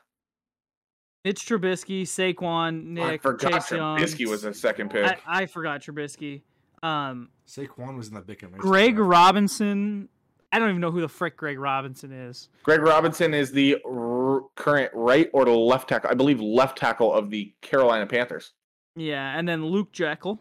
Mitch 1.24 1.44
Trubisky, 1.46 2.02
Saquon, 2.02 2.84
Nick, 2.84 3.04
I 3.04 3.18
forgot 3.18 3.52
Chase 3.52 3.70
Young. 3.72 3.98
Trubisky 3.98 4.26
was 4.26 4.42
a 4.44 4.54
second 4.54 4.90
pick. 4.90 5.04
I, 5.26 5.42
I 5.42 5.46
forgot 5.46 5.82
Trubisky. 5.82 6.42
Um, 6.82 7.28
Saquon 7.46 7.96
was 7.96 8.08
in 8.08 8.14
the 8.14 8.22
big 8.22 8.42
Mason 8.42 8.58
Greg 8.58 8.96
draft. 8.96 9.08
Robinson. 9.10 10.08
I 10.52 10.58
don't 10.58 10.68
even 10.70 10.80
know 10.80 10.90
who 10.90 11.00
the 11.00 11.08
frick 11.08 11.36
Greg 11.36 11.58
Robinson 11.58 12.12
is. 12.12 12.48
Greg 12.64 12.80
Robinson 12.82 13.34
is 13.34 13.52
the 13.52 13.76
r- 13.88 14.42
current 14.56 14.90
right 14.94 15.30
or 15.32 15.44
the 15.44 15.52
left 15.52 15.88
tackle. 15.88 16.10
I 16.10 16.14
believe 16.14 16.40
left 16.40 16.76
tackle 16.78 17.12
of 17.12 17.30
the 17.30 17.54
Carolina 17.62 18.06
Panthers. 18.06 18.52
Yeah, 18.96 19.38
and 19.38 19.48
then 19.48 19.64
Luke 19.64 19.92
Joeckel, 19.92 20.38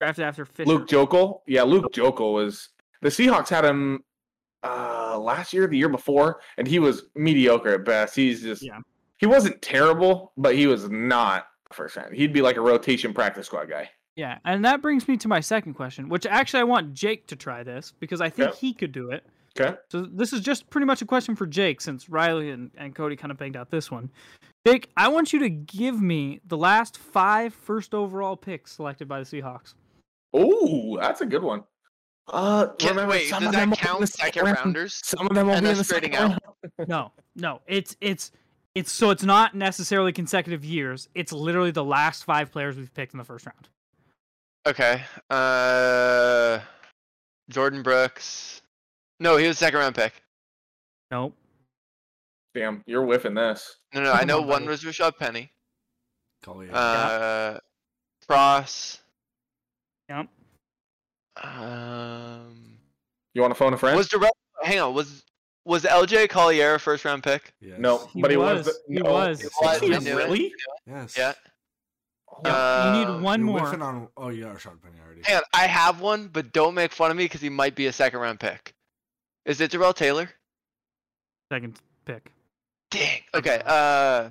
drafted 0.00 0.24
after 0.24 0.44
Fisher. 0.44 0.68
Luke 0.68 0.86
Joeckel. 0.88 1.40
Yeah, 1.46 1.62
Luke 1.62 1.92
Joeckel 1.92 2.34
was 2.34 2.68
the 3.00 3.08
Seahawks 3.08 3.48
had 3.48 3.64
him 3.64 4.04
uh 4.62 5.18
last 5.18 5.52
year, 5.52 5.66
the 5.66 5.78
year 5.78 5.88
before, 5.88 6.40
and 6.58 6.66
he 6.66 6.78
was 6.78 7.04
mediocre 7.14 7.70
at 7.74 7.84
best. 7.84 8.14
He's 8.14 8.42
just 8.42 8.62
Yeah. 8.62 8.80
he 9.18 9.26
wasn't 9.26 9.62
terrible, 9.62 10.32
but 10.36 10.54
he 10.54 10.66
was 10.66 10.90
not 10.90 11.46
first 11.72 11.96
round. 11.96 12.14
He'd 12.14 12.32
be 12.32 12.42
like 12.42 12.56
a 12.56 12.60
rotation 12.60 13.14
practice 13.14 13.46
squad 13.46 13.70
guy. 13.70 13.88
Yeah, 14.18 14.38
and 14.44 14.64
that 14.64 14.82
brings 14.82 15.06
me 15.06 15.16
to 15.18 15.28
my 15.28 15.38
second 15.38 15.74
question, 15.74 16.08
which 16.08 16.26
actually 16.26 16.60
I 16.60 16.64
want 16.64 16.92
Jake 16.92 17.28
to 17.28 17.36
try 17.36 17.62
this 17.62 17.92
because 18.00 18.20
I 18.20 18.28
think 18.28 18.50
Yeah. 18.50 18.56
he 18.56 18.74
could 18.74 18.90
do 18.90 19.12
it. 19.12 19.24
Okay. 19.58 19.76
So 19.90 20.02
this 20.02 20.32
is 20.32 20.40
just 20.40 20.68
pretty 20.70 20.86
much 20.86 21.00
a 21.02 21.06
question 21.06 21.36
for 21.36 21.46
Jake 21.46 21.80
since 21.80 22.08
Riley 22.08 22.50
and, 22.50 22.72
and 22.76 22.94
Cody 22.96 23.14
kind 23.14 23.30
of 23.30 23.38
banged 23.38 23.56
out 23.56 23.70
this 23.70 23.92
one. 23.92 24.10
Jake, 24.66 24.90
I 24.96 25.06
want 25.06 25.32
you 25.32 25.38
to 25.38 25.48
give 25.48 26.00
me 26.02 26.40
the 26.44 26.56
last 26.56 26.98
five 26.98 27.54
first 27.54 27.94
overall 27.94 28.36
picks 28.36 28.72
selected 28.72 29.06
by 29.06 29.20
the 29.20 29.24
Seahawks. 29.24 29.74
Oh, 30.34 30.98
that's 31.00 31.20
a 31.20 31.26
good 31.26 31.42
one. 31.44 31.62
Uh, 32.26 32.66
Can, 32.78 32.90
remember, 32.90 33.12
wait, 33.12 33.28
some 33.28 33.44
does 33.44 33.48
of 33.50 33.52
that 33.54 33.68
will 33.68 33.76
be 33.76 33.80
in 33.80 33.86
count 33.86 34.00
the 34.00 34.06
second 34.08 34.44
round. 34.44 34.56
rounders? 34.58 35.00
Some 35.04 35.26
of 35.28 35.34
them 35.34 35.46
will 35.46 35.54
And 35.54 35.64
be 35.64 35.70
in 35.70 35.78
the 35.78 35.84
second 35.84 36.14
out? 36.16 36.30
round. 36.30 36.40
No, 36.88 37.12
no, 37.36 37.60
it's 37.68 37.96
it's 38.00 38.32
it's 38.74 38.90
so 38.92 39.10
it's 39.10 39.22
not 39.22 39.54
necessarily 39.54 40.12
consecutive 40.12 40.64
years. 40.64 41.08
It's 41.14 41.32
literally 41.32 41.70
the 41.70 41.84
last 41.84 42.24
five 42.24 42.50
players 42.52 42.76
we've 42.76 42.92
picked 42.92 43.14
in 43.14 43.18
the 43.18 43.24
first 43.24 43.46
round. 43.46 43.68
Okay. 44.66 45.02
Uh, 45.30 46.58
Jordyn 47.50 47.82
Brooks. 47.82 48.62
No, 49.20 49.36
he 49.36 49.46
was 49.46 49.56
a 49.56 49.58
second 49.58 49.80
round 49.80 49.94
pick. 49.94 50.12
Nope. 51.10 51.34
Damn, 52.54 52.82
you're 52.86 53.04
whiffing 53.04 53.34
this. 53.34 53.76
No, 53.94 54.02
no, 54.02 54.12
I 54.12 54.24
know 54.24 54.40
on, 54.42 54.46
one 54.48 54.60
buddy. 54.64 54.68
was 54.68 54.82
Rashaad 54.84 55.16
Penny. 55.18 55.50
Collier. 56.42 56.70
Uh, 56.72 57.58
Cross. 58.28 59.00
Yep. 60.08 60.28
Um, 61.42 62.78
You 63.34 63.40
want 63.42 63.52
to 63.52 63.58
phone 63.58 63.72
a 63.74 63.78
friend? 63.78 63.96
was 63.96 64.08
Darrell? 64.08 64.30
Hang 64.62 64.80
on. 64.80 64.94
Was 64.94 65.24
was 65.64 65.84
LJ 65.84 66.28
Collier 66.30 66.74
a 66.74 66.80
first 66.80 67.04
round 67.04 67.22
pick? 67.22 67.52
yes. 67.60 67.78
no, 67.78 68.06
He 68.12 68.22
but 68.22 68.30
he 68.30 68.36
was. 68.36 68.66
was. 68.66 68.66
the- 68.66 68.94
He 68.94 69.00
no, 69.00 69.12
was. 69.12 69.42
it 69.44 69.52
Was, 69.60 69.80
He 69.80 69.94
I 69.94 69.98
really? 69.98 70.52
Yes. 70.86 71.16
Yeah. 71.16 71.34
Yep, 72.44 72.54
Uh, 72.54 72.92
you 72.94 73.04
need 73.14 73.22
one 73.22 73.40
You're 73.40 73.46
more. 73.60 73.82
on. 73.82 74.08
Oh, 74.16 74.28
you 74.28 74.44
got 74.44 74.56
Rashaad 74.56 74.80
Penny 74.82 74.96
already. 75.04 75.22
Hang 75.24 75.36
on, 75.36 75.42
I 75.54 75.66
have 75.66 76.00
one, 76.00 76.28
but 76.28 76.52
don't 76.52 76.74
make 76.74 76.92
fun 76.92 77.10
of 77.10 77.16
me 77.16 77.24
because 77.24 77.40
he 77.40 77.48
might 77.50 77.74
be 77.74 77.86
a 77.86 77.92
second 77.92 78.20
round 78.20 78.38
pick. 78.40 78.74
Is 79.44 79.60
it 79.60 79.70
Darrell 79.70 79.92
Taylor? 79.92 80.30
Second 81.52 81.78
pick. 82.04 82.32
Dang. 82.90 83.20
Okay. 83.34 83.60
Uh, 83.64 84.30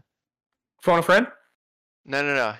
Phone 0.82 1.00
a 1.00 1.04
friend? 1.04 1.28
no, 2.06 2.22
no, 2.22 2.34
no. 2.36 2.54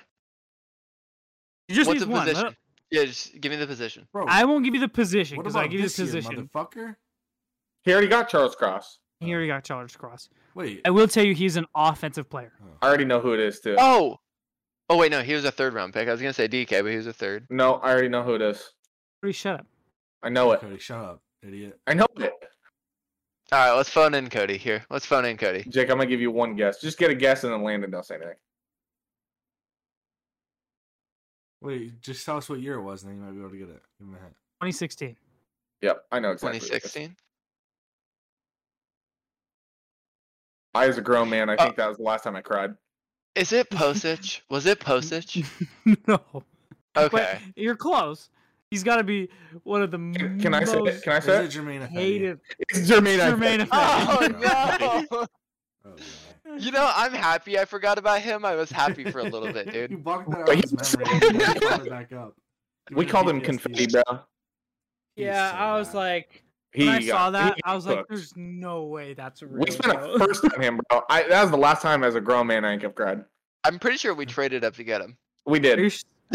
You 1.68 1.74
just 1.74 1.88
What's 1.88 2.00
need 2.00 2.08
one. 2.08 2.26
position? 2.26 2.56
Yeah, 2.90 3.04
just 3.04 3.38
give 3.40 3.50
me 3.50 3.56
the 3.56 3.66
position. 3.66 4.08
Bro, 4.12 4.26
I 4.28 4.44
won't 4.44 4.64
give 4.64 4.74
you 4.74 4.80
the 4.80 4.88
position 4.88 5.36
what 5.36 5.42
because 5.44 5.56
I 5.56 5.64
give 5.64 5.74
you 5.74 5.82
this 5.82 5.96
the 5.96 6.04
year, 6.04 6.12
position. 6.14 6.50
motherfucker? 6.54 6.96
He 7.84 7.92
already 7.92 8.08
got 8.08 8.28
Charles 8.28 8.54
Cross. 8.54 8.98
He 9.20 9.30
already 9.32 9.48
got 9.48 9.64
Charles 9.64 9.94
Cross. 9.96 10.28
Wait. 10.54 10.80
I 10.84 10.90
will 10.90 11.08
tell 11.08 11.24
you, 11.24 11.34
he's 11.34 11.56
an 11.56 11.66
offensive 11.74 12.30
player. 12.30 12.52
I 12.80 12.86
already 12.88 13.04
know 13.04 13.20
who 13.20 13.34
it 13.34 13.40
is 13.40 13.60
too. 13.60 13.76
Oh. 13.78 14.18
Oh 14.90 14.96
wait, 14.96 15.10
no, 15.12 15.22
he 15.22 15.34
was 15.34 15.44
a 15.44 15.50
third 15.50 15.74
round 15.74 15.92
pick. 15.92 16.08
I 16.08 16.12
was 16.12 16.20
gonna 16.20 16.32
say 16.32 16.48
DK, 16.48 16.82
but 16.82 16.90
he 16.90 16.96
was 16.96 17.06
a 17.06 17.12
third. 17.12 17.46
No, 17.50 17.74
I 17.74 17.90
already 17.92 18.08
know 18.08 18.22
who 18.22 18.34
it 18.34 18.42
is. 18.42 18.72
Please 19.22 19.36
shut 19.36 19.60
up. 19.60 19.66
I 20.22 20.30
know 20.30 20.52
it. 20.52 20.60
Cody, 20.60 20.78
shut 20.78 20.98
up, 20.98 21.22
idiot. 21.42 21.78
I 21.86 21.94
know 21.94 22.06
it. 22.16 22.32
All 23.50 23.58
right, 23.58 23.72
let's 23.72 23.88
phone 23.90 24.14
in 24.14 24.28
Cody 24.30 24.56
here. 24.56 24.84
Let's 24.90 25.06
phone 25.06 25.24
in 25.24 25.36
Cody. 25.36 25.64
Jake, 25.68 25.90
I'm 25.90 25.98
gonna 25.98 26.06
give 26.08 26.20
you 26.20 26.30
one 26.30 26.56
guess. 26.56 26.80
Just 26.80 26.98
get 26.98 27.10
a 27.10 27.14
guess 27.14 27.44
and 27.44 27.52
then 27.52 27.62
Landon 27.62 27.90
don't 27.90 28.04
say 28.04 28.16
anything. 28.16 28.34
Wait, 31.60 32.00
just 32.00 32.24
tell 32.24 32.36
us 32.36 32.48
what 32.48 32.60
year 32.60 32.74
it 32.74 32.82
was, 32.82 33.02
and 33.02 33.10
then 33.12 33.18
you 33.18 33.24
might 33.24 33.32
be 33.32 33.40
able 33.40 33.50
to 33.50 33.56
get 33.58 33.68
it. 33.68 33.82
Give 33.98 34.08
him 34.08 34.14
a 34.14 34.18
hint. 34.18 34.32
2016. 34.60 35.16
Yep, 35.82 36.04
I 36.12 36.20
know 36.20 36.30
exactly. 36.30 36.46
what 36.48 36.54
it 36.56 36.62
is. 36.62 36.68
2016. 36.92 37.16
I, 40.74 40.86
as 40.86 40.98
a 40.98 41.02
grown 41.02 41.28
man, 41.28 41.50
I 41.50 41.54
Uh, 41.54 41.64
think 41.64 41.76
that 41.76 41.88
was 41.88 41.96
the 41.96 42.04
last 42.04 42.22
time 42.24 42.36
I 42.36 42.42
cried. 42.42 42.74
Is 43.34 43.52
it 43.52 43.70
Posich? 43.70 44.40
was 44.50 44.66
it 44.66 44.80
Posich? 44.80 45.44
no. 46.06 46.20
Okay. 46.96 47.08
But 47.10 47.38
you're 47.56 47.76
close. 47.76 48.30
He's 48.70 48.82
got 48.84 48.96
to 48.96 49.04
be 49.04 49.28
one 49.62 49.80
of 49.82 49.90
the 49.90 49.96
Can, 49.96 50.38
can 50.40 50.52
I 50.54 50.64
say 50.64 50.76
it? 50.78 50.84
most 50.84 51.02
Can 51.04 51.12
I 51.14 51.20
say 51.20 51.44
it 51.44 51.54
it? 51.56 51.58
Germain 51.58 51.86
hated. 51.88 52.40
It's 52.68 52.80
Germain. 52.80 53.18
Germain 53.18 53.60
Ifedi. 53.60 53.64
Ifedi. 53.64 54.38
Oh 54.42 55.18
no! 55.20 55.26
Oh. 55.84 55.96
You 56.58 56.70
know, 56.72 56.90
I'm 56.94 57.12
happy 57.12 57.58
I 57.58 57.64
forgot 57.64 57.98
about 57.98 58.20
him. 58.20 58.44
I 58.44 58.54
was 58.54 58.70
happy 58.70 59.04
for 59.10 59.20
a 59.20 59.24
little 59.24 59.52
bit, 59.52 59.66
dude. 59.66 59.90
You 59.90 59.96
dude. 59.96 60.04
blocked 60.04 60.30
that 60.30 60.40
out 60.40 60.48
of 60.48 60.54
his 60.56 60.96
memory. 60.96 61.18
and 61.28 61.40
then 61.40 61.58
brought 61.58 61.86
it 61.86 61.90
back 61.90 62.12
up. 62.12 62.34
You 62.90 62.96
We 62.96 63.04
went 63.04 63.10
called 63.10 63.28
him 63.28 63.40
PTSD. 63.40 63.44
confetti, 63.44 63.86
bro. 63.86 64.02
Yeah, 65.16 65.50
so 65.50 65.56
I 65.56 65.78
was 65.78 65.88
bad. 65.88 65.94
like, 65.94 66.42
He 66.72 66.86
when 66.86 66.94
I 66.96 66.98
got- 67.00 67.08
saw 67.08 67.30
that, 67.30 67.54
he 67.56 67.62
I 67.64 67.74
was 67.74 67.86
like, 67.86 68.04
"There's 68.08 68.32
no 68.36 68.84
way 68.84 69.14
that's 69.14 69.42
a 69.42 69.46
real." 69.46 69.64
We 69.64 69.70
spent 69.70 69.98
bro." 69.98 70.12
a 70.14 70.18
first 70.18 70.44
on 70.44 70.60
him, 70.62 70.80
bro. 70.90 71.02
I, 71.08 71.22
that 71.28 71.42
was 71.42 71.50
the 71.50 71.56
last 71.56 71.82
time 71.82 72.04
as 72.04 72.14
a 72.14 72.20
grown 72.20 72.46
man 72.46 72.64
I 72.64 72.72
think 72.72 72.84
I've 72.84 72.94
cried. 72.94 73.24
I'm 73.64 73.78
pretty 73.78 73.96
sure 73.96 74.14
we 74.14 74.26
traded 74.26 74.64
up 74.64 74.74
to 74.76 74.84
get 74.84 75.00
him. 75.00 75.16
We 75.46 75.58
Are 75.58 75.62
did. 75.62 75.78
you, 75.78 75.90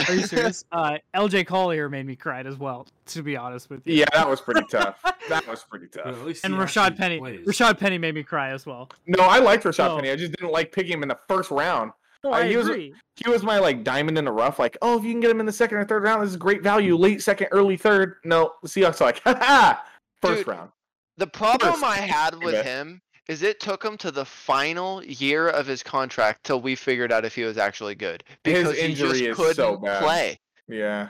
are 0.08 0.14
you 0.16 0.22
serious? 0.26 0.66
uh, 0.72 0.98
LJ 1.16 1.46
Collier 1.46 1.88
made 1.88 2.06
me 2.08 2.16
cry 2.16 2.42
as 2.42 2.58
well. 2.58 2.88
To 3.08 3.22
be 3.24 3.38
honest 3.38 3.70
with 3.70 3.86
you. 3.86 3.96
Yeah, 3.96 4.06
that 4.14 4.28
was 4.28 4.42
pretty 4.42 4.64
tough. 4.70 4.98
That 5.30 5.48
was 5.48 5.64
pretty 5.64 5.88
tough. 5.88 6.06
at 6.08 6.26
least 6.26 6.44
And 6.44 6.54
Rashaad 6.56 6.98
Penny. 6.98 7.18
plays. 7.18 7.48
Rashaad 7.48 7.80
Penny 7.80 7.98
made 7.98 8.14
me 8.14 8.24
cry 8.24 8.52
as 8.52 8.66
well. 8.66 8.90
No, 9.08 9.24
I 9.24 9.40
liked 9.40 9.64
Rashaad 9.64 9.92
Oh. 9.92 9.96
Penny. 9.96 10.10
I 10.12 10.18
just 10.18 10.34
didn't 10.34 10.52
like 10.52 10.74
picking 10.74 10.92
him 10.92 11.02
in 11.02 11.08
the 11.08 11.18
first 11.30 11.50
round. 11.50 11.92
No, 12.26 12.34
Uh, 12.34 12.38
I 12.40 12.48
he 12.50 12.58
was- 12.58 12.68
agree. 12.68 12.94
He 13.16 13.30
was 13.30 13.42
my 13.42 13.58
like 13.58 13.86
diamond 13.86 14.18
in 14.18 14.26
the 14.26 14.32
rough. 14.34 14.60
Like, 14.60 14.76
oh, 14.82 14.98
if 14.98 15.06
you 15.06 15.12
can 15.12 15.22
get 15.22 15.32
him 15.32 15.40
in 15.40 15.46
the 15.46 15.52
second 15.54 15.78
or 15.78 15.86
third 15.86 16.04
round, 16.04 16.22
this 16.24 16.30
is 16.32 16.36
great 16.38 16.62
value. 16.62 16.98
Late 16.98 17.22
second, 17.22 17.48
early 17.52 17.78
third. 17.78 18.16
No, 18.26 18.52
the 18.64 18.68
Seahawks 18.68 19.00
are 19.00 19.06
like, 19.06 19.22
ha 19.24 19.34
ha, 19.40 19.86
first 20.28 20.39
Dude, 20.39 20.47
round. 20.47 20.71
The 21.17 21.28
problem 21.28 21.74
First, 21.74 21.84
I 21.84 21.97
had 21.97 22.36
with 22.43 22.53
bet. 22.53 22.65
him 22.65 23.01
is 23.28 23.41
it 23.43 23.59
took 23.59 23.84
him 23.84 23.97
to 23.97 24.11
the 24.11 24.26
final 24.26 25.03
year 25.03 25.47
of 25.47 25.65
his 25.67 25.84
contract 25.84 26.43
till 26.43 26.59
we 26.59 26.76
figured 26.76 27.11
out 27.11 27.24
if 27.24 27.36
he 27.36 27.43
was 27.43 27.57
actually 27.57 27.95
good 27.95 28.24
His 28.43 28.63
because 28.63 28.76
he 28.78 28.82
injury 28.86 29.09
just 29.09 29.21
is 29.21 29.38
couldn't 29.38 29.55
so 29.55 29.78
bad. 29.78 30.01
play. 30.03 30.39
Yeah, 30.67 31.09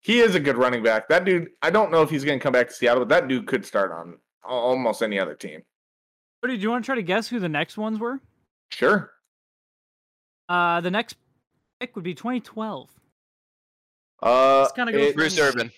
he 0.00 0.20
is 0.20 0.34
a 0.34 0.40
good 0.40 0.56
running 0.56 0.82
back. 0.82 1.08
That 1.08 1.24
dude. 1.24 1.50
I 1.62 1.70
don't 1.70 1.90
know 1.90 2.02
if 2.02 2.10
he's 2.10 2.24
going 2.24 2.38
to 2.38 2.42
come 2.42 2.52
back 2.52 2.68
to 2.68 2.74
Seattle, 2.74 3.00
but 3.04 3.08
that 3.10 3.28
dude 3.28 3.46
could 3.46 3.64
start 3.66 3.92
on 3.92 4.18
almost 4.44 5.02
any 5.02 5.18
other 5.18 5.34
team. 5.34 5.62
Cody, 6.42 6.56
do 6.56 6.62
you 6.62 6.70
want 6.70 6.84
to 6.84 6.86
try 6.86 6.94
to 6.94 7.02
guess 7.02 7.28
who 7.28 7.38
the 7.40 7.48
next 7.48 7.76
ones 7.76 7.98
were? 7.98 8.20
Sure. 8.70 9.10
Uh, 10.48 10.80
the 10.80 10.90
next 10.90 11.16
pick 11.80 11.94
would 11.96 12.04
be 12.04 12.14
2012. 12.14 12.88
Uh, 14.22 14.60
Let's 14.60 14.72
kinda 14.72 14.92
go 14.92 14.98
it- 14.98 15.14
Bruce 15.16 15.38
Irvin. 15.38 15.70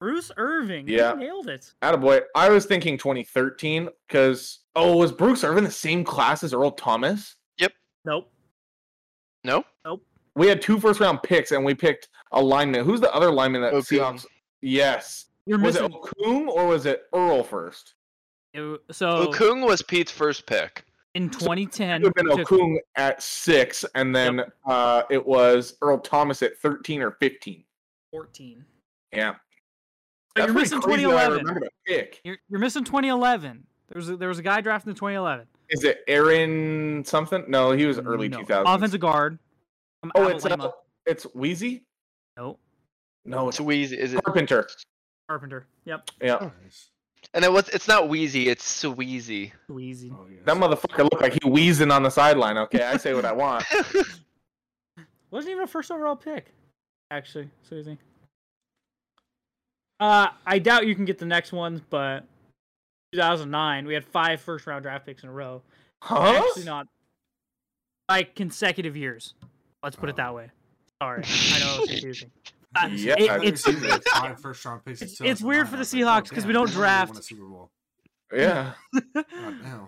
Bruce 0.00 0.30
Irvin. 0.36 0.86
Yeah. 0.88 1.14
You 1.14 1.20
nailed 1.20 1.48
it. 1.48 1.72
Attaboy. 1.82 2.22
I 2.34 2.48
was 2.50 2.66
thinking 2.66 2.98
2013 2.98 3.88
because 4.08 4.60
oh, 4.76 4.96
was 4.96 5.12
Bruce 5.12 5.44
Irvin 5.44 5.64
the 5.64 5.70
same 5.70 6.04
class 6.04 6.42
as 6.42 6.52
Earl 6.52 6.72
Thomas? 6.72 7.36
Yep. 7.58 7.72
Nope. 8.04 8.30
No? 9.44 9.64
Nope. 9.84 10.02
We 10.36 10.48
had 10.48 10.60
two 10.60 10.80
first 10.80 11.00
round 11.00 11.22
picks 11.22 11.52
and 11.52 11.64
we 11.64 11.74
picked 11.74 12.08
a 12.32 12.42
lineman. 12.42 12.84
Who's 12.84 13.00
the 13.00 13.12
other 13.14 13.30
lineman 13.30 13.62
that 13.62 13.72
Okung. 13.72 13.98
Seahawks? 13.98 14.26
Yes. 14.62 15.26
You're 15.46 15.58
Was 15.58 15.74
missing. 15.74 15.92
it 15.92 15.92
Okung 15.92 16.48
or 16.48 16.66
was 16.66 16.86
it 16.86 17.04
Earl 17.14 17.42
first? 17.44 17.94
it- 18.54 18.80
so 18.90 19.26
Okung 19.28 19.64
was 19.66 19.82
Pete's 19.82 20.10
first 20.12 20.46
pick. 20.46 20.84
in 21.14 21.28
2010, 21.30 22.02
It 22.02 22.04
would 22.04 22.06
have 22.06 22.14
been 22.14 22.26
we 22.28 22.36
took- 22.44 22.48
Okung 22.48 22.76
at 22.96 23.22
six, 23.22 23.84
and 23.94 24.14
then 24.16 24.42
uh, 24.66 25.02
it 25.10 25.24
was 25.24 25.76
Earl 25.82 25.98
Thomas 25.98 26.42
at 26.42 26.58
13 26.58 27.02
or 27.02 27.12
15. 27.12 27.62
14. 28.10 28.64
Yeah. 29.12 29.34
But 30.34 30.40
That's 30.40 30.52
you're 30.52 30.60
missing 30.60 30.80
crazy 30.80 31.04
that 31.04 31.10
I 31.14 31.26
2011. 31.28 31.68
pick. 31.86 32.20
You're, 32.24 32.38
you're 32.48 32.60
missing 32.60 32.84
2011. 32.84 33.64
There 33.88 33.98
was 33.98 34.10
a, 34.10 34.16
there 34.16 34.28
was 34.28 34.38
a 34.38 34.42
guy 34.42 34.60
drafted 34.60 34.90
in 34.90 34.94
2011. 34.96 35.46
Is 35.70 35.84
it 35.84 36.02
Aaron 36.08 37.04
something? 37.04 37.44
No, 37.48 37.70
he 37.72 37.86
was 37.86 37.98
early 37.98 38.28
No. 38.28 38.40
2000s. 38.40 38.74
Offensive 38.74 39.00
guard. 39.00 39.38
From 40.00 40.12
oh, 40.16 40.28
it's 40.28 40.44
uh, 40.44 40.70
it's 41.06 41.24
Wheezy? 41.34 41.84
no 42.36 42.58
No, 43.24 43.48
It's 43.48 43.58
it's 43.58 43.64
Wheezy. 43.64 43.98
Is 43.98 44.12
it? 44.14 44.24
Carpenter. 44.24 44.68
Carpenter. 45.28 45.66
Yep. 45.84 46.10
Yeah. 46.20 46.50
Nice. 46.62 46.90
And 47.32 47.44
it 47.44 47.50
was. 47.50 47.68
It's 47.70 47.88
not 47.88 48.08
Wheezy. 48.08 48.48
It's 48.48 48.82
Sweezy. 48.84 49.52
Easy. 49.80 50.12
Oh, 50.12 50.26
yeah. 50.30 50.40
That 50.44 50.56
motherfucker 50.56 51.04
looked 51.04 51.22
like 51.22 51.32
he 51.32 51.48
wheezing 51.48 51.90
on 51.90 52.02
the 52.02 52.10
sideline. 52.10 52.58
Okay, 52.58 52.82
I 52.82 52.96
say 52.98 53.14
what 53.14 53.24
I 53.24 53.32
want. 53.32 53.64
Wasn't 55.30 55.50
even 55.50 55.64
a 55.64 55.66
first 55.66 55.90
overall 55.90 56.16
pick, 56.16 56.52
actually. 57.10 57.48
Susie. 57.68 57.98
Uh, 60.00 60.28
I 60.46 60.58
doubt 60.58 60.86
you 60.86 60.94
can 60.94 61.04
get 61.04 61.18
the 61.18 61.26
next 61.26 61.52
ones, 61.52 61.80
but 61.88 62.24
2009 63.12 63.86
we 63.86 63.94
had 63.94 64.04
five 64.04 64.40
first 64.40 64.66
round 64.66 64.82
draft 64.82 65.06
picks 65.06 65.22
in 65.22 65.28
a 65.28 65.32
row. 65.32 65.62
Huh? 66.02 66.42
Actually, 66.46 66.64
not 66.64 66.86
like 68.10 68.34
consecutive 68.34 68.96
years. 68.96 69.34
Let's 69.82 69.96
put 69.96 70.08
it 70.08 70.16
that 70.16 70.34
way. 70.34 70.50
Sorry, 71.02 71.22
I 71.24 71.58
know 71.60 71.74
it 71.76 71.80
was 71.82 71.90
confusing. 71.90 72.30
Uh, 72.76 72.88
Yeah, 72.90 73.14
it- 73.16 73.30
I 73.30 73.34
I've 73.36 73.44
it's 73.44 73.64
never 73.68 73.88
seen 73.88 74.00
five 74.12 74.40
first 74.40 74.64
round 74.64 74.84
picks. 74.84 75.00
it's- 75.00 75.20
it's 75.20 75.40
weird 75.40 75.66
2009. 75.66 75.70
for 75.70 75.76
the 75.76 76.04
like, 76.04 76.24
Seahawks 76.24 76.32
oh, 76.32 76.34
'cause 76.34 76.44
we 76.44 76.52
don't 76.52 76.66
they 76.66 76.72
really 76.72 76.82
draft- 76.82 77.10
won 77.12 77.18
a 77.18 77.22
Super 77.22 77.44
Bowl. 77.44 77.70
Yeah. 78.32 78.72
God 79.14 79.24
damn. 79.62 79.86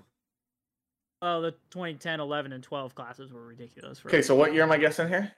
well, 1.20 1.42
the 1.42 1.50
2010, 1.70 2.20
11, 2.20 2.52
and 2.52 2.62
12 2.62 2.94
classes 2.94 3.32
were 3.32 3.44
ridiculous. 3.44 3.98
For 3.98 4.06
Okay, 4.06 4.20
us. 4.20 4.26
so 4.28 4.36
what 4.36 4.54
year 4.54 4.62
am 4.62 4.70
I 4.70 4.76
guessing 4.78 5.08
here? 5.08 5.32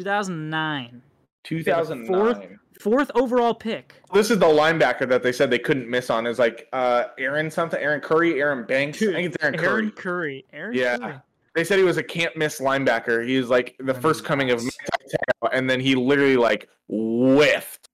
2009. 0.00 1.02
2009. 1.44 2.58
Fourth 2.80 3.10
overall 3.14 3.54
pick. 3.54 3.94
This 4.12 4.30
is 4.30 4.38
the 4.38 4.46
linebacker 4.46 5.08
that 5.08 5.22
they 5.22 5.32
said 5.32 5.50
they 5.50 5.58
couldn't 5.58 5.88
miss 5.88 6.10
on. 6.10 6.26
Is 6.26 6.38
like 6.38 6.68
uh 6.72 7.04
Aaron 7.18 7.50
something, 7.50 7.80
Aaron 7.80 8.00
Curry, 8.00 8.40
Aaron 8.40 8.64
Banks. 8.66 9.02
I 9.02 9.06
think 9.06 9.34
it's 9.34 9.36
Aaron, 9.42 9.56
Curry. 9.58 9.66
Aaron 9.68 9.90
Curry. 9.90 10.02
Curry. 10.02 10.44
Aaron 10.52 10.76
Yeah. 10.76 10.98
Curry. 10.98 11.14
They 11.54 11.64
said 11.64 11.78
he 11.78 11.84
was 11.84 11.96
a 11.96 12.04
can't 12.04 12.36
miss 12.36 12.60
linebacker. 12.60 13.26
He 13.26 13.36
was 13.38 13.48
like 13.50 13.74
the 13.80 13.94
And 13.94 14.02
first 14.02 14.20
he 14.20 14.26
coming 14.26 14.50
of 14.50 14.56
was. 14.62 14.64
Manti 15.02 15.56
and 15.56 15.68
then 15.68 15.80
he 15.80 15.94
literally 15.96 16.36
like 16.36 16.68
whiffed. 16.88 17.88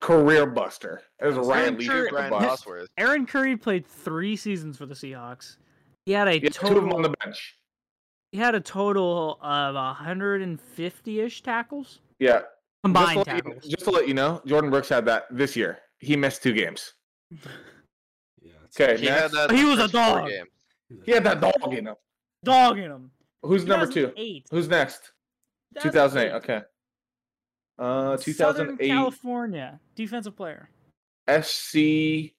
Career 0.00 0.46
buster. 0.46 1.02
It 1.20 1.26
was 1.26 1.36
Aaron 1.36 1.48
Ryan 1.48 1.78
Lee. 1.78 1.86
Curry- 1.88 2.10
Brian. 2.10 2.30
Bosworth. 2.30 2.88
Aaron 2.98 3.26
Curry 3.26 3.56
played 3.56 3.86
three 3.86 4.36
seasons 4.36 4.76
for 4.76 4.86
the 4.86 4.94
Seahawks. 4.94 5.56
He 6.06 6.12
had 6.12 6.26
a 6.28 6.40
Yeah, 6.40 6.48
two 6.50 6.66
of 6.68 6.74
them 6.74 6.92
on 6.92 7.02
the 7.02 7.14
bench. 7.24 7.56
He 8.32 8.38
had 8.38 8.54
a 8.54 8.60
total 8.60 9.38
of 9.42 9.74
150-ish 9.76 11.42
tackles 11.42 12.00
Yeah. 12.18 12.38
Just 12.40 12.46
combined 12.82 13.10
to, 13.12 13.18
let 13.18 13.26
tackles. 13.26 13.64
you, 13.64 13.70
just 13.70 13.84
to 13.84 13.90
let 13.90 14.08
you 14.08 14.14
know, 14.14 14.40
Jordyn 14.46 14.70
Brooks 14.70 14.88
had 14.88 15.04
that 15.04 15.24
this 15.30 15.54
year. 15.54 15.78
He 16.00 16.16
missed 16.16 16.42
two 16.42 16.52
games. 16.52 16.94
Yeah. 18.44 18.52
Okay, 18.86 19.00
He 19.00 19.06
had 19.06 19.30
that. 19.32 19.52
He 19.52 19.64
was 19.64 19.78
a 19.78 19.86
dog. 19.86 20.26
games. 20.28 20.48
he's 20.88 20.98
a- 20.98 21.04
He 21.04 21.12
had 21.12 21.22
that 21.24 21.40
dog 21.40 21.72
in 21.74 21.86
him. 21.86 21.94
Dog 22.42 22.76
in 22.78 22.90
him. 22.90 23.10
Who's 23.42 23.64
number 23.64 23.86
two? 23.86 24.08
2008. 24.08 24.46
Who's 24.50 24.66
next? 24.68 25.12
2008. 25.80 26.32
Okay. 26.38 26.62
Uh, 27.78 28.16
2008. 28.16 28.34
Southern 28.36 28.76
California 28.78 29.78
defensive 29.94 30.34
player. 30.36 30.70
SC. 31.30 32.32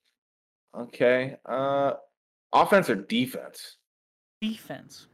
Okay. 0.77 1.37
Uh, 1.45 1.93
offense 2.51 2.89
or 2.89 2.95
defense? 2.95 3.77
Defense. 4.41 5.07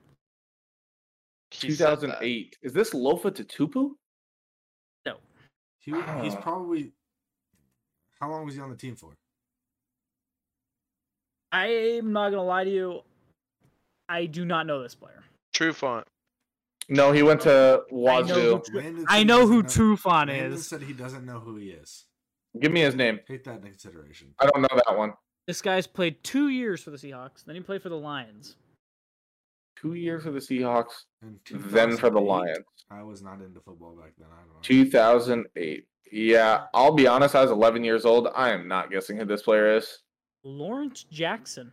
He 1.51 1.69
2008. 1.69 2.57
Is 2.61 2.73
this 2.73 2.91
Lofa 2.91 3.31
Tatupu? 3.31 3.91
No, 5.05 5.15
he, 5.79 5.91
he's 5.91 6.35
ah. 6.35 6.41
probably. 6.41 6.91
How 8.19 8.29
long 8.29 8.45
was 8.45 8.55
he 8.55 8.61
on 8.61 8.69
the 8.69 8.75
team 8.75 8.95
for? 8.95 9.15
I'm 11.51 12.13
not 12.13 12.29
gonna 12.29 12.43
lie 12.43 12.63
to 12.63 12.69
you. 12.69 13.01
I 14.07 14.25
do 14.25 14.45
not 14.45 14.67
know 14.67 14.81
this 14.83 14.95
player. 14.95 15.23
Trufant. 15.53 16.03
No, 16.89 17.11
he 17.11 17.21
went 17.21 17.41
to 17.41 17.83
I 17.89 17.93
know 17.93 18.23
Wazoo. 18.23 18.61
who- 18.71 18.77
Landon 18.77 19.05
I 19.07 19.19
said 19.19 19.27
know 19.27 19.41
he 19.41 19.47
who 19.47 19.63
doesn't 19.63 19.83
Trufant 19.83 20.27
Landon 20.27 20.53
is. 20.53 20.67
said 20.67 20.81
he 20.81 20.93
doesn't 20.93 21.25
know 21.25 21.39
who 21.39 21.57
he 21.57 21.69
is. 21.69 22.05
Give 22.59 22.71
me 22.71 22.81
his 22.81 22.95
name. 22.95 23.19
Take 23.27 23.43
that 23.43 23.57
into 23.57 23.69
consideration. 23.69 24.33
I 24.39 24.47
don't 24.47 24.61
know 24.61 24.81
that 24.85 24.97
one. 24.97 25.13
This 25.45 25.61
guy's 25.61 25.85
played 25.85 26.23
two 26.23 26.49
years 26.49 26.81
for 26.81 26.89
the 26.89 26.97
Seahawks. 26.97 27.45
Then 27.45 27.55
he 27.55 27.61
played 27.61 27.81
for 27.81 27.89
the 27.89 27.97
Lions. 27.97 28.55
Two 29.79 29.93
years 29.93 30.23
for 30.23 30.31
the 30.31 30.39
Seahawks, 30.39 31.03
In 31.21 31.39
then 31.51 31.95
for 31.95 32.09
the 32.09 32.19
Lions. 32.19 32.65
I 32.91 33.03
was 33.03 33.21
not 33.21 33.41
into 33.41 33.59
football 33.61 33.95
back 33.95 34.13
then. 34.17 34.27
I 34.31 34.39
don't 34.41 34.49
know. 34.49 34.59
2008. 34.61 35.85
Yeah, 36.11 36.63
I'll 36.73 36.91
be 36.91 37.07
honest. 37.07 37.35
I 37.35 37.41
was 37.41 37.51
11 37.51 37.83
years 37.83 38.03
old. 38.03 38.27
I 38.35 38.49
am 38.49 38.67
not 38.67 38.91
guessing 38.91 39.17
who 39.17 39.25
this 39.25 39.43
player 39.43 39.77
is. 39.77 39.99
Lawrence 40.43 41.05
Jackson. 41.11 41.71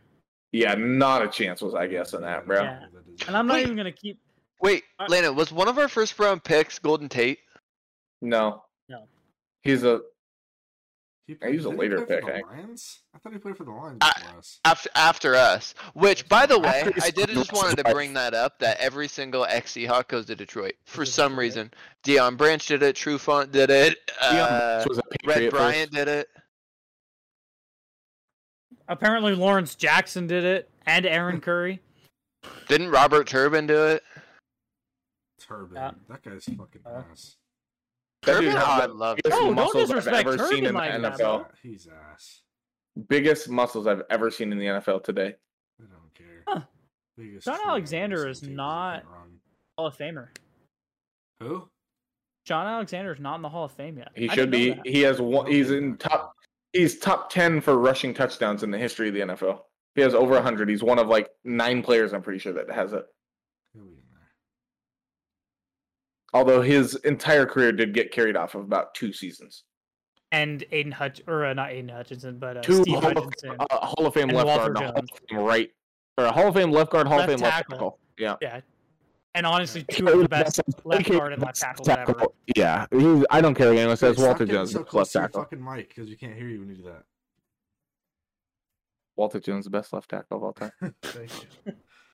Yeah, 0.52 0.74
not 0.74 1.22
a 1.22 1.28
chance 1.28 1.62
was 1.62 1.74
I 1.74 1.86
guessing 1.86 2.20
that, 2.20 2.46
bro. 2.46 2.62
Yeah. 2.62 2.80
And 3.26 3.36
I'm 3.36 3.46
not 3.46 3.54
Wait. 3.54 3.62
even 3.62 3.76
gonna 3.76 3.92
keep. 3.92 4.18
Wait, 4.60 4.84
uh, 4.98 5.06
Lana, 5.08 5.32
was 5.32 5.52
one 5.52 5.68
of 5.68 5.78
our 5.78 5.88
first 5.88 6.18
round 6.18 6.44
picks 6.44 6.78
Golden 6.78 7.08
Tate? 7.08 7.38
No. 8.22 8.62
No. 8.88 9.04
He's 9.62 9.84
a 9.84 10.00
He 11.26 11.36
Yeah, 11.42 11.48
he 11.50 11.56
was 11.56 11.64
a 11.64 11.70
later 11.70 11.96
play 12.04 12.16
pick, 12.16 12.24
For 12.24 12.30
the 12.32 12.36
I. 12.38 12.56
Lions? 12.56 13.00
I 13.14 13.18
thought 13.18 13.32
he 13.32 13.38
played 13.38 13.56
for 13.56 13.64
the 13.64 13.72
Lions 13.72 13.98
I- 14.00 14.22
us. 14.38 14.60
After 14.64 14.90
after 14.94 15.34
us. 15.34 15.74
Which, 15.94 16.28
by 16.28 16.46
the 16.46 16.58
way, 16.58 16.84
I 17.02 17.10
did 17.10 17.30
just 17.30 17.52
wanted 17.52 17.76
to 17.84 17.92
bring 17.92 18.14
that 18.14 18.32
up 18.34 18.58
that 18.60 18.78
every 18.78 19.08
single 19.08 19.44
ex 19.44 19.72
Seahawk 19.72 20.06
goes 20.08 20.26
to 20.26 20.36
Detroit 20.36 20.74
for 20.84 21.00
Goes 21.00 21.12
some 21.12 21.36
reason. 21.38 21.72
Deion 22.04 22.36
Branch 22.36 22.64
did 22.64 22.82
it. 22.82 22.94
Trufant 22.96 23.50
did 23.50 23.70
it. 23.70 23.98
Uh, 24.20 24.84
Brooks 24.84 24.88
was 24.88 25.00
Red 25.26 25.50
Bryant 25.50 25.90
first. 25.90 25.92
did 25.92 26.08
it. 26.08 26.28
Apparently, 28.88 29.34
Lawrence 29.34 29.74
Jackson 29.74 30.26
did 30.28 30.44
it, 30.44 30.70
and 30.86 31.06
Aaron 31.06 31.40
Curry. 31.40 31.80
Didn't 32.68 32.90
Robert 32.90 33.26
Turbin 33.26 33.66
do 33.66 33.84
it? 33.86 34.04
Turbin, 35.40 35.74
Yeah. 35.74 35.90
That 36.08 36.22
guy's 36.22 36.44
fucking 36.44 36.82
Uh, 36.86 37.02
ass. 37.10 37.36
That 38.26 38.40
dude 38.40 38.52
Turbin? 38.52 38.56
has 38.56 38.64
Oh, 38.66 38.70
I 38.82 38.86
love 38.86 39.18
biggest 39.22 39.42
No, 39.42 39.54
muscles 39.54 39.90
I've 39.90 39.96
disrespect 39.96 40.28
ever 40.28 40.48
seen 40.48 40.58
in 40.66 40.74
the 40.74 40.78
like 40.78 40.90
NFL. 40.92 41.46
He's 41.62 41.88
ass. 42.12 42.42
Biggest 43.08 43.48
muscles 43.48 43.86
I've 43.86 44.02
ever 44.10 44.30
seen 44.30 44.52
in 44.52 44.58
the 44.58 44.66
NFL 44.66 45.02
today. 45.04 45.34
I 45.80 45.84
don't 45.84 46.14
care. 46.14 46.42
Huh. 46.46 46.60
Shaun 47.40 47.58
Alexander 47.68 48.28
is 48.28 48.42
not- 48.42 49.04
Hall 49.78 49.86
of 49.86 49.96
Famer. 49.96 50.28
Who? 51.40 51.68
Shaun 52.46 52.66
Alexander 52.66 53.12
is 53.12 53.20
not 53.20 53.36
in 53.36 53.42
the 53.42 53.48
Hall 53.48 53.64
of 53.64 53.72
Fame 53.72 53.98
yet. 53.98 54.08
He 54.14 54.28
I 54.30 54.34
should 54.34 54.50
be. 54.50 54.78
He 54.84 55.00
has 55.02 55.20
one. 55.20 55.46
He's 55.50 55.70
in 55.70 55.96
top. 55.98 56.32
He's 56.72 56.98
top 56.98 57.28
ten 57.30 57.60
for 57.60 57.76
rushing 57.76 58.14
touchdowns 58.14 58.62
in 58.62 58.70
the 58.70 58.78
history 58.78 59.08
of 59.08 59.14
the 59.14 59.20
NFL. 59.20 59.60
He 59.94 60.00
has 60.02 60.14
over 60.14 60.40
hundred. 60.40 60.68
He's 60.68 60.82
one 60.82 60.98
of 60.98 61.08
like 61.08 61.28
nine 61.44 61.82
players. 61.82 62.12
I'm 62.14 62.22
pretty 62.22 62.38
sure 62.38 62.52
that 62.52 62.70
has 62.70 62.92
it. 62.92 63.04
He'll 63.74 63.82
be 63.84 63.88
in 63.90 63.96
there. 64.14 64.28
Although 66.36 66.60
his 66.60 66.94
entire 66.96 67.46
career 67.46 67.72
did 67.72 67.94
get 67.94 68.12
carried 68.12 68.36
off 68.36 68.54
of 68.54 68.60
about 68.60 68.94
two 68.94 69.10
seasons. 69.10 69.64
And 70.32 70.62
Aidan 70.70 70.92
Hutch, 70.92 71.22
or 71.26 71.46
uh, 71.46 71.54
not 71.54 71.70
Aidan 71.70 71.88
Hutchinson, 71.88 72.38
but 72.38 72.58
uh, 72.58 72.60
Two 72.60 72.82
Steve 72.82 72.98
Hall 72.98 73.16
of, 73.16 73.24
Hutchinson. 73.24 73.56
uh, 73.58 73.66
Hall 73.86 74.06
of 74.06 74.12
Fame 74.12 74.28
and 74.28 74.36
left 74.36 74.48
Walter 74.48 74.72
guard, 74.74 74.98
and 74.98 74.98
a 74.98 75.00
Hall 75.00 75.00
of 75.00 75.28
Fame 75.30 75.38
right, 75.38 75.70
or 76.18 76.24
a 76.26 76.32
Hall 76.32 76.48
of 76.48 76.54
Fame 76.54 76.70
left 76.72 76.90
guard, 76.90 77.06
Hall 77.06 77.16
Left 77.16 77.30
of 77.30 77.38
Fame 77.38 77.44
left 77.44 77.56
tackle. 77.56 77.72
tackle. 77.72 77.98
Yeah. 78.18 78.36
yeah. 78.42 78.60
And 79.34 79.46
honestly, 79.46 79.82
two 79.90 80.08
of 80.08 80.18
the 80.18 80.28
best 80.28 80.60
left 80.84 81.10
guard 81.10 81.32
and 81.32 81.42
left 81.42 81.58
tackles 81.58 81.88
ever. 81.88 82.26
Yeah, 82.54 82.84
he's, 82.90 83.24
I 83.30 83.40
don't 83.40 83.54
care 83.54 83.68
what 83.68 83.78
anyone 83.78 83.96
says. 83.96 84.18
Walter 84.18 84.44
Jones, 84.44 84.72
so 84.72 84.80
is 84.80 84.86
close 84.86 85.14
left 85.14 85.14
your 85.14 85.22
tackle. 85.22 85.42
fucking 85.42 85.64
mic 85.64 85.88
because 85.88 86.10
we 86.10 86.16
can't 86.16 86.34
hear 86.34 86.48
you 86.48 86.60
when 86.60 86.68
you 86.68 86.76
do 86.76 86.82
that. 86.82 87.04
Walter 89.16 89.40
Jones, 89.40 89.64
the 89.64 89.70
best 89.70 89.94
left 89.94 90.10
tackle 90.10 90.36
of 90.36 90.42
all 90.42 90.52
time. 90.52 90.72
Thank 91.02 91.30
you. 91.66 91.72